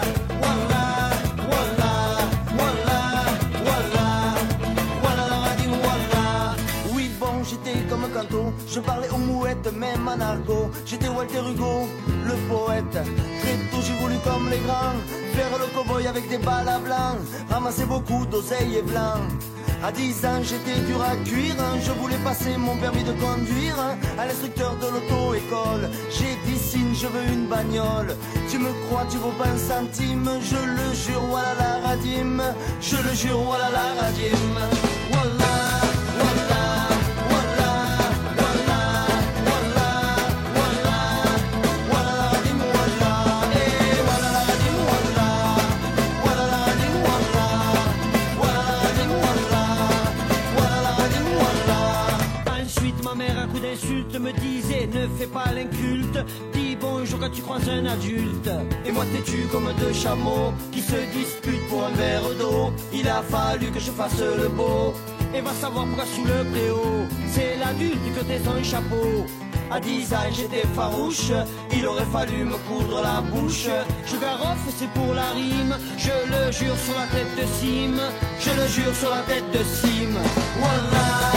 Je 8.67 8.81
parlais 8.81 9.09
aux 9.11 9.19
mouettes, 9.19 9.73
même 9.73 10.09
en 10.09 10.21
argot. 10.21 10.71
J'étais 10.85 11.09
Walter 11.09 11.41
Hugo, 11.51 11.89
le 12.27 12.35
poète. 12.49 12.99
Très 13.41 13.57
tôt, 13.71 13.83
j'ai 13.83 13.95
voulu 13.95 14.17
comme 14.25 14.49
les 14.51 14.59
grands. 14.59 14.99
Faire 15.35 15.59
le 15.59 15.67
cowboy 15.75 16.07
avec 16.07 16.29
des 16.29 16.39
balles 16.39 16.69
à 16.69 16.79
blanc. 16.79 17.17
Ramasser 17.49 17.85
beaucoup 17.85 18.27
d'oseilles 18.27 18.77
et. 18.77 18.85
À 19.85 19.93
10 19.93 20.27
ans, 20.27 20.43
j'étais 20.43 20.81
dur 20.81 21.01
à 21.01 21.15
cuire. 21.25 21.55
Je 21.81 21.93
voulais 21.93 22.19
passer 22.25 22.57
mon 22.57 22.77
permis 22.77 23.05
de 23.05 23.13
conduire 23.13 23.79
à 24.19 24.27
l'instructeur 24.27 24.75
de 24.77 24.87
l'auto-école. 24.87 25.89
J'ai 26.11 26.37
dit 26.45 26.59
signe, 26.59 26.95
je 26.95 27.07
veux 27.07 27.33
une 27.33 27.47
bagnole. 27.47 28.17
Tu 28.51 28.59
me 28.59 28.73
crois, 28.87 29.07
tu 29.09 29.19
vaux 29.19 29.35
pas 29.39 29.49
un 29.49 29.57
centime. 29.57 30.29
Je 30.43 30.57
le 30.57 30.93
jure, 30.93 31.23
voilà 31.31 31.55
la 31.61 31.89
radime. 31.89 32.43
Je 32.81 32.97
le 32.97 33.15
jure, 33.15 33.39
voilà 33.39 33.71
la 33.71 34.03
radime. 34.03 34.59
Voilà, 35.13 35.78
me 54.19 54.33
disait 54.33 54.89
Ne 54.93 55.07
fais 55.19 55.27
pas 55.27 55.53
l'inculte, 55.55 56.19
dis 56.53 56.77
bonjour 56.81 57.19
quand 57.21 57.31
tu 57.31 57.43
croises 57.43 57.69
un 57.69 57.87
adulte. 57.87 58.51
Et 58.85 58.93
moi, 58.93 59.05
têtu 59.13 59.47
comme 59.53 59.71
deux 59.79 59.93
chameaux 59.93 60.53
qui 60.73 60.81
se 60.81 60.97
disputent 61.17 61.69
pour 61.69 61.85
un 61.85 61.91
verre 61.91 62.35
d'eau. 62.39 62.73
Il 62.93 63.09
a 63.09 63.23
fallu 63.23 63.71
que 63.71 63.81
je 63.81 63.91
fasse 63.91 64.21
le 64.21 64.49
beau. 64.49 64.95
Et 65.35 65.41
va 65.41 65.53
savoir 65.53 65.85
pourquoi 65.85 66.07
sous 66.07 66.25
le 66.25 66.43
préau, 66.51 67.07
c'est 67.31 67.57
l'adulte 67.59 67.99
qui 68.03 68.19
ôtait 68.19 68.41
son 68.43 68.65
chapeau. 68.65 69.27
À 69.71 69.79
10 69.79 70.15
ans, 70.15 70.17
j'étais 70.33 70.67
farouche, 70.75 71.31
il 71.71 71.87
aurait 71.87 72.07
fallu 72.11 72.45
me 72.45 72.57
coudre 72.67 73.03
la 73.03 73.21
bouche. 73.21 73.69
Je 74.07 74.17
garoffe, 74.17 74.67
c'est 74.79 74.89
pour 74.93 75.13
la 75.13 75.31
rime, 75.33 75.77
je 75.99 76.09
le 76.09 76.51
jure 76.51 76.77
sur 76.79 76.95
la 76.95 77.07
tête 77.09 77.37
de 77.37 77.47
Sim, 77.47 78.01
je 78.41 78.51
le 78.59 78.67
jure 78.69 78.95
sur 78.95 79.11
la 79.11 79.21
tête 79.23 79.45
de. 79.53 79.59
Voilà, 80.59 80.81
voilà, 80.99 81.28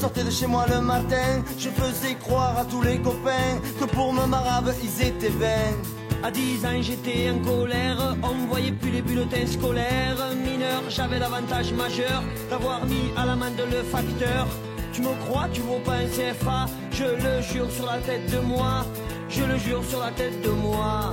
sortais 0.00 0.24
de 0.24 0.30
chez 0.30 0.46
moi 0.46 0.64
le 0.66 0.80
matin, 0.80 1.42
je 1.58 1.68
faisais 1.68 2.14
croire 2.14 2.56
à 2.58 2.64
tous 2.64 2.80
les 2.80 2.98
copains 2.98 3.60
que 3.78 3.84
pour 3.84 4.14
me 4.14 4.24
marave 4.26 4.74
ils 4.82 5.06
étaient 5.06 5.28
vains. 5.28 5.76
À 6.22 6.30
10 6.30 6.64
ans 6.64 6.80
j'étais 6.80 7.30
en 7.30 7.38
colère, 7.44 8.16
on 8.22 8.34
me 8.34 8.46
voyait 8.46 8.72
plus 8.72 8.90
les 8.90 9.02
bulletins 9.02 9.46
scolaires. 9.46 10.16
Mineur, 10.42 10.82
j'avais 10.88 11.18
l'avantage 11.18 11.72
majeur 11.74 12.22
d'avoir 12.48 12.86
mis 12.86 13.12
à 13.14 13.26
l'amende 13.26 13.62
le 13.70 13.82
facteur. 13.82 14.46
Tu 14.94 15.02
me 15.02 15.14
crois, 15.24 15.48
tu 15.52 15.60
vaux 15.60 15.80
pas 15.84 15.96
un 15.96 16.06
CFA, 16.06 16.64
je 16.92 17.04
le 17.04 17.42
jure 17.42 17.70
sur 17.70 17.84
la 17.84 17.98
tête 17.98 18.30
de 18.32 18.40
moi, 18.40 18.86
je 19.28 19.44
le 19.44 19.58
jure 19.58 19.84
sur 19.84 20.00
la 20.00 20.12
tête 20.12 20.40
de 20.40 20.50
moi. 20.50 21.12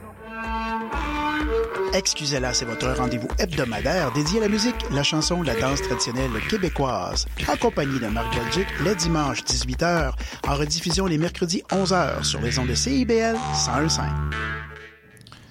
Excusez-la, 1.93 2.53
c'est 2.53 2.63
votre 2.63 2.89
rendez-vous 2.89 3.27
hebdomadaire 3.37 4.13
dédié 4.13 4.39
à 4.39 4.43
la 4.43 4.47
musique, 4.47 4.75
la 4.91 5.03
chanson, 5.03 5.41
la 5.43 5.59
danse 5.59 5.81
traditionnelle 5.81 6.31
québécoise. 6.49 7.25
Accompagné 7.49 7.99
de 7.99 8.07
Marc 8.07 8.33
Belgique 8.33 8.67
les 8.85 8.95
dimanches 8.95 9.43
18h, 9.43 10.13
en 10.47 10.55
rediffusion 10.55 11.05
les 11.05 11.17
mercredis 11.17 11.63
11h 11.69 12.23
sur 12.23 12.39
les 12.39 12.57
ondes 12.59 12.69
de 12.69 12.75
CIBL 12.75 13.35
101.5. 13.53 14.03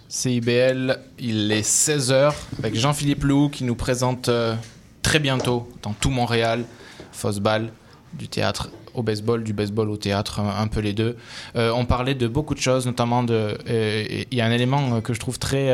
CIBL, 0.08 0.98
il 1.18 1.52
est 1.52 1.60
16h 1.60 2.32
avec 2.58 2.74
Jean-Philippe 2.74 3.24
Lou 3.24 3.50
qui 3.50 3.64
nous 3.64 3.76
présente 3.76 4.30
euh, 4.30 4.56
très 5.02 5.18
bientôt 5.18 5.68
dans 5.82 5.92
tout 5.92 6.10
Montréal, 6.10 6.64
Fossball, 7.12 7.70
du 8.14 8.28
théâtre 8.28 8.70
baseball, 9.02 9.42
du 9.42 9.52
baseball 9.52 9.90
au 9.90 9.96
théâtre, 9.96 10.40
un, 10.40 10.66
peu 10.66 10.80
les 10.80 10.92
deux. 10.92 11.16
Euh, 11.56 11.72
on 11.74 11.84
parlait 11.84 12.14
de 12.14 12.28
beaucoup 12.28 12.54
de 12.54 12.60
choses, 12.60 12.86
notamment 12.86 13.22
de. 13.22 13.56
euh, 13.68 14.24
Il 14.30 14.36
y 14.36 14.40
a 14.40 14.46
un 14.46 14.50
élément 14.50 14.96
euh, 14.96 15.00
que 15.00 15.14
je 15.14 15.20
trouve 15.20 15.38
très, 15.38 15.70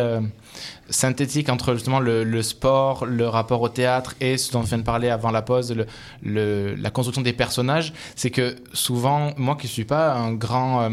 synthétique 0.89 1.49
entre 1.49 1.75
justement 1.75 2.01
le, 2.01 2.43
sport, 2.43 3.07
le 3.07 3.27
rapport 3.29 3.61
au 3.61 3.69
théâtre 3.69 4.15
et 4.21 4.39
ce 4.39 4.53
dont 4.53 4.61
on 4.61 4.63
vient 4.63 4.79
de 4.79 4.83
parler 4.83 5.11
avant 5.11 5.31
la 5.31 5.43
pause, 5.43 5.75
la 6.23 6.91
construction 6.91 7.23
des 7.23 7.33
personnages, 7.33 7.93
c'est 8.15 8.31
que 8.31 8.57
souvent, 8.73 9.33
moi 9.37 9.57
qui 9.57 9.69
suis 9.69 9.85
pas 9.85 10.15
un 10.15 10.33
grand 10.33 10.89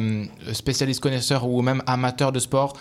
spécialiste 0.51 0.99
connaisseur 0.99 1.47
ou 1.47 1.61
même 1.61 1.81
amateur 1.86 2.31
de 2.31 2.39
sport, 2.39 2.73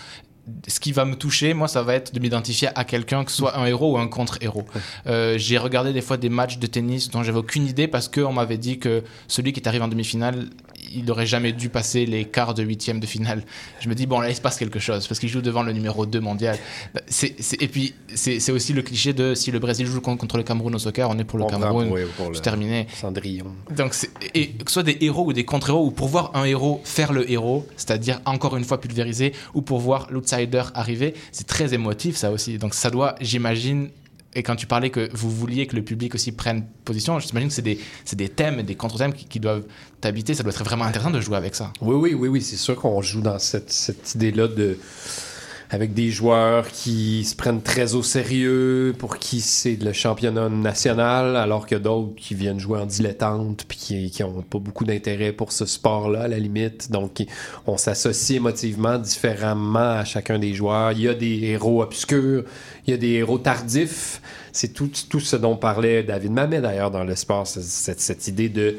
ce 0.67 0.81
qui 0.81 0.93
va 0.93 1.05
me 1.05 1.15
toucher, 1.15 1.55
moi, 1.55 1.69
ça 1.69 1.83
va 1.83 1.95
être 1.95 2.13
de 2.15 2.19
m'identifier 2.21 2.69
à 2.75 2.85
quelqu'un, 2.85 3.25
que 3.25 3.31
ce 3.31 3.37
soit 3.37 3.57
un 3.57 3.65
héros 3.67 3.95
ou 3.95 3.99
un 3.99 4.09
contre-héros. 4.09 4.65
Euh, 5.07 5.39
J'ai 5.39 5.59
regardé 5.59 5.93
des 5.93 6.01
fois 6.01 6.17
des 6.17 6.29
matchs 6.29 6.59
de 6.59 6.67
tennis 6.67 7.11
dont 7.11 7.23
j'avais 7.23 7.39
aucune 7.39 7.67
idée 7.67 7.87
parce 7.87 8.09
qu'on 8.09 8.33
m'avait 8.33 8.59
dit 8.59 8.79
que 8.79 9.05
celui 9.29 9.53
qui 9.53 9.61
est 9.61 9.69
arrivé 9.69 9.85
en 9.85 9.89
demi-finale, 9.89 10.51
il 10.95 11.05
n'aurait 11.05 11.27
jamais 11.27 11.53
dû 11.53 11.69
passer 11.69 12.07
les 12.07 12.25
quarts 12.25 12.55
de 12.55 12.63
huitième 12.63 13.01
de 13.01 13.07
finale. 13.07 13.45
Je 13.81 13.89
me 13.89 13.95
dis, 13.95 14.07
bon, 14.07 14.21
là, 14.21 14.31
il 14.31 14.37
se 14.37 14.41
passe 14.41 14.59
quelque 14.59 14.79
chose 14.79 15.07
parce 15.07 15.19
qu'il 15.21 15.29
joue 15.29 15.43
devant 15.43 15.63
le 15.63 15.73
numéro 15.73 16.07
2 16.07 16.21
mondial. 16.21 16.59
Bah, 16.95 17.01
et 17.61 17.69
puis, 17.69 17.95
c'est 18.15 18.53
aussi 18.53 18.73
le 18.73 18.83
cliché 18.83 19.13
de 19.13 19.35
si 19.35 19.51
le 19.51 19.59
Brésil 19.59 19.87
joue 19.87 20.01
contre 20.01 20.37
le 20.37 20.43
Cameroun 20.43 20.75
au 20.75 20.79
soccer, 20.79 21.09
on 21.09 21.19
est 21.19 21.25
pour 21.25 21.39
le 21.39 21.45
On 21.45 21.49
prend 21.49 21.61
Cameroun. 21.61 21.89
pour 22.17 22.31
C'est 22.35 22.43
terminé. 22.43 22.87
Cendrillon. 22.95 23.53
Donc, 23.77 23.95
et 24.35 24.49
que 24.51 24.71
ce 24.71 24.75
soit 24.75 24.83
des 24.83 24.99
héros 25.01 25.27
ou 25.27 25.33
des 25.33 25.45
contre-héros, 25.45 25.87
ou 25.87 25.91
pour 25.91 26.09
voir 26.09 26.31
un 26.35 26.45
héros 26.45 26.81
faire 26.85 27.13
le 27.13 27.31
héros, 27.31 27.67
c'est-à-dire 27.77 28.21
encore 28.25 28.57
une 28.57 28.65
fois 28.65 28.81
pulvérisé, 28.81 29.33
ou 29.55 29.63
pour 29.63 29.81
voir 29.81 30.09
l'outsider 30.11 30.63
arriver, 30.75 31.15
c'est 31.33 31.47
très 31.47 31.75
émotif 31.75 32.17
ça 32.17 32.31
aussi. 32.31 32.59
Donc 32.59 32.75
ça 32.75 32.91
doit, 32.91 33.15
j'imagine, 33.21 33.91
et 34.35 34.43
quand 34.43 34.57
tu 34.57 34.67
parlais 34.67 34.91
que 34.91 35.11
vous 35.13 35.31
vouliez 35.31 35.67
que 35.67 35.77
le 35.77 35.83
public 35.83 36.15
aussi 36.15 36.33
prenne 36.33 36.65
position, 36.85 37.19
j'imagine 37.19 37.49
que 37.49 37.55
c'est 37.55 37.63
des, 37.63 37.79
des 38.13 38.29
thèmes 38.29 38.61
et 38.61 38.63
des 38.63 38.75
contre-thèmes 38.75 39.13
qui, 39.13 39.27
qui 39.27 39.41
doivent 39.41 39.65
t'habiter. 40.01 40.35
Ça 40.35 40.43
doit 40.43 40.53
être 40.53 40.65
vraiment 40.65 40.85
intéressant 40.85 41.11
de 41.11 41.21
jouer 41.21 41.37
avec 41.37 41.55
ça. 41.55 41.73
Oui, 41.81 41.95
oui, 41.97 42.15
oui, 42.15 42.29
oui, 42.29 42.43
c'est 42.43 42.57
sûr 42.57 42.77
qu'on 42.77 43.03
joue 43.03 43.21
dans 43.21 43.39
cette, 43.39 43.71
cette 43.71 44.15
idée-là 44.15 44.49
de 44.49 44.79
avec 45.75 45.95
des 45.95 46.11
joueurs 46.11 46.69
qui 46.69 47.25
se 47.25 47.35
prennent 47.35 47.63
très 47.63 47.95
au 47.95 48.03
sérieux, 48.03 48.95
pour 48.99 49.17
qui 49.17 49.41
c'est 49.41 49.77
le 49.83 49.95
championnat 49.95 50.51
national, 50.51 51.35
alors 51.35 51.67
que 51.67 51.75
d'autres 51.75 52.15
qui 52.15 52.35
viennent 52.35 52.61
jouer 52.61 52.79
en 52.79 52.85
dilettante, 52.85 53.65
puis 53.67 53.79
qui, 53.79 54.11
qui 54.11 54.23
ont 54.23 54.43
pas 54.43 54.59
beaucoup 54.59 54.85
d'intérêt 54.85 55.33
pour 55.33 55.51
ce 55.51 55.65
sport-là, 55.65 56.25
à 56.25 56.29
la 56.29 56.39
limite. 56.39 56.91
Donc, 56.93 57.25
on 57.67 57.79
s'associe 57.79 58.37
émotivement 58.37 58.99
différemment 58.99 59.79
à 60.01 60.05
chacun 60.05 60.39
des 60.39 60.53
joueurs. 60.53 60.93
Il 60.93 61.01
y 61.01 61.09
a 61.09 61.15
des 61.15 61.39
héros 61.45 61.83
obscurs, 61.83 62.45
il 62.87 62.91
y 62.91 62.95
a 62.95 62.99
des 62.99 63.13
héros 63.13 63.39
tardifs. 63.39 64.21
C'est 64.53 64.75
tout, 64.75 64.91
tout 65.09 65.21
ce 65.21 65.37
dont 65.37 65.57
parlait 65.57 66.03
David 66.03 66.33
Mamet, 66.33 66.61
d'ailleurs, 66.61 66.91
dans 66.91 67.05
le 67.05 67.17
sport, 67.17 67.47
c'est- 67.47 67.63
cette, 67.63 68.01
cette 68.01 68.29
idée 68.29 68.51
de... 68.51 68.77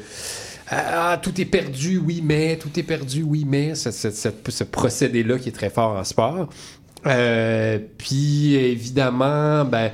Ah, 0.68 1.18
tout 1.20 1.38
est 1.40 1.44
perdu, 1.44 1.98
oui, 1.98 2.22
mais, 2.24 2.56
tout 2.56 2.70
est 2.78 2.84
perdu, 2.84 3.22
oui, 3.22 3.44
mais, 3.46 3.74
ce- 3.74 3.90
ce 3.90 4.64
procédé-là 4.64 5.38
qui 5.38 5.48
est 5.48 5.52
très 5.52 5.68
fort 5.70 5.98
en 5.98 6.04
sport. 6.04 6.48
Euh, 7.06 7.78
puis 7.98 8.54
évidemment, 8.54 9.64
ben, 9.64 9.90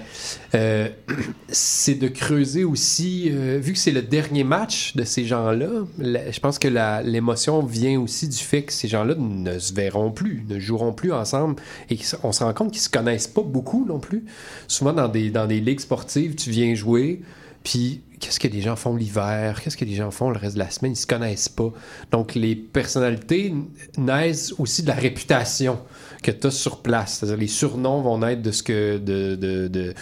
euh, 0.54 0.88
c'est 1.48 1.96
de 1.96 2.08
creuser 2.08 2.64
aussi, 2.64 3.30
euh, 3.32 3.58
vu 3.60 3.72
que 3.72 3.78
c'est 3.78 3.90
le 3.90 4.02
dernier 4.02 4.44
match 4.44 4.94
de 4.94 5.04
ces 5.04 5.24
gens-là, 5.24 5.68
je 5.98 6.40
pense 6.40 6.58
que 6.58 6.68
l'émotion 7.04 7.62
vient 7.62 8.00
aussi 8.00 8.28
du 8.28 8.36
fait 8.36 8.62
que 8.62 8.72
ces 8.72 8.88
gens-là 8.88 9.14
ne 9.18 9.58
se 9.58 9.74
verront 9.74 10.12
plus, 10.12 10.44
ne 10.48 10.58
joueront 10.60 10.92
plus 10.92 11.12
ensemble, 11.12 11.56
et 11.88 11.96
qu'on 11.96 12.32
se 12.32 12.44
rend 12.44 12.54
compte 12.54 12.72
qu'ils 12.72 12.82
se 12.82 12.90
connaissent 12.90 13.28
pas 13.28 13.42
beaucoup 13.42 13.84
non 13.86 13.98
plus. 13.98 14.24
Souvent 14.68 14.92
dans 14.92 15.08
des, 15.08 15.30
dans 15.30 15.46
des 15.46 15.60
ligues 15.60 15.80
sportives, 15.80 16.36
tu 16.36 16.50
viens 16.50 16.74
jouer, 16.74 17.22
puis 17.64 18.02
qu'est-ce 18.20 18.38
que 18.38 18.48
les 18.48 18.60
gens 18.60 18.76
font 18.76 18.94
l'hiver, 18.94 19.60
qu'est-ce 19.60 19.76
que 19.76 19.84
les 19.84 19.94
gens 19.94 20.10
font 20.10 20.30
le 20.30 20.38
reste 20.38 20.54
de 20.54 20.60
la 20.60 20.70
semaine, 20.70 20.92
ils 20.92 20.96
se 20.96 21.06
connaissent 21.06 21.48
pas. 21.48 21.72
Donc 22.12 22.34
les 22.34 22.54
personnalités 22.54 23.52
naissent 23.98 24.54
aussi 24.58 24.82
de 24.82 24.88
la 24.88 24.94
réputation 24.94 25.78
que 26.22 26.30
tu 26.30 26.46
as 26.46 26.50
sur 26.50 26.82
place. 26.82 27.22
Les 27.22 27.46
surnoms 27.46 28.02
vont 28.02 28.18
naître 28.18 28.42
de 28.42 28.50
ce 28.50 28.62
que 28.62 28.98
de, 28.98 29.34
de, 29.34 29.94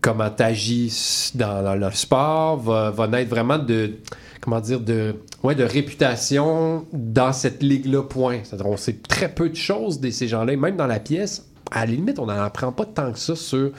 comment 0.00 0.30
tu 0.30 0.42
agis 0.42 1.32
dans, 1.34 1.78
le 1.78 1.90
sport, 1.92 2.58
va, 2.58 2.90
va 2.90 3.06
naître 3.06 3.30
vraiment 3.30 3.58
de 3.58 3.92
comment 4.40 4.60
dire 4.60 4.80
de 4.80 5.16
ouais 5.42 5.54
de 5.54 5.64
réputation 5.64 6.86
dans 6.92 7.32
cette 7.32 7.62
ligue-là 7.62 8.02
point. 8.02 8.40
C'est-à-dire 8.42 8.66
on 8.66 8.76
sait 8.76 8.96
très 9.06 9.28
peu 9.28 9.48
de 9.48 9.56
choses 9.56 10.00
de 10.00 10.10
ces 10.10 10.28
gens-là, 10.28 10.56
même 10.56 10.76
dans 10.76 10.86
la 10.86 11.00
pièce. 11.00 11.46
À 11.70 11.86
la 11.86 11.92
limite, 11.92 12.18
on 12.18 12.26
n'en 12.26 12.42
apprend 12.42 12.72
pas 12.72 12.84
tant 12.84 13.12
que 13.12 13.18
ça 13.18 13.36
sur 13.36 13.70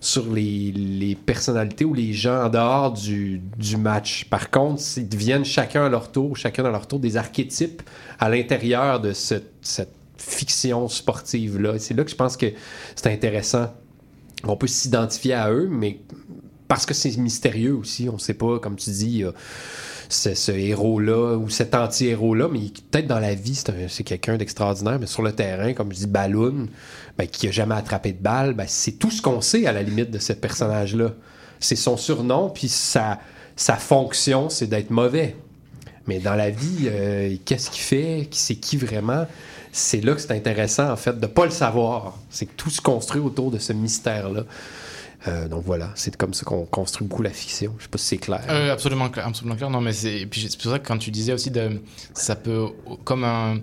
sur 0.00 0.32
les, 0.32 0.72
les 0.72 1.14
personnalités 1.14 1.84
ou 1.84 1.94
les 1.94 2.12
gens 2.12 2.44
en 2.44 2.48
dehors 2.48 2.92
du, 2.92 3.40
du 3.58 3.76
match. 3.76 4.26
Par 4.26 4.50
contre, 4.50 4.82
ils 4.96 5.08
deviennent 5.08 5.44
chacun 5.44 5.86
à 5.86 5.88
leur 5.88 6.12
tour, 6.12 6.36
chacun 6.36 6.64
à 6.64 6.70
leur 6.70 6.86
tour, 6.86 7.00
des 7.00 7.16
archétypes 7.16 7.82
à 8.20 8.28
l'intérieur 8.28 9.00
de 9.00 9.12
cette 9.12 9.88
fiction 10.26 10.88
sportive-là. 10.88 11.78
C'est 11.78 11.94
là 11.94 12.04
que 12.04 12.10
je 12.10 12.16
pense 12.16 12.36
que 12.36 12.46
c'est 12.94 13.06
intéressant. 13.08 13.72
On 14.44 14.56
peut 14.56 14.66
s'identifier 14.66 15.34
à 15.34 15.50
eux, 15.50 15.68
mais 15.70 16.00
parce 16.68 16.84
que 16.84 16.94
c'est 16.94 17.16
mystérieux 17.16 17.74
aussi, 17.74 18.08
on 18.08 18.14
ne 18.14 18.18
sait 18.18 18.34
pas, 18.34 18.58
comme 18.58 18.76
tu 18.76 18.90
dis, 18.90 19.24
a 19.24 19.32
ce, 20.08 20.52
héros-là 20.52 21.36
ou 21.36 21.48
cet 21.48 21.74
anti-héros-là, 21.74 22.48
mais 22.52 22.60
peut-être 22.90 23.06
dans 23.06 23.18
la 23.18 23.34
vie, 23.34 23.54
c'est 23.54 23.70
un- 23.70 23.88
c'est 23.88 24.04
quelqu'un 24.04 24.36
d'extraordinaire, 24.36 24.98
mais 25.00 25.06
sur 25.06 25.22
le 25.22 25.32
terrain, 25.32 25.72
comme 25.72 25.92
je 25.92 25.98
dis, 25.98 26.06
Balloon, 26.06 26.68
ben, 27.18 27.26
qui 27.26 27.48
a 27.48 27.50
jamais 27.50 27.74
attrapé 27.74 28.12
de 28.12 28.22
balle, 28.22 28.54
ben, 28.54 28.66
c'est 28.68 28.92
tout 28.92 29.10
ce 29.10 29.22
qu'on 29.22 29.40
sait 29.40 29.66
à 29.66 29.72
la 29.72 29.82
limite 29.82 30.10
de 30.10 30.18
ce 30.18 30.32
personnage-là. 30.32 31.12
C'est 31.60 31.76
son 31.76 31.96
surnom, 31.96 32.50
puis 32.50 32.68
sa, 32.68 33.18
sa 33.56 33.76
fonction, 33.76 34.48
c'est 34.48 34.66
d'être 34.66 34.90
mauvais. 34.90 35.34
Mais 36.06 36.20
dans 36.20 36.34
la 36.34 36.50
vie, 36.50 36.84
euh, 36.86 37.34
qu'est-ce 37.44 37.70
qu'il 37.70 37.82
fait? 37.82 38.28
C'est 38.30 38.54
qui 38.56 38.76
vraiment? 38.76 39.26
C'est 39.76 40.00
là 40.00 40.14
que 40.14 40.20
c'est 40.22 40.32
intéressant, 40.32 40.90
en 40.90 40.96
fait, 40.96 41.20
de 41.20 41.26
pas 41.26 41.44
le 41.44 41.50
savoir. 41.50 42.14
C'est 42.30 42.46
que 42.46 42.54
tout 42.56 42.70
se 42.70 42.80
construit 42.80 43.20
autour 43.20 43.50
de 43.50 43.58
ce 43.58 43.74
mystère-là. 43.74 44.44
Euh, 45.28 45.48
donc 45.48 45.64
voilà, 45.66 45.90
c'est 45.96 46.16
comme 46.16 46.32
ça 46.32 46.44
qu'on 46.44 46.64
construit 46.64 47.06
beaucoup 47.06 47.22
la 47.22 47.30
fiction. 47.30 47.74
Je 47.78 47.82
sais 47.84 47.88
pas 47.90 47.98
si 47.98 48.06
c'est 48.06 48.16
clair. 48.16 48.40
Euh, 48.48 48.72
absolument 48.72 49.10
clair, 49.10 49.26
absolument 49.26 49.54
clair. 49.54 49.68
Non, 49.68 49.82
mais 49.82 49.92
c'est 49.92 50.26
c'est 50.32 50.58
pour 50.58 50.70
ça 50.72 50.78
que 50.78 50.86
quand 50.86 50.96
tu 50.96 51.10
disais 51.10 51.34
aussi 51.34 51.50
de 51.50 51.82
ça 52.14 52.36
peut 52.36 52.68
comme 53.04 53.24
un 53.24 53.58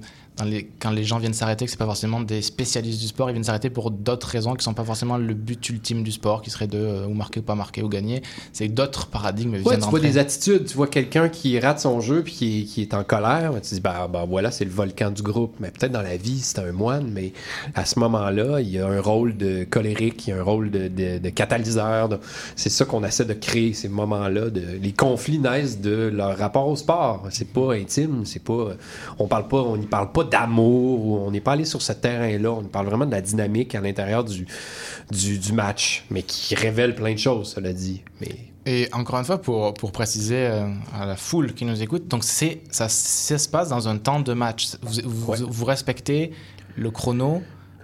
les, 0.45 0.67
quand 0.79 0.89
les 0.91 1.03
gens 1.03 1.19
viennent 1.19 1.33
s'arrêter, 1.33 1.65
que 1.65 1.71
c'est 1.71 1.77
pas 1.77 1.85
forcément 1.85 2.19
des 2.19 2.41
spécialistes 2.41 2.99
du 2.99 3.07
sport, 3.07 3.29
ils 3.29 3.33
viennent 3.33 3.43
s'arrêter 3.43 3.69
pour 3.69 3.91
d'autres 3.91 4.27
raisons 4.27 4.55
qui 4.55 4.63
sont 4.63 4.73
pas 4.73 4.83
forcément 4.83 5.17
le 5.17 5.33
but 5.35 5.69
ultime 5.69 6.03
du 6.03 6.11
sport, 6.11 6.41
qui 6.41 6.49
serait 6.49 6.67
de 6.67 6.77
euh, 6.79 7.05
ou 7.05 7.13
marquer 7.13 7.39
ou 7.39 7.43
pas 7.43 7.53
marquer 7.55 7.83
ou 7.83 7.87
gagner. 7.89 8.23
C'est 8.51 8.67
d'autres 8.67 9.07
paradigmes 9.07 9.53
Ouais, 9.53 9.75
tu 9.77 9.89
vois 9.89 9.99
des 9.99 10.17
attitudes, 10.17 10.65
tu 10.65 10.75
vois 10.75 10.87
quelqu'un 10.87 11.29
qui 11.29 11.59
rate 11.59 11.79
son 11.79 12.01
jeu 12.01 12.23
puis 12.23 12.33
qui 12.33 12.61
est, 12.61 12.63
qui 12.63 12.81
est 12.81 12.93
en 12.95 13.03
colère, 13.03 13.53
ben, 13.53 13.61
tu 13.61 13.69
te 13.69 13.75
dis 13.75 13.81
bah, 13.81 14.07
bah 14.11 14.25
voilà, 14.27 14.49
c'est 14.51 14.65
le 14.65 14.71
volcan 14.71 15.11
du 15.11 15.21
groupe. 15.21 15.55
Mais 15.59 15.69
peut-être 15.69 15.91
dans 15.91 16.01
la 16.01 16.17
vie, 16.17 16.39
c'est 16.39 16.59
un 16.59 16.71
moine, 16.71 17.09
mais 17.13 17.31
à 17.75 17.85
ce 17.85 17.99
moment-là, 17.99 18.59
il 18.59 18.69
y 18.69 18.79
a 18.79 18.87
un 18.87 19.01
rôle 19.01 19.37
de 19.37 19.65
colérique, 19.65 20.27
il 20.27 20.31
y 20.31 20.33
a 20.33 20.39
un 20.39 20.43
rôle 20.43 20.71
de, 20.71 20.87
de- 20.87 21.19
de 21.19 21.29
catalyseur. 21.29 22.09
de- 22.09 22.19
C'est 22.55 22.69
ça 22.69 22.85
qu'on 22.85 23.03
essaie 23.03 23.25
de 23.25 23.33
créer 23.33 23.73
ces 23.73 23.87
moments-là. 23.89 24.45
Les 24.81 24.91
conflits 24.93 25.37
naissent 25.39 25.79
de 25.79 26.11
leur 26.13 26.37
rapport 26.37 26.67
au 26.67 26.75
sport. 26.75 27.27
C'est 27.29 27.47
pas 27.49 27.73
intime, 27.73 28.25
c'est 28.25 28.43
pas. 28.43 28.69
On 29.19 29.27
parle 29.27 29.47
pas, 29.47 29.61
on 29.61 29.77
n'y 29.77 29.85
parle 29.85 30.11
pas 30.11 30.22
d'amour 30.23 31.05
ou 31.05 31.17
on 31.17 31.31
n'est 31.31 31.41
pas 31.41 31.53
allé 31.53 31.65
sur 31.65 31.81
ce 31.81 31.93
terrain-là. 31.93 32.51
On 32.51 32.63
parle 32.63 32.87
vraiment 32.87 33.05
de 33.05 33.11
la 33.11 33.21
dynamique 33.21 33.75
à 33.75 33.81
l'intérieur 33.81 34.23
du, 34.23 34.45
du, 35.11 35.37
du 35.37 35.53
match, 35.53 36.05
mais 36.09 36.23
qui 36.23 36.55
révèle 36.55 36.95
plein 36.95 37.13
de 37.13 37.19
choses, 37.19 37.53
cela 37.53 37.73
dit. 37.73 38.03
Mais 38.21 38.29
Et 38.65 38.87
encore 38.93 39.19
une 39.19 39.25
fois, 39.25 39.41
pour, 39.41 39.73
pour 39.73 39.91
préciser 39.91 40.47
euh, 40.47 40.67
à 40.93 41.05
la 41.05 41.15
foule 41.15 41.53
qui 41.53 41.65
nous 41.65 41.81
écoute, 41.81 42.07
donc 42.07 42.23
c'est 42.23 42.61
ça, 42.69 42.89
ça 42.89 43.37
se 43.37 43.49
passe 43.49 43.69
dans 43.69 43.87
un 43.87 43.97
temps 43.97 44.19
de 44.19 44.33
match. 44.33 44.69
Vous, 44.81 45.01
vous, 45.03 45.33
vous 45.49 45.65
respectez 45.65 46.31
le 46.75 46.91
chrono 46.91 47.41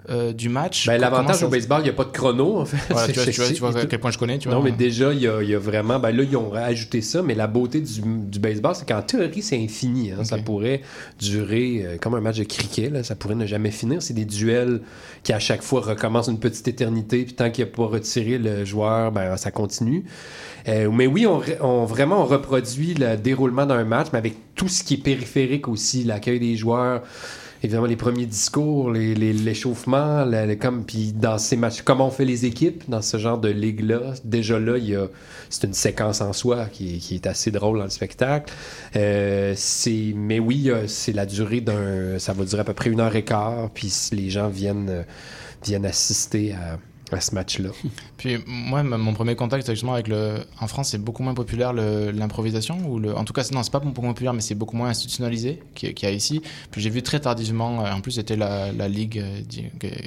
euh, 0.10 0.34
du 0.34 0.50
match. 0.50 0.88
Ben, 0.88 0.98
L'avantage 1.00 1.38
ça- 1.38 1.46
au 1.46 1.50
baseball, 1.50 1.82
il 1.82 1.84
n'y 1.86 1.90
a 1.90 1.94
pas 1.94 2.06
de 2.06 2.12
chrono, 2.12 2.58
en 2.60 2.66
fait. 2.66 2.78
Voilà, 2.90 3.08
tu 3.08 3.14
vois, 3.14 3.24
tu 3.26 3.32
vois- 3.32 3.34
sexy. 3.46 3.54
tu 3.54 3.60
vois 3.60 3.78
à 3.78 3.86
quel 3.86 4.00
point 4.00 4.12
je 4.12 4.18
connais, 4.18 4.38
tu 4.40 4.48
vois. 4.50 4.58
Non, 4.58 4.64
mais 4.64 4.72
déjà, 4.72 5.14
il 5.14 5.20
y 5.22 5.28
a, 5.28 5.42
il 5.42 5.50
y 5.50 5.56
a 5.56 5.60
vraiment. 5.60 6.00
Ben 6.00 6.12
là, 6.16 6.24
ils 6.24 6.36
ont 6.38 6.54
ajouté 6.54 7.02
ça, 7.02 7.22
mais 7.22 7.36
la 7.36 7.48
beauté 7.48 7.82
du, 7.82 8.02
du 8.02 8.40
baseball, 8.40 8.74
c'est 8.76 8.88
qu'en 8.88 9.02
théorie, 9.02 9.42
c'est 9.42 9.58
infini. 9.62 10.12
hein. 10.12 10.24
Ça 10.24 10.38
pourrait 10.38 10.82
durer 11.20 11.84
euh, 11.86 11.98
comme 12.00 12.16
un 12.16 12.22
match 12.22 12.38
de 12.38 12.44
cricket. 12.44 12.92
Là. 12.92 13.04
Ça 13.04 13.16
pourrait 13.16 13.36
ne 13.36 13.46
jamais 13.46 13.72
finir. 13.72 14.02
C'est 14.02 14.14
des 14.14 14.26
duels 14.26 14.82
qui, 15.24 15.34
à 15.34 15.40
chaque 15.40 15.62
fois, 15.64 15.82
recommencent 15.82 16.28
une 16.30 16.40
petite 16.40 16.68
éternité. 16.68 17.24
Puis 17.24 17.34
tant 17.34 17.50
qu'il 17.52 17.66
n'a 17.66 17.72
pas 17.72 17.86
retiré 17.86 18.38
le 18.38 18.66
joueur, 18.66 19.12
ben, 19.12 19.38
ça 19.38 19.52
continue. 19.52 20.06
Euh, 20.68 20.90
mais 20.92 21.08
oui, 21.08 21.26
on- 21.28 21.86
vraiment, 21.86 22.22
on 22.22 22.26
reproduit 22.26 22.94
le 22.94 23.16
déroulement 23.16 23.66
d'un 23.66 23.84
match, 23.84 24.08
mais 24.14 24.20
avec 24.20 24.36
tout 24.56 24.68
ce 24.68 24.84
qui 24.84 24.96
est 24.96 25.04
périphérique 25.04 25.68
aussi, 25.68 26.04
l'accueil 26.04 26.40
des 26.40 26.56
joueurs, 26.58 27.02
évidemment 27.64 27.86
les 27.88 27.96
premiers 27.96 28.26
discours, 28.26 28.92
les- 28.92 29.16
les- 29.16 29.34
l'échauffement, 29.34 30.24
la- 30.26 30.46
la- 30.46 30.56
comme 30.56 30.84
puis 30.86 31.14
dans 31.14 31.38
ces 31.38 31.56
matchs, 31.58 31.82
comment 31.84 32.08
on 32.08 32.12
fait 32.12 32.26
les 32.26 32.46
équipes 32.46 32.84
dans 32.90 33.02
ce 33.02 33.18
genre 33.18 33.38
de 33.38 33.50
ligue-là? 33.50 34.14
Déjà 34.24 34.60
là, 34.60 34.78
il 34.78 34.98
c'est 35.50 35.66
une 35.66 35.74
séquence 35.74 36.22
en 36.22 36.34
soi 36.34 36.66
qui 36.72 37.00
qui 37.00 37.16
est 37.16 37.28
assez 37.28 37.52
drôle 37.52 37.78
dans 37.80 37.84
le 37.86 37.90
spectacle. 37.90 38.54
Euh, 38.96 39.54
c'est 39.56 40.14
mais 40.16 40.40
oui, 40.40 40.70
euh, 40.70 40.88
c'est 40.88 41.14
la 41.14 41.26
durée 41.26 41.62
d'un, 41.62 42.18
ça 42.20 42.34
va 42.34 42.46
durer 42.46 42.62
à 42.62 42.66
peu 42.66 42.74
près 42.74 42.90
une 42.90 43.00
heure 43.00 43.16
et 43.16 43.24
quart, 43.24 43.70
puis 43.74 43.92
les 44.12 44.30
gens 44.30 44.48
viennent 44.50 44.90
euh, 44.90 45.04
viennent 45.64 45.86
assister 45.86 46.54
à 46.54 46.78
à 47.12 47.22
ce 47.22 47.34
match-là. 47.36 47.70
Puis 48.18 48.38
moi, 48.48 48.84
mon 48.84 49.14
premier 49.14 49.36
contact, 49.36 49.70
justement 49.70 49.94
avec 49.94 50.08
le. 50.08 50.38
En 50.60 50.68
France, 50.68 50.90
c'est 50.90 50.98
beaucoup 51.02 51.24
moins 51.24 51.34
populaire 51.34 51.74
l'improvisation, 51.74 52.78
ou 52.88 53.00
le. 53.00 53.16
En 53.16 53.24
tout 53.24 53.34
cas, 53.34 53.48
non, 53.52 53.64
c'est 53.64 53.72
pas 53.72 53.80
beaucoup 53.80 54.02
moins 54.02 54.14
populaire, 54.14 54.34
mais 54.34 54.42
c'est 54.42 54.56
beaucoup 54.56 54.76
moins 54.78 54.90
institutionnalisé 54.90 55.60
qu'il 55.76 55.94
y 56.02 56.06
a 56.06 56.12
ici. 56.12 56.42
Puis 56.72 56.82
j'ai 56.82 56.90
vu 56.90 57.02
très 57.02 57.20
tardivement, 57.20 57.86
euh, 57.86 57.92
en 57.92 58.02
plus, 58.02 58.12
c'était 58.14 58.36
la, 58.36 58.72
la 58.72 58.88
ligue 58.88 59.20
euh, 59.20 59.42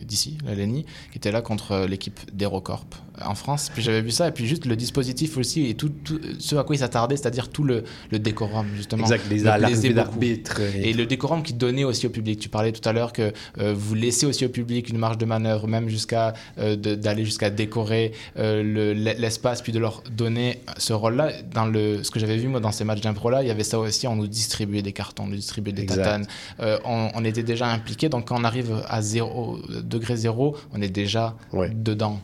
d'ici, 0.06 0.38
la 0.44 0.54
LENI, 0.54 0.84
qui 1.10 1.18
était 1.18 1.32
là 1.32 1.42
contre 1.42 1.72
euh, 1.72 1.86
l'équipe 1.86 2.18
d'Hérocorp 2.32 2.84
en 3.24 3.34
France. 3.34 3.70
Puis 3.72 3.82
j'avais 3.82 4.00
vu 4.02 4.10
ça, 4.10 4.28
et 4.28 4.32
puis 4.32 4.46
juste 4.46 4.64
le 4.66 4.74
dispositif 4.76 5.36
aussi, 5.36 5.66
et 5.66 5.74
tout, 5.74 5.90
tout 5.90 6.18
ce 6.38 6.56
à 6.56 6.64
quoi 6.64 6.74
ils 6.74 6.78
s'attardaient, 6.80 7.16
c'est-à-dire 7.16 7.48
tout 7.50 7.62
le, 7.64 7.84
le 8.10 8.18
décorum, 8.18 8.66
justement. 8.76 9.04
Exact, 9.04 9.58
les 9.88 9.94
d'arbitres 9.94 10.60
et- 10.60 10.90
Et 10.90 10.92
le 10.92 11.06
décorum 11.06 11.42
qui 11.42 11.52
donnait 11.52 11.84
aussi 11.84 12.06
au 12.06 12.10
public. 12.10 12.38
Tu 12.40 12.48
parlais 12.48 12.72
tout 12.72 12.86
à 12.88 12.92
l'heure 12.92 13.12
que 13.12 13.32
euh, 13.58 13.74
vous 13.76 13.94
laissez 13.94 14.26
aussi 14.26 14.44
au 14.44 14.48
public 14.48 14.88
une 14.88 14.98
marge 14.98 15.18
de 15.18 15.24
manœuvre, 15.26 15.66
même 15.68 15.88
jusqu'à 15.88 16.32
euh, 16.58 16.74
de- 16.76 16.91
d'aller 16.94 17.24
jusqu'à 17.24 17.50
décorer 17.50 18.12
euh, 18.38 18.62
le- 18.62 18.92
l'espace, 18.92 19.62
puis 19.62 19.72
de 19.72 19.78
leur 19.78 20.02
donner 20.10 20.60
ce 20.78 20.92
rôle-là. 20.92 21.30
Dans 21.54 21.66
le, 21.66 22.02
ce 22.02 22.10
que 22.10 22.18
j'avais 22.20 22.36
vu 22.36 22.48
moi 22.48 22.60
dans 22.60 22.72
ces 22.72 22.84
matchs 22.84 23.00
d'impro-là, 23.00 23.42
il 23.42 23.48
y 23.48 23.50
avait 23.50 23.64
ça 23.64 23.78
aussi. 23.78 24.06
On 24.06 24.16
nous 24.16 24.26
distribuait 24.26 24.82
des 24.82 24.92
cartons, 24.92 25.24
on 25.24 25.28
nous 25.28 25.36
distribuait 25.36 25.72
des 25.72 25.82
Exact. 25.82 25.96
tatanes. 26.02 26.26
Euh, 26.60 26.78
on, 26.84 27.10
on 27.14 27.24
était 27.24 27.42
déjà 27.42 27.66
impliqués. 27.66 28.08
Donc 28.08 28.28
quand 28.28 28.40
on 28.40 28.44
arrive 28.44 28.82
à 28.88 29.02
zéro, 29.02 29.58
degré 29.82 30.16
zéro, 30.16 30.56
on 30.72 30.80
est 30.82 30.88
déjà 30.88 31.34
dedans. 31.74 32.18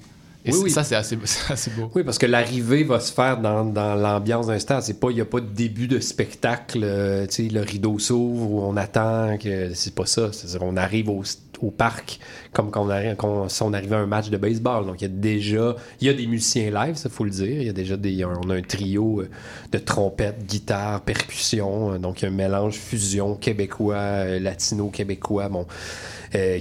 Et 0.45 0.53
Oui, 0.55 0.71
ça, 0.71 0.85
c'est 0.85 0.95
assez, 0.95 1.17
beau. 1.17 1.91
Oui, 1.95 2.05
parce 2.05 2.17
que 2.17 2.25
l'arrivée 2.25 2.85
va 2.85 3.01
se 3.01 3.13
faire 3.13 3.39
dans, 3.39 3.65
dans 3.65 3.95
l'ambiance 3.97 4.47
d'un 4.47 4.59
stade. 4.59 4.83
Il 4.89 5.15
n'y 5.15 5.21
a 5.21 5.25
pas 5.25 5.41
de 5.41 5.47
début 5.47 5.89
de 5.89 5.99
spectacle. 5.99 6.81
euh, 6.83 7.27
le 7.39 7.61
rideau 7.61 7.99
s'ouvre 7.99 8.51
ou 8.51 8.63
on 8.63 8.77
attend 8.77 9.37
que 9.37 9.75
c'est 9.75 9.95
pas 9.95 10.07
ça. 10.07 10.31
On 10.61 10.77
arrive 10.77 11.09
au, 11.11 11.23
au 11.63 11.71
parc 11.71 12.19
comme 12.53 12.71
quand 12.71 12.87
on 12.87 12.91
arrive, 12.91 13.15
quand- 13.17 13.49
si 13.49 13.63
on 13.63 13.73
arrivait 13.73 13.97
à 13.97 14.01
un 14.01 14.07
match 14.07 14.31
de 14.31 14.37
baseball. 14.37 14.87
Donc, 14.87 15.01
il 15.01 15.05
y 15.05 15.07
a 15.07 15.09
déjà, 15.09 15.77
il 16.01 16.07
y 16.07 16.11
a 16.11 16.15
des 16.15 16.27
musiciens 16.27 16.71
live, 16.71 16.97
ça 16.97 17.09
faut 17.09 17.25
le 17.25 17.31
dire. 17.31 17.61
Il 17.61 17.65
y 17.65 17.69
a 17.69 17.73
déjà 17.73 17.97
des, 17.97 18.25
on 18.25 18.51
a 18.51 18.55
un 18.55 18.63
trio 18.63 19.21
euh, 19.21 19.29
de 19.73 19.79
trompettes, 19.79 20.45
guitare, 20.47 21.01
percussion. 21.03 21.93
euh, 21.93 21.99
Donc, 21.99 22.23
il 22.23 22.25
y 22.25 22.29
a 22.29 22.31
un 22.31 22.35
mélange 22.35 22.75
fusion 22.75 23.35
québécois, 23.35 23.97
euh, 23.97 24.41
latino-québécois. 24.41 25.51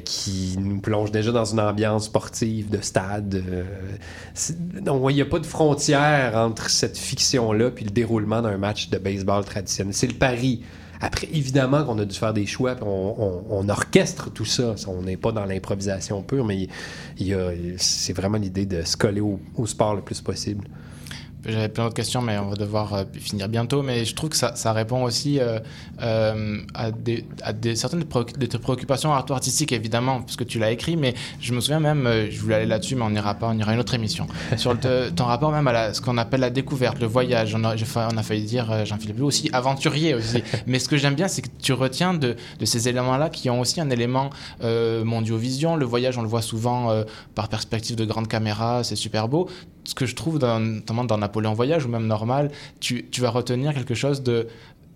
Qui 0.05 0.55
nous 0.59 0.79
plonge 0.79 1.11
déjà 1.11 1.33
dans 1.33 1.43
une 1.43 1.59
ambiance 1.59 2.05
sportive 2.05 2.69
de 2.69 2.79
stade. 2.81 3.43
donc, 4.81 5.03
il 5.09 5.15
n'y 5.15 5.21
a 5.21 5.25
pas 5.25 5.39
de 5.39 5.45
frontière 5.45 6.37
entre 6.37 6.69
cette 6.69 6.97
fiction-là 6.97 7.71
puis 7.71 7.83
le 7.83 7.91
déroulement 7.91 8.41
d'un 8.41 8.57
match 8.57 8.89
de 8.89 8.97
baseball 8.97 9.43
traditionnel. 9.43 9.93
C'est 9.93 10.07
le 10.07 10.13
pari. 10.13 10.61
Après, 10.99 11.27
évidemment 11.31 11.83
qu'on 11.83 11.97
a 11.99 12.05
dû 12.05 12.15
faire 12.15 12.33
des 12.33 12.45
choix, 12.45 12.75
puis 12.75 12.85
on, 12.85 13.69
orchestre 13.69 14.31
tout 14.31 14.45
ça. 14.45 14.75
On 14.87 15.01
n'est 15.01 15.17
pas 15.17 15.31
dans 15.31 15.45
l'improvisation 15.45 16.21
pure, 16.23 16.45
mais 16.45 16.67
c'est 17.77 18.13
vraiment 18.13 18.37
l'idée 18.37 18.65
de 18.65 18.81
se 18.81 18.97
coller 18.97 19.21
au 19.21 19.65
sport 19.65 19.95
le 19.95 20.01
plus 20.01 20.21
possible. 20.21 20.67
J'avais 21.47 21.69
plein 21.69 21.85
d'autres 21.85 21.95
questions, 21.95 22.21
mais 22.21 22.37
on 22.37 22.49
va 22.49 22.55
devoir 22.55 22.93
euh, 22.93 23.03
finir 23.19 23.47
bientôt. 23.47 23.81
Mais 23.81 24.03
je 24.03 24.13
trouve 24.15 24.29
que 24.31 24.35
ça, 24.35 24.55
ça 24.55 24.73
répond 24.73 25.03
aussi 25.03 25.39
euh, 25.39 25.59
euh, 26.01 26.57
à, 26.73 26.91
des, 26.91 27.25
à 27.41 27.53
des, 27.53 27.75
certaines 27.75 27.99
de 28.01 28.45
tes 28.45 28.57
préoccupations 28.57 29.13
art- 29.13 29.25
artistiques, 29.31 29.71
évidemment, 29.71 30.21
parce 30.21 30.35
que 30.35 30.43
tu 30.43 30.59
l'as 30.59 30.71
écrit. 30.71 30.97
Mais 30.97 31.13
je 31.39 31.53
me 31.53 31.61
souviens 31.61 31.79
même, 31.79 32.09
je 32.29 32.39
voulais 32.41 32.55
aller 32.55 32.65
là-dessus, 32.65 32.95
mais 32.95 33.03
on 33.03 33.09
n'ira 33.11 33.33
pas, 33.35 33.47
on 33.47 33.57
ira 33.57 33.71
à 33.71 33.73
une 33.75 33.79
autre 33.79 33.93
émission. 33.93 34.27
Sur 34.57 34.73
le, 34.73 34.79
te- 34.79 35.09
ton 35.11 35.23
rapport 35.25 35.51
même 35.51 35.67
à 35.67 35.71
la- 35.71 35.93
ce 35.93 36.01
qu'on 36.01 36.17
appelle 36.17 36.41
la 36.41 36.49
découverte, 36.49 36.99
le 36.99 37.07
voyage. 37.07 37.55
On 37.55 37.63
a, 37.63 37.75
on 37.75 38.17
a 38.17 38.23
failli 38.23 38.43
dire, 38.43 38.85
Jean-Philippe 38.85 39.21
aussi, 39.21 39.49
aventurier 39.53 40.13
aussi. 40.15 40.43
mais 40.67 40.79
ce 40.79 40.89
que 40.89 40.97
j'aime 40.97 41.15
bien, 41.15 41.27
c'est 41.29 41.41
que 41.43 41.49
tu 41.61 41.71
retiens 41.73 42.13
de, 42.13 42.35
de 42.59 42.65
ces 42.65 42.89
éléments-là 42.89 43.29
qui 43.29 43.49
ont 43.49 43.61
aussi 43.61 43.79
un 43.79 43.89
élément 43.89 44.29
mondiovision. 45.03 45.75
Le 45.75 45.85
voyage, 45.85 46.17
on 46.17 46.21
le 46.21 46.27
voit 46.27 46.41
souvent 46.41 47.03
par 47.35 47.47
perspective 47.47 47.95
de 47.95 48.05
grande 48.05 48.27
caméra, 48.27 48.83
c'est 48.83 48.95
super 48.95 49.27
beau 49.27 49.49
ce 49.87 49.95
que 49.95 50.05
je 50.05 50.15
trouve 50.15 50.37
dans, 50.37 50.59
notamment 50.59 51.05
dans 51.05 51.17
Napoléon 51.17 51.53
Voyage 51.53 51.85
ou 51.85 51.89
même 51.89 52.07
normal, 52.07 52.51
tu, 52.81 53.07
tu 53.09 53.21
vas 53.21 53.29
retenir 53.29 53.73
quelque 53.73 53.95
chose 53.95 54.21
de 54.21 54.47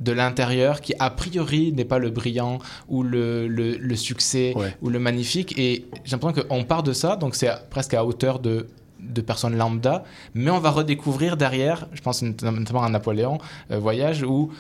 de 0.02 0.12
l'intérieur 0.12 0.82
qui 0.82 0.96
a 0.98 1.12
priori 1.12 1.72
n'est 1.74 1.86
pas 1.86 2.00
le 2.00 2.10
brillant 2.10 2.58
ou 2.90 3.04
le, 3.04 3.48
le, 3.48 3.78
le 3.78 3.96
succès 3.96 4.56
ou 4.82 4.90
le 4.90 4.98
magnifique. 4.98 5.54
Et 5.60 5.86
j'ai 6.04 6.14
l'impression 6.14 6.44
qu'on 6.50 6.64
part 6.64 6.82
de 6.82 6.92
ça 6.92 7.16
donc 7.18 7.36
c'est 7.36 7.52
presque 7.70 7.94
à 7.94 8.04
hauteur 8.04 8.40
de 8.40 8.68
de 9.00 9.22
personnes 9.22 9.56
lambda. 9.58 10.04
Mais 10.34 10.52
on 10.52 10.60
va 10.60 10.72
redécouvrir 10.72 11.38
derrière 11.38 11.88
je 11.94 12.02
pense 12.02 12.24
notamment 12.24 12.84
à 12.84 12.90
Napoléon 12.90 13.38
euh, 13.70 13.78
Voyage 13.78 14.24
où 14.24 14.52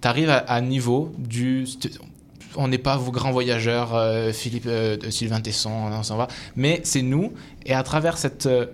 tu 0.00 0.06
arrives 0.06 0.30
à, 0.30 0.38
à 0.38 0.60
niveau 0.60 1.12
du 1.16 1.66
on 2.56 2.68
n'est 2.68 2.78
pas 2.78 2.96
vos 2.96 3.12
grands 3.12 3.30
voyageurs, 3.30 3.94
euh, 3.94 4.32
Philippe, 4.32 4.66
euh, 4.66 4.96
Sylvain 5.10 5.40
Tesson, 5.40 5.70
on 5.70 6.02
s'en 6.02 6.16
va, 6.16 6.28
mais 6.56 6.80
c'est 6.84 7.02
nous. 7.02 7.32
Et 7.64 7.74
à 7.74 7.82
travers 7.82 8.18
cette, 8.18 8.46
euh, 8.46 8.66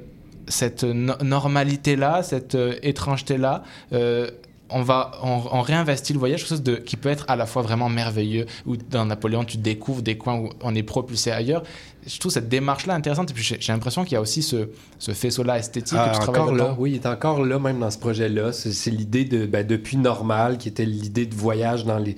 cette 0.49 0.85
no- 0.85 1.17
normalité-là, 1.23 2.23
cette 2.23 2.55
euh, 2.55 2.75
étrangeté-là, 2.83 3.63
euh, 3.93 4.31
on 4.69 4.83
va 4.83 5.13
on, 5.23 5.43
on 5.53 5.61
réinvestit 5.61 6.13
le 6.13 6.19
voyage 6.19 6.41
quelque 6.41 6.49
chose 6.49 6.63
de 6.65 6.75
qui 6.75 6.97
peut 6.97 7.09
être 7.09 7.25
à 7.29 7.37
la 7.37 7.47
fois 7.47 7.63
vraiment 7.63 7.89
merveilleux 7.89 8.47
où 8.67 8.77
dans 8.77 9.05
Napoléon 9.07 9.45
tu 9.45 9.59
découvres 9.59 10.03
des 10.03 10.19
coins 10.19 10.35
où 10.35 10.49
on 10.61 10.75
est 10.75 10.83
propulsé 10.83 11.31
ailleurs 11.31 11.63
je 12.05 12.19
trouve 12.19 12.33
cette 12.33 12.49
démarche 12.49 12.85
là 12.87 12.95
intéressante 12.95 13.31
et 13.31 13.35
puis 13.35 13.45
j'ai 13.45 13.73
l'impression 13.73 14.03
qu'il 14.03 14.15
y 14.15 14.17
a 14.17 14.21
aussi 14.21 14.43
ce, 14.43 14.69
ce 14.99 15.13
faisceau 15.13 15.45
là 15.45 15.57
esthétique 15.57 15.97
Ah, 16.01 16.09
que 16.09 16.17
tu 16.17 16.21
travailles 16.23 16.43
encore 16.43 16.55
là, 16.55 16.75
oui, 16.81 16.91
il 16.93 16.95
est 16.97 17.07
encore 17.07 17.45
là 17.45 17.61
même 17.61 17.79
dans 17.79 17.91
ce 17.93 17.99
projet-là. 17.99 18.53
C'est 18.53 18.73
c'est 18.73 18.91
l'idée 18.91 19.25
de 19.25 19.47
ben, 19.47 19.65
depuis 19.65 19.99
normal, 19.99 20.59
qui 20.59 20.69
était 20.69 20.85
l'idée 20.85 21.27
de 21.27 21.35
voyage 21.37 21.85
dans 21.85 21.99
les 21.99 22.17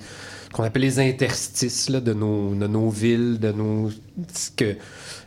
qu'on 0.51 0.63
appelle 0.63 0.81
les 0.81 0.99
interstices 0.99 1.89
là, 1.89 1.99
de, 1.99 2.13
nos, 2.13 2.55
de 2.55 2.65
nos 2.65 2.89
villes, 2.89 3.37
de 3.39 3.51
nos 3.51 3.91
ce 4.33 4.49
que 4.55 4.75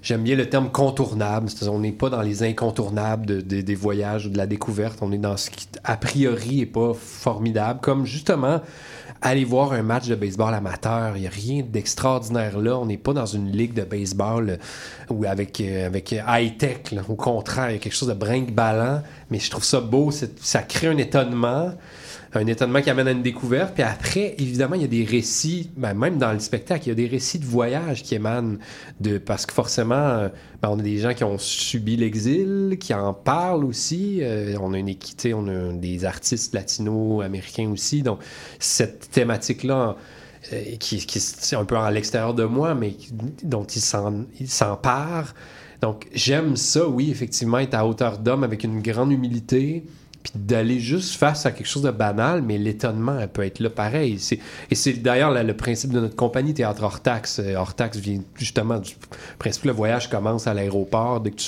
j'aime 0.02 0.22
bien 0.22 0.36
le 0.36 0.48
terme 0.48 0.70
contournable. 0.70 1.48
C'est-à-dire, 1.48 1.72
on 1.72 1.78
n'est 1.80 1.92
pas 1.92 2.10
dans 2.10 2.22
les 2.22 2.42
incontournables 2.42 3.24
de- 3.26 3.40
de- 3.40 3.60
des 3.62 3.74
voyages 3.74 4.26
ou 4.26 4.30
de 4.30 4.36
la 4.36 4.46
découverte. 4.46 4.98
On 5.00 5.12
est 5.12 5.18
dans 5.18 5.36
ce 5.36 5.48
qui 5.50 5.68
a 5.84 5.96
priori 5.96 6.60
est 6.60 6.66
pas 6.66 6.92
formidable, 6.94 7.80
comme 7.80 8.04
justement 8.04 8.60
aller 9.24 9.44
voir 9.44 9.72
un 9.72 9.82
match 9.82 10.08
de 10.08 10.16
baseball 10.16 10.52
amateur. 10.52 11.16
Il 11.16 11.20
n'y 11.20 11.26
a 11.28 11.30
rien 11.30 11.62
d'extraordinaire 11.62 12.58
là. 12.58 12.76
On 12.78 12.86
n'est 12.86 12.96
pas 12.98 13.12
dans 13.12 13.26
une 13.26 13.52
ligue 13.52 13.72
de 13.72 13.82
baseball 13.84 14.50
euh, 14.50 14.56
ou 15.10 15.24
avec, 15.24 15.60
euh, 15.60 15.86
avec 15.86 16.12
high-tech. 16.26 16.78
Au 17.08 17.14
contraire, 17.14 17.70
il 17.70 17.74
y 17.74 17.76
a 17.76 17.78
quelque 17.78 17.94
chose 17.94 18.08
de 18.08 18.14
brinque-ballant. 18.14 19.02
Mais 19.30 19.38
je 19.38 19.48
trouve 19.48 19.62
ça 19.64 19.80
beau. 19.80 20.10
Ça 20.40 20.62
crée 20.62 20.88
un 20.88 20.96
étonnement. 20.98 21.72
Un 22.34 22.46
étonnement 22.46 22.80
qui 22.80 22.88
amène 22.88 23.08
à 23.08 23.10
une 23.10 23.22
découverte. 23.22 23.74
Puis 23.74 23.82
après, 23.82 24.34
évidemment, 24.38 24.74
il 24.74 24.80
y 24.80 24.84
a 24.84 24.88
des 24.88 25.04
récits, 25.04 25.70
ben, 25.76 25.92
même 25.92 26.16
dans 26.16 26.32
le 26.32 26.38
spectacle, 26.38 26.86
il 26.86 26.88
y 26.88 26.92
a 26.92 26.94
des 26.94 27.06
récits 27.06 27.38
de 27.38 27.44
voyage 27.44 28.02
qui 28.02 28.14
émanent 28.14 28.56
de. 29.00 29.18
Parce 29.18 29.44
que 29.44 29.52
forcément, 29.52 29.94
euh, 29.94 30.28
ben, 30.62 30.70
on 30.70 30.78
a 30.78 30.82
des 30.82 30.96
gens 30.96 31.12
qui 31.12 31.24
ont 31.24 31.36
subi 31.36 31.96
l'exil, 31.96 32.78
qui 32.80 32.94
en 32.94 33.12
parlent 33.12 33.64
aussi. 33.66 34.20
Euh, 34.22 34.56
on 34.62 34.72
a 34.72 34.78
une 34.78 34.88
équité, 34.88 35.34
on 35.34 35.46
a 35.46 35.72
des 35.74 36.06
artistes 36.06 36.54
latino-américains 36.54 37.70
aussi. 37.70 38.02
Donc, 38.02 38.20
cette 38.58 39.10
thématique-là, 39.10 39.96
euh, 40.54 40.62
qui, 40.80 41.04
qui 41.04 41.18
est 41.18 41.54
un 41.54 41.66
peu 41.66 41.76
à 41.76 41.90
l'extérieur 41.90 42.32
de 42.32 42.44
moi, 42.44 42.74
mais 42.74 42.96
dont 43.42 43.64
ils 43.64 43.82
s'en- 43.82 44.24
ils 44.40 44.48
s'emparent. 44.48 45.34
Donc, 45.82 46.06
j'aime 46.14 46.56
ça, 46.56 46.88
oui, 46.88 47.10
effectivement, 47.10 47.58
être 47.58 47.74
à 47.74 47.86
hauteur 47.86 48.18
d'homme 48.18 48.42
avec 48.42 48.64
une 48.64 48.80
grande 48.80 49.12
humilité, 49.12 49.84
puis 50.22 50.32
d'aller 50.36 50.78
juste 50.78 51.16
face 51.16 51.46
à 51.46 51.50
quelque 51.50 51.66
chose 51.66 51.82
de 51.82 51.90
banal, 51.90 52.42
mais 52.42 52.58
l'étonnement, 52.58 53.18
elle 53.18 53.28
peut 53.28 53.44
être 53.44 53.58
là 53.58 53.70
pareil. 53.70 54.18
Et 54.70 54.74
c'est 54.74 54.92
d'ailleurs 54.94 55.32
le 55.32 55.56
principe 55.56 55.90
de 55.90 56.00
notre 56.00 56.16
compagnie, 56.16 56.54
Théâtre 56.54 56.82
hors 56.84 57.00
taxe. 57.00 57.40
Euh, 57.40 57.56
Hors 57.56 57.74
taxe 57.74 57.98
vient 57.98 58.20
justement 58.36 58.78
du 58.78 58.94
principe 59.38 59.64
le 59.64 59.72
voyage 59.72 60.08
commence 60.08 60.46
à 60.46 60.54
l'aéroport, 60.54 61.20
dès 61.20 61.32
que 61.32 61.42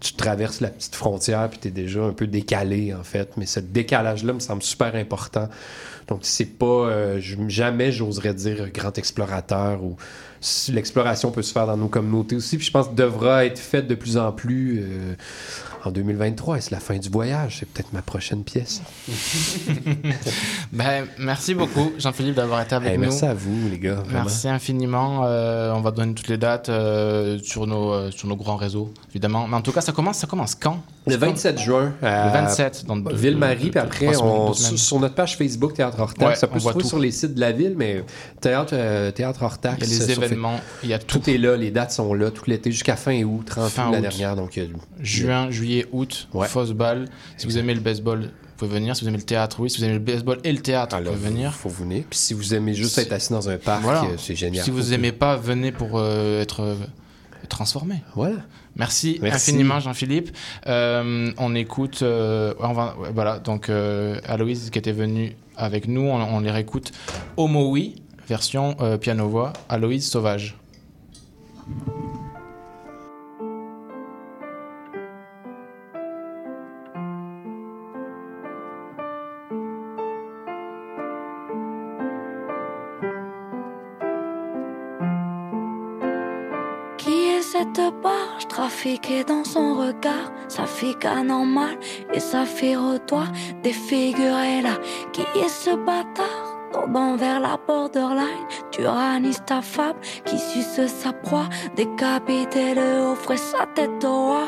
tu, 0.00 0.14
traverses 0.14 0.60
la 0.60 0.68
petite 0.68 0.94
frontière, 0.94 1.48
puis 1.48 1.58
tu 1.60 1.70
déjà 1.70 2.02
un 2.02 2.12
peu 2.12 2.26
décalé, 2.26 2.92
en 2.92 3.04
fait. 3.04 3.30
Mais 3.36 3.46
ce 3.46 3.60
décalage-là 3.60 4.32
me 4.32 4.40
semble 4.40 4.62
super 4.62 4.94
important. 4.94 5.48
Donc, 6.08 6.20
c'est 6.22 6.58
pas. 6.58 6.66
euh, 6.66 7.20
jamais 7.48 7.92
j'oserais 7.92 8.34
dire 8.34 8.70
grand 8.72 8.96
explorateur 8.98 9.82
ou 9.82 9.96
l'exploration 10.70 11.30
peut 11.30 11.42
se 11.42 11.52
faire 11.52 11.66
dans 11.66 11.76
nos 11.76 11.88
communautés 11.88 12.36
aussi. 12.36 12.56
Puis 12.56 12.66
je 12.66 12.70
pense 12.70 12.94
devra 12.94 13.44
être 13.44 13.58
faite 13.58 13.86
de 13.86 13.94
plus 13.94 14.16
en 14.16 14.32
plus 14.32 14.80
euh, 14.80 15.14
en 15.88 15.92
2023. 15.92 16.58
Et 16.58 16.60
c'est 16.60 16.70
la 16.70 16.80
fin 16.80 16.96
du 16.96 17.08
voyage? 17.08 17.56
C'est 17.60 17.68
peut-être 17.68 17.92
ma 17.92 18.02
prochaine 18.02 18.44
pièce. 18.44 18.80
Ben, 20.72 21.06
merci 21.18 21.54
beaucoup, 21.54 21.92
Jean-Philippe, 21.98 22.34
d'avoir 22.36 22.60
été 22.60 22.74
avec 22.74 22.90
Hey, 22.92 22.96
nous. 22.98 23.04
merci 23.04 23.24
à 23.24 23.34
vous, 23.34 23.68
les 23.70 23.78
gars. 23.78 23.94
vraiment. 23.94 24.24
Merci 24.24 24.48
infiniment. 24.48 25.22
Euh, 25.24 25.72
on 25.74 25.80
va 25.80 25.90
donner 25.90 26.14
toutes 26.14 26.28
les 26.28 26.36
dates 26.38 26.68
euh, 26.68 27.38
sur, 27.42 27.66
nos, 27.66 27.92
euh, 27.92 28.10
sur 28.10 28.28
nos 28.28 28.36
grands 28.36 28.56
réseaux, 28.56 28.92
évidemment. 29.10 29.46
Mais 29.48 29.56
en 29.56 29.62
tout 29.62 29.72
cas, 29.72 29.80
ça 29.80 29.92
commence, 29.92 30.18
ça 30.18 30.26
commence 30.26 30.54
quand? 30.54 30.82
Le 31.06 31.16
27 31.16 31.58
juin. 31.58 31.94
Le 32.02 32.32
27, 32.32 32.84
dans 32.86 32.96
deux- 32.96 33.14
Ville-Marie, 33.14 33.70
puis 33.70 33.80
après, 33.80 34.12
semaines, 34.12 34.20
on- 34.30 34.52
sur, 34.52 34.78
sur 34.78 35.00
notre 35.00 35.14
page 35.14 35.36
Facebook 35.38 35.72
Théâtre 35.74 35.96
hors 36.00 36.12
taxe, 36.14 36.28
Ouais, 36.30 36.36
ça 36.36 36.46
peut 36.46 36.58
se 36.58 36.68
trouver 36.68 36.82
tout. 36.82 36.88
sur 36.88 36.98
les 36.98 37.10
sites 37.10 37.34
de 37.34 37.40
la 37.40 37.52
ville, 37.52 37.74
mais 37.76 38.04
Théâtre, 38.42 38.72
euh, 38.74 39.10
théâtre 39.10 39.42
hors 39.42 39.58
taxe. 39.58 39.78
Il 39.86 39.92
y 39.92 39.96
a 39.96 39.98
les 40.06 40.10
événements, 40.12 40.60
il 40.82 40.90
y 40.90 40.92
a 40.94 40.98
tout. 40.98 41.18
Tout 41.18 41.30
est 41.30 41.38
là, 41.38 41.56
les 41.56 41.70
dates 41.70 41.92
sont 41.92 42.12
là, 42.12 42.30
tout 42.30 42.44
l'été, 42.46 42.70
jusqu'à 42.70 42.96
fin 42.96 43.22
août, 43.22 43.42
30 43.46 43.70
Fin 43.70 43.88
août 43.88 43.92
la 43.92 44.00
dernière. 44.02 44.36
Donc, 44.36 44.60
Juin, 45.00 45.50
juillet, 45.50 45.77
août, 45.92 46.28
fausse 46.46 46.72
balle. 46.72 47.06
Si 47.36 47.46
vous 47.46 47.58
aimez 47.58 47.74
le 47.74 47.80
baseball, 47.80 48.20
vous 48.22 48.28
pouvez 48.66 48.70
venir. 48.80 48.96
Si 48.96 49.02
vous 49.02 49.08
aimez 49.08 49.18
le 49.18 49.22
théâtre, 49.24 49.60
oui. 49.60 49.70
Si 49.70 49.78
vous 49.78 49.84
aimez 49.84 49.94
le 49.94 49.98
baseball 50.00 50.38
et 50.44 50.52
le 50.52 50.58
théâtre, 50.60 50.96
vous 50.98 51.04
pouvez 51.04 51.16
venir. 51.30 51.52
faut 51.54 51.68
venir. 51.68 52.04
Puis 52.10 52.18
si 52.18 52.34
vous 52.34 52.54
aimez 52.54 52.74
juste 52.74 52.98
être 52.98 53.12
assis 53.12 53.32
dans 53.32 53.48
un 53.48 53.56
parc, 53.58 53.82
Voilà. 53.82 54.04
euh, 54.04 54.16
c'est 54.18 54.34
génial. 54.34 54.64
Si 54.64 54.70
vous 54.70 54.92
aimez 54.92 55.12
pas, 55.12 55.36
venez 55.36 55.70
pour 55.72 55.90
euh, 55.94 56.40
être 56.42 56.60
euh, 56.60 56.74
transformé. 57.48 58.02
Voilà. 58.14 58.36
Merci, 58.76 59.18
Merci. 59.22 59.50
infiniment 59.50 59.80
Jean-Philippe. 59.80 60.30
Euh, 60.66 61.32
on 61.38 61.54
écoute, 61.56 62.00
euh, 62.02 62.54
on 62.60 62.72
va- 62.72 62.96
ouais, 62.98 63.08
voilà, 63.12 63.38
donc 63.40 63.68
euh, 63.70 64.20
Aloïse 64.24 64.70
qui 64.70 64.78
était 64.78 64.92
venue 64.92 65.34
avec 65.56 65.88
nous, 65.88 66.02
on, 66.02 66.20
on 66.22 66.40
les 66.40 66.50
réécoute. 66.52 66.92
Homo 67.36 67.70
oui, 67.70 67.96
version 68.28 68.76
euh, 68.80 68.96
piano-voix, 68.96 69.52
Aloïse 69.68 70.08
Sauvage. 70.08 70.56
Barge 88.08 88.48
trafiquée 88.48 89.24
dans 89.24 89.44
son 89.44 89.74
regard. 89.74 90.28
Sa 90.48 90.64
fille 90.66 90.96
anormale 91.04 91.78
et 92.14 92.20
sa 92.20 92.44
fille 92.44 92.78
toi 93.06 93.24
défigurée 93.62 94.62
là 94.62 94.76
Qui 95.12 95.22
est 95.44 95.48
ce 95.48 95.74
bâtard 95.76 96.48
tendant 96.72 97.16
vers 97.16 97.40
la 97.40 97.58
borderline. 97.66 98.46
Tyrannise 98.70 99.42
ta 99.46 99.60
fable 99.62 100.00
qui 100.24 100.38
suce 100.38 100.86
sa 100.86 101.12
proie. 101.12 101.48
Décapitez 101.76 102.74
le 102.74 103.12
offrez 103.12 103.36
sa 103.36 103.66
tête 103.74 104.04
au 104.04 104.16
roi. 104.28 104.46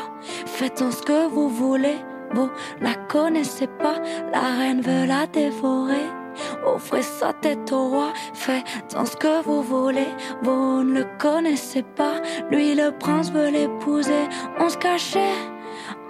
Faites-en 0.57 0.91
ce 0.91 1.01
que 1.03 1.27
vous 1.27 1.49
voulez 1.49 1.97
Vous 2.33 2.49
la 2.79 2.95
connaissez 2.95 3.67
pas. 3.67 3.97
La 4.31 4.45
reine 4.57 4.81
veut 4.81 5.05
la 5.05 5.27
dévorer 5.27 6.20
Offrez 6.65 7.01
sa 7.01 7.33
tête 7.33 7.71
au 7.71 7.89
roi, 7.89 8.13
faites-en 8.33 9.05
ce 9.05 9.15
que 9.15 9.43
vous 9.43 9.61
voulez. 9.61 10.07
Vous 10.41 10.83
ne 10.83 10.99
le 10.99 11.07
connaissez 11.17 11.83
pas, 11.83 12.21
lui 12.49 12.75
le 12.75 12.91
prince 12.91 13.31
veut 13.31 13.49
l'épouser. 13.49 14.27
On 14.59 14.69
se 14.69 14.77
cachait, 14.77 15.37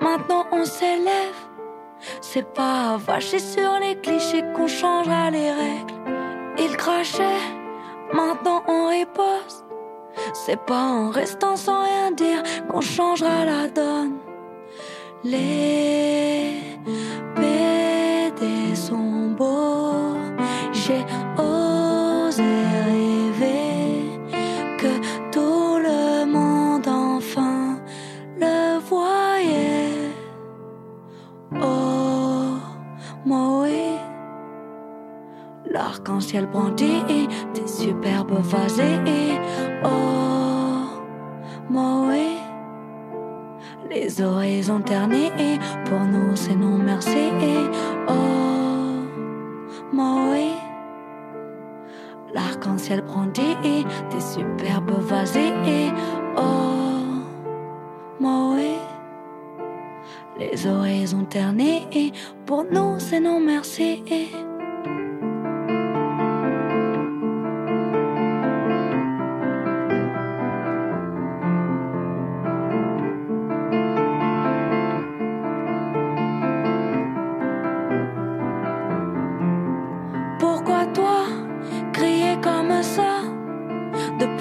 maintenant 0.02 0.46
on 0.52 0.66
s'élève. 0.66 1.36
C'est 2.22 2.54
pas 2.54 2.98
vacher 2.98 3.40
sur 3.40 3.80
les 3.80 3.96
clichés 4.00 4.44
qu'on 4.56 4.68
changera 4.68 5.30
les 5.30 5.52
règles. 5.52 5.94
Il 6.58 6.76
crachait, 6.78 7.42
maintenant 8.14 8.64
on 8.68 8.88
riposte. 8.88 9.66
C'est 10.34 10.60
pas 10.66 10.84
en 10.84 11.10
restant 11.10 11.56
sans 11.56 11.84
rien 11.84 12.12
dire 12.12 12.44
qu'on 12.70 12.82
changera 12.82 13.46
la 13.46 13.68
donne. 13.68 14.18
Les 15.24 16.62
BD 17.36 18.76
sont 18.76 19.32
beaux. 19.38 20.11
J'ai 20.92 21.06
osé 21.42 22.44
rêver 22.86 24.20
que 24.78 24.94
tout 25.32 25.78
le 25.78 26.26
monde 26.26 26.86
enfin 26.86 27.78
le 28.38 28.80
voyait. 28.80 30.12
Oh, 31.56 32.58
oui. 33.26 34.00
L'arc-en-ciel 35.70 36.48
brandi, 36.48 37.04
tes 37.54 37.68
superbes 37.68 38.42
vasées. 38.42 39.40
Oh, 39.86 40.88
oui. 41.70 42.38
Les 43.90 44.22
horizons 44.22 44.82
ternis, 44.82 45.32
pour 45.86 46.02
nous 46.02 46.36
c'est 46.36 46.56
non 46.56 46.78
merci. 46.78 47.30
Oh, 48.10 48.14
oui. 49.94 50.61
L'arc-en-ciel 52.34 53.02
brandi, 53.02 53.56
tes 54.10 54.22
superbes 54.22 55.00
vasées. 55.00 55.54
Oh, 56.38 57.02
oui. 58.22 58.76
Les 60.40 60.66
horizons 60.66 61.26
ternis, 61.26 62.14
pour 62.46 62.64
nous 62.64 63.00
c'est 63.00 63.20
non 63.20 63.40
merci. 63.40 64.04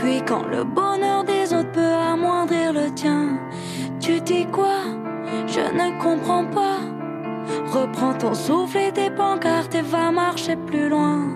Depuis 0.00 0.22
quand 0.26 0.46
le 0.46 0.64
bonheur 0.64 1.24
des 1.24 1.52
autres 1.52 1.72
peut 1.72 1.94
amoindrir 2.10 2.72
le 2.72 2.90
tien 2.94 3.38
Tu 4.00 4.18
dis 4.22 4.46
quoi? 4.46 4.78
Je 5.46 5.60
ne 5.60 6.02
comprends 6.02 6.46
pas. 6.46 6.78
Reprends 7.66 8.14
ton 8.14 8.32
souffle 8.32 8.78
et 8.78 8.92
tes 8.92 9.10
pancartes 9.10 9.74
et 9.74 9.82
va 9.82 10.10
marcher 10.10 10.56
plus 10.56 10.88
loin. 10.88 11.28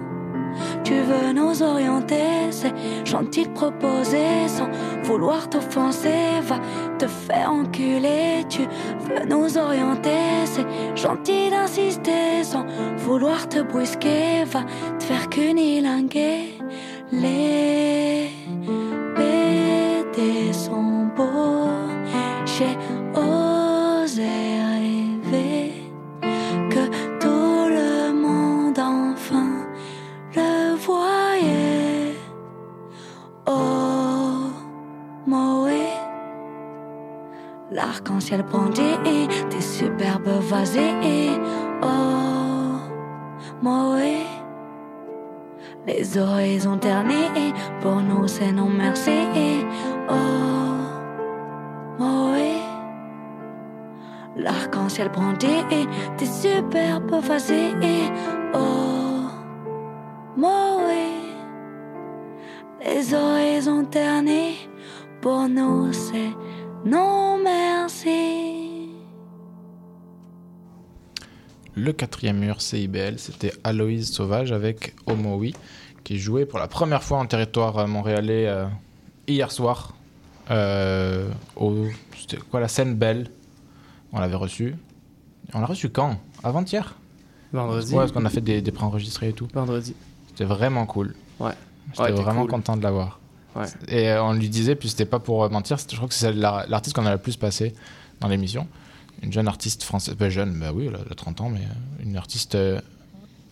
Tu 0.83 0.95
veux 0.95 1.35
nous 1.35 1.63
orienter, 1.63 2.51
c'est 2.53 2.73
gentil 3.05 3.49
de 3.49 3.53
proposer 3.53 4.49
sans 4.49 4.71
vouloir 5.03 5.51
t'offenser. 5.51 6.41
Va 6.45 6.59
te 6.99 7.07
faire 7.07 7.51
enculer, 7.51 8.47
tu 8.49 8.63
veux 8.63 9.27
nous 9.27 9.59
orienter, 9.59 10.47
c'est 10.47 10.67
gentil 10.97 11.51
d'insister 11.51 12.43
sans 12.43 12.65
vouloir 12.97 13.47
te 13.47 13.61
brusquer. 13.61 14.45
Va 14.47 14.63
te 14.99 15.05
faire 15.05 15.29
cunilinguer. 15.29 16.55
BD 20.17 20.53
sont 20.53 21.07
beaux, 21.17 21.69
j'ai 22.45 22.77
osé 23.19 24.23
rêver 24.23 25.73
que 26.71 26.89
tout 27.19 27.69
le 27.69 28.13
monde 28.13 28.79
enfin 28.79 29.67
le 30.35 30.77
voyait. 30.77 32.17
Oh, 33.47 34.51
oui. 35.27 35.87
L'arc-en-ciel 37.71 38.43
brandi, 38.43 38.99
tes 39.51 39.61
superbes 39.61 40.41
vasées. 40.41 41.31
Oh, 41.83 42.77
oui. 43.65 44.19
Les 45.87 46.17
horizons 46.17 46.79
ternis, 46.79 47.53
pour 47.83 48.01
nous 48.01 48.27
c'est 48.29 48.53
non 48.53 48.69
merci. 48.71 49.11
Oh, 50.09 50.77
oui. 52.01 52.61
L'arc-en-ciel 54.37 55.09
brandi, 55.11 55.47
tes 56.17 56.27
superbes 56.27 57.21
vasées. 57.23 57.73
Oh, 58.55 58.75
oui. 60.37 61.15
Les 62.85 63.15
horizons 63.15 63.85
ternis, 63.85 64.69
pour 65.21 65.49
nous 65.49 65.93
c'est 65.93 66.33
non 66.85 67.39
merci. 67.43 68.91
Le 71.77 71.93
quatrième 71.93 72.39
mur 72.39 72.61
CIBL, 72.61 73.19
c'était 73.19 73.53
Aloïse 73.65 74.13
Sauvage 74.13 74.53
avec 74.53 74.95
Homo 75.07 75.37
Oui, 75.37 75.55
qui 76.05 76.19
jouait 76.19 76.47
pour 76.47 76.59
la 76.59 76.69
première 76.69 77.03
fois 77.03 77.19
en 77.19 77.27
territoire 77.27 77.89
montréalais 77.89 78.47
euh, 78.47 78.67
hier 79.27 79.51
soir. 79.53 79.95
Euh, 80.51 81.31
au, 81.57 81.87
c'était 82.19 82.37
quoi 82.37 82.61
la 82.61 82.69
scène 82.69 82.95
Belle? 82.95 83.31
On 84.13 84.21
l'avait 84.21 84.35
reçu. 84.37 84.77
On 85.55 85.61
l'a 85.61 85.67
reçu 85.67 85.89
quand? 85.91 86.19
Avant-hier? 86.43 86.95
Vendredi. 87.53 87.93
Ouais, 87.93 88.01
parce 88.01 88.13
qu'on 88.13 88.25
a 88.25 88.31
fait 88.31 88.41
des, 88.41 88.61
des 88.63 88.73
préenregistrés 88.73 89.29
et 89.31 89.33
tout. 89.33 89.49
Vendredi. 89.55 89.95
C'était 90.29 90.45
vraiment 90.45 90.87
cool. 90.87 91.15
Ouais. 91.41 91.53
J'étais 91.93 92.03
Ouais, 92.03 92.13
vraiment 92.13 92.43
cool. 92.43 92.51
content 92.51 92.77
de 92.77 92.83
l'avoir. 92.83 93.21
Ouais. 93.55 93.67
Et 93.89 94.09
euh, 94.11 94.23
on 94.25 94.33
lui 94.33 94.49
disait, 94.49 94.75
puis 94.75 94.89
c'était 94.89 95.05
pas 95.05 95.21
pour 95.21 95.45
euh, 95.45 95.49
mentir, 95.49 95.77
je 95.79 95.95
crois 95.97 96.09
que 96.09 96.15
c'est 96.15 96.33
la- 96.33 96.67
l'artiste 96.69 96.97
qu'on 96.97 97.07
a 97.07 97.13
le 97.13 97.19
plus 97.19 97.37
passé 97.37 97.73
dans 98.21 98.27
l'émission. 98.29 98.67
Une 99.23 99.33
jeune 99.33 99.47
artiste 99.47 99.85
française, 99.85 100.15
pas 100.17 100.29
jeune, 100.29 100.59
bah 100.59 100.73
oui, 100.75 100.87
elle 100.89 100.97
a, 100.97 100.99
elle 101.07 101.13
a 101.13 101.15
30 101.15 101.41
ans, 101.43 101.49
mais 101.51 101.61
une 102.03 102.17
artiste 102.17 102.57
euh, 102.57 102.81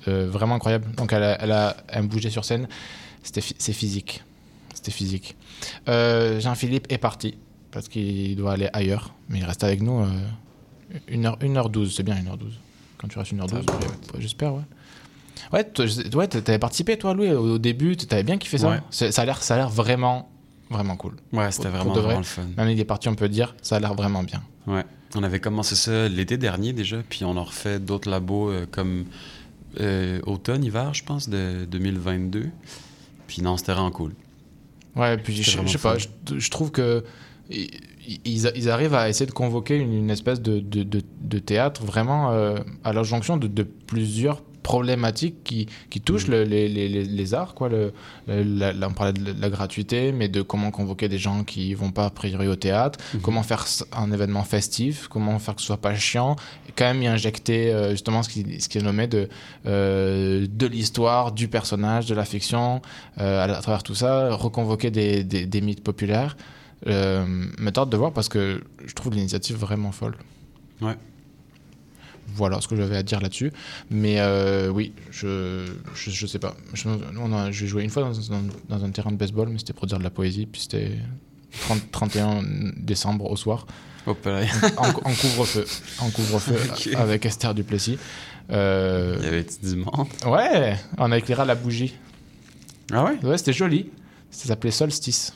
euh, 0.08 0.28
vraiment 0.28 0.56
incroyable. 0.56 0.90
Donc 0.96 1.12
elle 1.12 1.22
a, 1.22 1.40
elle 1.40 1.52
a, 1.52 1.76
elle 1.88 2.08
bougeait 2.08 2.30
sur 2.30 2.44
scène, 2.44 2.66
c'était 3.22 3.42
c'est 3.58 3.72
physique. 3.72 4.24
C'était 4.74 4.90
physique. 4.90 5.36
Euh, 5.88 6.40
Jean-Philippe 6.40 6.86
est 6.90 6.98
parti 6.98 7.36
parce 7.70 7.88
qu'il 7.88 8.36
doit 8.36 8.52
aller 8.52 8.68
ailleurs, 8.72 9.14
mais 9.28 9.38
il 9.38 9.44
reste 9.44 9.64
avec 9.64 9.80
nous 9.82 10.00
euh, 10.00 10.06
1h, 11.10 11.38
1h12, 11.40 11.90
c'est 11.94 12.02
bien 12.02 12.14
1h12. 12.16 12.52
Quand 12.98 13.08
tu 13.08 13.18
restes 13.18 13.32
1h12, 13.32 13.62
j'ai- 14.14 14.20
j'espère, 14.20 14.54
ouais. 14.54 14.62
Ouais, 15.52 15.64
t'avais 15.64 16.58
participé 16.58 16.96
toi, 16.96 17.14
Louis, 17.14 17.30
au 17.32 17.58
début, 17.58 17.96
t'avais 17.96 18.22
bien 18.22 18.38
kiffé 18.38 18.58
ça? 18.58 18.68
Ouais. 18.70 18.80
Ça 18.90 19.22
a 19.22 19.24
l'air, 19.24 19.42
ça 19.42 19.54
a 19.54 19.56
l'air 19.56 19.68
vraiment, 19.70 20.30
vraiment 20.70 20.96
cool. 20.96 21.16
Ouais, 21.32 21.50
c'était 21.50 21.68
vraiment, 21.68 21.92
vraiment 21.92 22.18
le 22.18 22.24
fun. 22.24 22.42
Même 22.56 22.68
il 22.70 22.78
est 22.78 22.84
parti, 22.84 23.08
on 23.08 23.14
peut 23.14 23.28
dire, 23.28 23.54
ça 23.62 23.76
a 23.76 23.80
l'air 23.80 23.94
vraiment 23.94 24.22
bien. 24.22 24.42
Ouais. 24.66 24.84
On 25.14 25.22
avait 25.22 25.40
commencé 25.40 25.74
ça 25.74 26.08
l'été 26.08 26.36
dernier 26.38 26.72
déjà, 26.72 26.98
puis 27.08 27.24
on 27.24 27.36
a 27.36 27.40
refait 27.40 27.80
d'autres 27.80 28.08
labos 28.08 28.50
euh, 28.50 28.66
comme 28.70 29.04
euh, 29.80 30.20
automne, 30.26 30.62
hiver, 30.64 30.94
je 30.94 31.02
pense, 31.04 31.28
de 31.28 31.66
2022. 31.70 32.48
Puis 33.26 33.42
non, 33.42 33.56
c'était 33.56 33.72
vraiment 33.72 33.90
cool. 33.90 34.12
Ouais, 34.96 35.16
puis 35.16 35.34
je, 35.34 35.42
je 35.66 35.72
sais 35.72 35.78
pas, 35.78 35.96
je, 35.98 36.38
je 36.38 36.50
trouve 36.50 36.70
que 36.70 37.04
ils, 37.50 37.70
ils- 38.24 38.68
arrivent 38.70 38.94
à 38.94 39.08
essayer 39.08 39.26
de 39.26 39.30
convoquer 39.32 39.76
une, 39.76 39.92
une 39.92 40.10
espèce 40.10 40.40
de, 40.40 40.60
de, 40.60 40.82
de- 40.82 41.02
de 41.22 41.38
théâtre 41.38 41.84
vraiment 41.84 42.32
euh, 42.32 42.56
à 42.84 42.92
la 42.92 43.02
jonction 43.02 43.36
de 43.36 43.62
plusieurs 43.62 44.42
problématiques 44.62 45.42
qui, 45.44 45.66
qui 45.90 46.00
touchent 46.00 46.28
le- 46.28 46.44
les, 46.44 46.68
les, 46.68 46.88
les, 46.88 47.34
arts. 47.34 47.54
Quoi. 47.54 47.68
Le, 47.68 47.92
la- 48.28 48.72
là, 48.72 48.88
on 48.88 48.92
parlait 48.94 49.12
de 49.12 49.34
la 49.40 49.50
gratuité, 49.50 50.12
mais 50.12 50.28
de 50.28 50.42
comment 50.42 50.70
convoquer 50.70 51.08
des 51.08 51.18
gens 51.18 51.44
qui 51.44 51.74
vont 51.74 51.90
pas 51.90 52.06
a 52.06 52.10
priori 52.10 52.48
au 52.48 52.56
théâtre, 52.56 52.98
comment 53.22 53.42
faire 53.42 53.66
un 53.92 54.10
événement 54.12 54.44
festif, 54.44 55.08
comment 55.08 55.38
faire 55.38 55.54
que 55.56 55.60
ce 55.60 55.66
soit 55.66 55.76
pas 55.80 55.94
chiant, 55.94 56.36
et 56.68 56.72
quand 56.76 56.84
même 56.84 57.02
y 57.02 57.06
injecter 57.06 57.72
euh, 57.72 57.90
justement 57.90 58.22
ce 58.22 58.28
qui, 58.28 58.60
ce 58.60 58.68
qui 58.68 58.78
est 58.78 58.82
nommé 58.82 59.06
de, 59.06 59.28
euh, 59.66 60.46
de 60.50 60.66
l'histoire, 60.66 61.32
du 61.32 61.48
personnage, 61.48 62.06
de 62.06 62.14
la 62.14 62.24
fiction, 62.24 62.80
euh, 63.18 63.40
à, 63.40 63.44
à 63.56 63.60
travers 63.62 63.82
tout 63.82 63.94
ça, 63.94 64.34
reconvoquer 64.34 64.90
des, 64.90 65.24
des, 65.24 65.46
des 65.46 65.60
mythes 65.60 65.82
populaires. 65.84 66.36
Euh, 66.88 67.24
t'as 67.72 67.82
hâte 67.82 67.90
de 67.90 67.96
voir 67.96 68.12
parce 68.12 68.28
que 68.28 68.62
je 68.84 68.92
trouve 68.94 69.14
l'initiative 69.14 69.56
vraiment 69.56 69.92
folle. 69.92 70.16
Ouais. 70.80 70.96
Voilà 72.34 72.60
ce 72.60 72.68
que 72.68 72.76
j'avais 72.76 72.96
à 72.96 73.02
dire 73.02 73.20
là-dessus. 73.20 73.52
Mais 73.90 74.16
euh, 74.20 74.68
oui, 74.68 74.92
je, 75.10 75.66
je, 75.94 76.10
je 76.10 76.26
sais 76.26 76.38
pas. 76.38 76.54
Je, 76.74 76.88
on 77.20 77.32
a- 77.32 77.50
j'ai 77.50 77.66
joué 77.66 77.82
une 77.84 77.90
fois 77.90 78.02
dans, 78.02 78.10
dans- 78.12 78.42
dans 78.78 78.84
un 78.84 78.90
terrain 78.90 79.10
de 79.12 79.16
baseball, 79.16 79.48
mais 79.48 79.58
c'était 79.58 79.72
pour 79.72 79.86
dire 79.86 79.98
de 79.98 80.04
la 80.04 80.10
poésie. 80.10 80.46
Puis 80.46 80.62
c'était 80.62 80.92
30 81.66 81.90
31 81.92 82.42
décembre 82.76 83.30
au 83.30 83.36
soir. 83.36 83.66
En, 84.78 84.88
en 84.88 84.92
couvre-feu. 85.14 85.64
En 86.00 86.10
couvre-feu 86.10 86.56
avec 86.96 87.24
Esther 87.26 87.54
Duplessis. 87.54 87.98
Euh, 88.50 89.16
Il 89.20 89.24
y 89.24 89.28
avait 89.28 89.46
du 89.62 89.76
monde. 89.76 90.08
Ouais, 90.26 90.76
on 90.98 91.12
a 91.12 91.18
éclairé 91.18 91.44
la 91.46 91.54
bougie. 91.54 91.94
Ah 92.92 93.04
ouais? 93.04 93.18
Ouais, 93.22 93.38
c'était 93.38 93.52
joli. 93.52 93.90
Ça 94.30 94.48
s'appelait 94.48 94.70
Solstice. 94.72 95.34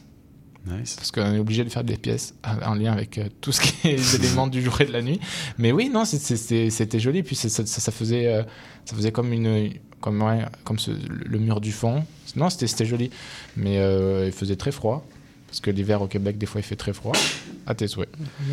Nice. 0.66 0.97
Parce 0.97 1.12
qu'on 1.12 1.32
est 1.34 1.38
obligé 1.38 1.62
de 1.64 1.68
faire 1.68 1.84
des 1.84 1.97
pièces 1.97 2.34
en 2.64 2.74
lien 2.74 2.93
avec 2.93 3.18
euh, 3.18 3.28
tout 3.40 3.52
ce 3.52 3.60
qui 3.60 3.88
est 3.88 3.93
les 3.97 4.14
éléments 4.16 4.48
du 4.48 4.60
jour 4.62 4.80
et 4.80 4.86
de 4.86 4.93
la 4.93 5.01
nuit. 5.02 5.20
Mais 5.59 5.70
oui, 5.70 5.88
non, 5.88 6.05
c'était 6.05 6.98
joli. 6.98 7.22
Puis 7.22 7.36
ça, 7.36 7.48
ça, 7.48 7.64
ça 7.64 7.93
faisait, 7.93 8.26
euh, 8.26 8.43
ça 8.84 8.97
faisait 8.97 9.12
comme 9.12 9.32
une, 9.32 9.70
comme 10.01 10.20
ouais, 10.22 10.44
comme 10.64 10.78
ce- 10.78 10.90
le 10.90 11.38
mur 11.38 11.60
du 11.60 11.70
fond. 11.72 12.05
Non, 12.34 12.51
c'était 12.51 12.66
c'était 12.66 12.86
joli. 12.86 13.10
Mais 13.56 13.78
euh, 13.78 14.26
il 14.26 14.32
faisait 14.32 14.56
très 14.56 14.72
froid. 14.72 15.06
Parce 15.47 15.60
que 15.60 15.70
l'hiver 15.70 16.02
au 16.02 16.09
Québec, 16.09 16.36
des 16.38 16.47
fois, 16.47 16.60
il 16.60 16.64
fait 16.64 16.74
très 16.76 16.93
froid. 16.93 17.12
À 17.68 17.74
tes 17.74 17.88
souhaits. 17.88 18.09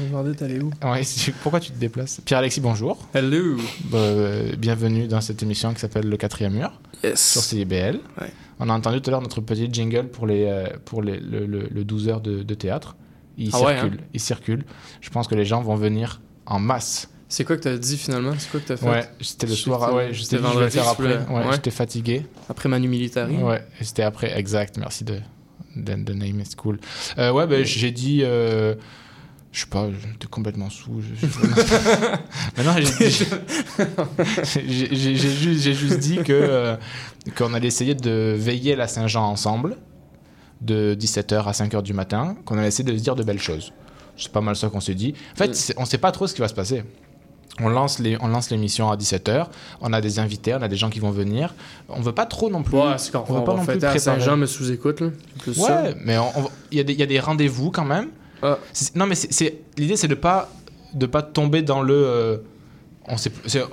Demandais, 0.08 0.34
t'allais 0.34 0.60
où? 0.60 0.72
Ouais, 0.84 1.02
pourquoi 1.44 1.60
tu 1.60 1.72
te 1.72 1.78
déplaces? 1.78 2.20
Pierre-Alexis, 2.26 2.62
bonjour. 2.62 2.98
Hello. 3.14 3.58
Euh, 3.94 4.56
bienvenue 4.58 5.08
dans 5.08 5.22
cette 5.22 5.44
émission 5.44 5.72
qui 5.72 5.80
s'appelle 5.82 6.10
Le 6.10 6.18
Quatrième 6.18 6.54
Mur 6.54 6.82
Yes. 7.04 7.32
sur 7.34 7.42
CIBL. 7.44 8.00
On 8.60 8.70
a 8.70 8.74
entendu 8.74 9.02
tout 9.02 9.10
à 9.10 9.12
l'heure 9.12 9.22
notre 9.22 9.40
petit 9.42 9.70
jingle 9.72 10.08
pour, 10.08 10.26
les, 10.26 10.46
euh, 10.46 10.66
pour 10.86 11.04
les, 11.04 11.20
le, 11.20 11.46
le- 11.46 11.68
le 11.72 11.84
12 11.84 12.08
heures 12.10 12.22
de, 12.22 12.42
de 12.42 12.54
théâtre. 12.56 12.96
Il 13.38 13.52
Ah 13.54 13.62
ouais, 13.62 13.74
circule, 13.80 14.00
hein? 14.02 14.06
il 14.16 14.20
circule. 14.20 14.66
Je 15.02 15.10
pense 15.12 15.28
que 15.28 15.36
les 15.36 15.46
gens 15.46 15.62
vont 15.62 15.76
venir 15.76 16.20
en 16.48 16.58
masse. 16.60 17.10
C'est 17.30 17.44
quoi 17.46 17.56
que 17.58 17.62
t'as 17.62 17.78
dit 17.78 17.98
finalement? 17.98 18.34
C'est 18.40 18.50
quoi 18.50 18.60
que 18.62 18.68
t'as 18.68 18.78
fait? 18.78 18.90
Ouais, 18.90 19.04
c'était 19.22 19.46
le 19.48 19.54
soir. 19.54 19.84
ah 19.84 19.94
ouais, 19.94 20.12
le 20.12 20.38
vendredi, 20.40 20.72
faire 20.72 20.88
après. 20.88 21.04
voulais- 21.18 21.26
Ouais, 21.30 21.46
ouais. 21.46 21.54
J'étais 21.54 21.72
fatigué. 21.72 22.26
Après 22.50 22.68
Manu 22.68 22.88
Militari. 22.88 23.36
Ouais, 23.38 23.64
c'était 23.82 24.04
après, 24.04 24.36
exact. 24.40 24.78
Merci 24.78 25.04
de, 25.04 25.20
de, 25.76 25.94
de 26.04 26.14
name, 26.14 26.40
it's 26.40 26.56
cool. 26.56 26.80
Euh, 27.20 27.32
ouais, 27.32 27.46
ben, 27.46 27.64
j'ai 27.64 27.92
dit. 27.92 28.22
euh, 28.24 28.74
je 29.54 29.62
sais 29.62 29.66
pas, 29.68 29.88
j'étais 30.12 30.28
complètement 30.28 30.70
sous. 30.70 31.02
je- 31.02 31.28
je- 31.28 31.38
Mais 32.58 32.64
non, 32.64 32.74
j'ai 32.76 32.86
juste, 35.74 36.00
dit 36.00 36.18
que 36.18 36.32
euh, 36.34 36.76
qu'on 37.38 37.54
allait 37.54 37.68
essayer 37.68 37.96
de 37.96 38.36
veiller 38.38 38.76
la 38.76 38.88
Saint-Jean 38.88 39.24
ensemble, 39.26 39.78
de 40.62 40.96
17h 41.00 41.44
à 41.46 41.52
5h 41.52 41.82
du 41.84 41.94
matin, 41.94 42.36
qu'on 42.46 42.58
allait 42.58 42.68
essayer 42.70 42.84
de 42.90 42.98
se 42.98 43.04
dire 43.04 43.16
de 43.16 43.24
belles 43.24 43.42
choses. 43.42 43.74
C'est 44.18 44.32
pas 44.32 44.42
mal 44.42 44.56
ça 44.56 44.70
qu'on 44.70 44.80
s'est 44.82 44.94
dit. 44.96 45.14
En 45.34 45.38
fait, 45.38 45.56
c'est- 45.56 45.74
on 45.78 45.86
sait 45.86 45.98
pas 45.98 46.12
trop 46.12 46.28
ce 46.28 46.34
qui 46.34 46.42
va 46.42 46.48
se 46.48 46.54
passer. 46.54 46.84
On 47.60 47.70
lance, 47.70 48.00
les, 48.00 48.18
on 48.20 48.28
lance 48.30 48.50
l'émission 48.50 48.90
à 48.90 48.98
17h, 48.98 49.46
on 49.82 49.94
a 49.94 50.02
des 50.02 50.18
invités, 50.18 50.56
on 50.56 50.62
a 50.64 50.68
des 50.68 50.76
gens 50.76 50.90
qui 50.90 51.00
vont 51.00 51.12
venir. 51.12 51.54
On 51.90 52.02
veut 52.02 52.12
pas 52.12 52.26
trop 52.26 52.50
non 52.50 52.64
plus. 52.64 52.76
Ouais, 52.76 52.96
on 53.28 53.40
veut 53.40 53.44
pas 53.44 53.52
non 53.54 53.58
plus 53.58 53.66
préparer. 53.78 54.00
Saint-Jean, 54.00 54.38
mais 54.38 54.48
sous 54.48 54.72
écoute. 54.72 55.02
là. 55.02 55.10
C'est 55.36 55.42
plus 55.44 55.54
ça. 55.54 55.84
Ouais, 55.84 55.96
mais 56.04 56.16
y 56.72 56.80
il 56.80 56.92
y, 57.00 57.04
a 57.04 57.06
des 57.06 57.20
rendez-vous 57.20 57.70
quand 57.70 57.86
même. 57.86 58.08
C'est- 58.74 58.96
Non, 58.96 59.06
mais 59.06 59.16
c'est- 59.16 59.58
l'idée, 59.78 59.96
c'est 59.96 60.08
de 60.08 60.16
pas 60.16 60.50
de 60.94 61.06
pas 61.08 61.22
tomber 61.24 61.62
dans 61.64 61.82
le. 61.82 61.94
euh, 61.96 62.38
on, 63.08 63.18
sait- 63.18 63.32
c'est- 63.48 63.64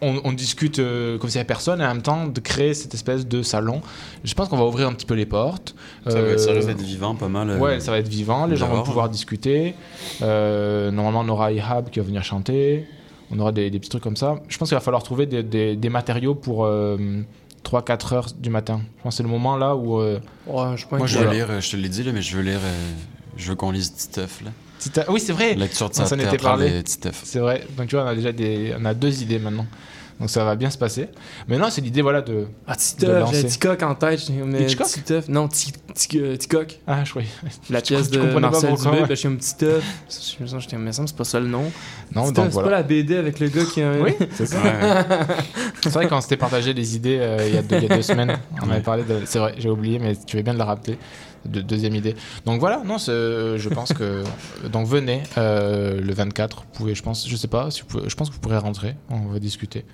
on, 0.00 0.20
on 0.22 0.32
discute 0.32 0.78
euh, 0.78 1.18
comme 1.18 1.28
s'il 1.28 1.38
n'y 1.38 1.40
avait 1.40 1.46
personne 1.48 1.80
et 1.80 1.84
en 1.84 1.88
même 1.88 2.02
temps 2.02 2.26
de 2.28 2.38
créer 2.40 2.72
cette 2.74 2.94
espèce 2.94 3.26
de 3.26 3.42
salon. 3.42 3.80
Je 4.22 4.32
pense 4.34 4.48
qu'on 4.48 4.56
va 4.56 4.64
ouvrir 4.64 4.86
un 4.86 4.92
petit 4.92 5.06
peu 5.06 5.14
les 5.14 5.26
portes. 5.26 5.74
Ça, 6.06 6.20
va, 6.22 6.38
ça 6.38 6.50
Euh, 6.50 6.74
vivant 6.78 7.16
pas 7.16 7.26
mal. 7.28 7.50
euh, 7.50 7.58
Ouais, 7.58 7.80
ça 7.80 7.90
va 7.90 7.98
être 7.98 8.06
vivant. 8.08 8.46
Les 8.46 8.54
gens 8.56 8.68
vont 8.68 8.82
pouvoir 8.84 9.08
discuter. 9.08 9.74
Euh, 10.22 10.90
normalement, 10.92 11.20
on 11.20 11.28
aura 11.28 11.50
Ihab 11.52 11.90
qui 11.90 11.98
va 11.98 12.04
venir 12.06 12.22
chanter. 12.22 12.86
On 13.32 13.38
aura 13.40 13.50
des, 13.52 13.70
des 13.70 13.78
petits 13.80 13.90
trucs 13.90 14.02
comme 14.04 14.16
ça. 14.16 14.36
Je 14.48 14.56
pense 14.56 14.68
qu'il 14.68 14.76
va 14.76 14.80
falloir 14.80 15.02
trouver 15.02 15.26
des, 15.26 15.42
des- 15.42 15.74
des 15.76 15.88
matériaux 15.88 16.34
pour 16.36 16.64
3-4 17.64 18.12
heures 18.14 18.28
du 18.38 18.50
matin. 18.50 18.80
Je 18.98 19.02
pense 19.02 19.14
que 19.14 19.16
c'est 19.18 19.22
le 19.24 19.28
moment 19.28 19.56
là 19.56 19.74
où. 19.74 19.98
euh, 19.98 20.20
Ouais, 20.46 20.76
je 20.76 20.86
Moi, 20.96 21.06
je 21.06 21.18
veux 21.18 21.30
lire, 21.30 21.50
euh, 21.50 21.60
je 21.60 21.70
te 21.72 21.76
l'ai 21.76 21.88
dit, 21.88 22.02
là, 22.04 22.12
mais 22.12 22.22
je 22.22 22.36
veux 22.36 22.42
lire. 22.42 22.60
euh, 22.62 22.92
je 23.38 23.48
veux 23.48 23.54
qu'on 23.54 23.70
lise 23.70 23.92
Titeuf, 23.94 24.42
là. 24.42 24.50
Oui, 25.08 25.20
c'est 25.20 25.32
vrai. 25.32 25.54
Lecture 25.54 25.88
de 25.88 25.94
On 25.94 25.96
sa 25.96 26.06
s'en 26.06 26.18
était 26.18 26.36
parlé. 26.36 26.82
C'est 26.84 27.38
vrai. 27.38 27.66
Donc 27.76 27.88
tu 27.88 27.96
vois, 27.96 28.04
on 28.04 28.08
a 28.08 28.14
déjà 28.14 28.32
des, 28.32 28.74
on 28.78 28.84
a 28.84 28.94
deux 28.94 29.22
idées 29.22 29.38
maintenant. 29.38 29.66
Donc 30.20 30.30
ça 30.30 30.44
va 30.44 30.56
bien 30.56 30.68
se 30.68 30.78
passer. 30.78 31.08
Mais 31.46 31.58
non, 31.58 31.68
c'est 31.70 31.80
l'idée 31.80 32.02
voilà 32.02 32.22
de. 32.22 32.46
Ah, 32.66 32.74
Titeuf, 32.74 33.30
j'ai 33.32 33.44
Ticoc 33.44 33.82
en 33.84 33.94
tête. 33.94 34.28
Mais 34.44 34.62
Hitchcock? 34.62 34.88
Titeuf, 34.88 35.28
non, 35.28 35.44
euh, 35.46 36.36
Ticoc. 36.36 36.80
Ah, 36.88 37.04
je 37.04 37.10
croyais. 37.10 37.28
La 37.70 37.78
Je 37.84 37.84
pièce 37.84 38.10
de 38.10 38.18
comprenais 38.18 38.40
pas 38.40 38.50
Marcel 38.50 38.70
pourquoi, 38.70 38.92
Dubé, 38.96 39.06
je 39.10 39.14
suis 39.14 39.28
un 39.28 39.36
Titeuf. 39.36 39.84
Je 40.10 40.42
me 40.42 40.48
sens, 40.48 40.62
j'étais- 40.64 40.76
me 40.76 40.90
c'est 40.90 41.16
pas 41.16 41.24
ça 41.24 41.38
le 41.38 41.46
nom. 41.46 41.70
Non, 42.14 42.32
donc 42.32 42.48
c'est 42.50 42.62
pas 42.62 42.70
la 42.70 42.82
BD 42.82 43.16
avec 43.16 43.38
le 43.38 43.48
gars 43.48 43.64
qui. 43.64 43.80
Oui, 43.84 44.14
c'est 44.34 44.46
ça. 44.46 44.58
c'est 45.82 45.92
vrai 45.92 46.08
qu'on 46.08 46.20
s'était 46.20 46.36
partagé 46.36 46.72
les 46.72 46.96
idées 46.96 47.18
euh, 47.20 47.46
il, 47.46 47.54
y 47.54 47.58
a 47.58 47.62
deux, 47.62 47.76
il 47.76 47.84
y 47.84 47.92
a 47.92 47.96
deux 47.96 48.02
semaines. 48.02 48.38
On 48.60 48.70
avait 48.70 48.80
parlé 48.80 49.04
de. 49.04 49.20
C'est 49.24 49.38
vrai, 49.38 49.54
j'ai 49.58 49.70
oublié, 49.70 50.00
mais 50.00 50.16
tu 50.26 50.36
veux 50.36 50.42
bien 50.42 50.54
de 50.54 50.58
la 50.58 50.64
rappeler. 50.64 50.98
De, 51.44 51.60
deuxième 51.60 51.94
idée. 51.94 52.14
Donc 52.46 52.60
voilà, 52.60 52.82
non, 52.84 52.98
c'est- 52.98 53.12
je 53.58 53.68
pense 53.68 53.92
que. 53.92 54.22
Donc 54.72 54.86
venez 54.86 55.22
euh, 55.38 56.00
le 56.00 56.12
24. 56.12 56.56
Vous 56.62 56.66
pouvez, 56.78 56.94
je 56.94 57.02
pense, 57.02 57.28
je 57.28 57.36
sais 57.36 57.48
pas, 57.48 57.70
si 57.70 57.82
vous 57.82 57.86
pouvez- 57.86 58.08
je 58.08 58.14
pense 58.16 58.28
que 58.28 58.34
vous 58.34 58.40
pourrez 58.40 58.58
rentrer. 58.58 58.96
On 59.10 59.26
va 59.28 59.38
discuter. 59.38 59.84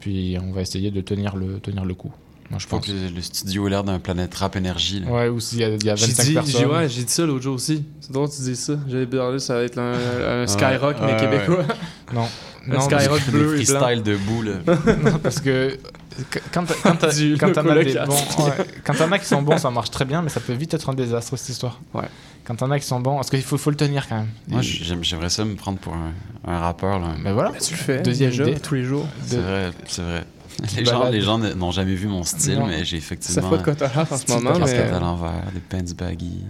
Puis 0.00 0.36
on 0.42 0.52
va 0.52 0.60
essayer 0.62 0.90
de 0.90 1.00
tenir 1.00 1.36
le, 1.36 1.60
tenir 1.60 1.84
le 1.84 1.94
coup. 1.94 2.12
Moi, 2.50 2.58
je 2.58 2.66
Faut 2.66 2.76
pense. 2.76 2.86
que 2.86 2.92
le, 2.92 3.08
le 3.14 3.22
studio 3.22 3.66
ait 3.66 3.70
l'air 3.70 3.84
d'un 3.84 3.98
planète 3.98 4.34
rap 4.34 4.54
énergie. 4.56 5.00
là. 5.00 5.10
Ouais, 5.10 5.28
ou 5.28 5.40
s'il 5.40 5.60
y 5.60 5.64
a, 5.64 5.68
il 5.70 5.82
y 5.84 5.88
a 5.90 5.96
J'ai 5.96 6.06
25 6.06 6.22
dit, 6.22 6.28
j'ai- 6.28 6.34
personnes. 6.34 6.66
ouais, 6.66 6.88
j'ai 6.88 7.02
dit 7.04 7.12
ça 7.12 7.24
l'autre 7.24 7.42
jour 7.42 7.54
aussi. 7.54 7.84
C'est 8.00 8.12
drôle 8.12 8.28
que 8.28 8.36
tu 8.36 8.42
dis 8.42 8.56
ça. 8.56 8.74
J'avais 8.86 9.06
parlé, 9.06 9.38
ça 9.38 9.54
va 9.54 9.62
être 9.62 9.78
un, 9.78 9.92
un 9.92 10.40
Ouais, 10.42 10.46
Skyrock, 10.46 10.96
mais 11.00 11.12
ouais, 11.14 11.20
québécois. 11.20 11.58
ouais. 11.60 11.64
Non. 12.14 12.26
Un 12.70 12.74
Non, 12.74 12.80
Skyrock 12.80 13.20
bleu 13.30 13.60
et 13.60 13.64
blanc. 13.64 13.78
freestyles 13.80 14.02
debout, 14.02 14.42
là. 14.42 14.52
non, 14.66 15.18
parce 15.22 15.40
que 15.40 15.70
qu- 15.70 15.78
quand 16.52 16.64
t'as- 16.64 16.74
quand 17.38 17.52
t'en 17.52 17.60
as 17.68 17.74
loco 17.74 17.82
des 17.84 17.94
locaste. 17.94 18.06
bons, 18.38 18.44
ouais, 18.44 18.52
quand 18.84 18.94
t'en 18.94 19.10
as 19.12 19.18
qui 19.18 19.26
sont 19.26 19.42
bons, 19.42 19.58
ça 19.58 19.70
marche 19.70 19.90
très 19.90 20.04
bien, 20.04 20.22
mais 20.22 20.28
ça 20.28 20.40
peut 20.40 20.52
vite 20.52 20.74
être 20.74 20.88
un 20.90 20.94
désastre 20.94 21.36
cette 21.36 21.48
histoire. 21.48 21.80
Ouais. 21.92 22.04
Quand 22.44 22.54
t'en 22.56 22.70
as 22.70 22.78
qui 22.78 22.86
sont 22.86 23.00
bons, 23.00 23.16
parce 23.16 23.30
qu'il 23.30 23.42
faut, 23.42 23.56
faut 23.58 23.70
le 23.70 23.76
tenir 23.76 24.06
quand 24.08 24.16
même. 24.16 24.28
Moi, 24.48 24.60
j'aimerais 24.62 25.30
ça 25.30 25.44
me 25.44 25.54
prendre 25.54 25.78
pour 25.78 25.94
un, 25.94 26.12
un 26.46 26.58
rappeur. 26.58 26.98
Là. 26.98 27.08
Mais 27.22 27.32
voilà. 27.32 27.50
Ben, 27.52 27.58
tu 27.60 27.72
le 27.72 27.78
fais 27.78 28.02
Deuxième 28.02 28.32
idée. 28.32 28.54
tous 28.60 28.74
les 28.74 28.84
jours. 28.84 29.06
C'est 29.26 29.36
De- 29.36 29.40
vrai, 29.42 29.70
c'est 29.86 30.02
vrai. 30.02 30.24
Les 30.76 30.84
gens, 30.84 31.08
les 31.08 31.54
n'ont 31.56 31.72
jamais 31.72 31.94
vu 31.96 32.06
mon 32.06 32.22
style, 32.22 32.58
Non. 32.60 32.66
mais 32.66 32.84
j'ai 32.84 32.96
effectivement. 32.96 33.42
Ça 33.42 33.48
fait 33.50 33.58
de 33.58 33.62
quoi 33.64 33.74
t'as 33.74 33.88
l'air 33.92 34.06
en 34.12 34.16
ce 34.16 34.30
moment, 34.32 34.52
casquette 34.58 34.86
mais- 34.90 34.96
à 34.96 35.00
l'envers, 35.00 35.32
des 35.52 35.60
pants 35.60 35.94
baggy. 35.98 36.44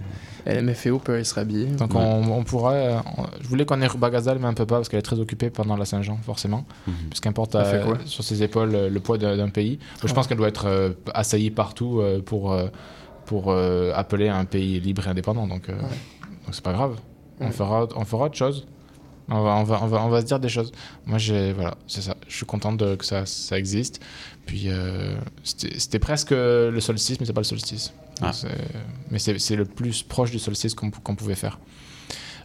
LMFAO 0.45 0.99
peut 0.99 1.13
aller 1.15 1.23
se 1.23 1.33
rhabiller. 1.33 1.65
Donc 1.67 1.95
on, 1.95 2.23
on 2.31 2.43
pourra. 2.43 2.73
euh, 2.73 2.97
on- 3.17 3.25
je 3.41 3.47
voulais 3.47 3.65
qu'on 3.65 3.81
ait 3.81 3.87
Ruba 3.87 4.09
Gazal, 4.09 4.37
mais 4.39 4.47
un 4.47 4.53
peu 4.53 4.65
pas, 4.65 4.75
parce 4.75 4.89
qu'elle 4.89 4.99
est 4.99 5.03
très 5.03 5.19
occupée 5.19 5.49
pendant 5.49 5.75
la 5.77 5.85
Saint-Jean, 5.85 6.17
forcément. 6.23 6.65
Mhm. 6.87 6.93
Puisqu'importe 7.09 7.55
Elle 7.55 7.65
fait 7.65 7.75
euh, 7.89 7.95
sur 8.05 8.23
ses 8.23 8.43
épaules 8.43 8.75
euh, 8.75 8.89
le 8.89 8.99
poids 8.99 9.17
d'un 9.17 9.49
pays. 9.49 9.79
Je 10.03 10.13
pense 10.13 10.27
qu'elle 10.27 10.37
doit 10.37 10.47
être 10.49 10.65
euh, 10.67 10.91
assaillie 11.13 11.51
partout 11.51 11.99
euh, 12.01 12.21
pour, 12.21 12.55
pour 13.25 13.51
euh, 13.51 13.91
appeler 13.95 14.29
un 14.29 14.45
pays 14.45 14.79
libre 14.79 15.07
et 15.07 15.09
indépendant. 15.09 15.47
Donc 15.47 15.69
euh, 15.69 15.73
donc 15.79 16.53
c'est 16.53 16.63
pas 16.63 16.73
grave. 16.73 16.97
On, 17.39 17.45
Ouais. 17.47 17.51
fera, 17.51 17.87
on 17.95 18.05
fera 18.05 18.25
autre 18.25 18.37
chose. 18.37 18.65
On 19.27 19.41
va, 19.41 19.55
on, 19.55 19.63
va, 19.63 19.79
on, 19.81 19.87
va, 19.87 20.05
on 20.05 20.09
va 20.09 20.21
se 20.21 20.25
dire 20.27 20.39
des 20.39 20.49
choses. 20.49 20.71
Moi, 21.07 21.17
j'ai, 21.17 21.51
voilà, 21.51 21.73
c'est 21.87 22.01
ça. 22.01 22.15
Je 22.27 22.35
suis 22.35 22.45
content 22.45 22.71
de, 22.71 22.93
que 22.95 23.03
ça, 23.03 23.25
ça 23.25 23.57
existe. 23.57 23.99
Puis, 24.45 24.65
euh, 24.67 25.15
c'était 25.43 25.79
c'était 25.79 25.97
presque 25.97 26.29
le 26.29 26.77
solstice, 26.79 27.19
mais 27.19 27.25
c'est 27.25 27.33
pas 27.33 27.41
le 27.41 27.45
solstice. 27.45 27.91
Ah. 28.21 28.31
Mais 29.11 29.19
c'est 29.19 29.55
le 29.55 29.65
plus 29.65 30.03
proche 30.03 30.31
du 30.31 30.39
solstice 30.39 30.73
qu'on 30.73 31.15
pouvait 31.15 31.35
faire. 31.35 31.59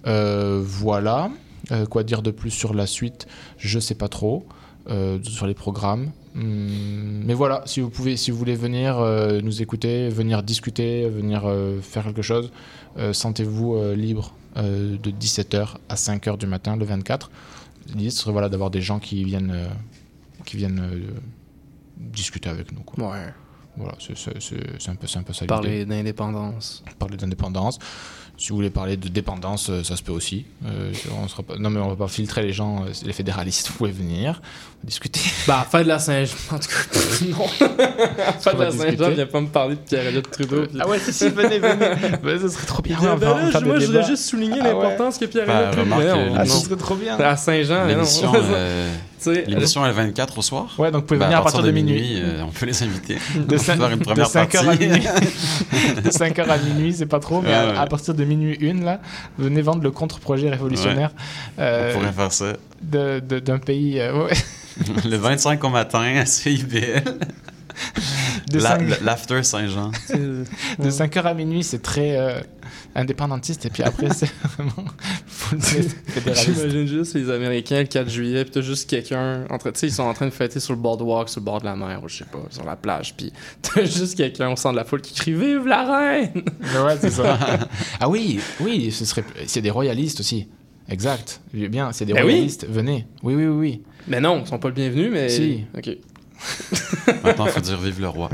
Euh, 0.07 0.61
voilà. 0.65 1.31
Euh, 1.73 1.87
quoi 1.87 2.03
dire 2.03 2.23
de 2.23 2.31
plus 2.31 2.51
sur 2.51 2.75
la 2.75 2.87
suite? 2.87 3.27
Je 3.59 3.79
sais 3.79 3.95
pas 3.95 4.09
trop. 4.09 4.47
Euh, 4.89 5.23
sur 5.23 5.47
les 5.47 5.55
programmes. 5.55 6.11
Hum, 6.35 7.23
mais 7.25 7.35
voilà, 7.35 7.63
si 7.67 7.81
vous 7.81 7.91
pouvez, 7.91 8.17
si 8.17 8.31
vous 8.31 8.39
voulez 8.39 8.55
venir 8.55 8.99
nous 9.43 9.63
écouter, 9.63 10.09
venir 10.09 10.43
discuter, 10.43 11.09
venir 11.09 11.43
faire 11.83 12.05
quelque 12.05 12.23
chose, 12.23 12.51
sentez-vous 13.13 13.93
libre 13.95 14.33
de 14.57 15.11
17h 15.11 15.77
à 15.89 15.95
5h 15.95 16.39
du 16.39 16.47
matin 16.47 16.77
le 16.77 16.85
24. 16.85 17.31
L'idée 17.95 18.11
serait 18.11 18.33
voilà, 18.33 18.49
d'avoir 18.49 18.71
des 18.71 18.81
gens 18.81 19.01
qui 19.01 19.23
viennent, 19.25 19.69
qui 20.47 20.57
viennent 20.57 21.03
discuter 21.99 22.49
avec 22.49 22.73
nous. 22.73 22.81
quoi. 22.81 23.11
Ouais. 23.11 23.27
Voilà, 23.81 23.95
c'est 23.99 24.89
un 24.91 24.95
peu, 24.95 25.07
un 25.15 25.23
peu 25.23 25.33
ça. 25.33 25.47
Parler 25.47 25.85
d'indépendance. 25.85 26.83
Parler 26.99 27.17
d'indépendance. 27.17 27.79
Si 28.37 28.49
vous 28.49 28.55
voulez 28.57 28.71
parler 28.71 28.97
de 28.97 29.09
dépendance, 29.09 29.69
euh, 29.69 29.83
ça 29.85 29.97
se 29.97 30.03
peut 30.03 30.13
aussi. 30.13 30.47
Euh, 30.65 30.93
on 31.23 31.29
sera 31.29 31.43
pas... 31.43 31.57
Non, 31.59 31.69
mais 31.69 31.79
on 31.79 31.89
va 31.91 31.97
pas 31.97 32.09
filtrer 32.09 32.41
les 32.43 32.55
gens, 32.55 32.85
euh, 32.85 32.89
les 33.05 33.13
fédéralistes, 33.13 33.69
vous 33.69 33.75
pouvez 33.75 33.91
venir 33.91 34.41
discuter. 34.83 35.21
Bah, 35.47 35.67
fête 35.71 35.83
de 35.83 35.89
la 35.89 35.99
Saint-Jean. 35.99 36.35
En 36.53 36.59
tout 36.59 36.69
cas, 36.69 36.99
non. 37.29 37.47
fête 37.49 38.57
de 38.57 38.63
la. 38.63 38.71
Saint-Jean, 38.71 39.11
viens 39.11 39.27
pas 39.27 39.41
me 39.43 39.49
parler 39.49 39.75
de 39.75 39.81
Pierre-Éliott 39.81 40.31
Trudeau. 40.31 40.67
puis- 40.67 40.79
Ah 40.81 40.89
ouais, 40.89 40.99
si, 40.99 41.13
si, 41.13 41.29
venez, 41.29 41.59
venez. 41.59 42.39
Ça 42.39 42.49
serait 42.49 42.67
trop 42.67 42.81
bien. 42.81 42.97
Ben, 43.17 43.51
là, 43.51 43.61
moi, 43.61 43.79
je 43.79 43.87
voudrais 43.87 44.07
juste 44.07 44.25
souligner 44.25 44.57
Ah 44.61 44.65
ouais. 44.65 44.73
l'importance 44.73 45.19
que 45.19 45.27
Pierre-Éliott 45.27 45.73
Trudeau 45.73 45.91
non, 45.91 46.35
Ah, 46.35 46.39
non. 46.39 46.45
ce 46.47 46.65
serait 46.65 46.77
trop 46.77 46.95
bien. 46.95 47.19
À 47.19 47.37
Saint-Jean, 47.37 47.87
non. 47.89 48.05
L'émission, 49.27 49.83
euh, 49.83 49.87
est 49.87 49.89
le 49.89 49.95
24 49.95 50.39
au 50.39 50.43
soir. 50.43 50.75
Ouais, 50.79 50.91
donc 50.91 51.03
vous 51.03 51.07
pouvez 51.09 51.21
Ben, 51.21 51.27
venir 51.27 51.39
à 51.39 51.43
partir 51.43 51.63
de 51.63 51.71
minuit. 51.71 52.21
euh, 52.23 52.43
on 52.45 52.49
peut 52.51 52.67
les 52.67 52.83
inviter. 52.83 53.17
De 53.37 53.57
on 53.57 53.59
cin- 53.59 53.77
peut 53.77 53.81
faire 53.83 53.91
une 53.91 53.99
de 53.99 54.05
première 54.05 54.27
5 54.29 54.55
heures 54.55 54.63
à 54.63 54.65
partie. 54.67 54.87
minuit. 54.87 55.03
de 56.05 56.11
5h 56.11 56.49
à 56.49 56.59
minuit, 56.59 56.93
c'est 56.95 57.07
pas 57.07 57.21
trop, 57.21 57.41
mais 57.43 57.49
Ouais, 57.49 57.55
à, 57.55 57.67
ouais. 57.73 57.77
à 57.79 57.87
partir 57.87 58.15
de 58.15 58.25
minuit 58.25 58.59
1, 58.63 58.83
là, 58.85 59.01
venez 59.39 59.63
vendre 59.63 59.83
le 59.83 59.91
contre-projet 59.91 60.49
révolutionnaire 60.51 61.11
euh, 61.59 61.93
On 61.95 61.99
pourrait 61.99 62.13
faire 62.13 62.33
ça. 62.33 62.53
de- 62.83 63.21
de- 63.21 63.39
d'un 63.41 63.59
pays. 63.59 64.01
euh, 64.01 64.25
ouais. 64.27 64.33
le 65.09 65.17
25 65.17 65.63
au 65.65 65.69
matin 65.69 66.03
à 66.17 66.25
CIBL. 66.27 67.03
De 68.51 68.59
La- 68.59 68.79
L'after 69.03 69.43
Saint-Jean. 69.43 69.91
De 70.79 70.91
5h 70.91 71.23
à 71.23 71.35
minuit, 71.35 71.63
c'est 71.63 71.81
très 71.83 72.17
euh, 72.19 72.41
indépendantiste, 72.95 73.67
et 73.67 73.71
puis 73.71 73.83
après, 73.83 74.09
c'est 74.15 74.31
vraiment. 74.57 74.85
J'imagine 76.35 76.87
juste 76.87 77.15
les 77.15 77.31
Américains 77.31 77.81
le 77.81 77.87
4 77.87 78.09
juillet, 78.09 78.45
pis 78.45 78.51
t'as 78.53 78.61
juste 78.61 78.89
quelqu'un. 78.89 79.45
entre- 79.51 79.71
Tu 79.71 79.79
sais, 79.81 79.87
ils 79.89 79.93
sont 79.93 80.03
en 80.05 80.15
train 80.15 80.27
de 80.27 80.31
fêter 80.33 80.61
sur 80.61 80.73
le 80.75 80.79
boardwalk, 80.81 81.29
sur 81.29 81.41
le 81.41 81.45
bord 81.45 81.61
de 81.61 81.67
la 81.67 81.77
mer, 81.77 82.01
ou 82.05 82.09
je 82.09 82.19
sais 82.19 82.25
pas, 82.25 82.43
sur 82.51 82.65
la 82.65 82.77
plage, 82.77 83.15
pis 83.17 83.33
t'as 83.63 83.85
juste 83.85 84.17
quelqu'un 84.17 84.51
au 84.51 84.57
centre 84.57 84.73
de 84.75 84.79
la 84.79 84.85
foule 84.85 85.01
qui 85.01 85.15
crie 85.15 85.33
Vive 85.35 85.67
la 85.67 85.85
reine 85.85 86.43
Ouais, 86.85 86.97
c'est 87.01 87.11
ça. 87.11 87.39
ah 88.01 88.09
oui, 88.09 88.41
oui, 88.61 88.91
ce 88.91 89.05
serait. 89.05 89.25
C'est 89.47 89.63
des 89.63 89.71
royalistes 89.71 90.21
aussi. 90.21 90.49
Exact. 90.89 91.41
Bien, 91.55 91.93
c'est 91.93 92.05
des 92.05 92.13
Ben 92.13 92.25
oui. 92.25 92.33
royalistes. 92.33 92.67
Venez. 92.69 93.07
Oui, 93.23 93.35
oui, 93.37 93.47
oui, 93.47 93.57
oui. 93.57 93.83
Mais 94.09 94.21
non, 94.21 94.41
ils 94.45 94.49
sont 94.49 94.59
pas 94.59 94.69
le 94.69 94.75
bienvenu, 94.75 95.09
mais. 95.11 95.29
Si. 95.29 95.65
Ok. 95.77 95.89
Maintenant, 97.23 97.47
il 97.47 97.53
faut 97.53 97.61
dire 97.61 97.79
vive 97.81 98.01
le 98.01 98.09
roi. 98.09 98.31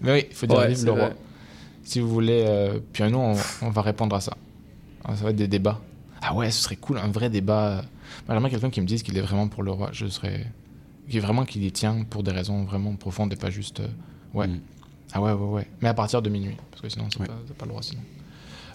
Mais 0.00 0.12
oui, 0.12 0.26
il 0.30 0.34
faut 0.36 0.46
dire 0.46 0.58
Ouais, 0.58 0.68
vive 0.68 0.84
le 0.86 0.92
roi. 0.92 1.10
Si 1.90 1.98
vous 1.98 2.08
voulez. 2.08 2.44
euh, 2.46 2.78
puis 2.92 3.02
nous, 3.10 3.18
on, 3.18 3.34
on 3.62 3.70
va 3.70 3.82
répondre 3.82 4.14
à 4.14 4.20
ça. 4.20 4.36
Ah, 5.04 5.16
Ça 5.16 5.24
va 5.24 5.30
être 5.30 5.36
des 5.36 5.48
débats. 5.48 5.80
Ah 6.22 6.34
ouais, 6.34 6.50
ce 6.52 6.62
serait 6.62 6.76
cool, 6.76 6.98
un 6.98 7.08
vrai 7.08 7.30
débat. 7.30 7.82
J'aimerais 8.28 8.48
quelqu'un 8.50 8.70
qui 8.70 8.80
me 8.80 8.86
dise 8.86 9.02
qu'il 9.02 9.16
est 9.18 9.22
vraiment 9.22 9.48
pour 9.48 9.64
le 9.64 9.72
roi. 9.72 9.88
Je 9.92 10.06
serais. 10.06 10.46
Qui 11.08 11.16
est 11.16 11.20
vraiment 11.20 11.44
qu'il 11.44 11.64
y 11.64 11.72
tient 11.72 12.04
pour 12.08 12.22
des 12.22 12.30
raisons 12.30 12.62
vraiment 12.62 12.94
profondes 12.94 13.32
et 13.32 13.36
pas 13.36 13.50
juste. 13.50 13.80
euh, 13.80 13.88
Ouais. 14.34 14.46
Mm. 14.46 14.60
Ah 15.12 15.20
ouais, 15.20 15.32
ouais, 15.32 15.46
ouais. 15.48 15.66
Mais 15.80 15.88
à 15.88 15.94
partir 15.94 16.22
de 16.22 16.30
minuit. 16.30 16.56
Parce 16.70 16.82
que 16.82 16.88
sinon, 16.88 17.06
c'est 17.10 17.18
pas, 17.26 17.34
c'est 17.48 17.56
pas 17.56 17.64
le 17.64 17.70
droit 17.70 17.82
sinon. 17.82 18.02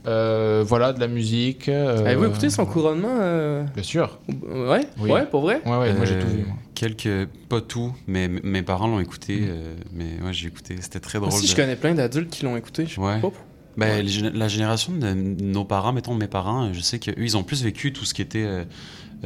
Euh, 0.08 0.64
voilà, 0.66 0.94
de 0.94 1.00
la 1.00 1.08
musique. 1.08 1.68
euh, 1.70 2.06
Avez-vous 2.06 2.26
écouté 2.26 2.50
son 2.50 2.66
couronnement 2.66 3.18
euh, 3.20 3.64
Bien 3.74 3.84
sûr. 3.84 4.20
Ouais 4.28 4.82
Oui. 5.00 5.12
Ouais, 5.12 5.26
pour 5.26 5.42
vrai 5.42 5.62
Ouais, 5.66 5.78
ouais, 5.78 5.94
moi 5.94 6.06
j'ai 6.06 6.20
tout 6.20 6.28
vu. 6.28 6.44
Moi. 6.46 6.56
Quelques, 6.76 7.28
pas 7.50 7.62
tout, 7.62 7.94
mais 8.08 8.28
mes 8.28 8.62
parents 8.62 8.88
l'ont 8.88 9.00
écouté. 9.00 9.40
euh, 9.48 9.74
mais 9.94 10.22
ouais, 10.24 10.34
j'ai 10.34 10.48
écouté. 10.48 10.76
C'était 10.82 11.00
très 11.00 11.18
drôle. 11.20 11.30
Moi 11.30 11.38
aussi, 11.40 11.48
de- 11.48 11.52
je 11.52 11.56
connais 11.56 11.76
plein 11.76 11.94
d'adultes 11.96 12.30
qui 12.30 12.44
l'ont 12.46 12.58
écouté. 12.58 12.86
Je 12.86 12.96
sais 12.96 13.02
Ouais. 13.02 13.20
pas. 13.20 13.32
Ben, 13.78 14.06
la 14.34 14.48
génération 14.48 14.94
de 14.94 15.12
nos 15.14 15.66
parents, 15.66 15.92
mettons 15.92 16.14
mes 16.16 16.28
parents, 16.28 16.72
je 16.72 16.80
sais 16.80 16.98
qu'eux, 17.00 17.14
ils 17.18 17.36
ont 17.36 17.44
plus 17.44 17.62
vécu 17.64 17.92
tout 17.92 18.06
ce 18.06 18.14
qui 18.14 18.22
était 18.22 18.46
euh, 18.46 18.64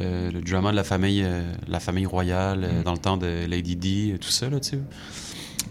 euh, 0.00 0.30
le 0.32 0.40
drama 0.40 0.72
de 0.72 0.76
la 0.76 0.82
famille, 0.82 1.22
euh, 1.24 1.42
la 1.68 1.78
famille 1.78 2.06
royale, 2.06 2.64
euh, 2.64 2.82
dans 2.82 2.90
le 2.92 2.98
temps 2.98 3.16
de 3.16 3.46
Lady 3.48 3.76
Di, 3.76 4.14
tout 4.20 4.30
ça, 4.30 4.50
là, 4.50 4.58
tu 4.58 4.70
sais. 4.70 4.78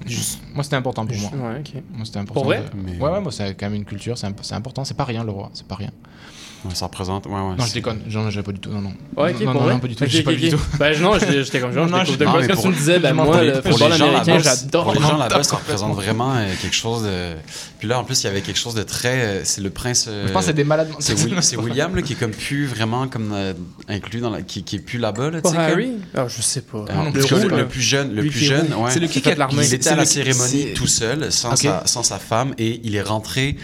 Juste- 0.05 0.39
Moi, 0.53 0.63
c'était 0.63 0.75
important 0.77 1.05
pour 1.05 1.17
moi. 1.17 1.29
Ouais, 1.51 1.59
ok. 1.59 1.81
Moi, 1.91 2.05
c'était 2.05 2.19
important. 2.19 2.33
Pour 2.41 2.45
vrai 2.45 2.59
de- 2.61 2.69
Mais- 2.75 2.97
Ouais, 2.99 3.11
ouais, 3.11 3.21
moi, 3.21 3.31
c'est 3.31 3.53
quand 3.55 3.67
même 3.67 3.75
une 3.75 3.85
culture, 3.85 4.17
c'est 4.17 4.27
imp- 4.27 4.39
c'est 4.43 4.55
important. 4.55 4.83
C'est 4.85 4.95
pas 4.97 5.03
rien, 5.05 5.23
le 5.23 5.31
roi, 5.31 5.49
c'est 5.53 5.67
pas 5.67 5.75
rien. 5.75 5.91
Ouais, 6.65 6.75
ça 6.75 6.87
représente. 6.87 7.25
Ouais, 7.25 7.31
ouais, 7.31 7.55
Non, 7.57 7.65
je 7.65 7.73
déconne, 7.73 8.01
j'en 8.09 8.29
j'ai 8.29 8.43
pas 8.43 8.51
du 8.51 8.59
tout. 8.59 8.69
Non, 8.69 8.81
non. 8.81 8.93
Ouais, 9.15 9.31
ok, 9.33 9.39
non, 9.45 9.51
pour 9.53 9.61
non, 9.63 9.69
non, 9.69 9.79
pas 9.79 9.87
du 9.87 9.95
tout. 9.95 10.03
Ok, 10.03 10.09
j'ai 10.09 10.23
pas 10.23 10.31
ok, 10.31 10.37
du 10.37 10.49
tout. 10.49 10.59
Ben 10.77 11.01
non, 11.01 11.13
je- 11.17 11.41
j'étais 11.43 11.61
comme 11.61 11.71
genre, 11.71 11.87
je 11.87 11.91
Non, 11.91 11.99
découvre 11.99 12.13
je- 12.13 12.17
de 12.19 12.25
mais 12.41 12.47
Quand 12.53 12.61
tu 12.61 12.67
me 12.67 12.73
disais, 12.73 12.99
ben 12.99 13.15
pour 13.15 13.25
moi, 13.25 13.43
le 13.43 13.51
pour 13.53 13.63
les 13.63 13.71
football 13.71 13.93
gens 13.97 14.05
américain, 14.07 14.33
là-bas, 14.37 14.43
j'adore. 14.61 14.83
Pour 14.83 14.93
les 14.93 14.99
gens 15.01 15.17
là-bas, 15.17 15.43
ça 15.43 15.55
représente 15.55 15.95
vraiment 15.95 16.33
euh, 16.35 16.47
quelque 16.61 16.75
chose 16.75 17.03
de. 17.03 17.33
Puis 17.79 17.87
là, 17.87 17.99
en 17.99 18.03
plus, 18.03 18.21
il 18.21 18.25
y 18.25 18.29
avait 18.29 18.41
quelque 18.41 18.59
chose 18.59 18.73
de 18.75 18.83
très. 18.83 19.21
euh, 19.21 19.41
c'est 19.45 19.61
le 19.61 19.69
prince. 19.69 20.07
euh, 20.09 20.27
Je 20.27 20.33
pense 20.33 20.41
que 20.41 20.47
c'est 20.47 20.53
des 20.53 20.65
malades 20.65 20.89
C'est 20.99 21.55
William 21.57 21.95
là, 21.95 22.01
qui 22.01 22.11
est 22.13 22.15
comme 22.17 22.31
plus 22.31 22.65
vraiment 22.65 23.07
comme 23.07 23.33
inclus 23.87 24.19
dans 24.19 24.29
la. 24.29 24.41
qui, 24.41 24.63
qui 24.63 24.75
est 24.75 24.79
plus 24.79 24.99
là-bas. 24.99 25.29
Là, 25.31 25.37
tu 25.37 25.43
Pas 25.43 25.49
sais, 25.51 25.55
comme- 25.55 25.65
Harry? 25.65 25.91
Ah, 26.13 26.25
je 26.27 26.41
sais 26.41 26.61
pas. 26.61 26.83
Le, 26.89 27.57
là. 27.57 27.63
plus 27.63 27.81
jeune, 27.81 28.13
le 28.13 28.21
plus 28.23 28.31
jeune, 28.39 28.73
ouais. 28.73 28.91
C'est 28.91 28.99
le 28.99 29.07
qui 29.07 29.21
qui 29.21 29.29
a 29.29 29.31
fait 29.31 29.37
l'armée. 29.37 29.65
Il 29.65 29.73
était 29.73 29.89
à 29.89 29.95
la 29.95 30.05
cérémonie 30.05 30.73
tout 30.75 30.87
seul, 30.87 31.31
sans 31.31 31.55
sa 32.03 32.19
femme, 32.19 32.53
et 32.57 32.81
il 32.83 32.95
est 32.95 33.01
rentré 33.01 33.55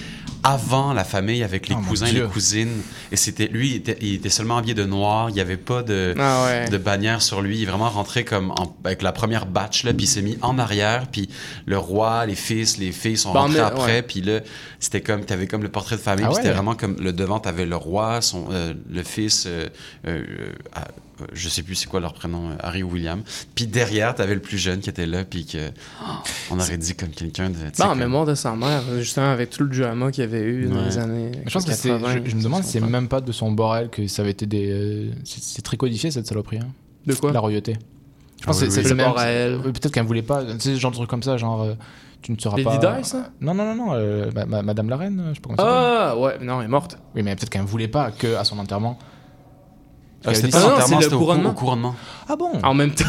avant 0.45 0.93
la 0.93 1.03
famille 1.03 1.43
avec 1.43 1.67
les 1.69 1.75
Oh, 1.75 1.81
cousins 1.87 2.05
les 2.11 2.21
cousines. 2.21 2.81
Et 3.11 3.15
c'était 3.15 3.47
lui, 3.47 3.71
il 3.71 3.75
était, 3.77 3.97
il 3.99 4.13
était 4.13 4.29
seulement 4.29 4.57
habillé 4.57 4.75
de 4.75 4.85
noir. 4.85 5.29
Il 5.29 5.33
n'y 5.33 5.41
avait 5.41 5.57
pas 5.57 5.81
de, 5.81 6.13
Ah 6.19 6.45
ouais. 6.45 6.69
de 6.69 6.77
bannière 6.77 7.21
sur 7.23 7.41
lui. 7.41 7.57
Il 7.57 7.63
est 7.63 7.65
vraiment 7.65 7.89
rentré 7.89 8.23
comme 8.23 8.51
en- 8.51 8.75
avec 8.83 9.01
la 9.01 9.11
première 9.11 9.47
batch 9.47 9.83
là, 9.83 9.91
puis 9.93 10.03
il 10.05 10.07
s'est 10.07 10.21
mis 10.21 10.37
en 10.43 10.59
arrière. 10.59 11.07
Puis 11.11 11.29
le 11.65 11.77
roi, 11.79 12.25
les 12.27 12.35
fils, 12.35 12.77
les 12.77 12.91
filles 12.91 13.17
sont 13.17 13.33
Bon, 13.33 13.39
rentrés 13.39 13.55
mais- 13.55 13.63
après. 13.65 13.85
ouais. 13.95 14.01
Puis 14.03 14.21
là, 14.21 14.39
c'était 14.79 15.01
comme, 15.01 15.25
t'avais 15.25 15.47
comme 15.47 15.63
le 15.63 15.69
portrait 15.69 15.95
de 15.95 16.01
famille. 16.01 16.25
Ah 16.25 16.29
puis 16.29 16.37
C'était 16.37 16.53
vraiment 16.53 16.75
comme 16.75 16.95
le 16.99 17.11
devant, 17.11 17.39
t'avais 17.39 17.65
le 17.65 17.75
roi, 17.75 18.21
son, 18.21 18.45
euh, 18.51 18.73
le 18.89 19.01
fils. 19.03 19.45
euh, 19.47 19.67
euh, 20.07 20.23
je 21.33 21.49
sais 21.49 21.63
plus 21.63 21.75
c'est 21.75 21.87
quoi 21.87 21.99
leur 21.99 22.13
prénom, 22.13 22.49
euh, 22.49 22.55
Harry 22.59 22.83
ou 22.83 22.91
William. 22.91 23.21
Puis 23.55 23.67
derrière, 23.67 24.13
t'avais 24.15 24.35
le 24.35 24.41
plus 24.41 24.57
jeune 24.57 24.79
qui 24.79 24.89
était 24.89 25.05
là, 25.05 25.23
puis 25.25 25.45
que 25.45 25.69
oh, 26.01 26.05
on 26.51 26.59
aurait 26.59 26.77
dit 26.77 26.95
comme 26.95 27.09
quelqu'un 27.09 27.49
de. 27.49 27.55
Ben, 27.55 27.85
en 27.85 27.89
comme- 27.89 27.99
mémoire 27.99 28.25
de 28.25 28.35
sa 28.35 28.55
mère, 28.55 28.81
justement, 28.97 29.29
avec 29.31 29.49
tout 29.49 29.63
le 29.63 29.69
drama 29.69 30.11
qu'il 30.11 30.23
y 30.23 30.27
avait 30.27 30.41
eu 30.43 30.65
dans 30.67 30.83
les 30.83 30.97
années. 30.97 31.31
Je 31.45 31.51
pense 31.53 31.65
que 31.65 31.71
c'est. 31.73 31.89
80, 31.89 32.21
Je, 32.25 32.29
je 32.31 32.35
me 32.35 32.41
demande 32.43 32.63
si 32.63 32.71
c'est 32.71 32.81
même 32.81 33.07
pas 33.07 33.21
de 33.21 33.31
son 33.31 33.51
borel 33.51 33.89
que 33.89 34.07
ça 34.07 34.21
avait 34.21 34.31
été 34.31 34.45
des. 34.45 34.69
euh, 34.71 35.11
c'est 35.23 35.61
très 35.61 35.77
codifié 35.77 36.11
cette 36.11 36.27
saloperie. 36.27 36.57
hein. 36.57 36.67
De 37.05 37.13
quoi? 37.13 37.31
La 37.31 37.39
royauté. 37.39 37.77
Je 38.41 38.45
pense 38.47 38.61
Ah 38.61 38.65
que 38.65 38.71
c'est 38.71 38.81
oui. 38.83 38.89
Le 38.89 38.95
même. 38.95 39.07
Borel. 39.07 39.59
Peut-être 39.61 39.91
qu'elle 39.91 40.05
voulait 40.05 40.21
pas. 40.21 40.43
Tu 40.43 40.59
sais, 40.59 40.75
genre 40.75 40.91
de 40.91 40.97
truc 40.97 41.09
comme 41.09 41.23
ça, 41.23 41.37
genre. 41.37 41.61
euh, 41.63 41.73
tu 42.21 42.31
ne 42.31 42.39
seras 42.39 42.57
Lady 42.57 42.79
pas. 42.81 42.97
Di, 43.01 43.07
ça? 43.07 43.29
Non, 43.39 43.53
non, 43.53 43.65
non, 43.65 43.75
non. 43.85 43.93
euh, 43.93 44.31
ma- 44.33 44.45
ma- 44.45 44.61
Madame 44.63 44.89
la 44.89 44.97
reine, 44.97 45.23
je 45.29 45.35
sais 45.35 45.39
pas 45.41 45.49
comment 45.49 45.57
ça 45.57 45.63
s'appelle. 45.63 46.09
Ah, 46.11 46.17
ouais, 46.19 46.45
non, 46.45 46.59
elle 46.59 46.65
est 46.65 46.69
morte. 46.69 46.97
Oui, 47.15 47.21
mais 47.21 47.35
peut-être 47.35 47.51
qu'elle 47.51 47.61
ne 47.61 47.67
voulait 47.67 47.87
pas 47.87 48.09
que 48.11 48.35
à 48.35 48.43
son 48.43 48.57
enterrement. 48.57 48.97
Ah, 50.27 50.33
c'était 50.33 50.47
pas 50.49 50.57
Ah 50.57 50.61
non, 50.61 50.69
l'enterrement, 50.69 50.87
c'est 50.87 50.95
le 50.95 51.01
c'était 51.03 51.15
au 51.15 51.17
cou- 51.19 51.25
couronnement. 51.25 51.49
au 51.49 51.53
couronnement. 51.53 51.95
Ah 52.27 52.35
bon 52.35 52.51
En 52.63 52.73
même 52.73 52.91
temps. 52.91 53.05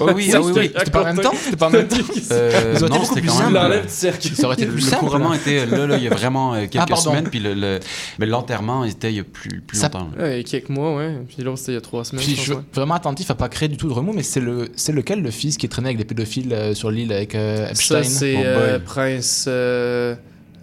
Oh 0.00 0.10
oui, 0.14 0.30
ah 0.34 0.40
oui, 0.40 0.52
oui. 0.56 0.70
C'était 0.76 0.90
pas 0.90 1.02
en 1.02 1.04
même 1.04 1.18
temps 1.20 1.32
C'était 1.40 1.56
pas 1.56 1.66
en 1.66 1.70
même 1.70 1.86
temps 1.88 1.96
Euh, 2.32 2.78
non, 2.80 3.04
c'était 3.04 3.22
quand 3.22 3.50
même. 3.50 3.56
euh, 3.56 3.82
cercle. 3.86 4.28
Ça 4.34 4.46
aurait 4.46 4.54
été 4.56 4.64
Le, 4.66 4.72
plus 4.72 4.80
le 4.84 4.90
simple. 4.90 5.04
couronnement 5.04 5.34
était 5.34 5.66
là, 5.66 5.86
là, 5.86 5.96
il 5.96 6.02
y 6.02 6.08
a 6.08 6.10
vraiment 6.14 6.54
euh, 6.54 6.66
quelques 6.68 6.90
Ah, 6.90 6.96
semaines, 6.96 7.28
puis 7.28 7.38
le, 7.38 7.54
le- 7.54 7.78
mais 8.18 8.26
l'enterrement 8.26 8.84
était 8.84 9.10
il 9.12 9.16
y 9.16 9.20
a 9.20 9.24
plus, 9.24 9.60
plus 9.60 9.76
Ça- 9.78 9.86
longtemps. 9.86 10.08
là. 10.18 10.42
Quelques 10.42 10.68
mois, 10.68 10.96
ouais. 10.96 11.18
Puis 11.28 11.42
l'autre, 11.44 11.58
c'était 11.58 11.72
il 11.72 11.76
y 11.76 11.78
a 11.78 11.80
trois 11.80 12.04
semaines. 12.04 12.24
Puis 12.24 12.34
je 12.34 12.40
je 12.40 12.52
suis 12.52 12.54
vraiment 12.74 12.94
attentif 12.94 13.30
à 13.30 13.34
pas 13.34 13.48
créer 13.48 13.68
du 13.68 13.76
tout 13.76 13.88
de 13.88 13.92
remous, 13.92 14.12
mais 14.12 14.22
c'est 14.24 14.40
le, 14.40 14.68
c'est 14.74 14.92
lequel 14.92 15.22
le 15.22 15.30
fils 15.30 15.56
qui 15.56 15.66
est 15.66 15.68
traîné 15.68 15.88
avec 15.88 15.98
des 15.98 16.04
pédophiles 16.04 16.52
euh, 16.52 16.74
sur 16.74 16.90
l'île 16.90 17.12
avec 17.12 17.34
euh, 17.34 17.68
Epstein? 17.70 18.02
Ça, 18.02 18.08
c'est 18.10 18.34
euh. 18.44 18.78
Prince. 18.84 19.44
euh, 19.48 20.14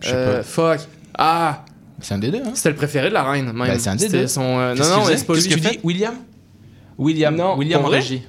Je 0.01 0.07
sais 0.09 0.13
euh, 0.15 0.43
Fuck. 0.43 0.79
Ah 1.17 1.63
C'est 2.01 2.13
un 2.13 2.17
des 2.17 2.31
deux, 2.31 2.39
hein 2.45 2.51
C'était 2.55 2.69
le 2.69 2.75
préféré 2.75 3.09
de 3.09 3.13
la 3.13 3.23
reine, 3.23 3.45
même. 3.45 3.57
Bah, 3.57 3.79
c'est 3.79 3.89
un 3.89 3.95
des 3.95 4.09
deux. 4.09 4.27
son. 4.27 4.41
euh, 4.59 4.75
non, 4.75 4.83
non, 4.89 5.05
c'est 5.05 5.25
pas. 5.25 5.33
Qu'est-ce 5.35 5.49
que 5.49 5.53
tu 5.55 5.59
dis 5.59 5.79
William? 5.83 6.15
William, 6.97 7.35
Non, 7.35 7.57
William 7.57 7.83
en 7.83 7.87
régie. 7.87 8.23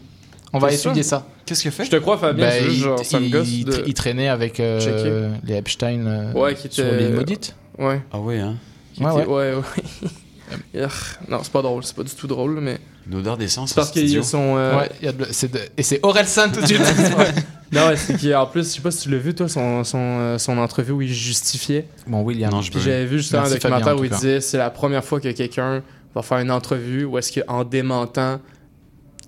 On 0.53 0.59
va 0.59 0.73
étudier 0.73 1.03
ça. 1.03 1.27
Qu'est-ce 1.47 1.63
qu'il 1.63 1.69
a 1.69 1.73
fait? 1.73 1.85
Je 1.87 1.91
te 1.91 1.97
crois, 1.97 2.19
Fabien, 2.19 2.47
Ben, 2.47 2.65
il, 2.69 2.75
genre, 2.77 3.05
ça 3.05 3.19
me 3.19 3.25
il- 3.27 3.31
gosse 3.33 3.49
il 3.51 3.65
de- 3.65 3.73
tra- 3.73 3.83
il 3.87 3.95
traînait 3.95 4.29
avec 4.29 4.61
euh, 4.61 5.31
les 5.45 5.55
Epstein 5.57 6.07
euh, 6.07 6.33
Ouais, 6.35 6.55
qui 6.55 6.69
sur 6.71 6.85
l'île 6.85 7.15
maudite. 7.15 7.55
Ouais. 7.79 8.01
Ah 8.13 8.19
oui, 8.21 8.39
hein. 8.39 8.57
Qui 8.95 9.03
Ouais, 9.03 9.23
était- 9.23 9.27
ouais. 9.31 9.55
ouais, 9.55 9.63
non, 11.29 11.39
c'est 11.43 11.53
pas 11.53 11.63
drôle, 11.63 11.83
c'est 11.85 11.97
pas 11.97 12.03
du 12.03 12.15
tout 12.15 12.27
drôle, 12.27 12.61
mais. 12.61 12.79
Une 13.11 13.17
odeur 13.17 13.37
d'essence. 13.37 13.71
C'est 13.71 13.75
parce 13.77 13.89
ce 13.89 13.93
qu'ils 13.95 14.23
sont. 14.25 14.57
euh, 14.57 14.79
Ouais, 14.79 14.91
il 15.01 15.07
y 15.07 15.09
a 15.09 15.13
de- 15.13 15.25
de- 15.25 15.59
et 15.77 15.83
c'est 15.83 15.99
Aurel 16.03 16.27
Saint 16.29 16.51
tout 16.51 16.61
de 16.61 16.67
suite. 16.67 16.81
Non, 17.73 17.89
ouais, 17.89 17.97
c'est 17.97 18.19
qu'en 18.21 18.47
plus, 18.47 18.69
je 18.69 18.77
sais 18.77 18.81
pas 18.83 18.91
si 18.91 19.05
tu 19.05 19.11
l'as 19.11 19.19
vu, 19.19 19.35
toi, 19.35 19.49
son, 19.49 19.83
son, 19.83 19.99
euh, 19.99 20.39
son 20.39 20.59
entrevue 20.59 20.93
où 20.93 21.03
il 21.03 21.13
justifiait. 21.13 21.87
bon, 22.07 22.21
William. 22.23 22.51
Non, 22.51 22.61
je 22.61 22.71
j'avais 22.79 23.07
vu 23.07 23.19
justement 23.19 23.43
un 23.43 23.45
Merci, 23.45 23.61
Fabien, 23.61 23.79
documentaire 23.79 23.97
en 23.97 24.01
où 24.01 24.05
il 24.05 24.11
disait 24.11 24.41
c'est 24.41 24.59
la 24.59 24.71
première 24.71 25.05
fois 25.05 25.21
que 25.21 25.29
quelqu'un 25.29 25.83
va 26.15 26.23
faire 26.23 26.39
une 26.39 26.51
entrevue 26.51 27.05
où 27.05 27.17
est-ce 27.17 27.41
qu'en 27.41 27.65
démentant, 27.65 28.41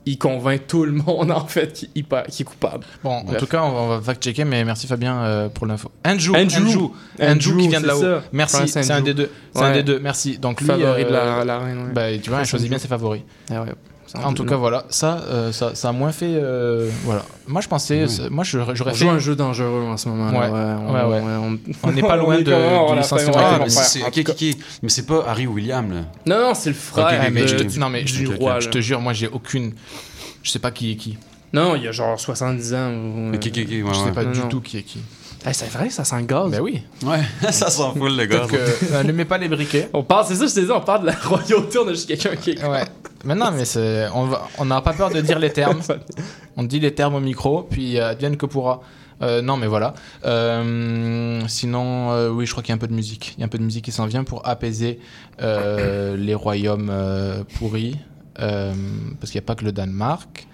il 0.07 0.19
convainc 0.19 0.67
tout 0.67 0.85
le 0.85 0.93
monde 0.93 1.31
en 1.31 1.47
fait 1.47 1.73
qu'il 1.73 1.89
est 1.95 2.45
coupable. 2.45 2.85
Bon, 3.03 3.11
en 3.27 3.35
tout 3.35 3.47
cas, 3.47 3.63
on 3.63 3.89
va, 3.89 4.01
fact-checker, 4.03 4.45
mais 4.45 4.63
merci 4.65 4.87
Fabien 4.87 5.23
euh, 5.23 5.49
pour 5.49 5.67
l'info. 5.67 5.91
Andrew, 6.05 6.37
Andrew. 6.37 6.59
Andrew, 6.59 6.91
Andrew, 7.21 7.57
qui 7.59 7.69
vient 7.69 7.81
de 7.81 7.87
là-haut. 7.87 8.21
Merci, 8.33 8.69
c'est 8.69 8.91
un 8.91 9.01
des 9.01 9.15
deux. 9.15 9.31
C'est 9.55 9.63
un 9.63 9.73
des 9.73 9.83
deux, 9.83 9.99
merci. 10.01 10.37
Donc 10.37 10.61
lui, 10.61 10.67
Favori 10.67 11.03
euh, 11.03 11.09
de 11.09 11.13
la, 11.13 11.45
la 11.45 11.59
reine, 11.59 11.79
ouais. 11.79 11.93
Bah, 11.95 12.19
tu 12.23 12.29
vois, 12.29 12.41
il 12.41 12.47
choisit 12.47 12.69
bien 12.69 12.79
ses 12.79 12.89
favoris. 12.89 13.23
Ah 13.51 13.63
ouais. 13.63 13.73
C'est 14.17 14.25
En 14.25 14.33
tout 14.33 14.45
cas, 14.45 14.57
voilà, 14.57 14.85
ça, 14.91 15.19
euh, 15.29 15.51
ça, 15.53 15.75
ça 15.75 15.89
a 15.89 15.93
moins 15.93 16.13
fait. 16.13 16.35
euh, 16.37 16.89
voilà. 17.05 17.25
Moi, 17.49 17.61
je 17.61 17.69
pensais, 17.69 18.07
c'est- 18.07 18.31
moi, 18.31 18.45
je- 18.45 18.59
On 18.59 18.75
j'aurais 18.75 18.93
fait. 18.93 18.99
joue 19.05 19.11
un 19.11 19.19
jeu 19.19 19.35
dangereux 19.35 19.85
en 19.89 19.97
ce 19.97 20.09
moment. 20.09 20.31
Ouais. 20.31 20.51
là, 20.51 20.79
on, 20.81 20.93
Ouais, 20.95 21.03
ouais. 21.03 21.21
on, 21.41 21.59
On 21.89 21.93
n'est 21.93 22.01
pas 22.13 22.17
loin 22.17 22.39
de- 22.39 22.45
comme, 22.45 22.55
oh, 22.55 22.87
on 22.91 22.95
licenciement 22.95 23.33
on 23.35 23.39
Ah, 23.39 23.59
mais 24.83 24.89
c'est 24.89 25.07
pas 25.07 25.25
Harry 25.27 25.47
William, 25.49 25.91
là. 25.93 26.01
Non, 26.27 26.41
non, 26.49 26.55
c'est 26.55 26.71
le 26.71 26.77
frère 26.77 27.29
mais 27.33 27.43
de- 27.43 27.47
je 27.49 27.57
te- 27.57 27.79
non, 27.81 27.89
mais 27.89 28.07
je, 28.07 28.15
du 28.19 28.29
te- 28.29 28.35
roi. 28.41 28.61
je 28.61 28.69
te 28.69 28.81
jure, 28.81 29.01
moi, 29.01 29.13
j'ai 29.13 29.27
aucune. 29.29 29.73
Je 30.43 30.51
sais 30.51 30.59
pas 30.61 30.71
qui 30.71 30.93
est 30.93 30.97
qui. 30.97 31.19
Non, 31.53 31.75
il 31.77 31.83
y 31.83 31.89
a 31.89 31.93
genre 31.93 32.19
70 32.19 32.75
ans. 32.75 32.91
ou- 32.93 33.35
ok, 33.35 33.47
ok, 33.47 33.57
ouais, 33.57 33.83
Je 33.93 33.99
sais 33.99 34.13
pas 34.13 34.25
du 34.25 34.39
non. 34.41 34.49
tout 34.49 34.61
qui 34.61 34.79
est 34.79 34.83
qui. 34.83 35.01
Hey, 35.47 35.53
c'est 35.55 35.71
vrai, 35.71 35.91
ça 35.91 36.05
sent 36.05 36.17
le 36.21 36.25
gaz. 36.25 36.51
Ben 36.51 36.61
oui. 36.63 36.83
Ouais, 37.05 37.21
ça 37.53 37.69
sent 37.69 37.83
full 37.97 38.17
le 38.17 38.25
gaz. 38.27 38.49
Peut-être 38.49 38.79
que- 38.89 38.93
N'allumez 38.93 39.25
pas 39.27 39.37
les 39.39 39.49
briquets. 39.49 39.91
On 39.93 40.03
parle, 40.03 40.25
c'est 40.27 40.37
ça, 40.37 40.47
je 40.47 40.55
t'ai 40.55 40.63
dit, 40.63 40.71
on 40.71 40.81
parle 40.81 41.03
de 41.03 41.07
la 41.09 41.13
royauté, 41.23 41.79
on 41.79 41.87
a 41.89 41.91
juste 41.93 42.09
quelqu'un 42.09 42.35
qui 42.37 42.53
est. 42.53 42.65
Ouais. 42.65 42.85
Mais 43.25 43.35
non, 43.35 43.51
mais 43.53 43.65
c'est- 43.65 44.09
on 44.59 44.65
n'a 44.65 44.81
pas 44.81 44.93
peur 44.93 45.11
de 45.11 45.21
dire 45.21 45.39
les 45.39 45.53
termes. 45.53 45.81
On 46.57 46.63
dit 46.63 46.79
les 46.79 46.95
termes 46.95 47.15
au 47.17 47.21
micro, 47.21 47.63
puis 47.69 47.99
euh, 47.99 48.11
advienne 48.11 48.37
que 48.37 48.47
pourra. 48.47 48.81
Euh, 49.23 49.43
non, 49.43 49.57
mais 49.57 49.67
voilà. 49.67 49.95
Euh, 50.25 51.41
sinon, 51.49 52.13
euh, 52.13 52.29
oui, 52.31 52.47
je 52.47 52.53
crois 52.53 52.63
qu'il 52.63 52.71
y 52.71 52.73
a 52.73 52.77
un 52.77 52.79
peu 52.79 52.87
de 52.87 52.95
musique. 52.95 53.35
Il 53.37 53.41
y 53.41 53.43
a 53.43 53.47
un 53.47 53.49
peu 53.49 53.59
de 53.59 53.65
musique 53.65 53.85
qui 53.85 53.93
s'en 53.93 54.07
vient 54.07 54.23
pour 54.25 54.47
apaiser 54.47 55.01
les 55.41 56.35
royaumes 56.35 56.93
pourris. 57.59 57.97
Parce 58.37 59.31
qu'il 59.31 59.39
n'y 59.41 59.45
a 59.45 59.47
pas 59.47 59.55
que 59.55 59.65
le 59.65 59.73
Danemark. 59.73 60.47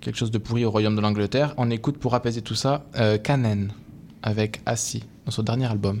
Quelque 0.00 0.16
chose 0.16 0.30
de 0.30 0.38
pourri 0.38 0.64
au 0.64 0.70
royaume 0.70 0.94
de 0.96 1.00
l'Angleterre. 1.00 1.54
On 1.56 1.70
écoute 1.70 1.98
pour 1.98 2.14
apaiser 2.14 2.42
tout 2.42 2.54
ça 2.54 2.84
Kanen 3.24 3.72
avec 4.22 4.60
Assis 4.66 5.04
dans 5.24 5.32
son 5.32 5.42
dernier 5.42 5.66
album. 5.66 6.00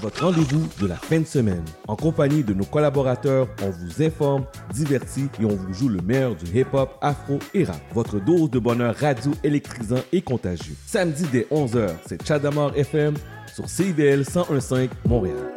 Votre 0.00 0.24
rendez-vous 0.24 0.68
de 0.80 0.86
la 0.86 0.96
fin 0.96 1.20
de 1.20 1.26
semaine. 1.26 1.64
En 1.86 1.94
compagnie 1.94 2.42
de 2.42 2.52
nos 2.52 2.64
collaborateurs, 2.64 3.48
on 3.62 3.70
vous 3.70 4.02
informe, 4.02 4.44
divertit 4.72 5.28
et 5.40 5.44
on 5.44 5.54
vous 5.54 5.72
joue 5.72 5.88
le 5.88 6.00
meilleur 6.00 6.34
du 6.34 6.46
hip-hop, 6.58 6.98
afro 7.00 7.38
et 7.54 7.64
rap. 7.64 7.80
Votre 7.92 8.18
dose 8.18 8.50
de 8.50 8.58
bonheur 8.58 8.94
radio 8.96 9.32
électrisant 9.44 10.00
et 10.12 10.20
contagieux. 10.20 10.74
Samedi 10.86 11.24
dès 11.30 11.46
11h, 11.50 11.90
c'est 12.06 12.26
Chadamar 12.26 12.76
FM 12.76 13.14
sur 13.54 13.68
CIVL 13.68 14.24
1015 14.28 14.88
Montréal. 15.06 15.52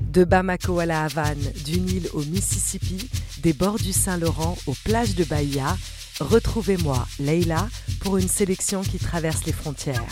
De 0.00 0.24
Bamako 0.24 0.78
à 0.78 0.86
la 0.86 1.04
Havane, 1.04 1.52
du 1.64 1.80
Nil 1.80 2.08
au 2.14 2.20
Mississippi, 2.20 3.10
des 3.42 3.52
bords 3.52 3.78
du 3.78 3.92
Saint-Laurent 3.92 4.56
aux 4.66 4.76
plages 4.84 5.14
de 5.14 5.24
Bahia, 5.24 5.76
retrouvez-moi, 6.20 7.06
Leila, 7.18 7.68
pour 8.00 8.16
une 8.16 8.28
sélection 8.28 8.82
qui 8.82 8.98
traverse 8.98 9.44
les 9.44 9.52
frontières. 9.52 10.06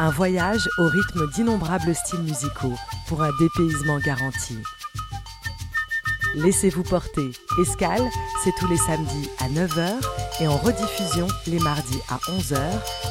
Un 0.00 0.10
voyage 0.10 0.68
au 0.78 0.84
rythme 0.84 1.28
d'innombrables 1.32 1.92
styles 1.92 2.22
musicaux 2.22 2.74
pour 3.08 3.22
un 3.22 3.30
dépaysement 3.40 3.98
garanti. 3.98 4.56
Laissez-vous 6.36 6.84
porter. 6.84 7.32
Escale, 7.60 8.06
c'est 8.44 8.54
tous 8.60 8.68
les 8.68 8.76
samedis 8.76 9.28
à 9.40 9.48
9h 9.48 9.94
et 10.40 10.46
en 10.46 10.56
rediffusion 10.56 11.26
les 11.48 11.58
mardis 11.58 11.98
à 12.08 12.18
11h 12.30 12.60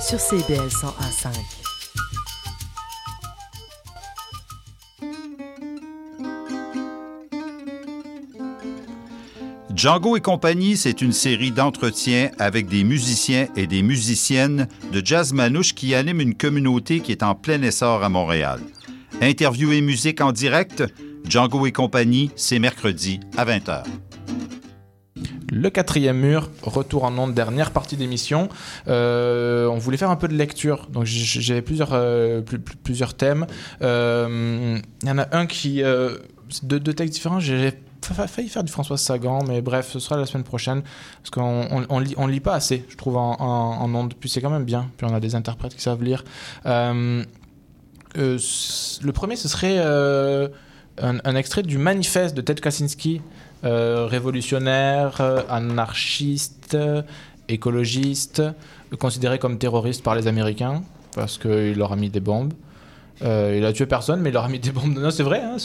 sur 0.02 0.20
CBL 0.20 0.68
101.5. 0.70 1.67
Django 9.78 10.18
et 10.18 10.22
compagnie, 10.22 10.76
c'est 10.76 11.02
une 11.04 11.12
série 11.12 11.52
d'entretiens 11.52 12.32
avec 12.40 12.68
des 12.68 12.84
musiciens 12.84 13.48
et 13.56 13.68
des 13.68 13.84
musiciennes 13.84 14.68
de 14.92 15.06
jazz 15.06 15.34
manouche 15.34 15.76
qui 15.76 15.94
animent 15.94 16.22
une 16.22 16.34
communauté 16.36 17.00
qui 17.02 17.12
est 17.12 17.22
en 17.22 17.36
plein 17.36 17.62
essor 17.62 18.04
à 18.04 18.10
Montréal. 18.10 18.60
Interview 19.22 19.72
et 19.72 19.82
musique 19.82 20.20
en 20.20 20.32
direct, 20.32 20.84
Django 21.30 21.68
et 21.68 21.72
compagnie, 21.72 22.32
c'est 22.36 22.58
mercredi 22.58 23.20
à 23.38 23.46
20h. 23.46 23.84
Le 25.52 25.70
quatrième 25.70 26.18
mur, 26.18 26.50
retour 26.64 27.04
en 27.04 27.16
ondes, 27.18 27.34
dernière 27.36 27.70
partie 27.72 27.98
d'émission. 27.98 28.50
Euh, 28.88 29.68
on 29.68 29.78
voulait 29.78 29.98
faire 29.98 30.10
un 30.10 30.16
peu 30.18 30.28
de 30.28 30.34
lecture, 30.36 30.88
donc 30.92 31.06
j'avais 31.06 31.62
plusieurs, 31.62 31.94
euh, 31.94 32.42
plus- 32.42 32.60
plus- 32.60 32.76
plusieurs 32.78 33.14
thèmes. 33.14 33.46
Euh, 33.84 34.80
Il 35.04 35.08
y 35.08 35.12
en 35.12 35.18
a 35.20 35.28
un 35.38 35.46
qui, 35.46 35.82
deux, 36.64 36.80
deux 36.80 36.94
textes 36.94 37.14
différents. 37.14 37.40
Failli 38.14 38.50
faire 38.50 38.64
du 38.64 38.72
François 38.72 38.98
Sagan, 38.98 39.44
mais 39.48 39.62
bref, 39.62 39.90
ce 39.92 40.00
sera 40.00 40.18
la 40.18 40.26
semaine 40.26 40.44
prochaine 40.44 40.82
parce 41.18 41.30
qu'on 41.30 41.86
on, 41.90 42.28
lit, 42.28 42.40
pas 42.40 42.54
assez, 42.54 42.86
je 42.90 42.96
trouve 42.96 43.18
en, 43.18 43.36
en, 43.40 43.82
en 43.82 43.96
ondes. 43.96 44.14
Puis 44.20 44.30
c'est 44.30 44.42
quand 44.42 44.50
même 44.50 44.66
bien. 44.66 44.90
Puis 44.98 45.08
on 45.10 45.14
a 45.14 45.20
des 45.20 45.36
interprètes 45.36 45.76
qui 45.76 45.82
savent 45.82 46.04
lire. 46.04 46.24
Euh, 46.66 47.24
euh, 48.18 48.40
le 49.02 49.12
premier, 49.12 49.36
ce 49.36 49.48
serait 49.48 49.78
euh, 49.78 50.48
un, 51.02 51.18
un 51.24 51.36
extrait 51.36 51.64
du 51.64 51.78
manifeste 51.78 52.36
de 52.36 52.42
Ted 52.42 52.62
Kaczynski, 52.62 53.22
révolutionnaire, 53.64 55.22
anarchiste, 55.50 56.78
écologiste, 57.50 58.42
considéré 59.00 59.40
comme 59.40 59.58
terroriste 59.58 60.04
par 60.04 60.16
les 60.16 60.28
Américains 60.28 60.84
parce 61.18 61.38
qu'il 61.38 61.74
leur 61.74 61.92
a 61.92 61.96
mis 61.96 62.10
des 62.10 62.20
bombes. 62.20 62.54
Euh, 63.24 63.56
il 63.58 63.66
a 63.66 63.74
tué 63.74 63.86
personne, 63.86 64.22
mais 64.22 64.30
il 64.30 64.34
leur 64.34 64.46
a 64.46 64.50
mis 64.50 64.60
des 64.60 64.72
bombes. 64.72 64.98
Non, 64.98 65.12
c'est 65.12 65.24
vrai, 65.24 65.42
hein, 65.42 65.58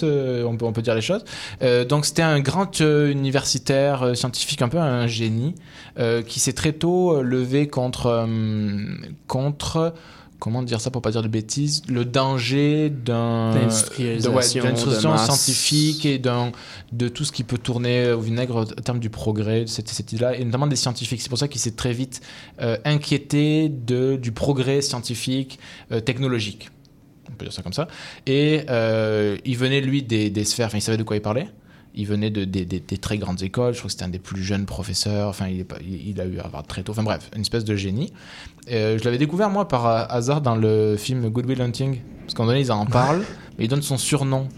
on, 0.47 0.57
peut, 0.57 0.65
on 0.65 0.73
peut 0.73 0.83
dire 0.83 0.95
les 0.95 1.03
choses. 1.03 1.24
Euh, 1.62 1.85
donc, 1.85 2.07
c'était 2.07 2.23
un 2.23 2.41
grand 2.41 2.81
euh, 2.81 3.11
universitaire 3.11 4.16
scientifique, 4.16 4.62
un 4.62 4.69
peu 4.69 4.79
un 4.79 5.07
génie, 5.07 5.55
qui 6.27 6.41
s'est 6.41 6.53
très 6.53 6.73
tôt 6.73 7.23
levé 7.23 7.69
contre, 7.69 8.27
contre 9.27 9.95
comment 10.43 10.65
dire 10.65 10.81
ça 10.81 10.91
pour 10.91 11.03
pas 11.03 11.12
dire 11.12 11.23
de 11.23 11.29
bêtises, 11.29 11.83
le 11.87 12.05
danger 12.05 12.91
d'un 12.91 13.53
ouais, 13.53 13.61
d'industrialisation 14.19 15.11
masse. 15.11 15.27
scientifique 15.27 16.05
et 16.05 16.19
d'un 16.19 16.51
de 16.91 17.07
tout 17.07 17.24
ce 17.24 17.31
qui 17.31 17.45
peut 17.45 17.59
tourner 17.59 18.11
au 18.11 18.20
vinaigre 18.20 18.57
au 18.57 18.65
terme 18.65 18.99
du 18.99 19.09
progrès, 19.09 19.69
cette, 19.69 19.89
cette 19.89 20.12
idée-là, 20.12 20.37
et 20.37 20.45
notamment 20.45 20.66
des 20.66 20.74
scientifiques. 20.74 21.23
C'est 21.23 21.29
pour 21.29 21.39
ça 21.39 21.47
qu'il 21.47 21.61
s'est 21.61 21.77
très 21.77 21.93
vite 21.93 22.23
euh, 22.61 22.77
inquiété 22.85 23.69
de, 23.69 24.16
du 24.16 24.33
progrès 24.33 24.83
scientifique, 24.83 25.61
euh, 25.93 26.01
technologique. 26.01 26.70
Peut 27.43 27.48
dire 27.48 27.52
ça 27.52 27.62
comme 27.62 27.73
ça. 27.73 27.89
Et 28.27 28.60
euh, 28.70 29.36
il 29.44 29.56
venait, 29.56 29.81
lui, 29.81 30.02
des, 30.02 30.31
des 30.31 30.44
sphères, 30.44 30.66
enfin, 30.69 30.78
il 30.78 30.82
savait 30.82 30.97
de 30.98 31.02
quoi 31.02 31.16
il 31.16 31.23
parlait. 31.23 31.48
Il 31.94 32.06
venait 32.06 32.31
de, 32.31 32.44
des- 32.44 32.64
des- 32.64 32.81
des 32.81 32.97
très 32.98 33.19
grandes 33.19 33.43
écoles. 33.43 33.74
Je 33.74 33.78
crois 33.78 33.89
que 33.89 33.93
c'était 33.93 34.05
un 34.05 34.09
des 34.09 34.19
plus 34.19 34.43
jeunes 34.43 34.64
professeurs. 34.64 35.28
Enfin, 35.28 35.48
il, 35.48 35.60
est 35.60 35.64
pas- 35.64 35.77
il- 35.82 36.09
il 36.10 36.20
a 36.20 36.24
eu 36.24 36.39
à 36.39 36.44
Harvard 36.44 36.66
très 36.66 36.82
tôt. 36.82 36.93
Enfin, 36.93 37.02
bref, 37.02 37.28
une 37.35 37.43
espèce 37.43 37.64
de 37.64 37.77
génie. 37.77 38.12
Euh, 38.70 38.97
je 38.98 39.05
l'avais 39.05 39.19
découvert, 39.19 39.51
moi, 39.51 39.69
par 39.69 39.86
euh, 39.86 40.05
hasard 40.09 40.40
dans 40.40 40.56
le 40.56 40.97
film 40.97 41.28
Good 41.28 41.47
Will 41.47 41.60
Hunting. 41.60 41.98
Parce 42.20 42.35
qu'à 42.35 42.43
un 42.43 42.47
moment 42.47 42.52
donné, 42.55 42.64
ils 42.64 42.73
en 42.73 42.86
parlent, 42.86 43.24
mais 43.59 43.64
ils 43.64 43.69
donnent 43.69 43.82
son 43.82 43.98
surnom. 43.98 44.48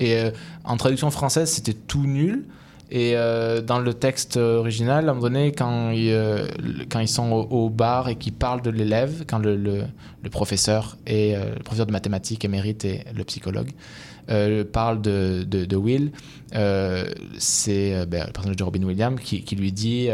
Et 0.00 0.16
euh, 0.16 0.30
en 0.64 0.76
traduction 0.76 1.10
française, 1.10 1.50
c'était 1.50 1.72
tout 1.72 2.04
nul. 2.04 2.44
Et 2.90 3.16
euh, 3.16 3.60
dans 3.62 3.78
le 3.78 3.94
texte 3.94 4.36
original, 4.36 5.08
à 5.08 5.12
un 5.12 5.14
moment 5.14 5.28
donné, 5.28 5.52
quand 5.52 5.90
ils, 5.90 6.10
euh, 6.10 6.46
quand 6.90 7.00
ils 7.00 7.08
sont 7.08 7.30
au, 7.32 7.70
bar 7.70 8.08
et 8.08 8.16
qu'ils 8.16 8.34
parlent 8.34 8.62
de 8.62 8.70
l'élève, 8.70 9.24
quand 9.26 9.38
le, 9.38 9.56
le- 9.56 9.84
professeur 10.30 10.96
et 11.06 11.36
euh, 11.36 11.54
professeur 11.64 11.86
de 11.86 11.92
mathématiques 11.92 12.44
émérite 12.44 12.84
et 12.84 13.04
le 13.14 13.24
psychologue 13.24 13.70
parlent 14.72 15.02
de, 15.02 15.44
de, 15.44 15.76
Will, 15.76 16.12
c'est 17.38 18.06
ben, 18.06 18.24
le 18.26 18.32
personnage 18.32 18.56
de 18.56 18.64
Robin 18.64 18.82
Williams 18.84 19.20
qui, 19.20 19.56
lui 19.56 19.70
dit 19.70 20.08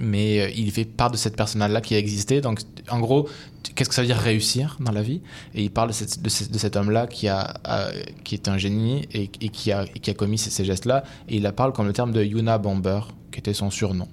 mais 0.00 0.40
euh, 0.40 0.50
il 0.56 0.70
fait 0.70 0.84
part 0.84 1.10
de 1.10 1.16
cette 1.16 1.36
personne-là 1.36 1.80
qui 1.80 1.94
a 1.94 1.98
existé. 1.98 2.40
Donc, 2.40 2.60
en 2.88 3.00
gros, 3.00 3.28
qu'est-ce 3.74 3.88
que 3.88 3.94
ça 3.94 4.02
veut 4.02 4.08
dire 4.08 4.16
réussir 4.16 4.76
dans 4.80 4.92
la 4.92 5.02
vie? 5.02 5.20
Et 5.54 5.62
il 5.64 5.70
parle 5.70 5.90
de, 5.90 6.28
cet 6.28 6.76
homme-là 6.76 7.06
qui, 7.06 7.26
est 7.26 8.48
un 8.48 8.58
génie 8.58 9.08
et, 9.12 9.28
qui, 9.28 9.72
a, 9.72 9.86
commis 10.16 10.38
ces, 10.38 10.64
gestes-là. 10.64 11.04
Et 11.28 11.36
il 11.36 11.42
la 11.42 11.52
parle 11.52 11.72
comme 11.72 11.86
le 11.86 11.92
terme 11.92 12.12
de 12.12 12.22
Yuna 12.22 12.58
Bomber, 12.58 13.00
qui 13.32 13.40
était 13.40 13.54
son 13.54 13.70
surnom. 13.70 14.08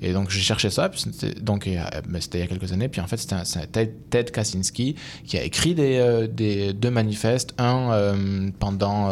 Et 0.00 0.12
donc 0.12 0.30
j'ai 0.30 0.38
cherché 0.38 0.70
ça, 0.70 0.88
puis 0.88 1.02
donc 1.40 1.68
ben, 1.68 2.20
c'était 2.20 2.38
il 2.38 2.42
y 2.42 2.44
a 2.44 2.46
quelques 2.46 2.70
années, 2.70 2.88
puis 2.88 3.00
en 3.00 3.08
fait 3.08 3.16
c'était 3.16 3.92
Ted, 4.10 4.30
Kaczynski 4.30 4.94
qui 5.26 5.36
a 5.36 5.42
écrit 5.42 5.74
euh, 5.76 6.28
deux 6.28 6.90
manifestes, 6.90 7.52
un 7.58 7.90
euh, 7.90 8.48
pendant 8.60 9.10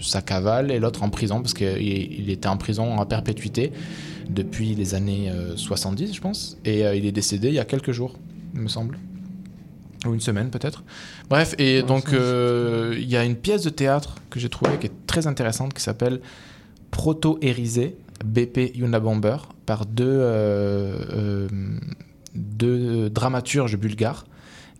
sa 0.00 0.22
cavale 0.22 0.70
et 0.70 0.78
l'autre 0.78 1.02
en 1.02 1.10
prison, 1.10 1.42
parce 1.42 1.54
qu'il 1.54 1.82
il 1.82 2.30
était 2.30 2.46
en 2.46 2.56
prison 2.56 2.98
en 2.98 3.04
perpétuité 3.04 3.72
depuis 4.28 4.74
les 4.74 4.94
années 4.94 5.30
euh, 5.30 5.56
70 5.56 6.14
je 6.14 6.20
pense, 6.20 6.58
et 6.64 6.84
euh, 6.84 6.94
il 6.94 7.06
est 7.06 7.12
décédé 7.12 7.48
il 7.48 7.54
y 7.54 7.58
a 7.58 7.64
quelques 7.64 7.92
jours, 7.92 8.16
il 8.54 8.60
me 8.60 8.68
semble. 8.68 8.98
Ou 10.06 10.14
une 10.14 10.20
semaine 10.20 10.50
peut-être. 10.50 10.84
Bref, 11.28 11.54
et 11.58 11.82
donc 11.82 12.12
euh, 12.12 12.94
il 12.96 13.08
y 13.08 13.16
a 13.16 13.24
une 13.24 13.34
pièce 13.34 13.62
de 13.62 13.70
théâtre 13.70 14.14
que 14.30 14.38
j'ai 14.38 14.48
trouvée 14.48 14.78
qui 14.78 14.86
est 14.86 15.06
très 15.06 15.26
intéressante 15.26 15.74
qui 15.74 15.82
s'appelle 15.82 16.20
Proto-Érisé, 16.92 17.96
BP 18.24 18.76
Unabomber, 18.76 19.38
par 19.66 19.86
deux, 19.86 20.04
euh, 20.06 20.98
euh, 21.10 21.48
deux 22.34 23.10
dramaturges 23.10 23.76
bulgares, 23.76 24.24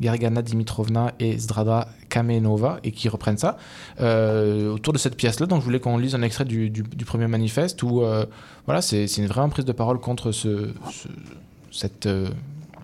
Gargana 0.01 0.43
Dimitrovna 0.43 1.13
et 1.19 1.39
Zdrada 1.39 1.89
Kamenova, 2.09 2.79
et 2.85 2.93
qui 2.93 3.09
reprennent 3.09 3.37
ça 3.39 3.57
euh, 4.01 4.73
autour 4.73 4.93
de 4.93 4.99
cette 4.99 5.17
pièce-là. 5.17 5.47
Donc 5.47 5.61
je 5.61 5.65
voulais 5.65 5.81
qu'on 5.81 5.99
lise 5.99 6.15
un 6.15 6.23
extrait 6.23 6.45
du, 6.45 6.71
premier 7.07 7.27
manifeste 7.27 7.83
où 7.83 8.03
euh, 8.03 8.25
voilà, 8.67 8.81
c'est 8.83 9.05
une 9.17 9.27
vraie 9.27 9.49
prise 9.49 9.65
de 9.65 9.73
parole 9.73 9.99
contre 10.01 10.31
ce, 10.33 10.71
ce- 10.93 11.09
cet 11.73 12.07
euh, 12.07 12.29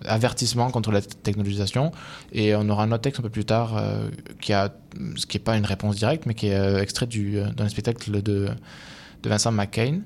avertissement 0.05 0.69
contre 0.71 0.91
la 0.91 1.01
technologisation. 1.01 1.91
Et 2.31 2.53
on 2.55 2.67
aura 2.69 2.83
un 2.83 2.91
autre 2.91 3.01
texte 3.01 3.19
un 3.21 3.23
peu 3.23 3.29
plus 3.29 3.45
tard 3.45 3.81
qui 4.41 4.53
a, 4.53 4.73
ce 5.15 5.25
qui 5.25 5.37
n'est 5.37 5.43
pas 5.43 5.57
une 5.57 5.65
réponse 5.65 5.95
directe, 5.95 6.25
mais 6.25 6.33
qui 6.35 6.47
est 6.47 6.75
extrait 6.81 7.07
du, 7.07 7.39
d'un 7.55 7.69
spectacle 7.69 8.11
de, 8.11 8.49
de 9.23 9.29
Vincent 9.29 9.51
McCain. 9.51 10.01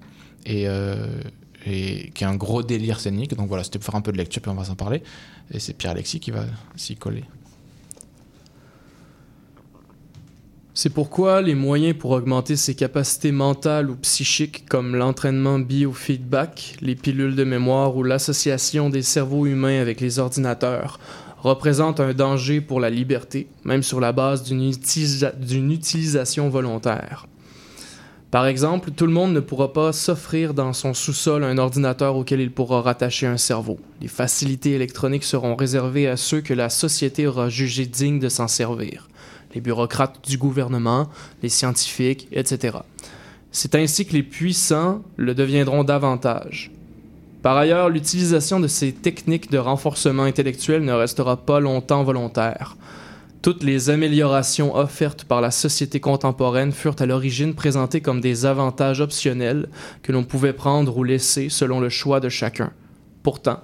Et, 0.45 0.67
et 1.65 2.11
qui 2.11 2.23
est 2.23 2.27
un 2.27 2.35
gros 2.37 2.63
délire 2.63 2.99
scénique. 3.01 3.35
Donc 3.35 3.49
voilà, 3.49 3.65
c'était 3.65 3.79
pour 3.79 3.87
faire 3.87 3.95
un 3.95 4.01
peu 4.01 4.13
de 4.13 4.17
lecture, 4.17 4.41
puis 4.41 4.49
on 4.49 4.55
va 4.55 4.63
s'en 4.63 4.75
parler. 4.75 5.03
Et 5.51 5.59
c'est 5.59 5.73
Pierre-Alexis 5.73 6.19
qui 6.19 6.31
va 6.31 6.45
s'y 6.75 6.95
coller. 6.95 7.23
C'est 10.73 10.91
pourquoi 10.91 11.41
les 11.41 11.55
moyens 11.55 11.97
pour 11.97 12.11
augmenter 12.11 12.55
ses 12.55 12.73
capacités 12.73 13.33
mentales 13.33 13.89
ou 13.89 13.95
psychiques, 13.97 14.65
comme 14.69 14.95
l'entraînement 14.95 15.59
biofeedback, 15.59 16.77
les 16.79 16.95
pilules 16.95 17.35
de 17.35 17.43
mémoire 17.43 17.97
ou 17.97 18.03
l'association 18.03 18.89
des 18.89 19.01
cerveaux 19.01 19.45
humains 19.45 19.81
avec 19.81 19.99
les 19.99 20.19
ordinateurs, 20.19 20.99
représentent 21.39 21.99
un 21.99 22.13
danger 22.13 22.61
pour 22.61 22.79
la 22.79 22.89
liberté, 22.89 23.47
même 23.65 23.83
sur 23.83 23.99
la 23.99 24.11
base 24.13 24.43
d'une 24.43 24.71
utilisa- 24.71 25.35
d'une 25.37 25.71
utilisation 25.71 26.47
volontaire. 26.49 27.27
Par 28.31 28.45
exemple, 28.45 28.91
tout 28.91 29.07
le 29.07 29.11
monde 29.11 29.33
ne 29.33 29.39
pourra 29.39 29.73
pas 29.73 29.91
s'offrir 29.91 30.53
dans 30.53 30.71
son 30.71 30.93
sous-sol 30.93 31.43
un 31.43 31.57
ordinateur 31.57 32.15
auquel 32.15 32.41
il 32.41 32.51
pourra 32.51 32.81
rattacher 32.81 33.25
un 33.25 33.37
cerveau. 33.37 33.79
Les 34.01 34.07
facilités 34.07 34.73
électroniques 34.73 35.23
seront 35.23 35.55
réservées 35.55 36.07
à 36.07 36.15
ceux 36.15 36.41
que 36.41 36.53
la 36.53 36.69
société 36.69 37.25
aura 37.25 37.49
jugés 37.49 37.87
dignes 37.87 38.19
de 38.19 38.29
s'en 38.29 38.47
servir. 38.47 39.09
Les 39.55 39.61
bureaucrates 39.61 40.19
du 40.29 40.37
gouvernement, 40.37 41.09
les 41.41 41.49
scientifiques, 41.49 42.27
etc. 42.31 42.77
C'est 43.51 43.73
ainsi 43.73 44.05
que 44.05 44.13
les 44.13 44.21
puissants 44.21 45.01
le 45.17 45.33
deviendront 45.33 45.83
davantage. 45.83 46.69
Par 47.41 47.57
ailleurs, 47.57 47.89
l'utilisation 47.89 48.59
de 48.59 48.67
ces 48.67 48.91
techniques 48.91 49.49
de 49.49 49.57
renforcement 49.57 50.23
intellectuel 50.23 50.83
ne 50.83 50.93
restera 50.93 51.37
pas 51.37 51.59
longtemps 51.59 52.03
volontaire. 52.03 52.77
Toutes 53.41 53.63
les 53.63 53.89
améliorations 53.89 54.75
offertes 54.75 55.23
par 55.23 55.39
la 55.39 55.49
société 55.49 56.01
contemporaine 56.01 56.73
furent 56.73 56.97
à 56.99 57.05
l'origine 57.05 57.55
présentées 57.55 58.01
comme 58.01 58.19
des 58.19 58.45
avantages 58.45 58.99
optionnels 58.99 59.69
que 60.03 60.11
l'on 60.11 60.25
pouvait 60.25 60.51
prendre 60.51 60.97
ou 60.97 61.05
laisser 61.05 61.47
selon 61.47 61.79
le 61.79 61.87
choix 61.87 62.19
de 62.19 62.27
chacun. 62.27 62.73
Pourtant, 63.23 63.61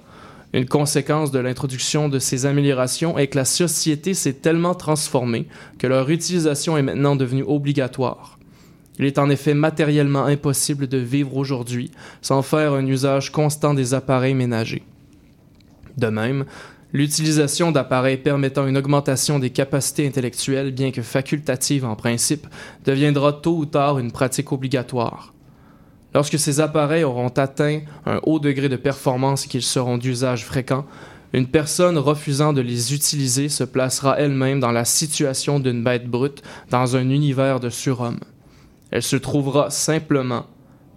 une 0.54 0.66
conséquence 0.66 1.32
de 1.32 1.40
l'introduction 1.40 2.08
de 2.08 2.20
ces 2.20 2.46
améliorations 2.46 3.18
est 3.18 3.28
que 3.28 3.38
la 3.38 3.44
société 3.44 4.14
s'est 4.14 4.34
tellement 4.34 4.76
transformée 4.76 5.48
que 5.78 5.88
leur 5.88 6.10
utilisation 6.10 6.78
est 6.78 6.82
maintenant 6.82 7.18
devenue 7.18 7.44
obligatoire. 7.44 8.40
Il 8.98 9.04
est 9.04 9.20
en 9.20 9.30
effet 9.30 9.54
matériellement 9.54 10.24
impossible 10.24 10.88
de 10.88 10.98
vivre 10.98 11.36
aujourd'hui 11.36 11.92
sans 12.22 12.42
faire 12.44 12.72
un 12.72 12.86
usage 12.86 13.34
constant 13.34 13.74
des 13.74 13.94
appareils 13.94 14.36
ménagers. 14.36 14.84
De 15.98 16.08
même, 16.08 16.46
l'utilisation 16.96 17.74
d'appareils 17.74 18.16
permettant 18.16 18.66
une 18.66 18.78
augmentation 18.78 19.38
des 19.38 19.50
capacités 19.50 20.08
intellectuelles, 20.08 20.72
bien 20.72 20.92
que 20.92 21.02
facultative 21.02 21.84
en 21.84 21.98
principe, 21.98 22.48
deviendra 22.86 23.34
tôt 23.34 23.58
ou 23.58 23.66
tard 23.66 24.00
une 24.00 24.14
pratique 24.14 24.54
obligatoire. 24.54 25.34
Lorsque 26.14 26.40
ces 26.40 26.62
appareils 26.62 27.04
auront 27.04 27.28
atteint 27.28 27.82
un 28.06 28.22
haut 28.24 28.40
degré 28.40 28.70
de 28.70 28.78
performance 28.78 29.44
et 29.44 29.50
qu'ils 29.50 29.62
seront 29.62 29.98
d'usage 29.98 30.46
fréquent, 30.46 30.86
une 31.34 31.48
personne 31.48 31.98
refusant 31.98 32.54
de 32.54 32.62
les 32.62 32.94
utiliser 32.94 33.50
se 33.50 33.66
placera 33.66 34.18
elle-même 34.18 34.62
dans 34.62 34.72
la 34.72 34.86
situation 34.86 35.60
d'une 35.60 35.84
bête 35.84 36.08
brute 36.08 36.44
dans 36.70 36.96
un 36.96 37.10
univers 37.10 37.60
de 37.60 37.70
surhomme. 37.70 38.22
Elle 38.92 39.04
se 39.04 39.18
trouvera 39.18 39.70
simplement 39.70 40.46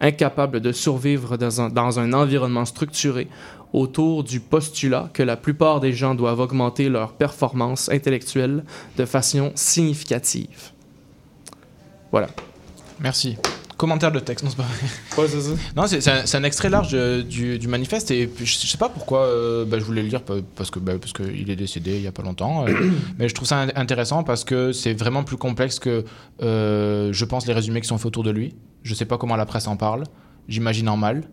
incapables 0.00 0.60
de 0.60 0.70
survivre 0.70 1.36
dans 1.36 1.60
un, 1.60 1.70
dans 1.70 1.98
un 1.98 2.12
environnement 2.12 2.64
structuré 2.64 3.26
autour 3.72 4.24
du 4.24 4.40
postulat 4.40 5.10
que 5.12 5.22
la 5.22 5.36
plupart 5.36 5.80
des 5.80 5.92
gens 5.92 6.14
doivent 6.14 6.40
augmenter 6.40 6.88
leur 6.88 7.12
performance 7.12 7.88
intellectuelle 7.90 8.64
de 8.96 9.04
façon 9.04 9.52
significative. 9.54 10.70
Voilà. 12.10 12.28
Merci. 13.00 13.36
Commentaire 13.76 14.10
de 14.10 14.18
texte, 14.18 14.42
non, 14.44 14.50
c'est 14.50 14.56
pas 14.56 14.64
vrai. 14.64 15.22
Ouais, 15.22 15.28
c'est 15.28 15.40
ça. 15.40 15.50
Non, 15.76 15.86
c'est 15.86 16.00
c'est 16.00 16.10
un, 16.10 16.26
c'est 16.26 16.36
un 16.36 16.42
extrait 16.42 16.68
large 16.68 16.90
euh, 16.94 17.22
du, 17.22 17.60
du 17.60 17.68
manifeste 17.68 18.10
et 18.10 18.26
puis, 18.26 18.44
je 18.44 18.66
sais 18.66 18.76
pas 18.78 18.88
pourquoi 18.88 19.20
euh, 19.20 19.64
bah, 19.64 19.78
je 19.78 19.84
voulais 19.84 20.02
le 20.02 20.08
lire 20.08 20.22
pa- 20.22 20.34
parce 20.56 20.72
que 20.72 20.80
bah, 20.80 20.94
parce 21.00 21.12
que 21.12 21.22
il 21.22 21.48
est 21.48 21.54
décédé 21.54 21.94
il 21.94 22.02
y 22.02 22.08
a 22.08 22.12
pas 22.12 22.24
longtemps. 22.24 22.66
euh, 22.66 22.72
mais 23.20 23.28
je 23.28 23.34
trouve 23.36 23.46
ça 23.46 23.60
in- 23.60 23.68
intéressant 23.76 24.24
parce 24.24 24.42
que 24.42 24.72
c'est 24.72 24.94
vraiment 24.94 25.22
plus 25.22 25.36
complexe 25.36 25.78
que 25.78 26.04
euh, 26.42 27.12
je 27.12 27.24
pense 27.24 27.46
les 27.46 27.52
résumés 27.52 27.80
qui 27.80 27.86
sont 27.86 27.98
faits 27.98 28.06
autour 28.06 28.24
de 28.24 28.30
lui. 28.32 28.56
Je 28.82 28.94
sais 28.94 29.04
pas 29.04 29.16
comment 29.16 29.36
la 29.36 29.46
presse 29.46 29.68
en 29.68 29.76
parle. 29.76 30.02
J'imagine 30.48 30.88
en 30.88 30.96
mal. 30.96 31.28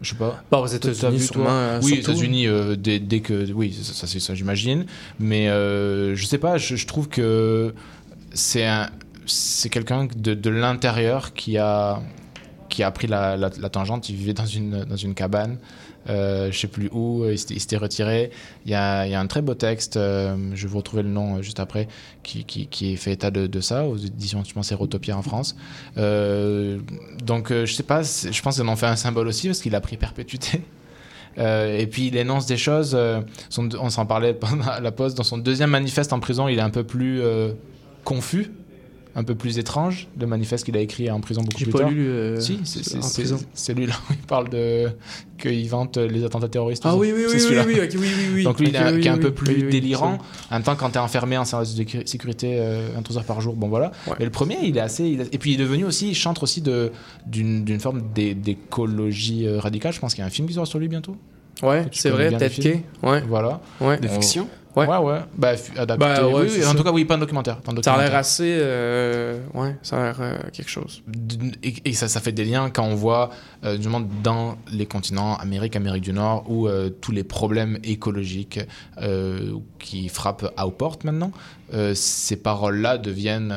Je 0.00 0.10
sais 0.10 0.16
pas. 0.16 0.42
Bah, 0.50 0.58
aux 0.58 0.66
États-Unis, 0.66 1.28
toi 1.32 1.80
Oui, 1.82 1.92
aux. 1.92 1.96
États-Unis, 1.96 2.46
euh, 2.46 2.76
dès, 2.76 3.00
dès 3.00 3.20
que. 3.20 3.50
Oui, 3.52 3.76
ça, 3.82 3.92
ça, 3.92 4.06
c'est 4.06 4.20
ça, 4.20 4.34
j'imagine. 4.34 4.86
Mais 5.18 5.48
euh, 5.48 6.14
je 6.14 6.24
sais 6.24 6.38
pas, 6.38 6.56
je, 6.56 6.76
je 6.76 6.86
trouve 6.86 7.08
que 7.08 7.74
c'est 8.32 8.64
un. 8.64 8.90
C'est 9.26 9.68
quelqu'un 9.68 10.06
de, 10.16 10.34
de 10.34 10.50
l'intérieur 10.50 11.34
qui 11.34 11.58
a, 11.58 12.00
qui 12.68 12.82
a 12.82 12.90
pris 12.90 13.06
la, 13.06 13.36
la, 13.36 13.50
la 13.60 13.68
tangente. 13.68 14.08
Il 14.08 14.16
vivait 14.16 14.32
dans 14.32 14.46
une, 14.46 14.84
dans 14.84 14.96
une 14.96 15.14
cabane, 15.14 15.58
je 16.08 16.58
sais 16.58 16.68
plus 16.68 16.88
où, 16.92 17.24
il 17.30 17.38
s'était- 17.38 17.54
il 17.54 17.60
s'était 17.60 17.76
retiré. 17.76 18.30
Il 18.64 18.70
y, 18.70 18.74
a, 18.74 19.02
un 19.02 19.26
très 19.26 19.42
beau 19.42 19.54
texte, 19.54 19.96
euh, 19.96 20.36
je 20.54 20.62
vais 20.62 20.68
vous 20.68 20.78
retrouver 20.78 21.02
le 21.02 21.08
nom 21.08 21.36
euh, 21.36 21.42
juste 21.42 21.60
après, 21.60 21.88
qui, 22.22 22.96
fait 22.96 23.12
état 23.12 23.30
de, 23.30 23.60
ça, 23.60 23.86
aux 23.86 23.96
éditions, 23.96 24.42
je 24.44 24.52
pense, 24.52 24.72
Rotopia 24.72 25.16
en 25.16 25.22
France. 25.22 25.56
Euh, 25.96 26.78
donc, 27.24 27.50
euh, 27.50 27.66
je 27.66 27.74
sais 27.74 27.82
pas, 27.82 28.02
je 28.02 28.42
pense 28.42 28.58
qu'on 28.58 28.68
en 28.68 28.76
fait 28.76 28.86
un 28.86 28.96
symbole 28.96 29.28
aussi, 29.28 29.48
parce 29.48 29.60
qu'il 29.60 29.74
a 29.74 29.80
pris 29.80 29.96
perpétuité. 29.96 30.62
Euh, 31.36 31.78
et 31.78 31.86
puis 31.86 32.08
il 32.08 32.16
énonce 32.16 32.46
des 32.46 32.56
choses, 32.56 32.96
euh, 32.98 33.20
on 33.58 33.90
s'en 33.90 34.06
parlait 34.06 34.34
pendant 34.34 34.80
la 34.80 34.90
pause, 34.90 35.14
dans 35.14 35.22
son 35.22 35.38
deuxième 35.38 35.70
manifeste 35.70 36.12
en 36.12 36.18
prison, 36.18 36.48
il 36.48 36.58
est 36.58 36.62
un 36.62 36.70
peu 36.70 36.82
plus 36.82 37.20
euh, 37.20 37.52
confus, 38.02 38.50
un 39.18 39.24
peu 39.24 39.34
plus 39.34 39.58
étrange, 39.58 40.06
le 40.18 40.26
manifeste 40.28 40.64
qu'il 40.64 40.76
a 40.76 40.80
écrit 40.80 41.10
en 41.10 41.20
prison 41.20 41.42
beaucoup 41.42 41.58
J'ai 41.58 41.64
plus 41.64 41.72
pas 41.72 41.80
tard. 41.80 41.90
lu, 41.90 42.06
euh, 42.06 42.38
si, 42.40 42.60
c'est 42.62 42.84
c'est- 42.84 42.98
en 42.98 43.02
c'est- 43.02 43.22
prison. 43.22 43.38
c'est 43.52 43.74
lui 43.74 43.86
là 43.86 43.94
où 44.08 44.12
il 44.12 44.18
parle 44.26 44.48
de 44.48 44.90
qu'il 45.38 45.68
vante 45.68 45.96
les 45.98 46.24
attentats 46.24 46.48
terroristes. 46.48 46.84
Ah 46.86 46.94
oui, 46.96 47.12
oui, 47.14 47.24
oui, 47.28 47.34
oui, 47.34 47.56
oui, 47.66 47.80
ok, 47.80 47.90
oui, 47.94 47.98
oui, 48.00 48.24
oui. 48.34 48.44
Donc 48.44 48.60
lui, 48.60 48.68
il 48.68 48.72
qui 48.72 48.76
est 48.78 49.08
un 49.10 49.14
oui, 49.16 49.20
peu 49.20 49.32
plus 49.32 49.64
délirant. 49.70 50.18
En 50.50 50.54
même 50.54 50.62
temps, 50.62 50.76
quand 50.76 50.90
t'es 50.90 50.98
enfermé 51.00 51.36
en 51.36 51.44
service 51.44 51.74
de 51.74 51.82
sécu- 51.82 52.06
sécurité 52.06 52.58
euh, 52.60 52.88
23 52.94 53.18
heures 53.18 53.24
par 53.24 53.40
jour, 53.40 53.54
bon 53.56 53.68
voilà. 53.68 53.90
Mais 54.20 54.24
le 54.24 54.30
premier, 54.30 54.58
il 54.62 54.76
est 54.76 54.80
assez. 54.80 55.04
il 55.04 55.20
Et 55.32 55.38
puis 55.38 55.52
il 55.52 55.60
est 55.60 55.64
devenu 55.64 55.84
aussi, 55.84 56.10
il 56.10 56.14
chante 56.14 56.40
aussi 56.42 56.60
de 56.60 56.92
d'une 57.26 57.64
d'une 57.64 57.80
forme 57.80 58.02
d'é- 58.14 58.34
d'écologie 58.34 59.46
euh, 59.46 59.58
radicale. 59.58 59.92
Je 59.92 60.00
pense 60.00 60.14
qu'il 60.14 60.20
y 60.22 60.24
a 60.24 60.26
un 60.26 60.30
film 60.30 60.46
qui 60.48 60.54
sort 60.54 60.66
sur 60.66 60.78
lui 60.78 60.88
bientôt. 60.88 61.16
Ouais, 61.62 61.86
c'est 61.90 62.10
vrai. 62.10 62.32
Kay, 62.60 62.82
ouais. 63.02 63.20
Voilà. 63.28 63.60
Ouais. 63.80 63.98
De 63.98 64.06
On- 64.06 64.12
fiction 64.12 64.46
Ouais, 64.86 64.98
ouais. 64.98 65.18
Bah, 65.36 65.52
adapté. 65.76 65.98
Bah, 65.98 66.26
ouais, 66.28 66.48
oui, 66.50 66.64
en 66.64 66.68
ça. 66.70 66.74
tout 66.74 66.84
cas, 66.84 66.92
oui, 66.92 67.04
pas 67.04 67.14
un 67.14 67.18
documentaire. 67.18 67.58
Ça 67.82 67.94
a 67.94 68.02
l'air 68.02 68.14
assez. 68.14 68.58
euh, 68.60 69.40
ouais, 69.54 69.76
ça 69.82 69.98
a 69.98 70.04
l'air 70.04 70.16
euh, 70.20 70.38
quelque 70.52 70.70
chose. 70.70 71.02
et, 71.62 71.74
et 71.84 71.92
ça, 71.92 72.08
ça 72.08 72.20
fait 72.20 72.32
des 72.32 72.44
liens 72.44 72.70
quand 72.70 72.84
on 72.84 72.94
voit 72.94 73.30
euh, 73.64 73.76
justement 73.76 74.00
dans 74.22 74.56
les 74.72 74.86
continents 74.86 75.36
Amérique, 75.36 75.76
Amérique 75.76 76.04
du 76.04 76.12
Nord, 76.12 76.44
où 76.48 76.68
euh, 76.68 76.90
tous 76.90 77.12
les 77.12 77.24
problèmes 77.24 77.78
écologiques 77.84 78.60
euh, 79.02 79.54
qui 79.78 80.08
frappent 80.08 80.52
à 80.56 80.66
aux 80.66 80.70
portes 80.70 81.04
maintenant, 81.04 81.32
ces 81.94 82.36
paroles-là 82.36 82.96
deviennent 82.96 83.54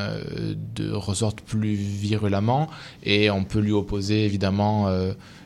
de 0.75 0.91
ressortent 0.91 1.39
plus 1.41 1.75
virulemment 1.75 2.67
et 3.03 3.31
on 3.31 3.45
peut 3.45 3.59
lui 3.59 3.71
opposer 3.71 4.25
évidemment. 4.25 4.87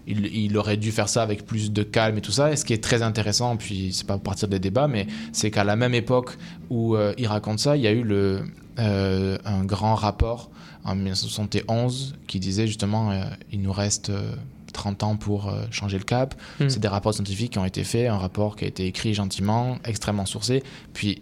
Il, 0.07 0.25
il 0.27 0.57
aurait 0.57 0.77
dû 0.77 0.91
faire 0.91 1.09
ça 1.09 1.23
avec 1.23 1.45
plus 1.45 1.71
de 1.71 1.83
calme 1.83 2.17
et 2.17 2.21
tout 2.21 2.31
ça. 2.31 2.51
Et 2.51 2.55
ce 2.55 2.65
qui 2.65 2.73
est 2.73 2.83
très 2.83 3.01
intéressant, 3.01 3.57
puis 3.57 3.91
c'est 3.93 4.07
pas 4.07 4.17
partir 4.17 4.47
des 4.47 4.59
débats, 4.59 4.87
mais 4.87 5.07
c'est 5.31 5.51
qu'à 5.51 5.63
la 5.63 5.75
même 5.75 5.93
époque 5.93 6.37
où 6.69 6.95
euh, 6.95 7.13
il 7.17 7.27
raconte 7.27 7.59
ça, 7.59 7.75
il 7.75 7.83
y 7.83 7.87
a 7.87 7.91
eu 7.91 8.03
le, 8.03 8.43
euh, 8.77 9.37
un 9.45 9.63
grand 9.63 9.95
rapport 9.95 10.49
en 10.83 10.95
1971 10.95 12.15
qui 12.27 12.41
disait 12.41 12.67
justement 12.67 13.11
euh, 13.11 13.23
il 13.53 13.61
nous 13.61 13.71
reste 13.71 14.09
euh, 14.09 14.35
30 14.73 15.03
ans 15.03 15.15
pour 15.15 15.53
changer 15.71 15.97
le 15.97 16.03
cap. 16.03 16.35
Mm. 16.59 16.67
C'est 16.67 16.81
des 16.81 16.89
rapports 16.89 17.13
scientifiques 17.13 17.53
qui 17.53 17.59
ont 17.59 17.65
été 17.65 17.85
faits, 17.85 18.09
un 18.09 18.17
rapport 18.17 18.57
qui 18.57 18.65
a 18.65 18.67
été 18.67 18.85
écrit 18.85 19.13
gentiment, 19.13 19.77
extrêmement 19.85 20.25
sourcé, 20.25 20.63
puis 20.93 21.21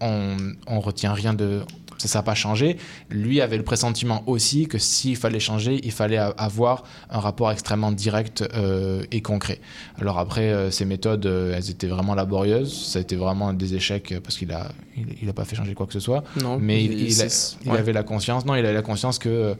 on, 0.00 0.36
on 0.66 0.80
retient 0.80 1.12
rien 1.12 1.32
de 1.32 1.60
ça 2.08 2.18
n'a 2.18 2.22
pas 2.22 2.34
changé. 2.34 2.76
Lui 3.10 3.40
avait 3.40 3.56
le 3.56 3.62
pressentiment 3.62 4.22
aussi 4.26 4.66
que 4.66 4.78
s'il 4.78 5.16
fallait 5.16 5.40
changer, 5.40 5.80
il 5.84 5.92
fallait 5.92 6.18
avoir 6.18 6.84
un 7.10 7.18
rapport 7.20 7.50
extrêmement 7.52 7.92
direct 7.92 8.42
euh, 8.54 9.02
et 9.12 9.20
concret. 9.22 9.60
Alors 10.00 10.18
après, 10.18 10.50
euh, 10.52 10.70
ces 10.70 10.84
méthodes, 10.84 11.26
euh, 11.26 11.54
elles 11.56 11.70
étaient 11.70 11.86
vraiment 11.88 12.14
laborieuses. 12.14 12.72
Ça 12.86 12.98
a 12.98 13.02
été 13.02 13.16
vraiment 13.16 13.52
des 13.52 13.74
échecs 13.74 14.12
euh, 14.12 14.20
parce 14.20 14.36
qu'il 14.36 14.52
a, 14.52 14.70
il, 14.96 15.06
il 15.22 15.28
a 15.28 15.32
pas 15.32 15.44
fait 15.44 15.56
changer 15.56 15.74
quoi 15.74 15.86
que 15.86 15.92
ce 15.92 16.00
soit. 16.00 16.24
Non, 16.42 16.58
mais 16.58 16.84
il, 16.84 17.12
a- 17.22 17.74
avait 17.74 17.92
la 17.92 18.02
conscience. 18.02 18.44
Non, 18.46 18.54
il 18.54 18.64
avait 18.64 18.72
la 18.74 18.82
conscience 18.82 19.18
que 19.18 19.54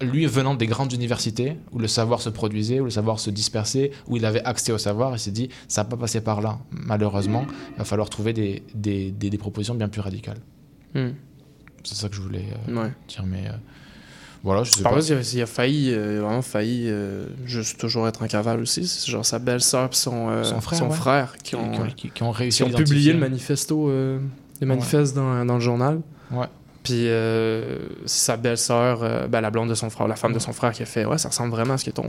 lui, 0.00 0.26
venant 0.26 0.54
des 0.54 0.66
grandes 0.66 0.92
universités 0.92 1.56
où 1.72 1.78
le 1.78 1.86
savoir 1.88 2.20
se 2.20 2.28
produisait, 2.28 2.80
où 2.80 2.84
le 2.84 2.90
savoir 2.90 3.20
se 3.20 3.30
dispersait, 3.30 3.92
où 4.08 4.16
il 4.16 4.24
avait 4.24 4.42
accès 4.44 4.72
au 4.72 4.78
savoir, 4.78 5.14
il 5.14 5.18
s'est 5.18 5.30
dit 5.30 5.48
ça 5.68 5.82
n'a 5.82 5.88
pas 5.88 5.96
passé 5.96 6.20
par 6.20 6.40
là. 6.40 6.58
Malheureusement, 6.70 7.46
il 7.72 7.78
va 7.78 7.84
falloir 7.84 8.10
trouver 8.10 8.32
des, 8.32 8.62
des, 8.74 9.10
des- 9.12 9.30
des 9.30 9.38
propositions 9.38 9.74
bien 9.74 9.88
plus 9.88 10.00
radicales. 10.00 10.38
Hmm. 10.94 11.10
C'est 11.84 11.94
ça 11.96 12.08
que 12.08 12.14
je 12.14 12.20
voulais 12.20 12.44
euh, 12.68 12.82
Ouais. 12.84 12.92
dire, 13.08 13.24
mais 13.26 13.46
euh, 13.48 13.52
voilà, 14.44 14.62
je 14.64 14.70
sais 14.72 14.82
Par 14.82 14.92
pas. 14.94 15.00
il 15.00 15.12
a, 15.14 15.20
il 15.20 15.42
a 15.42 15.46
failli, 15.46 15.92
euh, 15.92 16.20
vraiment 16.22 16.42
failli 16.42 16.90
juste 17.44 17.78
toujours 17.78 18.06
être 18.08 18.22
en 18.22 18.26
cavale 18.26 18.60
aussi. 18.60 18.86
C'est 18.86 19.10
genre 19.10 19.24
sa 19.24 19.38
belle-sœur 19.38 19.90
et 19.92 19.94
son, 19.94 20.28
euh, 20.30 20.44
Son 20.44 20.60
frère, 20.60 21.32
ouais. 21.32 21.38
qui 21.42 21.50
Qui- 21.50 21.56
ont, 21.56 21.70
qui 21.70 21.80
ont- 21.80 21.86
qui- 21.96 22.10
qui 22.10 22.22
ont 22.22 22.30
réussi 22.30 22.58
qui 22.58 22.62
à 22.62 22.66
ont 22.66 22.68
l'identifier. 22.70 22.94
publié 22.96 23.12
le 23.12 23.18
manifesto, 23.20 23.90
les 24.60 24.66
manifestes 24.66 25.14
dans, 25.14 25.44
dans 25.44 25.54
le 25.54 25.60
journal. 25.60 26.00
Ouais. 26.30 26.46
Puis 26.82 27.06
sa 28.06 28.36
belle-sœur, 28.36 29.28
ben, 29.28 29.40
la 29.40 29.50
blonde 29.50 29.68
de 29.68 29.74
son 29.74 29.90
frère, 29.90 30.08
la 30.08 30.16
femme 30.16 30.32
de 30.32 30.38
son 30.40 30.52
frère 30.52 30.72
qui 30.72 30.82
a 30.82 30.86
fait 30.86 31.04
Ouais, 31.04 31.18
ça 31.18 31.28
ressemble 31.28 31.50
vraiment 31.50 31.74
à 31.74 31.78
ce 31.78 31.84
que 31.84 31.90
ton, 31.90 32.06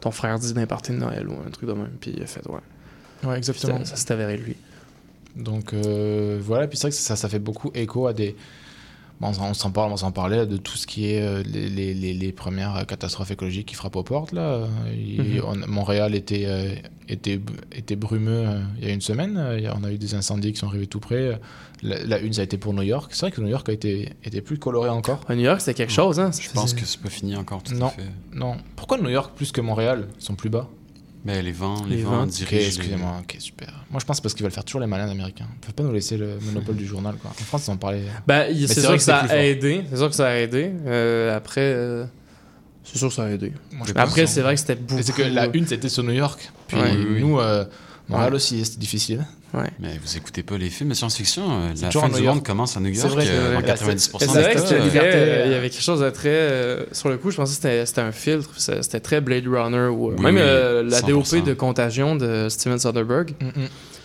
ton 0.00 0.10
frère 0.10 0.38
dit 0.38 0.52
d'un 0.52 0.66
party 0.66 0.92
de 0.92 0.98
Noël 0.98 1.26
ou 1.28 1.32
un 1.46 1.50
truc 1.50 1.68
de 1.68 1.74
même. 1.74 1.90
Puis 2.00 2.12
il 2.16 2.22
a 2.22 2.26
fait 2.26 2.46
Ouais. 2.48 2.60
Ouais, 3.26 3.38
exactement. 3.38 3.78
Ça, 3.78 3.92
ça 3.92 3.96
s'est 3.96 4.12
avéré 4.12 4.36
lui. 4.36 4.56
Donc 5.36 5.72
euh, 5.72 6.38
voilà, 6.42 6.66
puis 6.68 6.76
c'est 6.76 6.82
vrai 6.88 6.90
que 6.90 6.96
ça, 6.96 7.16
ça 7.16 7.28
fait 7.28 7.38
beaucoup 7.38 7.70
écho 7.74 8.06
à 8.06 8.12
des. 8.12 8.36
On 9.20 9.54
s'en 9.54 9.70
parle, 9.70 9.90
on 9.92 9.96
s'en 9.96 10.12
parlait 10.12 10.44
de 10.46 10.56
tout 10.58 10.76
ce 10.76 10.86
qui 10.86 11.06
est 11.10 11.22
euh, 11.22 11.42
les, 11.46 11.70
les- 11.70 11.94
les- 11.94 12.12
les 12.12 12.32
premières 12.32 12.84
catastrophes 12.86 13.30
écologiques 13.30 13.66
qui 13.68 13.74
frappent 13.74 13.96
aux 13.96 14.02
portes 14.02 14.32
là. 14.32 14.66
Il- 14.94 15.22
Mhm. 15.40 15.42
on- 15.46 15.66
Montréal 15.70 16.14
était 16.14 16.44
euh, 16.46 16.74
était 17.08 17.40
était 17.72 17.96
brumeux 17.96 18.44
euh, 18.48 18.60
il 18.80 18.88
y 18.88 18.90
a 18.90 18.92
une 18.92 19.00
semaine. 19.00 19.40
On 19.80 19.84
a 19.84 19.90
eu 19.92 19.96
des 19.98 20.14
incendies 20.14 20.52
qui 20.52 20.58
sont 20.58 20.66
arrivés 20.66 20.86
tout 20.88 21.00
près. 21.00 21.40
La, 21.82 22.04
la 22.04 22.18
une 22.18 22.32
ça 22.34 22.42
a 22.42 22.44
été 22.44 22.58
pour 22.58 22.74
New 22.74 22.82
York. 22.82 23.12
C'est 23.14 23.20
vrai 23.26 23.30
que 23.30 23.40
New 23.40 23.48
York 23.48 23.66
a 23.68 23.72
été 23.72 24.10
était 24.24 24.40
plus 24.42 24.58
coloré 24.58 24.90
encore. 24.90 25.20
À 25.28 25.34
New 25.34 25.42
York, 25.42 25.60
c'était 25.60 25.74
quelque 25.74 25.92
chose, 25.92 26.20
hein. 26.20 26.30
Je 26.38 26.50
pense 26.50 26.74
que 26.74 26.84
c'est 26.84 27.00
pas 27.00 27.08
fini 27.10 27.34
encore 27.36 27.62
tout 27.62 27.74
Non, 27.74 27.86
à 27.86 27.90
fait. 27.90 28.02
non. 28.34 28.56
Pourquoi 28.76 28.98
New 28.98 29.10
York 29.10 29.32
plus 29.36 29.52
que 29.52 29.60
Montréal 29.62 30.08
Ils 30.20 30.24
sont 30.24 30.34
plus 30.34 30.50
bas? 30.50 30.68
Ben, 31.24 31.42
les 31.42 31.52
vents, 31.52 31.82
les, 31.88 31.96
Les 31.96 32.02
vents, 32.02 32.10
vents. 32.18 32.26
dirigent. 32.26 32.44
Ok, 32.46 32.60
les- 32.60 32.66
excusez-moi, 32.66 33.12
ok, 33.22 33.36
super. 33.38 33.68
Moi, 33.90 33.98
je 34.00 34.04
pense 34.04 34.20
parce 34.20 34.34
qu'ils 34.34 34.42
veulent 34.42 34.52
faire 34.52 34.64
toujours 34.64 34.80
les 34.82 34.86
malins 34.86 35.08
américains. 35.08 35.46
Ils 35.54 35.60
peuvent 35.66 35.74
pas 35.74 35.82
nous 35.82 35.92
laisser 35.92 36.16
le 36.18 36.38
monopole 36.42 36.76
du 36.76 36.86
journal, 36.86 37.14
quoi. 37.16 37.30
En 37.30 37.44
France, 37.44 37.66
ils 37.66 37.70
en 37.70 37.76
parlaient. 37.78 38.02
Mais 38.28 38.48
c'est 38.66 38.80
vrai 38.80 38.82
sûr 38.82 38.92
que, 38.96 38.98
ça 38.98 39.18
a 39.20 39.36
aidé. 39.38 39.84
C'est 39.90 39.96
sûr 39.96 40.08
que 40.10 40.14
ça 40.14 40.26
a 40.28 40.34
aidé. 40.36 40.70
Euh, 40.86 41.34
après, 41.34 41.62
euh, 41.62 42.04
c'est 42.82 42.98
sûr 42.98 43.08
que 43.08 43.14
ça 43.14 43.24
a 43.24 43.30
aidé. 43.30 43.52
Moi, 43.72 43.86
Mais 43.94 44.00
après, 44.00 44.26
c'est 44.26 44.42
vrai 44.42 44.54
que 44.54 44.60
c'était 44.60 44.74
beaucoup. 44.74 44.96
Mais 44.96 45.02
C'est 45.02 45.14
que 45.14 45.22
la 45.22 45.48
une, 45.54 45.66
c'était 45.66 45.88
sur 45.88 46.02
New 46.02 46.12
York. 46.12 46.50
Puis 46.68 46.76
Ouais. 46.78 46.94
nous, 46.94 47.38
euh, 47.40 47.64
Montréal 48.08 48.30
Ouais. 48.30 48.36
aussi, 48.36 48.64
c'était 48.64 48.78
difficile. 48.78 49.24
Ouais. 49.54 49.70
Mais 49.78 49.98
vous 50.04 50.16
écoutez 50.16 50.42
pas 50.42 50.58
les 50.58 50.68
films 50.68 50.90
de 50.90 50.94
science-fiction. 50.94 51.42
euh, 51.48 51.68
La 51.80 51.90
fin 51.90 52.08
du 52.08 52.22
monde 52.22 52.42
commence 52.44 52.76
à 52.76 52.80
New 52.80 52.92
C'est 52.92 53.00
York 53.02 53.12
vrai, 53.14 53.26
euh, 53.28 53.50
c'est 53.52 53.56
en 53.56 53.60
vrai. 53.60 53.94
90% 53.94 54.18
C'est 54.18 54.26
que 54.26 54.74
euh, 54.74 55.00
euh, 55.02 55.42
il 55.46 55.52
y 55.52 55.54
avait 55.54 55.70
quelque 55.70 55.82
chose 55.82 56.00
de 56.00 56.10
très. 56.10 56.28
euh, 56.28 56.84
sur 56.92 57.08
le 57.08 57.16
coup, 57.18 57.30
je 57.30 57.36
pensais 57.36 57.50
que 57.50 57.62
c'était- 57.62 57.86
c'était 57.86 58.00
un 58.02 58.12
filtre. 58.12 58.50
C'était 58.58 59.00
très 59.00 59.20
Blade 59.20 59.46
Runner. 59.46 59.86
Ou, 59.88 60.10
Oui, 60.12 60.20
même 60.20 60.34
oui, 60.34 60.40
euh, 60.42 60.82
la 60.82 61.00
100%. 61.00 61.08
DOP 61.38 61.44
de 61.46 61.54
Contagion 61.54 62.16
de 62.16 62.48
Steven 62.50 62.78
Soderbergh, 62.78 63.34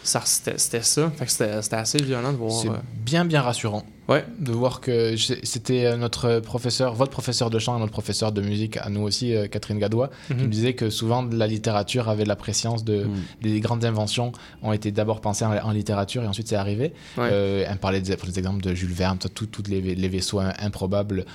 ça, 0.03 0.21
c'était 0.23 0.57
c'était 0.57 0.81
ça. 0.83 1.11
Fait 1.17 1.25
que 1.25 1.31
c'était 1.31 1.61
c'était 1.61 1.75
assez 1.75 1.97
violent 1.97 2.31
de 2.31 2.37
voir. 2.37 2.51
C'est 2.61 2.69
euh, 2.69 2.73
bien, 3.03 3.25
bien 3.25 3.41
rassurant. 3.41 3.83
Ouais. 4.09 4.25
De 4.39 4.51
voir 4.51 4.81
que 4.81 5.15
c'était 5.43 5.85
euh, 5.85 5.95
notre 5.97 6.39
professeur, 6.39 6.93
votre 6.95 7.11
professeur 7.11 7.49
de 7.49 7.59
chant 7.59 7.77
et 7.77 7.79
notre 7.79 7.91
professeur 7.93 8.31
de 8.31 8.41
musique, 8.41 8.75
à 8.77 8.89
nous 8.89 9.01
aussi, 9.01 9.35
euh, 9.35 9.47
Catherine 9.47 9.79
Gadois, 9.79 10.09
qui 10.27 10.33
Mhm. 10.33 10.41
me 10.43 10.47
disait 10.47 10.73
que 10.73 10.89
souvent 10.89 11.21
la 11.31 11.47
littérature 11.47 12.09
avait 12.09 12.25
la 12.25 12.35
préscience 12.35 12.83
de. 12.83 13.03
Mm. 13.05 13.15
Les 13.43 13.59
grandes 13.59 13.85
inventions 13.85 14.31
ont 14.63 14.73
été 14.73 14.91
d'abord 14.91 15.21
pensées 15.21 15.45
en, 15.45 15.53
en 15.55 15.71
littérature 15.71 16.23
et 16.23 16.27
ensuite 16.27 16.47
c'est 16.47 16.55
arrivé. 16.55 16.93
Ouais. 17.17 17.29
Euh, 17.31 17.63
elle 17.67 17.73
me 17.73 17.77
parlait 17.79 18.01
des, 18.01 18.15
des 18.15 18.39
exemples 18.39 18.63
de 18.63 18.73
Jules 18.73 18.91
Verne, 18.93 19.17
tout- 19.33 19.45
toutes 19.45 19.67
les, 19.67 19.79
les 19.81 20.07
vaisseaux 20.09 20.39
im- 20.39 20.53
improbables. 20.59 21.25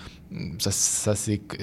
Ça, 0.59 0.73
ça 0.73 1.15
c'est 1.15 1.39
que 1.39 1.57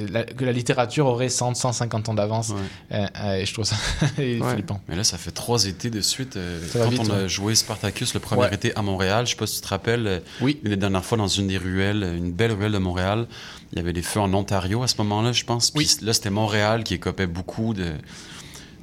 la, 0.43 0.51
littérature 0.53 1.05
aurait 1.05 1.27
100, 1.27 1.55
150 1.55 2.07
ans 2.07 2.13
d'avance. 2.13 2.53
Euh, 2.93 3.05
euh, 3.21 3.33
et 3.35 3.45
je 3.45 3.53
trouve 3.53 3.65
ça 3.65 3.75
flippant. 4.15 4.79
Mais 4.88 4.95
là, 4.95 5.03
ça 5.03 5.17
fait 5.17 5.31
trois 5.31 5.65
étés 5.65 5.89
de 5.89 5.99
suite. 5.99 6.38
euh, 6.38 6.59
quand 6.71 6.88
vite, 6.88 7.01
on 7.05 7.11
a 7.11 7.27
joué 7.27 7.53
Spartacus 7.55 8.13
le 8.13 8.21
premier 8.21 8.43
Ouais. 8.43 8.53
été 8.55 8.73
à 8.77 8.81
Montréal, 8.81 9.25
je 9.25 9.31
sais 9.31 9.35
pas 9.38 9.45
si 9.47 9.55
tu 9.55 9.61
te 9.61 9.67
rappelles, 9.67 10.21
oui. 10.39 10.59
la 10.63 10.77
dernière 11.02 11.07
fois 11.10 11.18
dans 11.18 11.28
une 11.28 11.48
des 11.48 11.57
ruelles, 11.57 12.03
une 12.18 12.32
belle 12.32 12.52
ruelle 12.52 12.72
de 12.72 12.78
Montréal, 12.78 13.28
il 13.72 13.78
y 13.78 13.82
avait 13.82 13.94
des 13.94 14.02
feux 14.03 14.19
en 14.19 14.32
Ontario 14.34 14.84
à 14.84 14.88
ce 14.88 14.95
moment-là, 14.99 15.32
je 15.32 15.44
pense. 15.44 15.72
Puis 15.72 15.90
là, 16.02 16.14
c'était 16.14 16.30
Montréal 16.30 16.84
qui 16.84 16.94
écopait 16.94 17.26
beaucoup 17.28 17.73
de, 17.73 17.94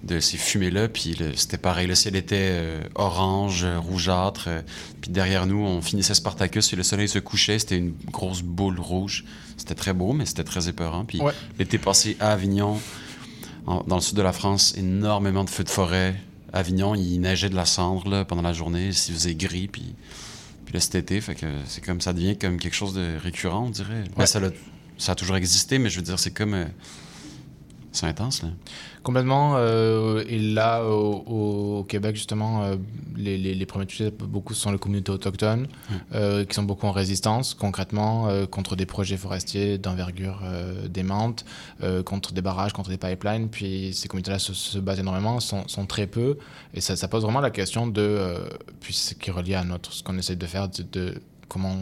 de 0.02 0.18
ces 0.20 0.36
fumées-là. 0.36 0.88
Puis 0.88 1.16
c'était 1.36 1.58
pareil, 1.58 1.86
le 1.86 1.94
ciel 1.94 2.16
était 2.16 2.36
euh, 2.50 2.80
orange, 2.96 3.62
euh, 3.64 3.78
rougeâtre. 3.78 4.44
euh, 4.48 4.62
puis 5.00 5.10
derrière 5.12 5.46
nous, 5.46 5.60
on 5.64 5.80
finissait 5.80 6.14
Spartacus 6.14 6.72
et 6.72 6.76
le 6.76 6.82
soleil 6.82 7.08
se 7.08 7.18
couchait. 7.20 7.58
C'était 7.60 7.78
une 7.78 7.94
grosse 8.10 8.42
boule 8.42 8.80
rouge. 8.80 9.24
C'était 9.56 9.74
très 9.76 9.92
beau, 9.92 10.12
mais 10.12 10.26
c'était 10.26 10.44
très 10.44 10.68
épeurant. 10.68 11.04
Puis 11.04 11.20
Ouais. 11.20 11.32
l'été 11.58 11.78
passé 11.78 12.16
à 12.20 12.32
Avignon, 12.32 12.80
en- 13.66 13.84
dans 13.86 13.96
le 13.96 14.02
sud 14.02 14.16
de 14.16 14.22
la 14.22 14.32
France, 14.32 14.74
énormément 14.76 15.44
de 15.44 15.50
feux 15.50 15.64
de 15.64 15.68
forêt. 15.70 16.16
Avignon, 16.52 16.94
il 16.94 17.18
neigeait 17.20 17.50
de 17.50 17.56
la 17.56 17.66
cendre 17.66 18.08
là, 18.08 18.24
pendant 18.24 18.42
la 18.42 18.54
journée, 18.54 18.86
il 18.88 18.94
faisait 18.94 19.34
gris, 19.34 19.68
puis, 19.68 19.94
puis 20.68 20.74
là, 20.74 20.80
cet 20.80 20.96
été, 20.96 21.18
fait 21.22 21.34
que 21.34 21.46
c'est 21.64 21.82
comme 21.82 22.02
ça 22.02 22.12
devient 22.12 22.36
comme 22.36 22.58
quelque 22.58 22.74
chose 22.74 22.92
de 22.92 23.16
récurrent, 23.16 23.64
on 23.64 23.70
dirait. 23.70 24.04
Ben, 24.18 24.26
ça, 24.26 24.38
a 25.12 25.14
toujours 25.14 25.36
existé, 25.36 25.78
mais 25.78 25.88
je 25.88 25.96
veux 25.96 26.02
dire, 26.04 26.18
c'est 26.18 26.30
comme. 26.30 26.66
C'est 27.98 28.06
intense, 28.06 28.42
là. 28.42 28.48
Complètement. 29.02 29.54
euh, 29.56 30.22
et 30.28 30.38
là, 30.38 30.84
au, 30.84 31.78
au 31.78 31.84
Québec, 31.84 32.16
justement, 32.16 32.62
euh, 32.64 32.76
les, 33.16 33.38
les, 33.38 33.54
les 33.54 33.66
premiers 33.66 33.86
touchés, 33.86 34.10
beaucoup 34.10 34.54
sont 34.54 34.70
les 34.70 34.78
communautés 34.78 35.12
autochtones, 35.12 35.66
euh, 36.14 36.44
qui 36.44 36.54
sont 36.54 36.62
beaucoup 36.62 36.86
en 36.86 36.92
résistance, 36.92 37.54
concrètement, 37.54 38.28
contre 38.50 38.76
des 38.76 38.86
projets 38.86 39.16
forestiers 39.16 39.78
d'envergure 39.78 40.42
démente, 40.88 41.44
contre 42.04 42.32
des 42.32 42.42
barrages, 42.42 42.72
contre 42.72 42.90
des 42.90 42.98
pipelines. 42.98 43.48
Puis 43.48 43.92
ces 43.94 44.08
communautés-là 44.08 44.38
se, 44.38 44.52
se 44.54 44.78
battent 44.78 44.98
énormément, 44.98 45.40
sont, 45.40 45.66
sont 45.68 45.86
très 45.86 46.06
peu. 46.06 46.36
Et 46.74 46.80
ça, 46.80 46.96
ça 46.96 47.08
pose 47.08 47.22
vraiment 47.22 47.40
la 47.40 47.50
question 47.50 47.86
de. 47.86 48.36
puis 48.80 48.94
ce 48.94 49.14
qui 49.14 49.30
est 49.30 49.32
relié 49.32 49.54
à 49.54 49.64
notre, 49.64 49.92
ce 49.92 50.02
qu'on 50.02 50.16
essaie 50.18 50.36
de 50.36 50.46
faire, 50.46 50.68
de, 50.68 50.82
de 50.92 51.14
comment 51.48 51.76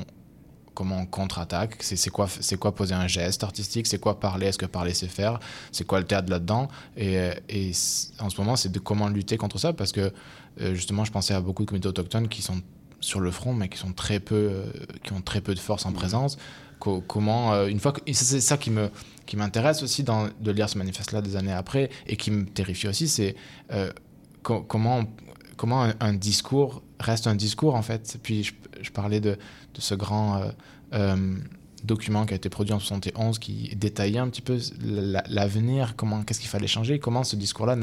comment 0.77 0.99
on 1.01 1.07
contre-attaque, 1.07 1.79
c'est 1.81 2.11
quoi, 2.11 2.29
quoi 2.61 2.75
poser 2.75 2.95
un 2.95 3.09
geste 3.09 3.43
artistique, 3.43 3.87
c'est 3.89 3.99
quoi 3.99 4.21
parler, 4.21 4.47
est-ce 4.49 4.59
que 4.59 4.67
parler 4.67 4.95
c'est 4.95 5.09
faire, 5.09 5.41
c'est 5.73 5.85
quoi 5.85 5.99
le 5.99 6.07
théâtre 6.07 6.31
là-dedans. 6.31 6.69
Et, 6.97 7.19
en 8.21 8.31
ce 8.31 8.41
moment, 8.41 8.55
c'est 8.55 8.71
de 8.71 8.79
comment 8.79 9.09
lutter 9.09 9.39
contre 9.39 9.59
ça, 9.59 9.73
parce 9.73 9.91
que 9.91 10.13
euh, 10.61 10.75
justement, 10.75 11.05
je 11.05 11.11
pensais 11.11 11.35
à 11.35 11.41
beaucoup 11.41 11.65
de 11.65 11.69
communautés 11.69 11.89
autochtones 11.89 12.29
qui 12.29 12.43
sont 12.43 12.61
sur 13.01 13.21
le 13.21 13.31
front, 13.31 13.53
mais 13.55 13.69
qui 13.69 13.79
sont 13.79 13.93
très 13.93 14.21
peu, 14.21 14.35
euh, 14.35 14.65
qui 15.03 15.13
ont 15.13 15.21
très 15.23 15.41
peu 15.41 15.55
de 15.55 15.61
force 15.61 15.87
en 15.87 15.93
présence. 15.93 16.37
Co- 16.79 17.01
comment, 17.01 17.55
euh, 17.55 17.67
une 17.69 17.81
fois 17.81 17.93
que, 17.93 18.01
c'est 18.13 18.25
c'est 18.25 18.41
ça 18.41 18.57
qui 18.59 18.71
me, 18.71 18.91
qui 19.25 19.37
m'intéresse 19.37 19.83
aussi 19.83 20.03
dans, 20.03 20.29
de 20.41 20.51
lire 20.51 20.69
ce 20.69 20.77
manifeste-là 20.79 21.23
des 21.23 21.37
années 21.37 21.53
après, 21.53 21.89
et 22.07 22.17
qui 22.17 22.31
me 22.31 22.45
terrifie 22.45 22.89
aussi, 22.89 23.09
c'est 23.09 23.35
euh, 23.73 23.91
co- 24.43 24.63
comment, 24.63 24.99
on- 24.99 25.07
comment 25.57 25.89
un, 26.01 26.13
discours 26.15 26.83
reste 27.01 27.27
un 27.27 27.35
discours 27.35 27.75
en 27.75 27.83
fait. 27.83 28.19
Puis 28.23 28.45
je, 28.81 28.91
parlais 28.91 29.21
de, 29.21 29.39
ce 29.79 29.95
grand 29.95 30.37
euh, 30.37 30.51
euh, 30.95 31.37
document 31.85 32.27
qui 32.27 32.35
a 32.35 32.37
été 32.37 32.49
produit 32.49 32.73
en 32.73 32.79
71 32.79 33.39
qui 33.39 33.75
détaillait 33.77 34.19
un 34.19 34.29
petit 34.29 34.43
peu 34.43 34.59
la- 34.85 35.25
l'avenir, 35.29 35.95
comment, 35.97 36.23
qu'est-ce 36.23 36.41
qu'il 36.41 36.49
fallait 36.49 36.67
changer, 36.67 36.99
comment 36.99 37.25
ce 37.25 37.37
discours-là 37.37 37.77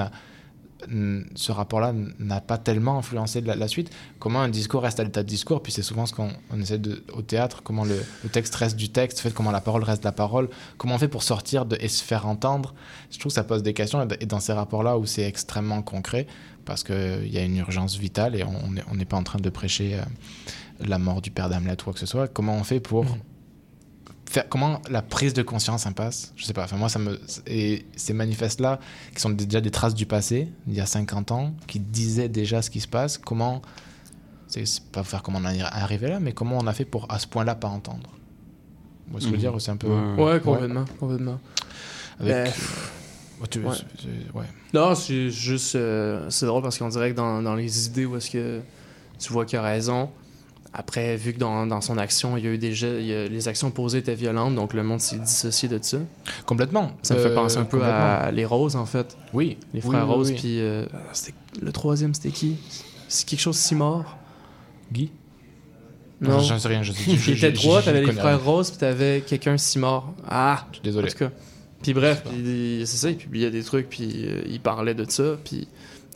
ce 1.35 1.51
rapport-là 1.51 1.93
n'a 2.19 2.41
pas 2.41 2.57
tellement 2.57 2.97
influencé 2.97 3.41
la, 3.41 3.67
suite. 3.67 3.91
Comment 4.19 4.41
un 4.41 4.49
discours 4.49 4.83
reste 4.83 4.99
à 4.99 5.03
l'état 5.03 5.23
de 5.23 5.27
discours, 5.27 5.61
puis 5.61 5.71
c'est 5.71 5.81
souvent 5.81 6.05
ce 6.05 6.13
qu'on 6.13 6.29
on 6.51 6.59
essaie 6.61 6.77
de, 6.77 7.03
au 7.13 7.21
théâtre, 7.21 7.61
comment 7.63 7.85
le, 7.85 8.01
texte 8.31 8.55
reste 8.55 8.75
du 8.75 8.89
texte, 8.89 9.19
fait, 9.19 9.33
comment 9.33 9.51
la 9.51 9.61
parole 9.61 9.83
reste 9.83 10.03
la 10.03 10.11
parole, 10.11 10.49
comment 10.77 10.95
on 10.95 10.97
fait 10.97 11.07
pour 11.07 11.23
sortir 11.23 11.65
et 11.79 11.87
se 11.87 12.03
faire 12.03 12.27
entendre. 12.27 12.73
Je 13.11 13.19
trouve 13.19 13.31
que 13.31 13.35
ça 13.35 13.43
pose 13.43 13.63
des 13.63 13.73
questions, 13.73 14.07
et 14.19 14.25
dans 14.25 14.39
ces 14.39 14.53
rapports-là 14.53 14.97
où 14.97 15.05
c'est 15.05 15.23
extrêmement 15.23 15.81
concret, 15.81 16.27
parce 16.65 16.83
qu'il 16.83 17.27
y 17.31 17.37
a 17.37 17.43
une 17.43 17.57
urgence 17.57 17.97
vitale 17.97 18.35
et 18.35 18.43
on 18.43 18.95
n'est 18.95 19.05
pas 19.05 19.17
en 19.17 19.23
train 19.23 19.39
de 19.39 19.49
prêcher 19.49 19.95
euh, 19.95 20.03
la 20.79 20.97
mort 20.97 21.21
du 21.21 21.31
père 21.31 21.49
d'Hamlet 21.49 21.73
ou 21.73 21.83
quoi 21.83 21.93
que 21.93 21.99
ce 21.99 22.05
soit, 22.05 22.27
comment 22.27 22.55
on 22.55 22.63
fait 22.63 22.79
pour 22.79 23.05
faire, 24.33 24.49
comment 24.49 24.81
la 24.89 25.01
prise 25.01 25.33
de 25.33 25.43
conscience 25.43 25.85
impasse 25.85 26.33
Je 26.35 26.45
sais 26.45 26.53
pas. 26.53 26.63
Enfin, 26.63 26.77
moi, 26.77 26.89
ça 26.89 26.99
me. 26.99 27.19
Et 27.47 27.85
ces 27.95 28.13
manifestes-là, 28.13 28.79
qui 29.13 29.21
sont 29.21 29.29
déjà 29.29 29.61
des 29.61 29.71
traces 29.71 29.95
du 29.95 30.05
passé, 30.05 30.49
il 30.67 30.73
y 30.73 30.81
a 30.81 30.85
50 30.85 31.31
ans, 31.31 31.53
qui 31.67 31.79
disaient 31.79 32.29
déjà 32.29 32.61
ce 32.61 32.69
qui 32.69 32.81
se 32.81 32.87
passe, 32.87 33.17
comment. 33.17 33.61
C'est 34.47 34.65
pas 34.91 35.03
faire 35.03 35.23
comment 35.23 35.39
on 35.41 35.49
est 35.49 35.61
arrivé 35.61 36.09
là, 36.09 36.19
mais 36.19 36.33
comment 36.33 36.57
on 36.59 36.67
a 36.67 36.73
fait 36.73 36.85
pour 36.85 37.11
à 37.11 37.17
ce 37.17 37.25
point-là 37.25 37.55
pas 37.55 37.69
entendre? 37.69 38.09
Vous 39.07 39.13
voyez 39.13 39.25
ce 39.25 39.31
que 39.31 39.37
je 39.39 39.41
veux 39.41 39.51
dire 39.51 39.61
C'est 39.61 39.71
un 39.71 39.77
peu. 39.77 39.87
Ouais, 39.87 40.39
complètement. 40.39 40.85
complètement. 40.99 41.39
Avec, 42.19 42.33
euh, 42.33 42.51
tu- 43.49 43.59
ouais. 43.59 43.73
c'est- 43.75 44.01
c'est- 44.03 44.37
ouais. 44.37 44.45
Non, 44.73 44.95
c'est 44.95 45.29
juste. 45.29 45.75
euh, 45.75 46.25
c'est 46.29 46.45
drôle 46.45 46.63
parce 46.63 46.77
qu'on 46.77 46.89
dirait 46.89 47.11
que 47.11 47.15
dans, 47.17 47.41
dans 47.41 47.55
les 47.55 47.87
idées 47.87 48.05
où 48.05 48.15
est-ce 48.17 48.29
que 48.31 48.61
tu 49.19 49.31
vois 49.31 49.45
qu'il 49.45 49.59
a 49.59 49.61
raison. 49.61 50.09
Après, 50.75 51.17
vu 51.17 51.33
que 51.33 51.37
dans, 51.39 51.67
dans 51.67 51.81
son 51.81 51.99
action, 51.99 52.35
il 52.35 52.43
y 52.45 52.47
a 52.47 52.51
eu 52.51 52.57
déjà. 52.57 52.87
il 52.87 53.05
y 53.05 53.13
a- 53.13 53.27
les 53.27 53.47
actions 53.47 53.69
posées 53.69 53.99
étaient 53.99 54.15
violentes, 54.15 54.55
donc 54.55 54.73
le 54.73 54.81
monde 54.81 54.99
s'est 55.01 55.19
dissocié 55.19 55.69
de 55.69 55.77
ça. 55.81 55.97
Complètement. 56.47 56.93
Ça 57.03 57.13
me 57.13 57.19
fait 57.19 57.27
Euh, 57.29 57.35
penser 57.35 57.57
un 57.57 57.65
peu 57.65 57.83
à. 57.83 58.31
Les 58.31 58.45
Roses, 58.45 58.75
en 58.75 58.85
fait. 58.87 59.15
Oui. 59.33 59.57
Les 59.73 59.81
frères 59.81 60.07
oui, 60.07 60.13
Roses, 60.15 60.29
oui. 60.31 60.35
puis. 60.39 60.59
euh, 60.61 60.85
le 61.61 61.71
troisième, 61.71 62.13
c'était 62.15 62.31
qui? 62.31 62.57
C'est 63.07 63.27
quelque 63.27 63.39
chose 63.41 63.57
si 63.57 63.75
mort 63.75 64.17
Guy 64.91 65.11
Non. 66.21 66.39
J'en 66.39 66.57
sais 66.57 66.67
rien, 66.69 66.81
je- 66.81 66.93
je- 66.93 67.31
Il 67.31 67.37
était 67.37 67.53
trois, 67.53 67.81
t'avais 67.83 68.01
les 68.03 68.11
frères. 68.11 68.43
Roses, 68.43 68.69
puis 68.71 68.79
t'avais 68.79 69.21
quelqu'un 69.27 69.57
si 69.57 69.77
mort. 69.77 70.13
Ah 70.27 70.65
Je 70.71 70.77
suis 70.77 70.83
désolé. 70.83 71.07
En 71.09 71.11
tout 71.11 71.17
cas. 71.19 71.31
Puis 71.83 71.93
bref, 71.93 72.23
c'est 72.25 72.85
ça, 72.85 73.09
il 73.09 73.17
publiait 73.17 73.51
des 73.51 73.63
trucs, 73.63 73.89
puis 73.89 74.25
euh, 74.25 74.41
il 74.47 74.59
parlait 74.61 74.95
de 74.95 75.05
ça, 75.09 75.37
puis 75.43 75.67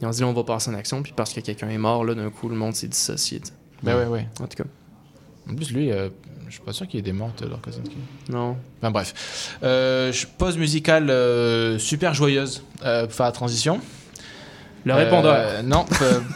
ils 0.01 0.07
ont 0.07 0.11
dit 0.11 0.23
on 0.23 0.33
va 0.33 0.43
passer 0.43 0.71
en 0.71 0.73
action, 0.73 1.03
puis 1.03 1.13
parce 1.15 1.33
que 1.33 1.41
quelqu'un 1.41 1.69
est 1.69 1.77
mort, 1.77 2.05
là, 2.05 2.15
d'un 2.15 2.29
coup, 2.29 2.49
le 2.49 2.55
monde 2.55 2.73
s'est 2.73 2.87
dissocié. 2.87 3.41
Ben 3.83 3.97
ouais, 3.97 4.05
ouais. 4.05 4.27
En 4.39 4.47
tout 4.47 4.63
cas. 4.63 4.69
En 5.49 5.55
plus, 5.55 5.71
lui, 5.71 5.91
euh, 5.91 6.09
je 6.47 6.53
suis 6.53 6.61
pas 6.61 6.73
sûr 6.73 6.87
qu'il 6.87 6.99
ait 6.99 7.03
des 7.03 7.13
morts, 7.13 7.33
Theodore 7.35 7.61
Kaczynski. 7.61 7.97
Non. 8.29 8.57
Enfin 8.79 8.91
bref. 8.91 9.57
Euh, 9.63 10.11
pause 10.37 10.57
musicale 10.57 11.09
euh, 11.09 11.77
super 11.79 12.13
joyeuse 12.13 12.63
pour 12.79 12.81
faire 12.81 13.25
la 13.25 13.31
transition. 13.31 13.79
Le 14.85 14.93
répondeur. 14.93 15.63
non, 15.63 15.85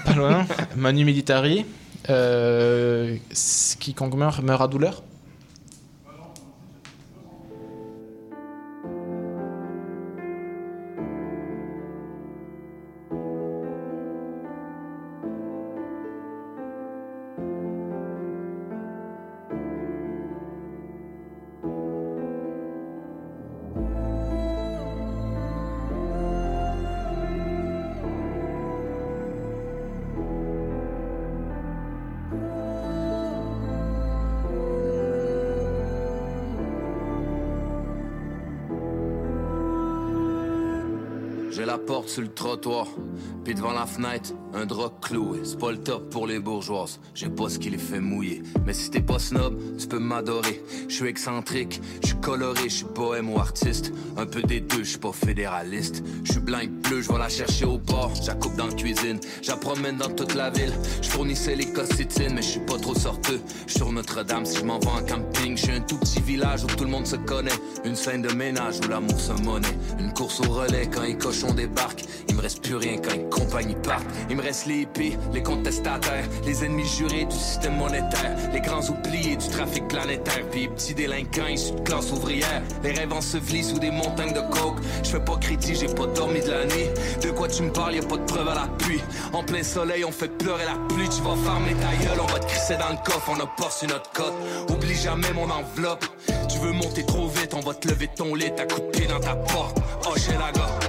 pas, 0.05 0.13
loin. 0.13 0.45
Manu 0.75 1.05
Militari. 1.05 1.65
Quiconque 3.79 4.15
meurt, 4.15 4.43
meurt 4.43 4.61
à 4.61 4.67
douleur. 4.67 5.03
Sur 42.11 42.23
le 42.23 42.27
trottoir, 42.27 42.87
puis 43.45 43.55
devant 43.55 43.71
la 43.71 43.85
fenêtre, 43.85 44.33
un 44.53 44.65
drap 44.65 44.91
cloué. 45.01 45.39
C'est 45.43 45.59
pas 45.59 45.71
le 45.71 45.77
top 45.77 46.09
pour 46.09 46.27
les 46.27 46.39
bourgeoises, 46.39 46.99
j'ai 47.15 47.29
pas 47.29 47.49
ce 47.49 47.59
qui 47.59 47.69
les 47.69 47.77
fait 47.77 47.99
mouiller. 47.99 48.43
Mais 48.65 48.73
si 48.73 48.89
t'es 48.89 49.01
pas 49.01 49.19
snob, 49.19 49.57
tu 49.77 49.87
peux 49.87 49.99
m'adorer. 49.99 50.63
Je 50.87 50.93
suis 50.93 51.07
excentrique, 51.07 51.81
je 52.01 52.07
suis 52.07 52.17
coloré, 52.17 52.63
je 52.63 52.75
suis 52.75 52.85
ou 52.85 53.39
artiste. 53.39 53.91
Un 54.17 54.25
peu 54.25 54.41
des 54.41 54.59
deux, 54.59 54.83
je 54.83 54.89
suis 54.91 54.99
pas 54.99 55.11
fédéraliste. 55.11 56.03
Je 56.23 56.33
suis 56.33 56.41
blanc 56.41 56.59
bleu, 56.67 57.01
je 57.01 57.11
vais 57.11 57.17
la 57.17 57.29
chercher 57.29 57.65
au 57.65 57.77
port. 57.77 58.11
Je 58.15 58.31
dans 58.57 58.67
la 58.67 58.73
cuisine, 58.73 59.19
je 59.41 59.51
dans 59.51 60.09
toute 60.09 60.35
la 60.35 60.49
ville. 60.49 60.73
Je 61.01 61.09
fournissais 61.09 61.55
les 61.55 61.71
cossitines, 61.71 62.33
mais 62.33 62.41
je 62.41 62.49
suis 62.49 62.59
pas 62.61 62.77
trop 62.77 62.95
sorteux. 62.95 63.39
Sur 63.67 63.91
Notre-Dame 63.91 64.45
si 64.45 64.59
je 64.59 64.65
m'en 64.65 64.79
vais 64.79 64.87
en 64.87 65.03
camping. 65.05 65.57
Je 65.57 65.63
suis 65.63 65.71
un 65.71 65.81
tout 65.81 65.97
petit 65.97 66.21
village 66.21 66.63
où 66.63 66.67
tout 66.67 66.83
le 66.83 66.89
monde 66.89 67.07
se 67.07 67.15
connaît. 67.15 67.51
Une 67.85 67.95
scène 67.95 68.21
de 68.21 68.33
ménage 68.33 68.79
où 68.85 68.89
l'amour 68.89 69.19
se 69.19 69.33
monnaie. 69.43 69.77
Une 69.99 70.13
course 70.13 70.39
au 70.41 70.51
relais 70.51 70.89
quand 70.91 71.01
cochent 71.17 71.41
cochons 71.41 71.53
débarquent. 71.53 72.05
Il 72.29 72.35
me 72.35 72.41
reste 72.41 72.61
plus 72.61 72.75
rien 72.75 72.97
quand 72.97 73.15
une 73.15 73.29
compagnie 73.29 73.75
part. 73.83 74.01
Il 74.29 74.35
me 74.35 74.40
reste 74.41 74.65
les 74.65 74.81
épées, 74.81 75.17
les 75.33 75.43
contestataires, 75.43 76.25
les 76.45 76.65
ennemis 76.65 76.87
jurés 76.87 77.25
du 77.25 77.35
système 77.35 77.77
monétaire, 77.77 78.35
les 78.51 78.61
grands 78.61 78.87
oubliés 78.89 79.35
du 79.35 79.47
trafic 79.47 79.87
planétaire, 79.87 80.41
puis 80.51 80.61
les 80.61 80.67
petits 80.67 80.93
délinquants 80.93 81.47
issus 81.47 81.73
de 81.73 81.81
classe 81.81 82.11
ouvrière. 82.11 82.61
Les 82.83 82.91
rêves 82.91 83.13
ensevelis 83.13 83.63
sous 83.63 83.79
des 83.79 83.91
montagnes 83.91 84.33
de 84.33 84.41
coke. 84.41 84.79
Je 85.03 85.09
fais 85.09 85.19
pas 85.19 85.37
crédit, 85.37 85.75
j'ai 85.75 85.87
pas 85.87 86.07
dormi 86.07 86.41
de 86.41 86.51
la 86.51 86.65
nuit. 86.65 86.89
De 87.23 87.31
quoi 87.31 87.47
tu 87.47 87.63
me 87.63 87.71
parles, 87.71 87.95
y 87.95 87.99
a 87.99 88.03
pas 88.03 88.17
de 88.17 88.25
preuve 88.25 88.47
à 88.47 88.55
l'appui. 88.55 89.01
En 89.33 89.43
plein 89.43 89.63
soleil, 89.63 90.03
on 90.05 90.11
fait 90.11 90.29
pleurer 90.37 90.65
la 90.65 90.75
pluie. 90.93 91.09
Tu 91.09 91.21
vas 91.21 91.35
farmer 91.35 91.73
ta 91.75 92.03
gueule, 92.03 92.19
on 92.21 92.31
va 92.31 92.39
te 92.39 92.47
crisser 92.47 92.77
dans 92.77 92.89
le 92.89 92.97
coffre, 93.05 93.29
on 93.29 93.39
a 93.39 93.47
pas 93.47 93.69
sur 93.69 93.87
notre 93.87 94.11
cote. 94.11 94.33
Oublie 94.69 94.95
jamais 94.95 95.31
mon 95.33 95.49
enveloppe. 95.49 96.05
Tu 96.49 96.57
veux 96.59 96.71
monter 96.71 97.05
trop 97.05 97.27
vite, 97.27 97.53
on 97.53 97.59
va 97.59 97.73
te 97.73 97.87
lever 97.87 98.09
ton 98.15 98.35
lit, 98.35 98.51
t'as 98.55 98.65
coup 98.65 98.79
de 98.79 98.89
pied 98.97 99.07
dans 99.07 99.19
ta 99.19 99.35
porte. 99.35 99.77
Oh, 100.07 100.17
chez 100.17 100.33
la 100.33 100.51
gars. 100.51 100.79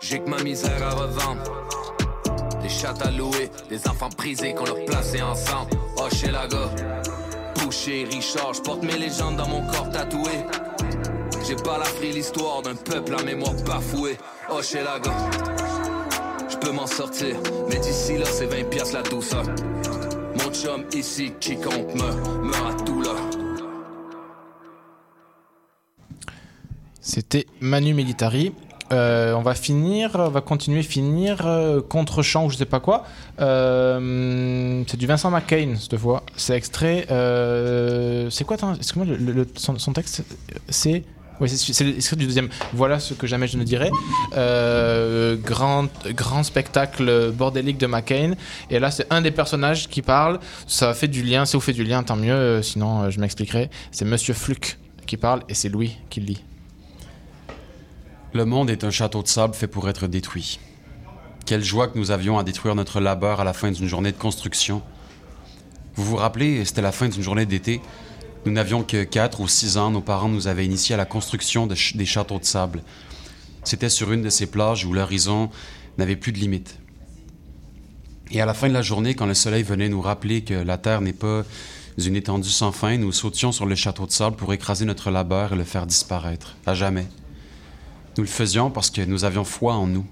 J'ai 0.00 0.20
que 0.20 0.28
ma 0.28 0.42
misère 0.42 0.82
à 0.82 0.90
revendre. 0.90 1.42
Chats 2.80 2.94
à 3.02 3.10
louer, 3.10 3.50
des 3.68 3.86
enfants 3.88 4.08
prisés 4.08 4.52
qu'on 4.52 4.64
a 4.64 4.74
placés 4.86 5.22
ensemble. 5.22 5.70
Oh, 5.96 6.08
chez 6.12 6.30
la 6.30 6.46
gars. 6.48 6.70
Boucher, 7.56 8.04
Richard, 8.10 8.52
je 8.54 8.60
porte 8.62 8.82
mes 8.82 8.98
légendes 8.98 9.36
dans 9.36 9.46
mon 9.46 9.64
corps 9.68 9.90
tatoué. 9.90 10.44
J'ai 11.46 11.56
pas 11.56 11.78
la 11.78 11.84
l'histoire 12.00 12.62
d'un 12.62 12.74
peuple 12.74 13.14
à 13.14 13.22
mémoire 13.22 13.54
bafouée. 13.64 14.18
Oh, 14.50 14.60
chez 14.60 14.82
la 14.82 14.98
gars. 14.98 15.30
Je 16.50 16.56
peux 16.56 16.72
m'en 16.72 16.86
sortir, 16.86 17.36
mais 17.68 17.78
d'ici 17.78 18.18
là, 18.18 18.26
c'est 18.26 18.46
20 18.46 18.68
piastres 18.70 18.94
la 18.94 19.02
douceur. 19.02 19.44
Mon 20.38 20.52
chum 20.52 20.84
ici, 20.92 21.32
qui 21.38 21.56
compte 21.56 21.94
meurt, 21.94 22.18
meurt 22.42 22.80
à 22.80 22.84
tout 22.84 23.02
là. 23.02 23.14
C'était 27.00 27.46
Manu 27.60 27.94
Militari. 27.94 28.52
Euh, 28.94 29.34
on 29.34 29.42
va 29.42 29.54
finir, 29.54 30.10
on 30.14 30.28
va 30.28 30.40
continuer, 30.40 30.82
finir 30.82 31.46
euh, 31.46 31.80
contre-champ 31.80 32.46
ou 32.46 32.50
je 32.50 32.56
sais 32.56 32.64
pas 32.64 32.80
quoi. 32.80 33.04
Euh, 33.40 34.82
c'est 34.86 34.96
du 34.96 35.06
Vincent 35.06 35.30
McCain 35.30 35.74
cette 35.78 35.96
fois. 35.96 36.22
C'est 36.36 36.56
extrait. 36.56 37.06
c'est 38.30 38.44
quoi 38.44 38.56
Excuse-moi, 38.76 39.06
le, 39.06 39.46
son, 39.56 39.78
son 39.78 39.92
texte, 39.92 40.24
c'est. 40.68 41.02
Oui, 41.40 41.48
c'est 41.48 41.82
l'extrait 41.82 42.14
du 42.14 42.26
deuxième. 42.26 42.48
Voilà 42.72 43.00
ce 43.00 43.12
que 43.12 43.26
jamais 43.26 43.48
je 43.48 43.58
ne 43.58 43.64
dirais. 43.64 43.90
Grand, 45.42 45.88
grand 46.10 46.42
spectacle 46.44 47.32
bordélique 47.32 47.78
de 47.78 47.88
McCain. 47.88 48.34
Et 48.70 48.78
là, 48.78 48.92
c'est 48.92 49.12
un 49.12 49.20
des 49.20 49.32
personnages 49.32 49.88
qui 49.88 50.00
parle. 50.00 50.38
Ça 50.68 50.94
fait 50.94 51.08
du 51.08 51.24
lien. 51.24 51.44
Si 51.44 51.56
vous 51.56 51.60
fait 51.60 51.72
du 51.72 51.82
lien, 51.82 52.04
tant 52.04 52.16
mieux. 52.16 52.62
Sinon, 52.62 53.10
je 53.10 53.18
m'expliquerai. 53.18 53.68
C'est 53.90 54.04
Monsieur 54.04 54.34
Fluck 54.34 54.78
qui 55.06 55.16
parle 55.16 55.42
et 55.48 55.54
c'est 55.54 55.68
Louis 55.68 55.96
qui 56.08 56.20
le 56.20 56.26
lit. 56.26 56.44
Le 58.34 58.44
monde 58.44 58.68
est 58.68 58.82
un 58.82 58.90
château 58.90 59.22
de 59.22 59.28
sable 59.28 59.54
fait 59.54 59.68
pour 59.68 59.88
être 59.88 60.08
détruit. 60.08 60.58
Quelle 61.46 61.62
joie 61.62 61.86
que 61.86 61.96
nous 61.96 62.10
avions 62.10 62.36
à 62.36 62.42
détruire 62.42 62.74
notre 62.74 62.98
labeur 62.98 63.40
à 63.40 63.44
la 63.44 63.52
fin 63.52 63.70
d'une 63.70 63.86
journée 63.86 64.10
de 64.10 64.18
construction. 64.18 64.82
Vous 65.94 66.04
vous 66.04 66.16
rappelez, 66.16 66.64
c'était 66.64 66.82
la 66.82 66.90
fin 66.90 67.06
d'une 67.06 67.22
journée 67.22 67.46
d'été. 67.46 67.80
Nous 68.44 68.50
n'avions 68.50 68.82
que 68.82 69.04
4 69.04 69.38
ou 69.38 69.46
6 69.46 69.78
ans, 69.78 69.92
nos 69.92 70.00
parents 70.00 70.28
nous 70.28 70.48
avaient 70.48 70.66
initiés 70.66 70.96
à 70.96 70.98
la 70.98 71.04
construction 71.04 71.68
des 71.68 72.04
châteaux 72.04 72.40
de 72.40 72.44
sable. 72.44 72.82
C'était 73.62 73.88
sur 73.88 74.10
une 74.10 74.22
de 74.22 74.30
ces 74.30 74.46
plages 74.46 74.84
où 74.84 74.92
l'horizon 74.92 75.48
n'avait 75.96 76.16
plus 76.16 76.32
de 76.32 76.38
limite. 76.38 76.80
Et 78.32 78.40
à 78.40 78.46
la 78.46 78.54
fin 78.54 78.66
de 78.66 78.74
la 78.74 78.82
journée, 78.82 79.14
quand 79.14 79.26
le 79.26 79.34
soleil 79.34 79.62
venait 79.62 79.88
nous 79.88 80.02
rappeler 80.02 80.42
que 80.42 80.54
la 80.54 80.76
Terre 80.76 81.02
n'est 81.02 81.12
pas 81.12 81.44
une 82.04 82.16
étendue 82.16 82.50
sans 82.50 82.72
fin, 82.72 82.98
nous 82.98 83.12
sautions 83.12 83.52
sur 83.52 83.64
le 83.64 83.76
château 83.76 84.06
de 84.06 84.10
sable 84.10 84.34
pour 84.34 84.52
écraser 84.52 84.86
notre 84.86 85.12
labeur 85.12 85.52
et 85.52 85.56
le 85.56 85.62
faire 85.62 85.86
disparaître, 85.86 86.56
à 86.66 86.74
jamais. 86.74 87.06
Nous 88.16 88.22
le 88.22 88.28
faisions 88.28 88.70
parce 88.70 88.90
que 88.90 89.02
nous 89.02 89.24
avions 89.24 89.44
foi 89.44 89.74
en 89.74 89.88
nous. 89.88 90.06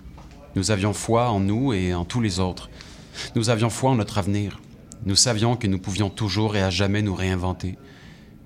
Nous 0.57 0.73
avions 0.73 0.93
foi 0.93 1.31
en 1.31 1.39
nous 1.39 1.73
et 1.73 1.95
en 1.95 2.05
tous 2.05 2.20
les 2.20 2.41
autres. 2.41 2.69
Nous 3.37 3.49
avions 3.49 3.70
foi 3.70 3.91
en 3.91 3.95
notre 3.95 4.19
avenir. 4.19 4.61
Nous 5.07 5.15
savions 5.15 5.57
que 5.57 5.69
nous 5.69 5.79
pouvions 5.79 6.11
toujours 6.11 6.57
et 6.57 6.62
à 6.62 6.70
jamais 6.70 7.03
nous 7.03 7.15
réinventer, 7.15 7.77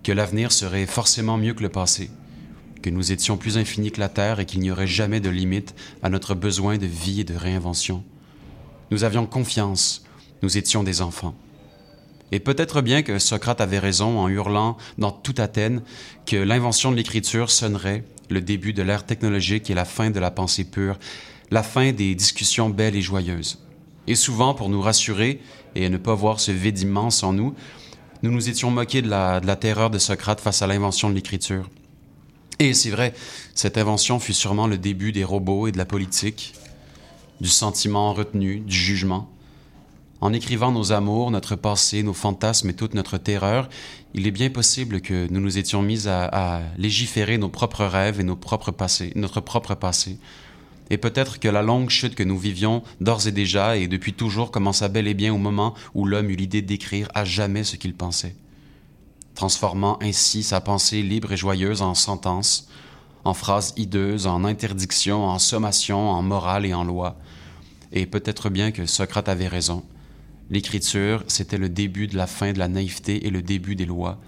que 0.03 0.13
l'avenir 0.13 0.53
serait 0.53 0.87
forcément 0.87 1.39
mieux 1.39 1.55
que 1.55 1.63
le 1.63 1.69
passé, 1.71 2.11
que 2.83 2.91
nous 2.91 3.13
étions 3.13 3.39
plus 3.39 3.57
infinis 3.57 3.93
que 3.93 4.01
la 4.01 4.11
Terre 4.11 4.41
et 4.41 4.47
qu'il 4.47 4.61
n'y 4.61 4.71
aurait 4.71 4.87
jamais 4.87 5.21
de 5.21 5.31
limite 5.31 5.75
à 6.03 6.11
notre 6.11 6.35
besoin 6.35 6.77
de 6.77 6.87
vie 6.87 7.21
et 7.21 7.25
de 7.25 7.35
réinvention. 7.35 8.05
Nous 8.91 9.05
avions 9.05 9.27
confiance, 9.27 10.05
nous 10.43 10.59
étions 10.59 10.83
des 10.83 11.01
enfants. 11.01 11.35
Et 12.31 12.41
peut-être 12.41 12.83
bien 12.83 13.03
que 13.03 13.19
Socrate 13.19 13.61
avait 13.61 13.79
raison 13.79 14.19
en 14.19 14.29
hurlant 14.29 14.77
dans 14.99 15.13
toute 15.13 15.41
Athènes 15.41 15.83
que 16.27 16.37
l'invention 16.37 16.91
de 16.91 16.97
l'écriture 16.97 17.51
sonnerait 17.51 18.05
le 18.29 18.41
début 18.41 18.73
de 18.73 18.83
l'ère 18.83 19.05
technologique 19.05 19.71
et 19.71 19.75
la 19.75 19.85
fin 19.85 20.11
de 20.11 20.21
la 20.21 20.31
pensée 20.31 20.65
pure, 20.65 20.99
la 21.51 21.63
fin 21.63 21.93
des 21.93 22.15
discussions 22.15 22.71
belles 22.71 22.97
et 22.97 23.03
joyeuses. 23.03 23.59
Et 24.07 24.15
souvent, 24.15 24.55
pour 24.55 24.69
nous 24.69 24.81
rassurer 24.81 25.41
et 25.75 25.89
ne 25.89 25.97
pas 25.97 26.15
voir 26.15 26.41
ce 26.41 26.53
vide 26.53 26.79
immense 26.79 27.23
en 27.23 27.33
nous, 27.33 27.55
nous 28.23 28.31
nous 28.31 28.49
étions 28.49 28.71
moqués 28.71 29.03
de 29.03 29.09
la, 29.09 29.41
de 29.41 29.47
la 29.47 29.57
terreur 29.57 29.91
de 29.91 29.99
Socrate 29.99 30.41
face 30.41 30.63
à 30.63 30.67
l'invention 30.67 31.11
de 31.11 31.15
l'écriture. 31.15 31.69
Et 32.59 32.73
c'est 32.73 32.91
vrai, 32.91 33.15
cette 33.55 33.77
invention 33.77 34.19
fut 34.19 34.33
sûrement 34.33 34.67
le 34.67 34.79
début 34.79 35.13
des 35.13 35.25
robots 35.25 35.67
et 35.67 35.73
de 35.73 35.79
la 35.79 35.85
politique, 35.85 36.55
du 37.41 37.49
sentiment 37.49 38.15
retenu, 38.15 38.61
du 38.61 38.75
jugement. 38.75 39.29
En 40.21 40.33
écrivant 40.33 40.73
nos 40.73 40.93
amours, 40.93 41.31
notre 41.31 41.57
passé, 41.57 42.03
nos 42.03 42.15
fantasmes 42.15 42.71
et 42.71 42.75
toute 42.75 42.95
notre 42.95 43.19
terreur, 43.19 43.69
il 44.15 44.27
est 44.27 44.33
bien 44.33 44.49
possible 44.49 45.03
que 45.03 45.29
nous 45.31 45.41
nous 45.41 45.59
étions 45.59 45.83
mis 45.83 46.09
à, 46.09 46.63
légiférer 46.79 47.37
nos 47.37 47.51
propres 47.51 47.85
rêves 47.85 48.19
et 48.19 48.25
nos 48.25 48.37
propres 48.37 48.71
passés, 48.71 49.13
notre 49.15 49.43
propre 49.43 49.75
passé. 49.75 50.19
Et 50.89 50.97
peut-être 50.97 51.39
que 51.39 51.49
la 51.49 51.63
longue 51.63 51.91
chute 51.91 52.15
que 52.15 52.23
nous 52.23 52.39
vivions 52.39 52.83
d'ores 53.01 53.27
et 53.27 53.33
déjà 53.33 53.77
et 53.77 53.89
depuis 53.89 54.15
toujours 54.15 54.51
commença 54.51 54.89
bel 54.89 55.07
et 55.07 55.15
bien 55.15 55.35
au 55.35 55.39
moment 55.39 55.75
où 55.95 56.07
l'homme 56.07 56.31
eut 56.31 56.37
l'idée 56.37 56.63
d'écrire 56.63 57.09
à 57.15 57.25
jamais 57.25 57.65
ce 57.65 57.77
qu'il 57.77 57.95
pensait, 57.95 58.37
transformant 59.35 59.99
ainsi 60.01 60.43
sa 60.43 60.61
pensée 60.63 61.03
libre 61.03 61.33
et 61.33 61.37
joyeuse 61.37 61.83
en 61.83 61.95
sentence, 61.95 62.69
en 63.25 63.35
phrases 63.35 63.75
hideuses, 63.77 64.27
en 64.27 64.45
interdictions, 64.45 65.27
en 65.27 65.39
sommations, 65.39 66.09
en 66.09 66.23
morale 66.23 66.65
et 66.65 66.73
en 66.73 66.85
loi. 66.85 67.17
Et 67.93 68.07
peut-être 68.07 68.49
bien 68.49 68.71
que 68.71 68.87
Socrate 68.87 69.29
avait 69.29 69.49
raison. 69.49 69.83
L'écriture, 70.51 71.25
c'était 71.27 71.59
le 71.59 71.69
début 71.69 72.07
de 72.07 72.17
la 72.17 72.27
fin 72.27 72.53
de 72.53 72.59
la 72.59 72.69
naïveté 72.69 73.27
et 73.27 73.31
le 73.31 73.43
début 73.43 73.75
des 73.77 73.87
lois. 73.87 74.19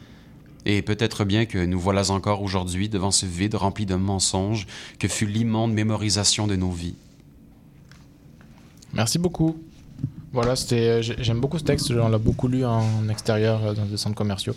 Et 0.66 0.82
peut-être 0.82 1.24
bien 1.24 1.46
que 1.46 1.64
nous 1.64 1.78
voilà 1.80 2.10
encore 2.10 2.42
aujourd'hui 2.42 2.88
devant 2.88 3.10
ce 3.12 3.24
vide 3.24 3.54
rempli 3.54 3.86
de 3.86 3.94
mensonges 3.94 4.66
que 4.98 5.08
fut 5.08 5.26
l'immonde 5.26 5.72
mémorisation 5.72 6.46
de 6.46 6.56
nos 6.56 6.70
vies. 6.70 6.96
Merci 8.92 9.18
beaucoup. 9.18 9.56
Voilà, 10.32 10.56
c'était, 10.56 10.88
euh, 10.88 11.02
j'ai- 11.02 11.16
j'aime 11.22 11.40
beaucoup 11.40 11.58
ce 11.58 11.64
texte, 11.64 11.90
on 11.90 12.08
l'a 12.08 12.18
beaucoup 12.18 12.48
lu 12.48 12.64
en 12.64 13.08
extérieur 13.08 13.64
euh, 13.64 13.72
dans 13.74 13.86
des 13.86 13.96
centres 13.96 14.14
commerciaux. 14.16 14.54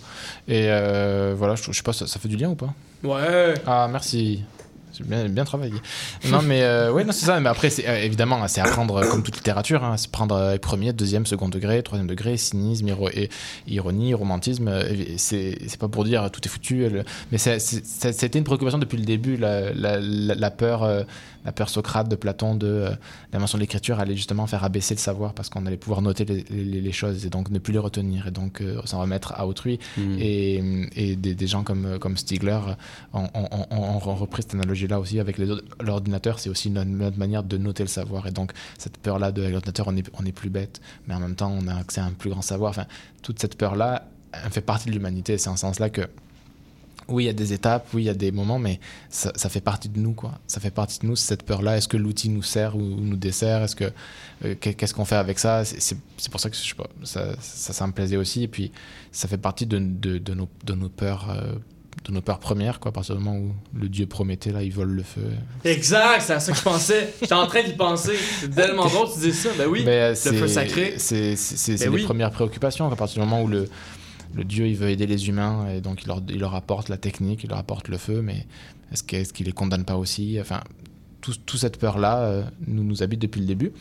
Et 0.47 0.65
euh, 0.67 1.33
voilà, 1.37 1.55
je, 1.55 1.63
je 1.63 1.71
sais 1.71 1.83
pas, 1.83 1.93
ça, 1.93 2.07
ça 2.07 2.19
fait 2.19 2.27
du 2.27 2.35
lien 2.35 2.49
ou 2.49 2.55
pas? 2.55 2.73
Ouais. 3.03 3.53
Ah, 3.65 3.87
merci. 3.89 4.41
J'ai 4.97 5.03
bien, 5.03 5.27
travaillé. 5.45 5.73
Non, 6.29 6.41
mais 6.41 6.61
euh, 6.63 6.91
ouais, 6.91 7.03
non, 7.03 7.11
c'est 7.11 7.25
ça. 7.25 7.39
Mais 7.39 7.49
après, 7.49 7.69
c'est, 7.69 7.87
euh, 7.87 8.03
évidemment, 8.03 8.45
c'est 8.47 8.61
apprendre 8.61 8.97
euh, 8.97 9.07
comme 9.09 9.23
toute 9.23 9.35
littérature, 9.35 9.83
hein, 9.83 9.95
c'est 9.97 10.11
prendre 10.11 10.35
euh, 10.35 10.57
premier, 10.57 10.93
deuxième, 10.93 11.25
second 11.25 11.49
degré, 11.49 11.81
troisième 11.83 12.07
degré, 12.07 12.37
cynisme, 12.37 12.89
ironie, 13.67 14.13
romantisme. 14.13 14.69
c'est, 15.17 15.57
pas 15.79 15.87
pour 15.87 16.03
dire 16.03 16.29
tout 16.31 16.41
est 16.43 16.49
foutu, 16.49 16.89
le- 16.89 17.03
mais 17.31 17.37
c'était 17.37 18.37
une 18.37 18.43
préoccupation 18.43 18.77
depuis 18.79 18.97
le 18.97 19.05
début, 19.05 19.37
la, 19.37 19.71
peur, 20.51 21.05
la 21.45 21.51
peur 21.51 21.69
Socrate 21.69 22.07
de 22.09 22.15
Platon 22.15 22.55
de 22.55 22.67
euh, 22.67 22.91
l'invention 23.33 23.57
de 23.57 23.61
l'écriture 23.61 23.99
allait 23.99 24.15
justement 24.15 24.47
faire 24.47 24.63
abaisser 24.63 24.93
le 24.95 24.99
savoir 24.99 25.33
parce 25.33 25.49
qu'on 25.49 25.65
allait 25.65 25.77
pouvoir 25.77 26.01
noter 26.01 26.25
les, 26.25 26.43
les- 26.49 26.81
les 26.81 26.91
choses 26.91 27.25
et 27.25 27.29
donc 27.29 27.49
ne 27.49 27.59
plus 27.59 27.73
les 27.73 27.79
retenir 27.79 28.27
et 28.27 28.31
donc 28.31 28.61
euh, 28.61 28.79
s'en 28.85 28.99
remettre 29.01 29.33
à 29.33 29.47
autrui. 29.47 29.79
Mm. 29.97 30.15
Et, 30.19 30.87
et 30.95 31.15
des, 31.15 31.33
des 31.35 31.47
gens 31.47 31.63
comme, 31.63 31.97
comme 31.99 32.17
Stigler 32.17 32.59
ont, 33.13 33.23
ont- 33.33 33.47
ont- 33.51 33.65
ont- 33.71 33.83
ont 34.09 34.15
repris 34.15 34.43
cette 34.43 34.53
analogie-là 34.53 34.99
aussi 34.99 35.19
avec 35.19 35.37
l'ordinateur. 35.81 36.39
C'est 36.39 36.49
aussi 36.49 36.69
notre, 36.69 36.89
notre 36.89 37.17
manière 37.17 37.43
de 37.43 37.57
noter 37.57 37.83
le 37.83 37.89
savoir. 37.89 38.27
Et 38.27 38.31
donc, 38.31 38.51
cette 38.77 38.97
peur-là 38.97 39.31
de 39.31 39.41
l'ordinateur, 39.43 39.87
on 39.87 39.95
est, 39.95 40.09
on 40.19 40.25
est 40.25 40.31
plus 40.31 40.49
bête, 40.49 40.81
mais 41.07 41.13
en 41.13 41.19
même 41.19 41.35
temps, 41.35 41.51
on 41.51 41.67
a 41.67 41.75
accès 41.75 42.01
à 42.01 42.05
un 42.05 42.11
plus 42.11 42.29
grand 42.29 42.41
savoir. 42.41 42.69
Enfin, 42.71 42.85
toute 43.21 43.39
cette 43.39 43.55
peur-là, 43.57 44.07
elle 44.33 44.51
fait 44.51 44.61
partie 44.61 44.87
de 44.87 44.91
l'humanité. 44.93 45.37
C'est 45.37 45.49
en 45.49 45.55
ce 45.55 45.61
sens-là 45.61 45.89
que 45.89 46.01
oui, 47.11 47.23
il 47.23 47.27
y 47.27 47.29
a 47.29 47.33
des 47.33 47.53
étapes, 47.53 47.87
oui, 47.93 48.03
il 48.03 48.05
y 48.05 48.09
a 48.09 48.13
des 48.13 48.31
moments, 48.31 48.57
mais 48.59 48.79
ça, 49.09 49.31
ça 49.35 49.49
fait 49.49 49.61
partie 49.61 49.89
de 49.89 49.99
nous, 49.99 50.13
quoi. 50.13 50.39
Ça 50.47 50.59
fait 50.59 50.71
partie 50.71 50.99
de 50.99 51.05
nous, 51.07 51.15
cette 51.15 51.43
peur-là. 51.43 51.77
Est-ce 51.77 51.87
que 51.87 51.97
l'outil 51.97 52.29
nous 52.29 52.43
sert 52.43 52.75
ou 52.75 52.81
nous 52.81 53.15
dessert? 53.17 53.61
Est-ce 53.63 53.75
que 53.75 53.91
euh, 54.45 54.55
qu'est- 54.59 54.73
qu'est-ce 54.73 54.93
qu'on 54.93 55.05
fait 55.05 55.15
avec 55.15 55.37
ça? 55.39 55.63
C'est- 55.65 55.97
pour 56.31 56.39
ça 56.39 56.49
que 56.49 56.55
je 56.55 56.61
sais 56.61 56.75
pas, 56.75 56.87
ça, 57.03 57.35
ça, 57.41 57.73
ça 57.73 57.85
me 57.87 57.91
plaisait 57.91 58.17
aussi. 58.17 58.43
Et 58.43 58.47
puis, 58.47 58.71
ça 59.11 59.27
fait 59.27 59.37
partie 59.37 59.65
de, 59.65 59.77
de, 59.79 60.17
de 60.17 60.33
nos, 60.33 60.49
de 60.65 60.73
nos 60.73 60.89
peurs. 60.89 61.29
euh, 61.29 61.53
de 62.05 62.11
nos 62.13 62.21
peurs 62.21 62.39
premières, 62.39 62.79
quoi, 62.79 62.89
à 62.89 62.91
partir 62.93 63.15
du 63.15 63.23
moment 63.23 63.37
où 63.37 63.51
le 63.77 63.87
dieu 63.87 64.07
Prométhée, 64.07 64.51
là, 64.51 64.63
il 64.63 64.71
vole 64.73 64.89
le 64.89 65.03
feu. 65.03 65.21
Exact, 65.63 66.21
c'est 66.21 66.33
à 66.33 66.39
ça 66.39 66.51
que 66.51 66.57
je 66.57 66.63
pensais. 66.63 67.13
J'étais 67.21 67.33
en 67.33 67.45
train 67.45 67.61
d'y 67.61 67.73
penser. 67.73 68.13
C'est 68.39 68.49
tellement 68.55 68.85
drôle 68.87 69.07
tu 69.13 69.19
dis 69.19 69.33
ça. 69.33 69.49
Ben 69.55 69.67
oui, 69.67 69.83
euh, 69.85 70.09
le 70.09 70.15
feu 70.33 70.47
sacré. 70.47 70.95
C'est 70.97 71.31
Ben 71.31 71.37
c'est 71.37 71.77
les 71.77 71.87
oui. 71.89 72.03
premières 72.03 72.31
préoccupations. 72.31 72.89
À 72.91 72.95
partir 72.95 73.21
du 73.21 73.29
moment 73.29 73.43
où 73.43 73.47
le, 73.47 73.69
le 74.33 74.43
dieu 74.43 74.67
il 74.67 74.75
veut 74.75 74.89
aider 74.89 75.07
les 75.07 75.27
humains, 75.27 75.67
et 75.69 75.81
donc 75.81 76.03
il 76.03 76.39
leur, 76.39 76.55
apporte 76.55 76.89
la 76.89 76.97
technique, 76.97 77.43
il 77.43 77.49
leur 77.49 77.59
apporte 77.59 77.87
le 77.87 77.97
feu, 77.97 78.21
mais 78.21 78.45
est-ce 78.91 79.33
qu'il 79.33 79.45
les 79.45 79.51
condamne 79.51 79.85
pas 79.85 79.95
aussi? 79.95 80.37
Enfin, 80.39 80.61
tout, 81.21 81.33
tout 81.45 81.57
cette 81.57 81.77
peur-là 81.77 82.19
euh, 82.19 82.43
nous, 82.67 82.83
nous 82.83 83.03
habite 83.03 83.21
depuis 83.21 83.39
le 83.39 83.47
début. 83.47 83.71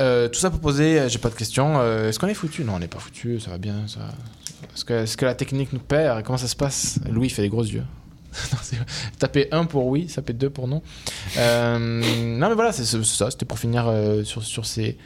Euh, 0.00 0.28
tout 0.28 0.40
ça 0.40 0.50
pour 0.50 0.60
poser, 0.60 0.98
euh, 0.98 1.08
j'ai 1.08 1.18
pas 1.18 1.28
de 1.28 1.34
questions. 1.34 1.82
est-ce 1.82 2.18
qu'on 2.18 2.26
est 2.26 2.34
foutu? 2.34 2.64
Non, 2.64 2.74
on 2.74 2.78
n'est 2.78 2.88
pas 2.88 2.98
foutu, 2.98 3.38
ça 3.38 3.50
va 3.50 3.58
bien. 3.58 3.84
Est-ce 3.84 4.84
que, 4.84 4.94
est-ce 4.94 5.16
que 5.16 5.26
la 5.26 5.34
technique 5.34 5.72
nous 5.72 5.78
perd? 5.78 6.24
Comment 6.24 6.38
ça 6.38 6.48
se 6.48 6.56
passe? 6.56 6.98
Louis 7.08 7.28
fait 7.28 7.42
des 7.42 7.48
gros 7.48 7.64
yeux. 7.64 7.84
Taper 9.18 9.48
1 9.50 9.64
pour 9.64 9.86
oui, 9.86 10.06
taper 10.06 10.32
2 10.32 10.50
pour 10.50 10.68
non. 10.68 10.82
Non, 11.36 12.48
mais 12.48 12.54
voilà, 12.54 12.72
c'est 12.72 12.84
ça. 12.84 13.30
C'était 13.30 13.44
pour 13.44 13.58
finir 13.58 13.92
sur, 14.24 14.42
sur, 14.42 14.66
ces, 14.66 14.96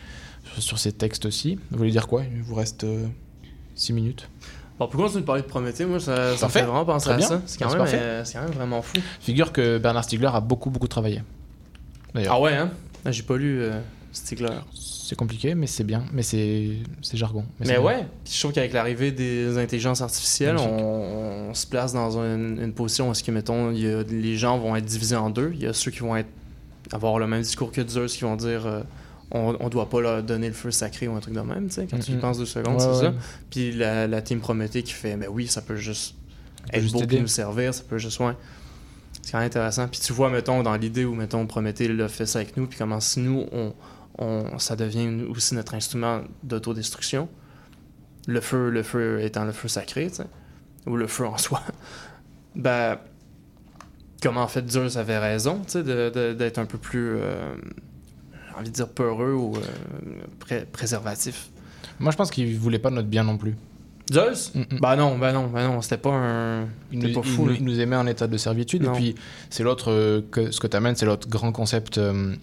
sur, 0.52 0.62
sur 0.62 0.78
ces 0.78 0.92
textes 0.92 1.24
aussi. 1.24 1.58
Vous 1.70 1.78
voulez 1.78 1.90
dire 1.90 2.06
quoi? 2.06 2.22
Il 2.24 2.42
vous 2.42 2.54
reste 2.54 2.86
6 3.74 3.92
minutes. 3.94 4.28
Bon, 4.78 4.88
pour 4.88 5.00
continuer 5.02 5.20
de 5.22 5.26
parler 5.26 5.42
de 5.42 5.46
Prométhée, 5.46 5.84
moi, 5.84 6.00
ça, 6.00 6.36
ça 6.36 6.46
me 6.46 6.50
fait 6.50 6.62
vraiment 6.62 6.84
penser 6.84 7.04
Très 7.06 7.14
à 7.14 7.16
bien. 7.18 7.28
ça. 7.28 7.42
C'est 7.46 7.58
quand, 7.62 7.72
même, 7.72 7.86
euh, 7.86 8.24
c'est 8.24 8.34
quand 8.38 8.42
même 8.44 8.52
vraiment 8.52 8.82
fou. 8.82 8.96
Figure 9.20 9.52
que 9.52 9.78
Bernard 9.78 10.02
Stiegler 10.04 10.30
a 10.32 10.40
beaucoup, 10.40 10.68
beaucoup 10.70 10.88
travaillé. 10.88 11.22
D'ailleurs. 12.12 12.34
Ah 12.34 12.40
ouais, 12.40 12.54
hein? 12.54 12.70
Ah, 13.04 13.12
J'ai 13.12 13.22
pas 13.22 13.36
lu 13.36 13.60
euh, 13.62 13.78
Stigler. 14.12 14.48
C'est 14.74 15.14
compliqué, 15.16 15.54
mais 15.54 15.66
c'est 15.68 15.84
bien. 15.84 16.04
Mais 16.12 16.22
c'est 16.22 16.70
c'est 17.02 17.16
jargon. 17.16 17.44
Mais, 17.60 17.66
c'est 17.66 17.78
ouais, 17.78 18.06
puis 18.24 18.32
je 18.34 18.40
trouve 18.40 18.52
qu'avec 18.52 18.72
l'arrivée 18.72 19.12
des 19.12 19.58
intelligences 19.58 20.00
artificielles, 20.00 20.56
on, 20.58 21.50
on 21.50 21.54
se 21.54 21.66
place 21.66 21.92
dans 21.92 22.18
une, 22.18 22.58
une 22.60 22.72
position 22.72 23.08
où, 23.08 23.12
est-ce 23.12 23.22
que, 23.22 23.30
mettons, 23.30 23.70
y 23.70 23.86
a- 23.86 24.02
les 24.02 24.36
gens 24.36 24.58
vont 24.58 24.74
être 24.74 24.84
divisés 24.86 25.14
en 25.16 25.30
deux. 25.30 25.52
Il 25.54 25.62
y 25.62 25.66
a 25.66 25.72
ceux 25.72 25.90
qui 25.92 26.00
vont 26.00 26.16
être, 26.16 26.28
avoir 26.90 27.18
le 27.20 27.26
même 27.28 27.42
discours 27.42 27.70
que 27.70 27.86
Zeus, 27.86 28.16
qui 28.16 28.22
vont 28.24 28.36
dire 28.36 28.66
euh, 28.66 28.80
on, 29.34 29.56
on 29.60 29.68
doit 29.68 29.90
pas 29.90 30.00
leur 30.00 30.22
donner 30.22 30.46
le 30.48 30.54
feu 30.54 30.70
sacré 30.70 31.08
ou 31.08 31.14
un 31.14 31.20
truc 31.20 31.34
de 31.34 31.40
même, 31.40 31.66
tu 31.66 31.74
sais, 31.74 31.86
quand 31.86 31.98
tu 31.98 32.12
y 32.12 32.16
penses 32.16 32.38
deux 32.38 32.46
secondes, 32.46 32.74
Ouais, 32.74 32.80
c'est 32.80 32.88
ouais. 33.06 33.12
ça. 33.12 33.14
Puis 33.50 33.72
la, 33.72 34.06
la 34.06 34.22
team 34.22 34.40
Prométhée 34.40 34.82
qui 34.82 34.92
fait 34.92 35.16
mais 35.16 35.26
oui, 35.28 35.46
ça 35.48 35.60
peut 35.60 35.76
juste 35.76 36.14
peut 36.70 36.76
être 36.76 36.82
juste 36.82 36.94
beau 36.94 37.18
nous 37.20 37.26
servir, 37.26 37.74
ça 37.74 37.82
peut 37.88 37.98
juste, 37.98 38.20
ouais. 38.20 38.34
C'est 39.22 39.32
quand 39.32 39.38
même 39.38 39.46
intéressant. 39.46 39.88
Puis 39.88 40.00
tu 40.00 40.12
vois, 40.12 40.30
mettons, 40.30 40.62
dans 40.62 40.76
l'idée 40.76 41.04
où, 41.04 41.14
mettons, 41.14 41.46
Prométhée 41.46 41.88
l'a 41.88 42.08
fait 42.08 42.26
ça 42.26 42.38
avec 42.40 42.56
nous, 42.56 42.66
puis 42.66 42.78
comment 42.78 43.00
si 43.00 43.20
nous, 43.20 43.46
on, 43.52 43.74
on, 44.18 44.58
ça 44.58 44.76
devient 44.76 45.24
aussi 45.28 45.54
notre 45.54 45.74
instrument 45.74 46.22
d'autodestruction. 46.42 47.28
Le 48.26 48.40
feu, 48.40 48.70
le 48.70 48.82
feu 48.82 49.20
étant 49.22 49.44
le 49.44 49.52
feu 49.52 49.68
sacré, 49.68 50.08
tu 50.08 50.16
sais, 50.16 50.26
ou 50.86 50.96
le 50.96 51.06
feu 51.06 51.26
en 51.26 51.38
soi. 51.38 51.62
ben, 52.54 52.98
comment 54.22 54.42
en 54.42 54.48
fait 54.48 54.70
Zeus 54.70 54.96
avait 54.96 55.18
raison, 55.18 55.60
tu 55.66 55.82
sais, 55.82 55.82
d'être 55.82 56.58
un 56.58 56.66
peu 56.66 56.78
plus, 56.78 57.16
euh, 57.16 57.54
envie 58.58 58.70
de 58.70 58.74
dire, 58.74 58.88
peureux 58.88 59.32
ou 59.32 59.56
euh, 59.56 59.60
pré- 60.38 60.66
préservatif. 60.70 61.50
Moi, 62.00 62.10
je 62.12 62.16
pense 62.16 62.30
qu'il 62.30 62.56
voulait 62.58 62.78
pas 62.78 62.90
notre 62.90 63.08
bien 63.08 63.24
non 63.24 63.36
plus. 63.36 63.54
Zeus? 64.12 64.52
Bah 64.80 64.96
non, 64.96 65.16
bah 65.16 65.32
non, 65.32 65.46
bah 65.46 65.66
non, 65.66 65.80
c'était 65.80 65.96
pas 65.96 66.10
un. 66.12 66.66
Il 66.92 66.98
nous, 66.98 67.12
pas 67.14 67.22
fou, 67.22 67.48
il 67.50 67.64
nous 67.64 67.80
aimait 67.80 67.96
en 67.96 68.06
état 68.06 68.26
de 68.26 68.36
servitude. 68.36 68.82
Non. 68.82 68.92
Et 68.92 68.96
puis, 68.96 69.14
c'est 69.48 69.62
l'autre, 69.62 69.90
euh, 69.90 70.20
que, 70.30 70.50
ce 70.50 70.60
que 70.60 70.66
tu 70.66 70.76
amènes, 70.76 70.94
c'est 70.94 71.06
l'autre 71.06 71.26
grand 71.28 71.52
concept 71.52 71.96
euh, 71.98 72.34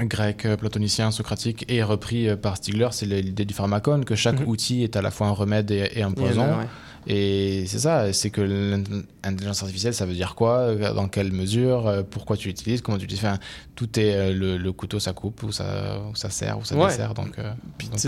grec, 0.00 0.44
euh, 0.44 0.56
platonicien, 0.56 1.10
socratique, 1.10 1.64
et 1.68 1.82
repris 1.82 2.28
euh, 2.28 2.36
par 2.36 2.56
Stigler, 2.58 2.88
c'est 2.92 3.06
l'idée 3.06 3.44
du 3.46 3.54
pharmacone, 3.54 4.04
que 4.04 4.14
chaque 4.14 4.40
Mhm. 4.40 4.48
outil 4.48 4.82
est 4.82 4.94
à 4.96 5.02
la 5.02 5.10
fois 5.10 5.28
un 5.28 5.32
remède 5.32 5.70
et, 5.70 5.90
et 5.94 6.02
un 6.02 6.12
poison. 6.12 6.42
ouais. 6.58 6.66
Et 7.10 7.64
c'est 7.66 7.78
ça, 7.78 8.12
c'est 8.12 8.28
que 8.28 8.42
l'intelligence 8.42 9.62
artificielle, 9.62 9.94
ça 9.94 10.04
veut 10.04 10.12
dire 10.12 10.34
quoi? 10.34 10.74
Dans 10.74 11.08
quelle 11.08 11.32
mesure? 11.32 11.86
Euh, 11.86 12.02
Pourquoi 12.08 12.36
tu 12.36 12.48
l'utilises? 12.48 12.82
Comment 12.82 12.98
tu 12.98 13.04
l'utilises? 13.06 13.24
Enfin, 13.24 13.38
Tout 13.76 13.98
est 13.98 14.14
euh, 14.14 14.34
le, 14.34 14.58
le 14.58 14.72
couteau, 14.72 15.00
ça 15.00 15.14
coupe, 15.14 15.42
ou 15.42 15.50
ça, 15.50 16.00
ou 16.10 16.14
ça 16.14 16.28
sert, 16.28 16.58
ou 16.58 16.64
ça 16.66 16.76
Ouais. 16.76 16.88
dessert. 16.88 17.14
Donc, 17.14 17.38
euh, 17.38 17.50
Puis, 17.78 17.88
donc- 17.88 17.98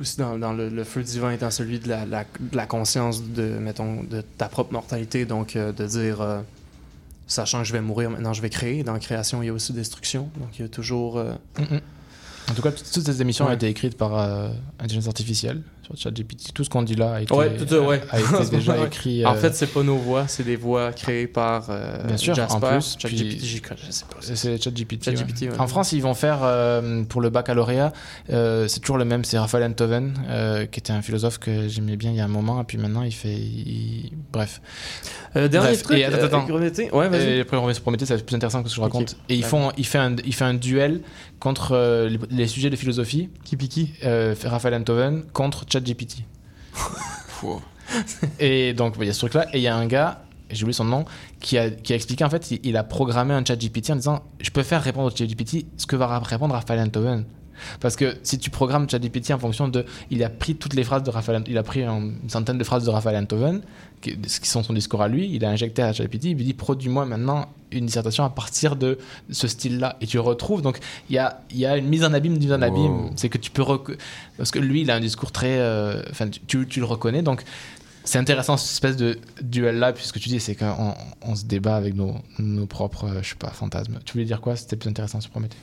aussi 0.00 0.16
dans, 0.16 0.38
dans 0.38 0.54
le, 0.54 0.70
le 0.70 0.84
feu 0.84 1.02
divin 1.02 1.32
étant 1.32 1.50
celui 1.50 1.80
de 1.80 1.88
la, 1.90 2.06
la- 2.06 2.24
de 2.24 2.56
la 2.56 2.64
conscience 2.64 3.22
de, 3.22 3.42
mettons, 3.58 4.04
de 4.04 4.22
ta 4.38 4.48
propre 4.48 4.72
mortalité, 4.72 5.26
donc 5.26 5.54
euh, 5.56 5.72
de 5.72 5.84
dire, 5.86 6.22
euh, 6.22 6.40
sachant 7.26 7.58
que 7.60 7.68
je 7.68 7.74
vais 7.74 7.82
mourir, 7.82 8.08
maintenant 8.08 8.32
je 8.32 8.40
vais 8.40 8.48
créer. 8.50 8.82
Dans 8.84 8.94
la 8.94 9.00
création, 9.00 9.42
il 9.42 9.46
y 9.46 9.48
a 9.50 9.52
aussi 9.52 9.74
destruction. 9.74 10.30
Donc 10.40 10.58
il 10.58 10.62
y 10.62 10.64
a 10.64 10.68
toujours. 10.68 11.18
euh. 11.18 11.34
En 12.50 12.54
tout 12.54 12.62
cas, 12.62 12.72
toutes 12.72 13.04
ces 13.04 13.20
émissions 13.20 13.46
ont 13.46 13.52
été 13.52 13.68
écrites 13.68 13.98
par 13.98 14.16
euh, 14.18 14.48
intelligence 14.78 15.08
artificielle 15.08 15.60
ChatGPT. 15.96 16.52
Tout 16.54 16.64
ce 16.64 16.70
qu'on 16.70 16.82
dit 16.82 16.94
là 16.94 17.14
a 17.14 17.20
été, 17.22 17.34
Ouais, 17.34 17.54
tout 17.56 17.74
ouais. 17.74 18.00
a 18.10 18.20
été 18.20 18.50
déjà 18.56 18.84
écrit. 18.86 19.24
En 19.26 19.34
euh, 19.34 19.36
fait, 19.36 19.54
c'est 19.54 19.66
pas 19.66 19.82
nos 19.82 19.96
voix, 19.96 20.26
c'est 20.28 20.44
des 20.44 20.56
voix 20.56 20.92
créées 20.92 21.26
par 21.26 21.66
euh, 21.70 22.04
Bien 22.06 22.16
sûr, 22.16 22.34
Jasper. 22.34 22.54
en 22.54 22.60
plus, 22.60 22.96
ChatGPT, 22.98 23.44
je 23.44 23.90
sais 23.92 24.04
pas. 24.04 24.16
C'est 24.20 24.36
c'est 24.36 24.62
ChatGPT. 24.62 25.04
ChatGPT, 25.04 25.42
ouais. 25.42 25.58
En 25.60 25.66
France, 25.66 25.92
ils 25.92 26.02
vont 26.02 26.14
faire 26.14 26.38
euh, 26.42 27.02
pour 27.04 27.20
le 27.20 27.30
baccalauréat, 27.30 27.92
euh, 28.30 28.68
c'est 28.68 28.80
toujours 28.80 28.98
le 28.98 29.04
même, 29.04 29.24
c'est 29.24 29.38
Raphaël 29.38 29.64
Enthoven, 29.70 30.14
euh, 30.28 30.66
qui 30.66 30.80
était 30.80 30.92
un 30.92 31.02
philosophe 31.02 31.38
que 31.38 31.68
j'aimais 31.68 31.96
bien 31.96 32.10
il 32.10 32.16
y 32.16 32.20
a 32.20 32.24
un 32.24 32.28
moment, 32.28 32.60
et 32.60 32.64
puis 32.64 32.78
maintenant 32.78 33.02
il 33.02 33.12
fait. 33.12 33.34
il- 33.34 34.12
Bref. 34.32 34.60
Euh, 35.36 35.48
dernier 35.48 35.68
Bref, 35.68 35.82
truc, 35.82 35.98
et 35.98 36.04
attends, 36.04 36.24
attends. 36.24 36.46
Prométhée. 36.46 36.90
Ouais, 36.92 37.08
vas-y. 37.08 37.44
Prométhée, 37.44 38.12
être 38.14 38.26
plus 38.26 38.36
intéressant 38.36 38.62
que 38.62 38.68
ce 38.68 38.74
que 38.74 38.76
je 38.76 38.80
raconte. 38.82 39.16
Et 39.28 39.34
ils 39.34 39.44
font, 39.44 39.72
il, 39.76 39.86
fait 39.86 39.98
un, 39.98 40.14
il 40.24 40.34
fait 40.34 40.44
un 40.44 40.54
duel 40.54 41.00
contre 41.38 42.06
les, 42.08 42.18
les 42.30 42.46
sujets 42.46 42.70
de 42.70 42.76
philosophie. 42.76 43.28
Qui 43.44 43.56
pique 43.56 43.94
euh, 44.04 44.34
Raphaël 44.44 44.74
Enthoven 44.74 45.24
contre 45.32 45.64
ChatGPT. 45.70 45.79
et 48.38 48.72
donc, 48.74 48.94
il 49.00 49.06
y 49.06 49.10
a 49.10 49.12
ce 49.12 49.18
truc-là. 49.20 49.46
Et 49.52 49.58
il 49.58 49.62
y 49.62 49.68
a 49.68 49.76
un 49.76 49.86
gars, 49.86 50.22
j'ai 50.50 50.62
oublié 50.62 50.72
son 50.74 50.84
nom, 50.84 51.04
qui 51.40 51.58
a, 51.58 51.70
qui 51.70 51.92
a 51.92 51.96
expliqué, 51.96 52.24
en 52.24 52.30
fait, 52.30 52.50
il, 52.50 52.60
il 52.64 52.76
a 52.76 52.84
programmé 52.84 53.34
un 53.34 53.44
chat 53.44 53.56
GPT 53.56 53.90
en 53.90 53.96
disant 53.96 54.22
Je 54.40 54.50
peux 54.50 54.62
faire 54.62 54.82
répondre 54.82 55.12
au 55.12 55.16
chat 55.16 55.26
GPT 55.26 55.66
ce 55.76 55.86
que 55.86 55.96
va 55.96 56.18
répondre 56.20 56.54
Raphaël 56.54 56.80
Enthoven. 56.80 57.24
Parce 57.80 57.94
que 57.94 58.16
si 58.22 58.38
tu 58.38 58.48
programmes 58.48 58.88
ChatGPT 58.88 59.32
en 59.32 59.38
fonction 59.38 59.68
de. 59.68 59.84
Il 60.10 60.24
a 60.24 60.30
pris 60.30 60.54
toutes 60.56 60.72
les 60.72 60.82
phrases 60.82 61.02
de 61.02 61.10
Raphaël 61.10 61.44
Il 61.46 61.58
a 61.58 61.62
pris 61.62 61.82
un- 61.82 61.98
une 62.22 62.28
centaine 62.30 62.56
de 62.56 62.64
phrases 62.64 62.84
de 62.86 62.90
Raphaël 62.90 63.22
Enthoven, 63.22 63.60
qui, 63.60 63.64
ce 64.26 64.40
qui 64.40 64.48
sont 64.48 64.62
son 64.62 64.72
discours 64.72 65.02
à 65.02 65.08
lui. 65.08 65.28
Il 65.32 65.44
a 65.44 65.50
injecté 65.50 65.82
à 65.82 65.92
ChatGPT. 65.92 66.24
Il 66.26 66.36
lui 66.36 66.44
dit 66.44 66.54
Produis-moi 66.54 67.04
maintenant 67.06 67.48
une 67.72 67.86
dissertation 67.86 68.24
à 68.24 68.30
partir 68.30 68.76
de 68.76 68.98
ce 69.30 69.46
style-là. 69.46 69.96
Et 70.00 70.06
tu 70.06 70.18
retrouves. 70.18 70.62
Donc, 70.62 70.78
il 71.08 71.14
y 71.16 71.18
a, 71.18 71.40
il 71.50 71.58
y 71.58 71.66
a 71.66 71.76
une 71.76 71.86
mise 71.88 72.04
en 72.04 72.12
abîme, 72.12 72.34
une 72.34 72.38
mise 72.40 72.52
en 72.52 72.62
abîme. 72.62 73.04
Wow. 73.04 73.10
C'est 73.16 73.28
que 73.28 73.38
tu 73.38 73.50
peux. 73.50 73.62
rec- 73.62 73.96
Parce 74.36 74.50
que 74.50 74.58
lui, 74.58 74.82
il 74.82 74.90
a 74.90 74.96
un 74.96 75.00
discours 75.00 75.32
très. 75.32 75.58
euh, 75.58 76.02
Enfin, 76.10 76.28
tu- 76.28 76.40
tu, 76.46 76.66
tu 76.66 76.80
le 76.80 76.86
reconnais. 76.86 77.22
Donc, 77.22 77.42
c'est 78.02 78.18
intéressant 78.18 78.56
cette 78.56 78.72
espèce 78.72 78.96
de 78.96 79.18
duel-là, 79.42 79.92
puisque 79.92 80.18
tu 80.18 80.30
dis, 80.30 80.40
c'est 80.40 80.54
qu'on 80.54 80.94
on 81.20 81.36
se 81.36 81.44
débat 81.44 81.76
avec 81.76 81.94
nos, 81.94 82.16
nos 82.38 82.64
propres, 82.66 83.04
euh, 83.04 83.22
je 83.22 83.28
sais 83.28 83.34
pas, 83.36 83.50
fantasmes. 83.50 83.98
Tu 84.06 84.14
voulais 84.14 84.24
dire 84.24 84.40
quoi? 84.40 84.56
C'était 84.56 84.74
plus 84.76 84.88
intéressant 84.88 85.20
sur 85.20 85.30
Prométhée. 85.30 85.58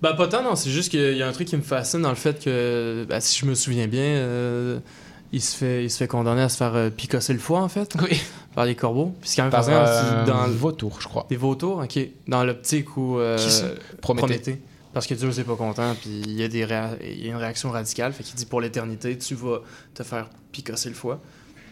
Bah 0.00 0.14
pas 0.14 0.28
tant, 0.28 0.42
non. 0.42 0.54
C'est 0.54 0.70
juste 0.70 0.90
qu'il 0.90 1.16
y 1.16 1.22
a 1.22 1.28
un 1.28 1.32
truc 1.32 1.48
qui 1.48 1.56
me 1.56 1.62
fascine 1.62 2.00
dans 2.02 2.08
le 2.10 2.14
fait 2.14 2.42
que, 2.42 3.04
bah, 3.08 3.20
si 3.20 3.38
je 3.40 3.44
me 3.44 3.54
souviens 3.56 3.88
bien, 3.88 4.00
euh, 4.02 4.78
il, 5.32 5.40
se 5.40 5.56
fait, 5.56 5.84
il 5.84 5.90
se 5.90 5.96
fait 5.98 6.08
condamner 6.08 6.42
à 6.42 6.48
se 6.48 6.56
faire 6.56 6.74
euh, 6.74 6.90
picosser 6.90 7.32
le 7.32 7.38
foie, 7.38 7.60
en 7.60 7.68
fait. 7.68 7.94
Oui. 8.02 8.20
Par 8.54 8.64
les 8.64 8.74
corbeaux. 8.74 9.14
Puis 9.20 9.30
quand 9.36 9.42
même 9.44 9.50
Par, 9.52 9.64
euh, 9.68 10.24
dans 10.26 10.46
le- 10.46 10.52
vautour, 10.52 10.98
je 11.00 11.06
crois. 11.08 11.26
Des 11.28 11.36
vautours, 11.36 11.78
ok. 11.78 11.98
Dans 12.26 12.44
l'optique 12.44 12.96
où. 12.96 13.18
euh, 13.18 13.36
Qui 13.36 13.62
Prométhée. 14.00 14.60
Parce 14.92 15.06
que 15.06 15.14
Dieu 15.14 15.30
c'est 15.30 15.44
pas 15.44 15.54
content, 15.54 15.94
puis 16.00 16.10
il 16.26 16.32
y, 16.32 16.42
a 16.42 16.48
des 16.48 16.66
réa- 16.66 16.96
il 17.00 17.24
y 17.24 17.28
a 17.28 17.30
une 17.30 17.36
réaction 17.36 17.70
radicale. 17.70 18.12
Fait 18.12 18.24
qu'il 18.24 18.34
dit 18.34 18.44
pour 18.46 18.60
l'éternité, 18.60 19.16
tu 19.16 19.36
vas 19.36 19.60
te 19.94 20.02
faire 20.02 20.28
picosser 20.50 20.88
le 20.88 20.96
foie. 20.96 21.20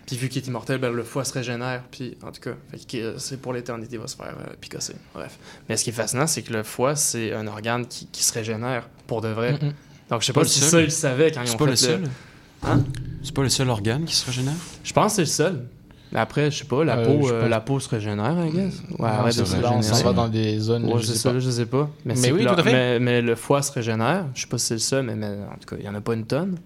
Puis 0.06 0.16
vu 0.16 0.28
qu'il 0.28 0.40
est 0.40 0.46
immortel, 0.46 0.78
ben, 0.78 0.92
le 0.92 1.02
foie 1.02 1.24
se 1.24 1.32
régénère. 1.32 1.82
Puis 1.90 2.16
en 2.22 2.30
tout 2.30 2.40
cas, 2.40 2.52
euh, 2.94 3.14
c'est 3.18 3.42
pour 3.42 3.52
l'éternité, 3.52 3.96
il 3.96 3.98
va 3.98 4.06
se 4.06 4.14
faire 4.14 4.36
euh, 4.40 4.54
picosser. 4.60 4.94
Bref. 5.14 5.36
Mais 5.68 5.76
ce 5.76 5.82
qui 5.82 5.90
est 5.90 5.92
fascinant, 5.92 6.28
c'est 6.28 6.42
que 6.42 6.52
le 6.52 6.62
foie, 6.62 6.94
c'est 6.94 7.32
un 7.32 7.48
organe 7.48 7.86
qui, 7.88 8.06
qui 8.06 8.22
se 8.22 8.32
régénère 8.32 8.88
pour 9.08 9.20
de 9.20 9.28
vrai. 9.28 9.58
Donc 10.08 10.20
je 10.22 10.26
sais 10.26 10.32
Pas 10.32 10.40
pas, 10.42 10.44
le 10.44 10.48
si 10.48 10.60
seul. 10.60 10.68
ça, 10.70 10.80
ils 10.80 10.84
le 10.84 10.90
savaient 10.90 11.32
quand 11.32 11.42
ils 11.42 11.50
ont 11.50 11.56
pas 11.56 11.64
fait 11.64 11.70
le 11.72 11.76
seul. 11.76 12.02
Hein? 12.62 12.80
C'est 13.22 13.34
pas 13.34 13.42
le 13.42 13.48
seul 13.48 13.68
organe 13.70 14.04
qui 14.04 14.14
se 14.14 14.26
régénère? 14.26 14.54
Je 14.84 14.92
pense 14.92 15.12
que 15.12 15.16
c'est 15.16 15.22
le 15.22 15.26
seul. 15.26 15.64
Mais 16.10 16.20
après, 16.20 16.50
je 16.50 16.58
sais 16.60 16.64
pas, 16.64 16.84
la, 16.84 16.96
Euh, 16.98 17.04
peau, 17.18 17.28
euh, 17.30 17.48
la 17.48 17.60
peau 17.60 17.78
se 17.80 17.88
régénère, 17.88 18.34
I 18.46 18.50
guess. 18.50 18.80
Ouais, 18.90 18.96
Non, 18.98 19.04
arrête 19.04 19.38
de 19.38 19.44
se 19.44 20.02
va 20.04 20.12
dans 20.14 20.28
des 20.28 20.58
zones, 20.58 20.86
Ouais, 20.86 21.00
je 21.00 21.06
c'est 21.06 21.12
sais 21.12 21.18
ça, 21.18 21.32
pas. 21.32 21.38
je 21.38 21.50
sais 21.50 21.66
pas. 21.66 21.90
Mais 22.06 22.14
c'est 22.16 22.32
oui, 22.32 22.44
que 22.44 22.48
tout 22.48 22.54
là- 22.54 22.60
à 22.60 22.62
fait. 22.62 22.72
Mais, 22.72 22.98
mais 22.98 23.20
le 23.22 23.34
foie 23.34 23.60
se 23.60 23.70
régénère. 23.72 24.24
Je 24.34 24.40
sais 24.40 24.46
pas 24.46 24.56
si 24.56 24.66
c'est 24.66 24.74
le 24.74 24.80
seul, 24.80 25.04
mais, 25.04 25.14
mais 25.16 25.26
en 25.26 25.58
tout 25.60 25.68
cas, 25.68 25.76
il 25.78 25.84
y 25.84 25.88
en 25.88 25.94
a 25.94 26.00
pas 26.00 26.14
une 26.14 26.24
tonne. 26.24 26.56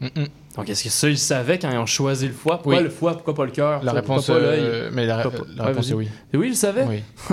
Mm-mm. 0.00 0.28
Donc, 0.56 0.68
est-ce 0.68 0.82
que 0.82 0.90
ça, 0.90 1.08
ils 1.08 1.16
savaient 1.16 1.58
quand 1.60 1.70
ils 1.70 1.78
ont 1.78 1.86
choisi 1.86 2.26
le 2.26 2.32
foie 2.32 2.56
Pourquoi 2.56 2.78
Oui. 2.78 2.82
le 2.82 2.90
foie 2.90 3.12
Pourquoi 3.14 3.34
pas 3.34 3.44
le 3.44 3.52
cœur? 3.52 3.84
La 3.84 3.92
réponse, 3.92 4.26
pas 4.26 4.32
euh, 4.32 4.90
mais 4.92 5.06
la, 5.06 5.22
Pourquoi 5.22 5.44
réponse 5.66 5.90
est 5.90 5.94
oui. 5.94 6.08
Et 6.32 6.36
oui, 6.36 6.46
ils 6.48 6.50
le 6.50 6.54
savaient? 6.56 6.84
Oui. 6.88 7.02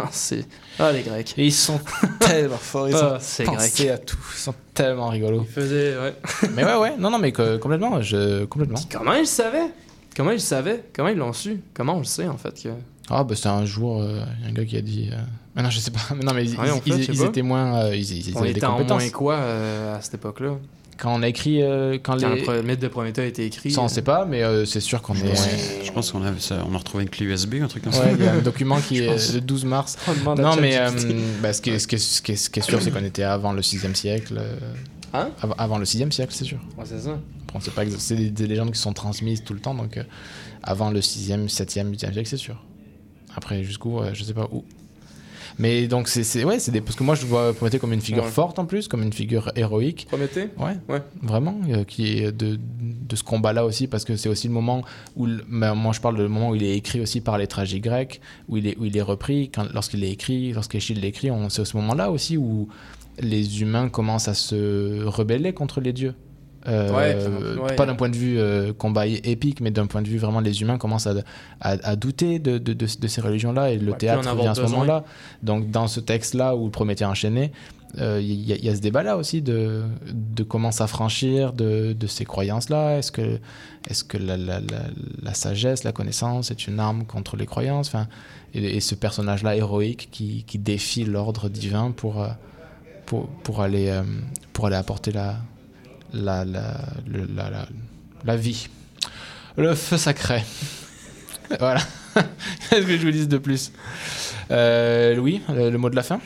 Ah, 0.80 0.86
ah, 0.86 0.92
les 0.92 1.02
Grecs. 1.02 1.34
Et 1.38 1.46
ils 1.48 1.52
sont 1.52 1.80
tellement 2.20 2.58
forts, 2.58 2.88
ils 2.90 2.96
Ah, 2.96 3.16
ont 3.16 3.18
c'est 3.20 3.44
pensé 3.46 3.86
grec. 3.86 3.96
à 3.96 3.98
tout, 3.98 4.18
ils 4.36 4.40
sont 4.40 4.54
tellement 4.76 5.08
rigolos. 5.10 5.42
Ils 5.50 5.52
faisaient, 5.52 5.98
ouais. 5.98 6.14
mais 6.54 6.64
ouais, 6.64 6.76
ouais, 6.78 6.94
non, 7.00 7.10
non, 7.10 7.18
mais 7.18 7.32
que- 7.32 7.58
complètement, 7.58 8.00
je, 8.04 8.46
complètement. 8.46 8.80
Comment 8.92 9.14
ils 9.14 9.20
le 9.22 9.26
savaient? 9.26 9.72
Comment 10.16 10.30
ils 10.30 10.36
le 10.36 10.40
savaient? 10.40 10.84
Comment 10.96 11.10
ils 11.10 11.18
l'ont 11.18 11.34
su? 11.34 11.60
Comment 11.74 11.96
on 11.96 12.00
le 12.00 12.04
sait, 12.06 12.28
en 12.28 12.38
fait 12.38 12.62
que... 12.62 12.70
Ah, 13.10 13.24
bah 13.24 13.34
c'est 13.36 13.48
un 13.50 13.66
jour, 13.66 14.02
euh, 14.02 14.22
il 14.40 14.44
y 14.44 14.48
a 14.48 14.50
un 14.50 14.54
gars 14.54 14.66
qui 14.66 14.78
a 14.78 14.82
dit. 14.82 15.10
euh, 15.12 15.16
Mais 15.56 15.64
non, 15.64 15.70
je 15.72 15.80
sais 15.80 15.90
pas. 15.92 16.00
Mais 16.16 16.24
non, 16.24 16.34
mais 16.36 16.46
ils, 16.46 16.60
Ouais, 16.60 16.70
en 16.70 16.80
ils- 16.86 16.94
fait, 16.94 17.14
ils- 17.14 17.24
étaient 17.24 17.42
moins. 17.42 17.86
euh, 17.86 17.96
ils, 17.96 18.28
ils 18.30 18.36
On 18.38 18.42
avaient 18.42 18.52
des 18.52 18.58
était 18.58 18.66
en 18.68 18.74
compétences. 18.74 19.02
moins 19.02 19.10
quoi 19.12 19.34
euh, 19.36 19.98
à 19.98 20.02
cette 20.02 20.14
époque-là? 20.16 20.52
Quand 20.98 21.14
on 21.16 21.22
a 21.22 21.28
écrit. 21.28 21.62
euh, 21.62 21.98
quand 22.02 22.20
Quand 22.20 22.30
les... 22.34 22.46
le 22.46 22.64
mythe 22.64 22.80
de 22.80 22.88
Prométhée 22.88 23.22
a 23.22 23.26
été 23.26 23.46
écrit. 23.46 23.72
Ça, 23.72 23.82
on 23.82 23.86
euh, 23.86 23.88
sait 23.88 24.02
pas, 24.02 24.26
mais 24.26 24.44
euh, 24.44 24.66
c'est 24.66 24.80
sûr 24.80 25.02
qu'on 25.02 25.16
est. 25.16 25.24
Ouais, 25.30 25.58
Je 25.84 25.92
pense 25.92 26.12
qu'on 26.12 26.24
a, 26.24 26.38
ça- 26.40 26.66
on 26.70 26.74
a 26.74 26.78
retrouvé 26.78 27.04
une 27.04 27.10
clé 27.10 27.26
USB, 27.28 27.56
un 27.62 27.68
truc 27.68 27.84
comme 27.84 27.94
ça. 27.94 28.12
Il 28.12 28.24
y 28.24 28.28
a 28.28 28.34
un 28.34 28.42
document 28.42 28.80
qui 28.82 28.96
Je 28.98 29.04
est 29.04 29.34
le 29.36 29.42
12 29.42 29.66
mars. 29.66 29.98
À 30.08 30.36
non, 30.36 30.56
mais 30.56 30.78
euh, 30.78 30.90
bah, 31.42 31.54
ce, 31.54 31.62
qui 31.62 31.70
est, 31.70 31.80
ce, 31.80 31.88
qui 31.88 31.96
est, 31.96 32.00
ce, 32.00 32.22
qui 32.22 32.32
est, 32.32 32.36
ce 32.36 32.50
qui 32.50 32.60
est 32.60 32.64
sûr, 32.64 32.82
c'est 32.82 32.92
qu'on 32.92 33.04
était 33.04 33.24
avant 33.24 33.54
le 33.54 33.62
6e 33.62 33.94
siècle. 33.96 34.36
euh, 34.40 34.56
Hein? 35.14 35.30
av- 35.42 35.56
Avant 35.58 35.78
le 35.78 35.86
6e 35.86 36.12
siècle, 36.12 36.34
c'est 36.36 36.44
sûr. 36.46 36.58
Ouais, 36.78 36.84
c'est 36.86 37.00
ça. 37.00 37.18
Bon, 37.54 37.60
c'est 37.62 37.74
pas 37.74 37.86
exa- 37.86 37.96
c'est 38.00 38.16
des, 38.16 38.30
des 38.30 38.46
légendes 38.48 38.72
qui 38.74 38.80
sont 38.80 38.92
transmises 38.94 39.42
tout 39.44 39.54
le 39.54 39.60
temps, 39.62 39.74
donc 39.74 39.96
euh, 39.98 40.04
avant 40.64 40.92
le 40.92 41.00
6e, 41.00 41.48
7e, 41.48 41.92
8e 41.92 41.98
siècle, 42.14 42.26
c'est 42.26 42.36
sûr. 42.38 42.62
Après, 43.36 43.64
jusqu'où, 43.64 44.00
euh, 44.00 44.10
je 44.14 44.24
sais 44.24 44.34
pas 44.34 44.50
où. 44.52 44.66
Mais 45.60 45.88
donc, 45.88 46.08
c'est, 46.08 46.44
ouais, 46.44 46.60
c'est 46.60 46.72
des, 46.72 46.82
parce 46.82 46.96
que 46.96 47.04
moi, 47.04 47.16
je 47.16 47.26
vois 47.26 47.52
Prométhée 47.54 47.80
comme 47.80 47.94
une 47.94 48.02
figure 48.02 48.24
Ouais. 48.26 48.30
forte 48.30 48.60
en 48.60 48.66
plus, 48.66 48.88
comme 48.88 49.02
une 49.02 49.12
figure 49.14 49.52
héroïque. 49.56 50.06
Prométhée 50.08 50.50
Ouais, 50.60 50.78
Ouais. 50.88 51.02
vraiment, 51.24 51.60
euh, 51.70 51.84
qui 51.84 52.20
est 52.20 52.32
de, 52.32 52.60
de 52.60 53.16
ce 53.16 53.24
combat-là 53.24 53.66
aussi, 53.66 53.88
parce 53.88 54.06
que 54.06 54.16
c'est 54.18 54.30
aussi 54.30 54.48
le 54.48 54.54
moment 54.54 54.84
où, 55.16 55.26
le- 55.26 55.44
ben, 55.50 55.74
moi 55.74 55.94
je 55.94 56.00
parle 56.02 56.16
du 56.16 56.22
moment 56.24 56.50
où 56.50 56.56
il 56.56 56.64
est 56.64 56.76
écrit 56.78 57.00
aussi 57.02 57.22
par 57.22 57.38
les 57.40 57.48
tragiques 57.48 57.84
grecs, 57.84 58.22
où 58.48 58.58
il 58.58 58.68
est, 58.68 58.78
où 58.78 58.86
il 58.86 58.96
est 58.96 59.02
repris, 59.02 59.50
lorsqu'il 59.74 60.04
est 60.04 60.12
écrit, 60.12 60.54
lorsqu'Échille 60.54 61.00
l'écrit, 61.00 61.30
c'est 61.50 61.62
à 61.62 61.66
ce 61.66 61.76
moment-là 61.78 62.12
aussi 62.12 62.38
où 62.38 62.68
les 63.20 63.62
humains 63.62 63.90
commencent 63.90 64.28
à 64.28 64.36
se 64.36 65.04
rebeller 65.06 65.54
contre 65.54 65.82
les 65.82 65.92
dieux. 65.94 66.14
Euh, 66.68 67.56
Ouais, 67.58 67.76
pas 67.76 67.86
d'un 67.86 67.96
point 67.96 68.10
de 68.10 68.18
vue 68.18 68.38
euh, 68.40 68.74
combat 68.74 69.08
épique, 69.08 69.62
mais 69.62 69.72
d'un 69.72 69.88
point 69.88 70.02
de 70.02 70.08
vue 70.08 70.18
vraiment 70.18 70.42
les 70.42 70.62
humains 70.62 70.78
commencent 70.78 71.08
à, 71.08 71.14
à, 71.62 71.72
à 71.84 71.96
douter 71.96 72.40
de, 72.40 72.58
de, 72.58 72.74
de- 72.74 72.86
de 73.00 73.08
ces 73.08 73.22
religions-là 73.22 73.72
et 73.72 73.78
le 73.78 73.92
Ouais, 73.92 73.98
théâtre 73.98 74.24
vient 74.36 74.52
à 74.52 74.56
ce 74.56 74.62
moment-là. 74.74 75.04
Donc 75.44 75.72
dans 75.72 75.88
ce 75.88 76.00
texte-là 76.02 76.56
où 76.56 76.66
le 76.66 76.72
Prométhée 76.72 77.06
enchaîné, 77.06 77.52
euh, 78.00 78.20
il 78.22 78.42
y, 78.46 78.52
a- 78.52 78.58
il 78.58 78.66
y 78.66 78.70
a 78.70 78.76
ce 78.76 78.82
débat-là 78.82 79.16
aussi 79.16 79.42
de, 79.42 79.84
de 80.12 80.44
comment 80.44 80.72
s'affranchir 80.72 81.54
de, 81.54 81.94
de 81.94 82.08
ces 82.08 82.26
croyances-là. 82.26 82.98
Est-ce 82.98 83.14
que, 83.14 83.40
est 83.90 84.08
que 84.08 84.18
la, 84.18 84.36
la- 84.36 84.60
la- 84.60 84.90
la 85.24 85.34
sagesse, 85.34 85.86
la 85.86 85.94
connaissance 85.94 86.52
est 86.52 86.68
une 86.68 86.82
arme 86.82 87.06
contre 87.06 87.38
les 87.38 87.46
croyances? 87.46 87.88
Enfin, 87.88 88.08
et, 88.54 88.76
et 88.76 88.80
ce 88.82 88.94
personnage-là 88.94 89.56
héroïque 89.56 90.10
qui, 90.12 90.44
qui 90.46 90.58
défie 90.60 91.06
l'ordre 91.06 91.48
divin 91.48 91.92
pour, 91.92 92.28
pour, 93.06 93.28
pour, 93.28 93.62
aller, 93.62 94.02
pour 94.52 94.68
aller 94.68 94.76
apporter 94.76 95.14
la, 95.14 95.38
la, 96.14 96.46
la, 96.46 96.78
le- 97.08 97.28
la, 97.36 97.50
la, 97.50 97.68
la 98.26 98.36
vie. 98.36 98.68
Le 99.58 99.74
feu 99.76 99.98
sacré. 99.98 100.44
voilà. 101.60 101.82
Qu'est-ce 102.70 102.86
que 102.86 102.98
je 102.98 103.06
vous 103.06 103.12
dise 103.12 103.28
de 103.28 103.38
plus? 103.38 103.72
Euh, 104.52 105.16
Louis, 105.16 105.42
le, 105.54 105.70
le 105.70 105.78
mot 105.78 105.90
de 105.90 105.96
la 105.96 106.04
fin? 106.04 106.20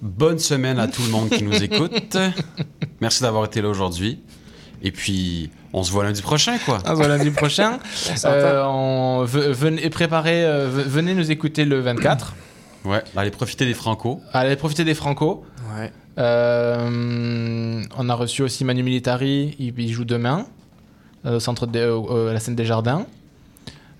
Bonne 0.00 0.38
semaine 0.38 0.78
à 0.78 0.88
tout 0.88 1.02
le 1.02 1.08
monde 1.10 1.30
qui 1.30 1.42
nous 1.42 1.62
écoute. 1.62 2.16
Merci 3.00 3.22
d'avoir 3.22 3.44
été 3.44 3.60
là 3.62 3.68
aujourd'hui. 3.68 4.20
Et 4.82 4.92
puis, 4.92 5.50
on 5.74 5.82
se 5.82 5.92
voit 5.92 6.04
lundi 6.04 6.22
prochain, 6.22 6.56
quoi. 6.64 6.78
On 6.86 6.90
se 6.90 6.94
voit 6.94 7.08
lundi 7.08 7.30
prochain. 7.30 7.78
Euh, 8.24 8.62
on- 8.64 9.24
venez 9.24 9.90
préparer, 9.90 10.42
euh, 10.44 10.68
ve- 10.70 10.88
venez 10.88 11.12
nous 11.14 11.30
écouter 11.30 11.66
le 11.66 11.80
24. 11.80 12.34
Ouais, 12.86 13.02
allez 13.14 13.30
profiter 13.30 13.66
des 13.66 13.74
Franco. 13.74 14.22
Allez 14.32 14.56
profiter 14.56 14.84
des 14.84 14.94
Franco. 14.94 15.44
Ouais. 15.78 15.92
Euh, 16.18 17.82
on 17.96 18.08
a 18.08 18.14
reçu 18.14 18.42
aussi 18.42 18.64
Manu 18.64 18.82
Militari, 18.82 19.54
il, 19.58 19.78
il 19.78 19.92
joue 19.92 20.04
demain 20.04 20.46
euh, 21.26 21.36
au 21.36 21.40
centre 21.40 21.66
au- 21.66 22.28
à 22.28 22.32
la 22.32 22.40
scène 22.40 22.54
des 22.56 22.64
Jardins. 22.64 23.06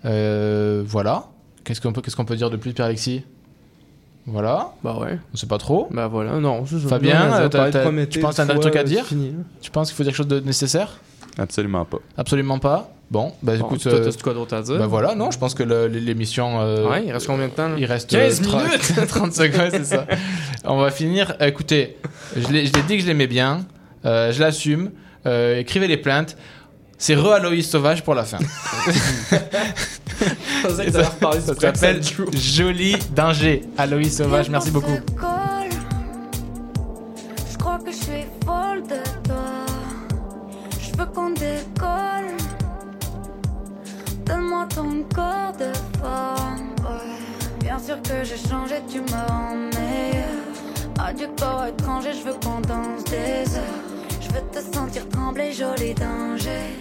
Euh, 0.04 0.82
voilà. 0.86 1.26
Qu'est-ce 1.64 1.80
qu'on 1.80 1.92
peut, 1.92 2.00
qu'est-ce 2.00 2.16
qu'on 2.16 2.24
peut 2.24 2.36
dire 2.36 2.50
de 2.50 2.56
plus, 2.56 2.72
Pierre 2.72 2.86
Alexis 2.86 3.22
Voilà. 4.26 4.72
Bah 4.82 4.96
ouais. 5.00 5.18
On 5.32 5.36
sait 5.36 5.46
pas 5.46 5.58
trop. 5.58 5.88
Bah 5.90 6.08
voilà, 6.08 6.40
non. 6.40 6.64
je- 6.64 6.78
je- 6.78 6.88
Fabien, 6.88 7.28
t'as- 7.30 7.66
de 7.66 7.72
t'as- 7.72 8.06
tu 8.06 8.20
penses 8.20 8.36
que 8.36 8.42
t'as 8.42 8.54
un 8.54 8.58
truc 8.58 8.76
à 8.76 8.84
dire? 8.84 9.04
fini, 9.06 9.34
hein. 9.38 9.42
Tu 9.60 9.70
penses 9.70 9.88
qu'il 9.88 9.96
faut 9.96 10.02
dire 10.02 10.12
quelque 10.12 10.16
chose 10.18 10.28
de 10.28 10.40
nécessaire? 10.40 10.98
Absolument 11.38 11.84
pas. 11.84 11.98
Absolument 12.16 12.58
pas. 12.58 12.90
Bon, 13.10 13.32
bah 13.42 13.56
Bon, 13.58 13.66
écoute. 13.66 13.80
toi, 13.82 13.92
euh, 13.92 14.12
quoi 14.22 14.34
d'autre 14.34 14.54
à 14.54 14.62
dire? 14.62 14.78
Bah 14.78 14.86
voilà, 14.86 15.16
non, 15.16 15.30
je 15.32 15.38
pense 15.38 15.54
que 15.54 15.62
l'émission. 15.64 16.60
euh, 16.60 16.88
Ouais, 16.88 17.02
il 17.06 17.12
reste 17.12 17.26
combien 17.26 17.48
de 17.48 17.52
temps, 17.52 17.68
là? 17.68 17.74
Il 17.76 17.84
reste 17.84 18.08
15 18.10 18.40
euh, 18.40 18.44
tra- 18.44 18.62
minutes 18.64 19.06
30 19.08 19.32
secondes, 19.34 19.70
c'est 19.72 19.84
ça. 19.84 20.06
On 20.64 20.78
va 20.78 20.90
finir. 20.92 21.34
Écoutez, 21.40 21.96
je 22.36 22.46
l'ai 22.48 22.62
dit 22.68 22.96
que 22.96 23.00
je 23.02 23.06
l'aimais 23.08 23.26
bien. 23.26 23.66
euh, 24.04 24.30
je 24.32 24.40
l'assume. 24.40 24.90
euh, 25.26 25.58
écrivez 25.58 25.88
les 25.88 25.96
plaintes. 25.96 26.36
C'est 26.98 27.14
re 27.16 27.32
Aloïs 27.32 27.68
Sauvage 27.68 28.04
pour 28.04 28.14
la 28.14 28.24
fin. 28.24 28.38
que 30.62 30.98
reparler 30.98 31.40
du 31.40 31.46
Ça 31.46 31.54
s'appelle. 31.54 32.00
Joli 32.34 32.96
Danger. 33.16 33.62
Aloïs 33.78 34.14
Sauvage, 34.16 34.50
merci 34.50 34.70
beaucoup. 34.70 34.98
Je 37.52 37.58
crois 37.58 37.78
que 37.78 37.90
je 37.90 37.96
suis 37.96 38.26
folle 38.44 38.82
Ton 44.68 45.02
corps 45.14 45.52
de 45.58 45.72
femme. 45.98 46.74
Ouais. 46.80 47.58
Bien 47.60 47.78
sûr 47.78 48.00
que 48.02 48.22
j'ai 48.22 48.36
changé, 48.36 48.76
tu 48.88 49.00
me 49.00 49.28
rends 49.28 49.56
meilleur. 49.56 51.04
Adieu 51.04 51.28
corps 51.38 51.66
étranger, 51.66 52.12
je 52.12 52.28
veux 52.28 52.34
qu'on 52.34 52.60
danse 52.60 53.02
des 53.04 53.56
heures. 53.56 53.80
Je 54.20 54.28
veux 54.28 54.42
te 54.52 54.76
sentir 54.76 55.08
trembler, 55.08 55.52
joli 55.52 55.94
danger. 55.94 56.76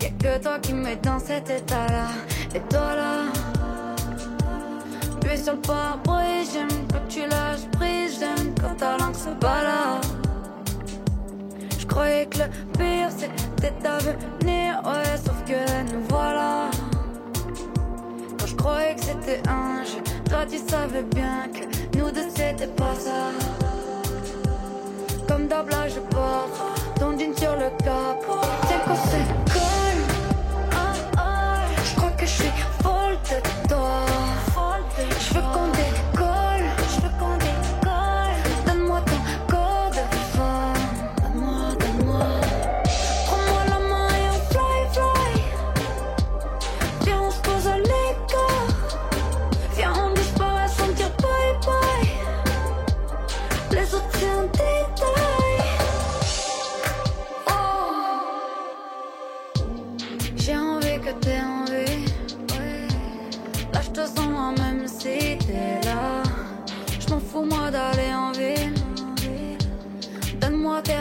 Y'a 0.00 0.10
que 0.10 0.42
toi 0.42 0.58
qui 0.60 0.74
me 0.74 0.94
dans 0.96 1.18
cet 1.18 1.50
état-là. 1.50 2.08
Et 2.54 2.60
toi 2.60 2.94
là. 2.94 3.24
Puis 5.22 5.38
sur 5.38 5.54
le 5.54 5.60
pare-brise, 5.60 6.50
j'aime 6.52 6.68
quand 6.92 7.08
tu 7.08 7.20
lâches 7.20 7.66
prise, 7.72 8.20
j'aime 8.20 8.54
quand 8.60 8.76
ta 8.76 8.98
langue 8.98 9.14
se 9.14 9.30
balade. 9.40 10.04
Je 11.78 11.86
croyais 11.86 12.26
que 12.26 12.38
le 12.38 12.48
pire 12.78 13.08
c'était 13.10 13.88
à 13.88 13.98
venir, 13.98 14.80
ouais, 14.84 15.16
sauf 15.16 15.42
que 15.44 15.92
nous 15.92 16.04
voilà. 16.08 16.70
Je 18.66 18.70
croyais 18.72 18.94
que 18.96 19.00
c'était 19.00 19.48
un 19.48 19.84
jeu, 19.84 20.02
toi 20.28 20.38
tu 20.50 20.58
savais 20.58 21.04
bien 21.14 21.46
que 21.54 21.96
nous 21.96 22.10
deux 22.10 22.28
c'était 22.34 22.66
pas 22.66 22.96
ça. 22.98 23.30
Comme 25.28 25.46
d'hab 25.46 25.68
là 25.70 25.86
je 25.86 26.00
porte 26.00 26.50
ton 26.98 27.16
jean 27.16 27.32
sur 27.36 27.52
le 27.54 27.70
cap. 27.84 28.26
Qu'on 28.26 29.45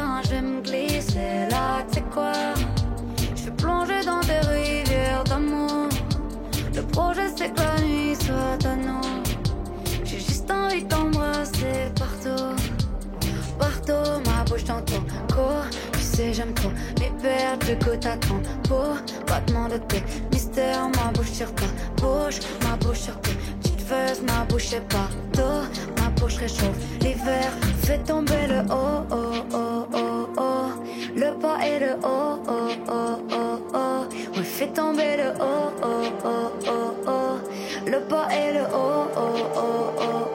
Terrain, 0.06 0.22
je 0.24 0.62
glisser 0.62 1.48
là. 1.50 1.84
Tu 1.88 1.96
sais 1.96 2.04
quoi? 2.14 2.34
Je 3.36 3.46
vais 3.46 3.52
plonger 3.52 4.06
dans 4.06 4.20
des 4.22 4.40
rivières 4.48 5.24
d'amour. 5.24 5.90
Le 6.76 6.82
projet, 6.82 7.28
c'est 7.36 7.50
que 7.54 7.60
la 7.62 7.82
nuit 7.82 8.16
soit 8.16 8.70
à 8.70 8.76
nous. 8.76 9.02
J'ai 10.04 10.20
juste 10.20 10.50
envie 10.52 10.84
de 10.84 10.88
t'embrasser 10.88 11.92
partout. 11.98 12.56
Partout, 13.58 14.22
ma 14.26 14.44
bouche 14.44 14.66
dans 14.66 14.82
ton 14.82 15.02
corps. 15.34 15.66
Tu 15.94 16.00
sais, 16.00 16.34
j'aime 16.34 16.54
trop 16.54 16.72
les 17.00 17.12
verres, 17.22 17.58
du 17.60 17.76
coup, 17.84 17.92
à 17.92 18.18
ton 18.18 18.42
peau. 18.68 18.94
Battement 19.28 19.70
de 19.70 19.78
tes 19.78 20.04
mystères, 20.32 20.88
ma 20.96 21.12
bouche 21.14 21.32
sur 21.32 21.54
ta 21.56 21.66
bouche. 21.98 22.40
Ma 22.64 22.76
bouche 22.78 23.00
sur 23.00 23.20
tes 23.22 23.34
petites 23.34 23.82
fesses, 23.82 24.22
ma 24.22 24.44
bouche 24.46 24.74
est 24.74 24.88
partout. 24.88 25.66
Ma 25.98 26.10
bouche 26.10 26.38
réchauffe 26.38 26.78
l'hiver. 27.02 27.52
Fais 27.86 28.00
tomber 28.00 28.48
le 28.48 28.60
haut, 28.74 29.06
oh, 29.12 29.16
oh, 29.54 29.88
oh, 29.94 30.28
oh. 30.38 30.70
Le 31.16 31.32
bas 31.40 31.60
et 31.64 31.80
le 31.80 31.94
haut, 32.04 32.40
oh, 32.48 32.70
oh, 32.90 33.18
oh, 33.32 33.60
oh. 33.74 34.42
Fais 34.44 34.68
tomber 34.68 35.18
le 35.18 35.30
haut, 35.40 35.72
oh, 35.84 36.04
oh, 36.26 36.52
oh, 36.68 36.94
oh. 37.08 37.40
Le 37.86 38.00
bas 38.10 38.28
et 38.32 38.54
le 38.54 38.62
haut, 38.64 39.08
oh, 39.16 39.22
oh, 39.56 39.94
oh, 40.00 40.28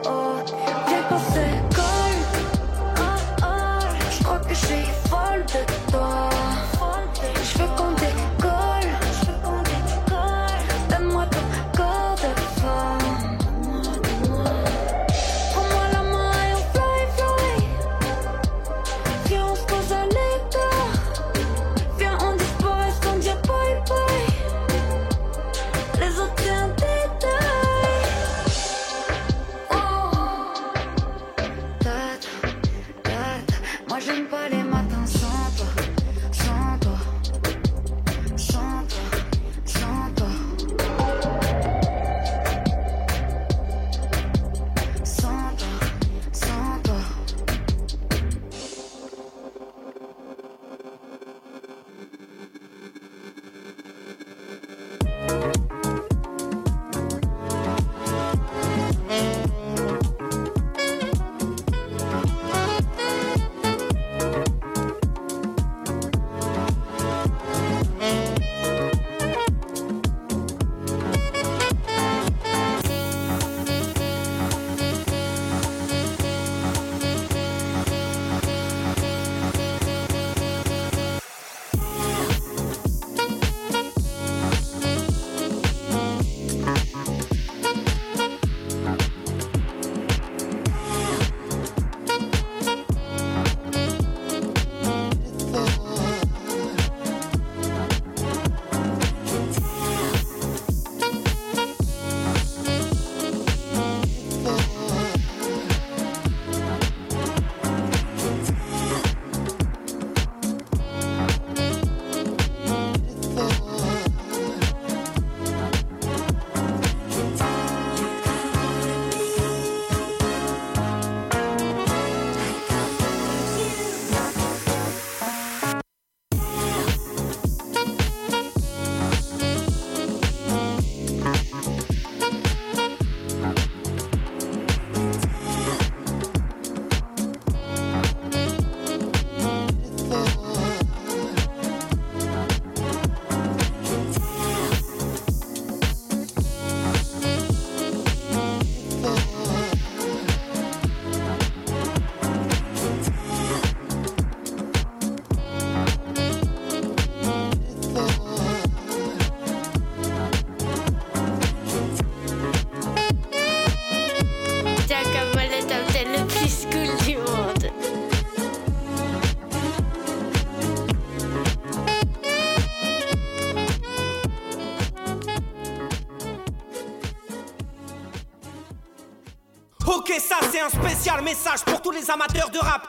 Message 181.21 181.63
pour 181.65 181.81
tous 181.81 181.91
les 181.91 182.09
amateurs 182.09 182.49
de 182.49 182.59
rap 182.59 182.80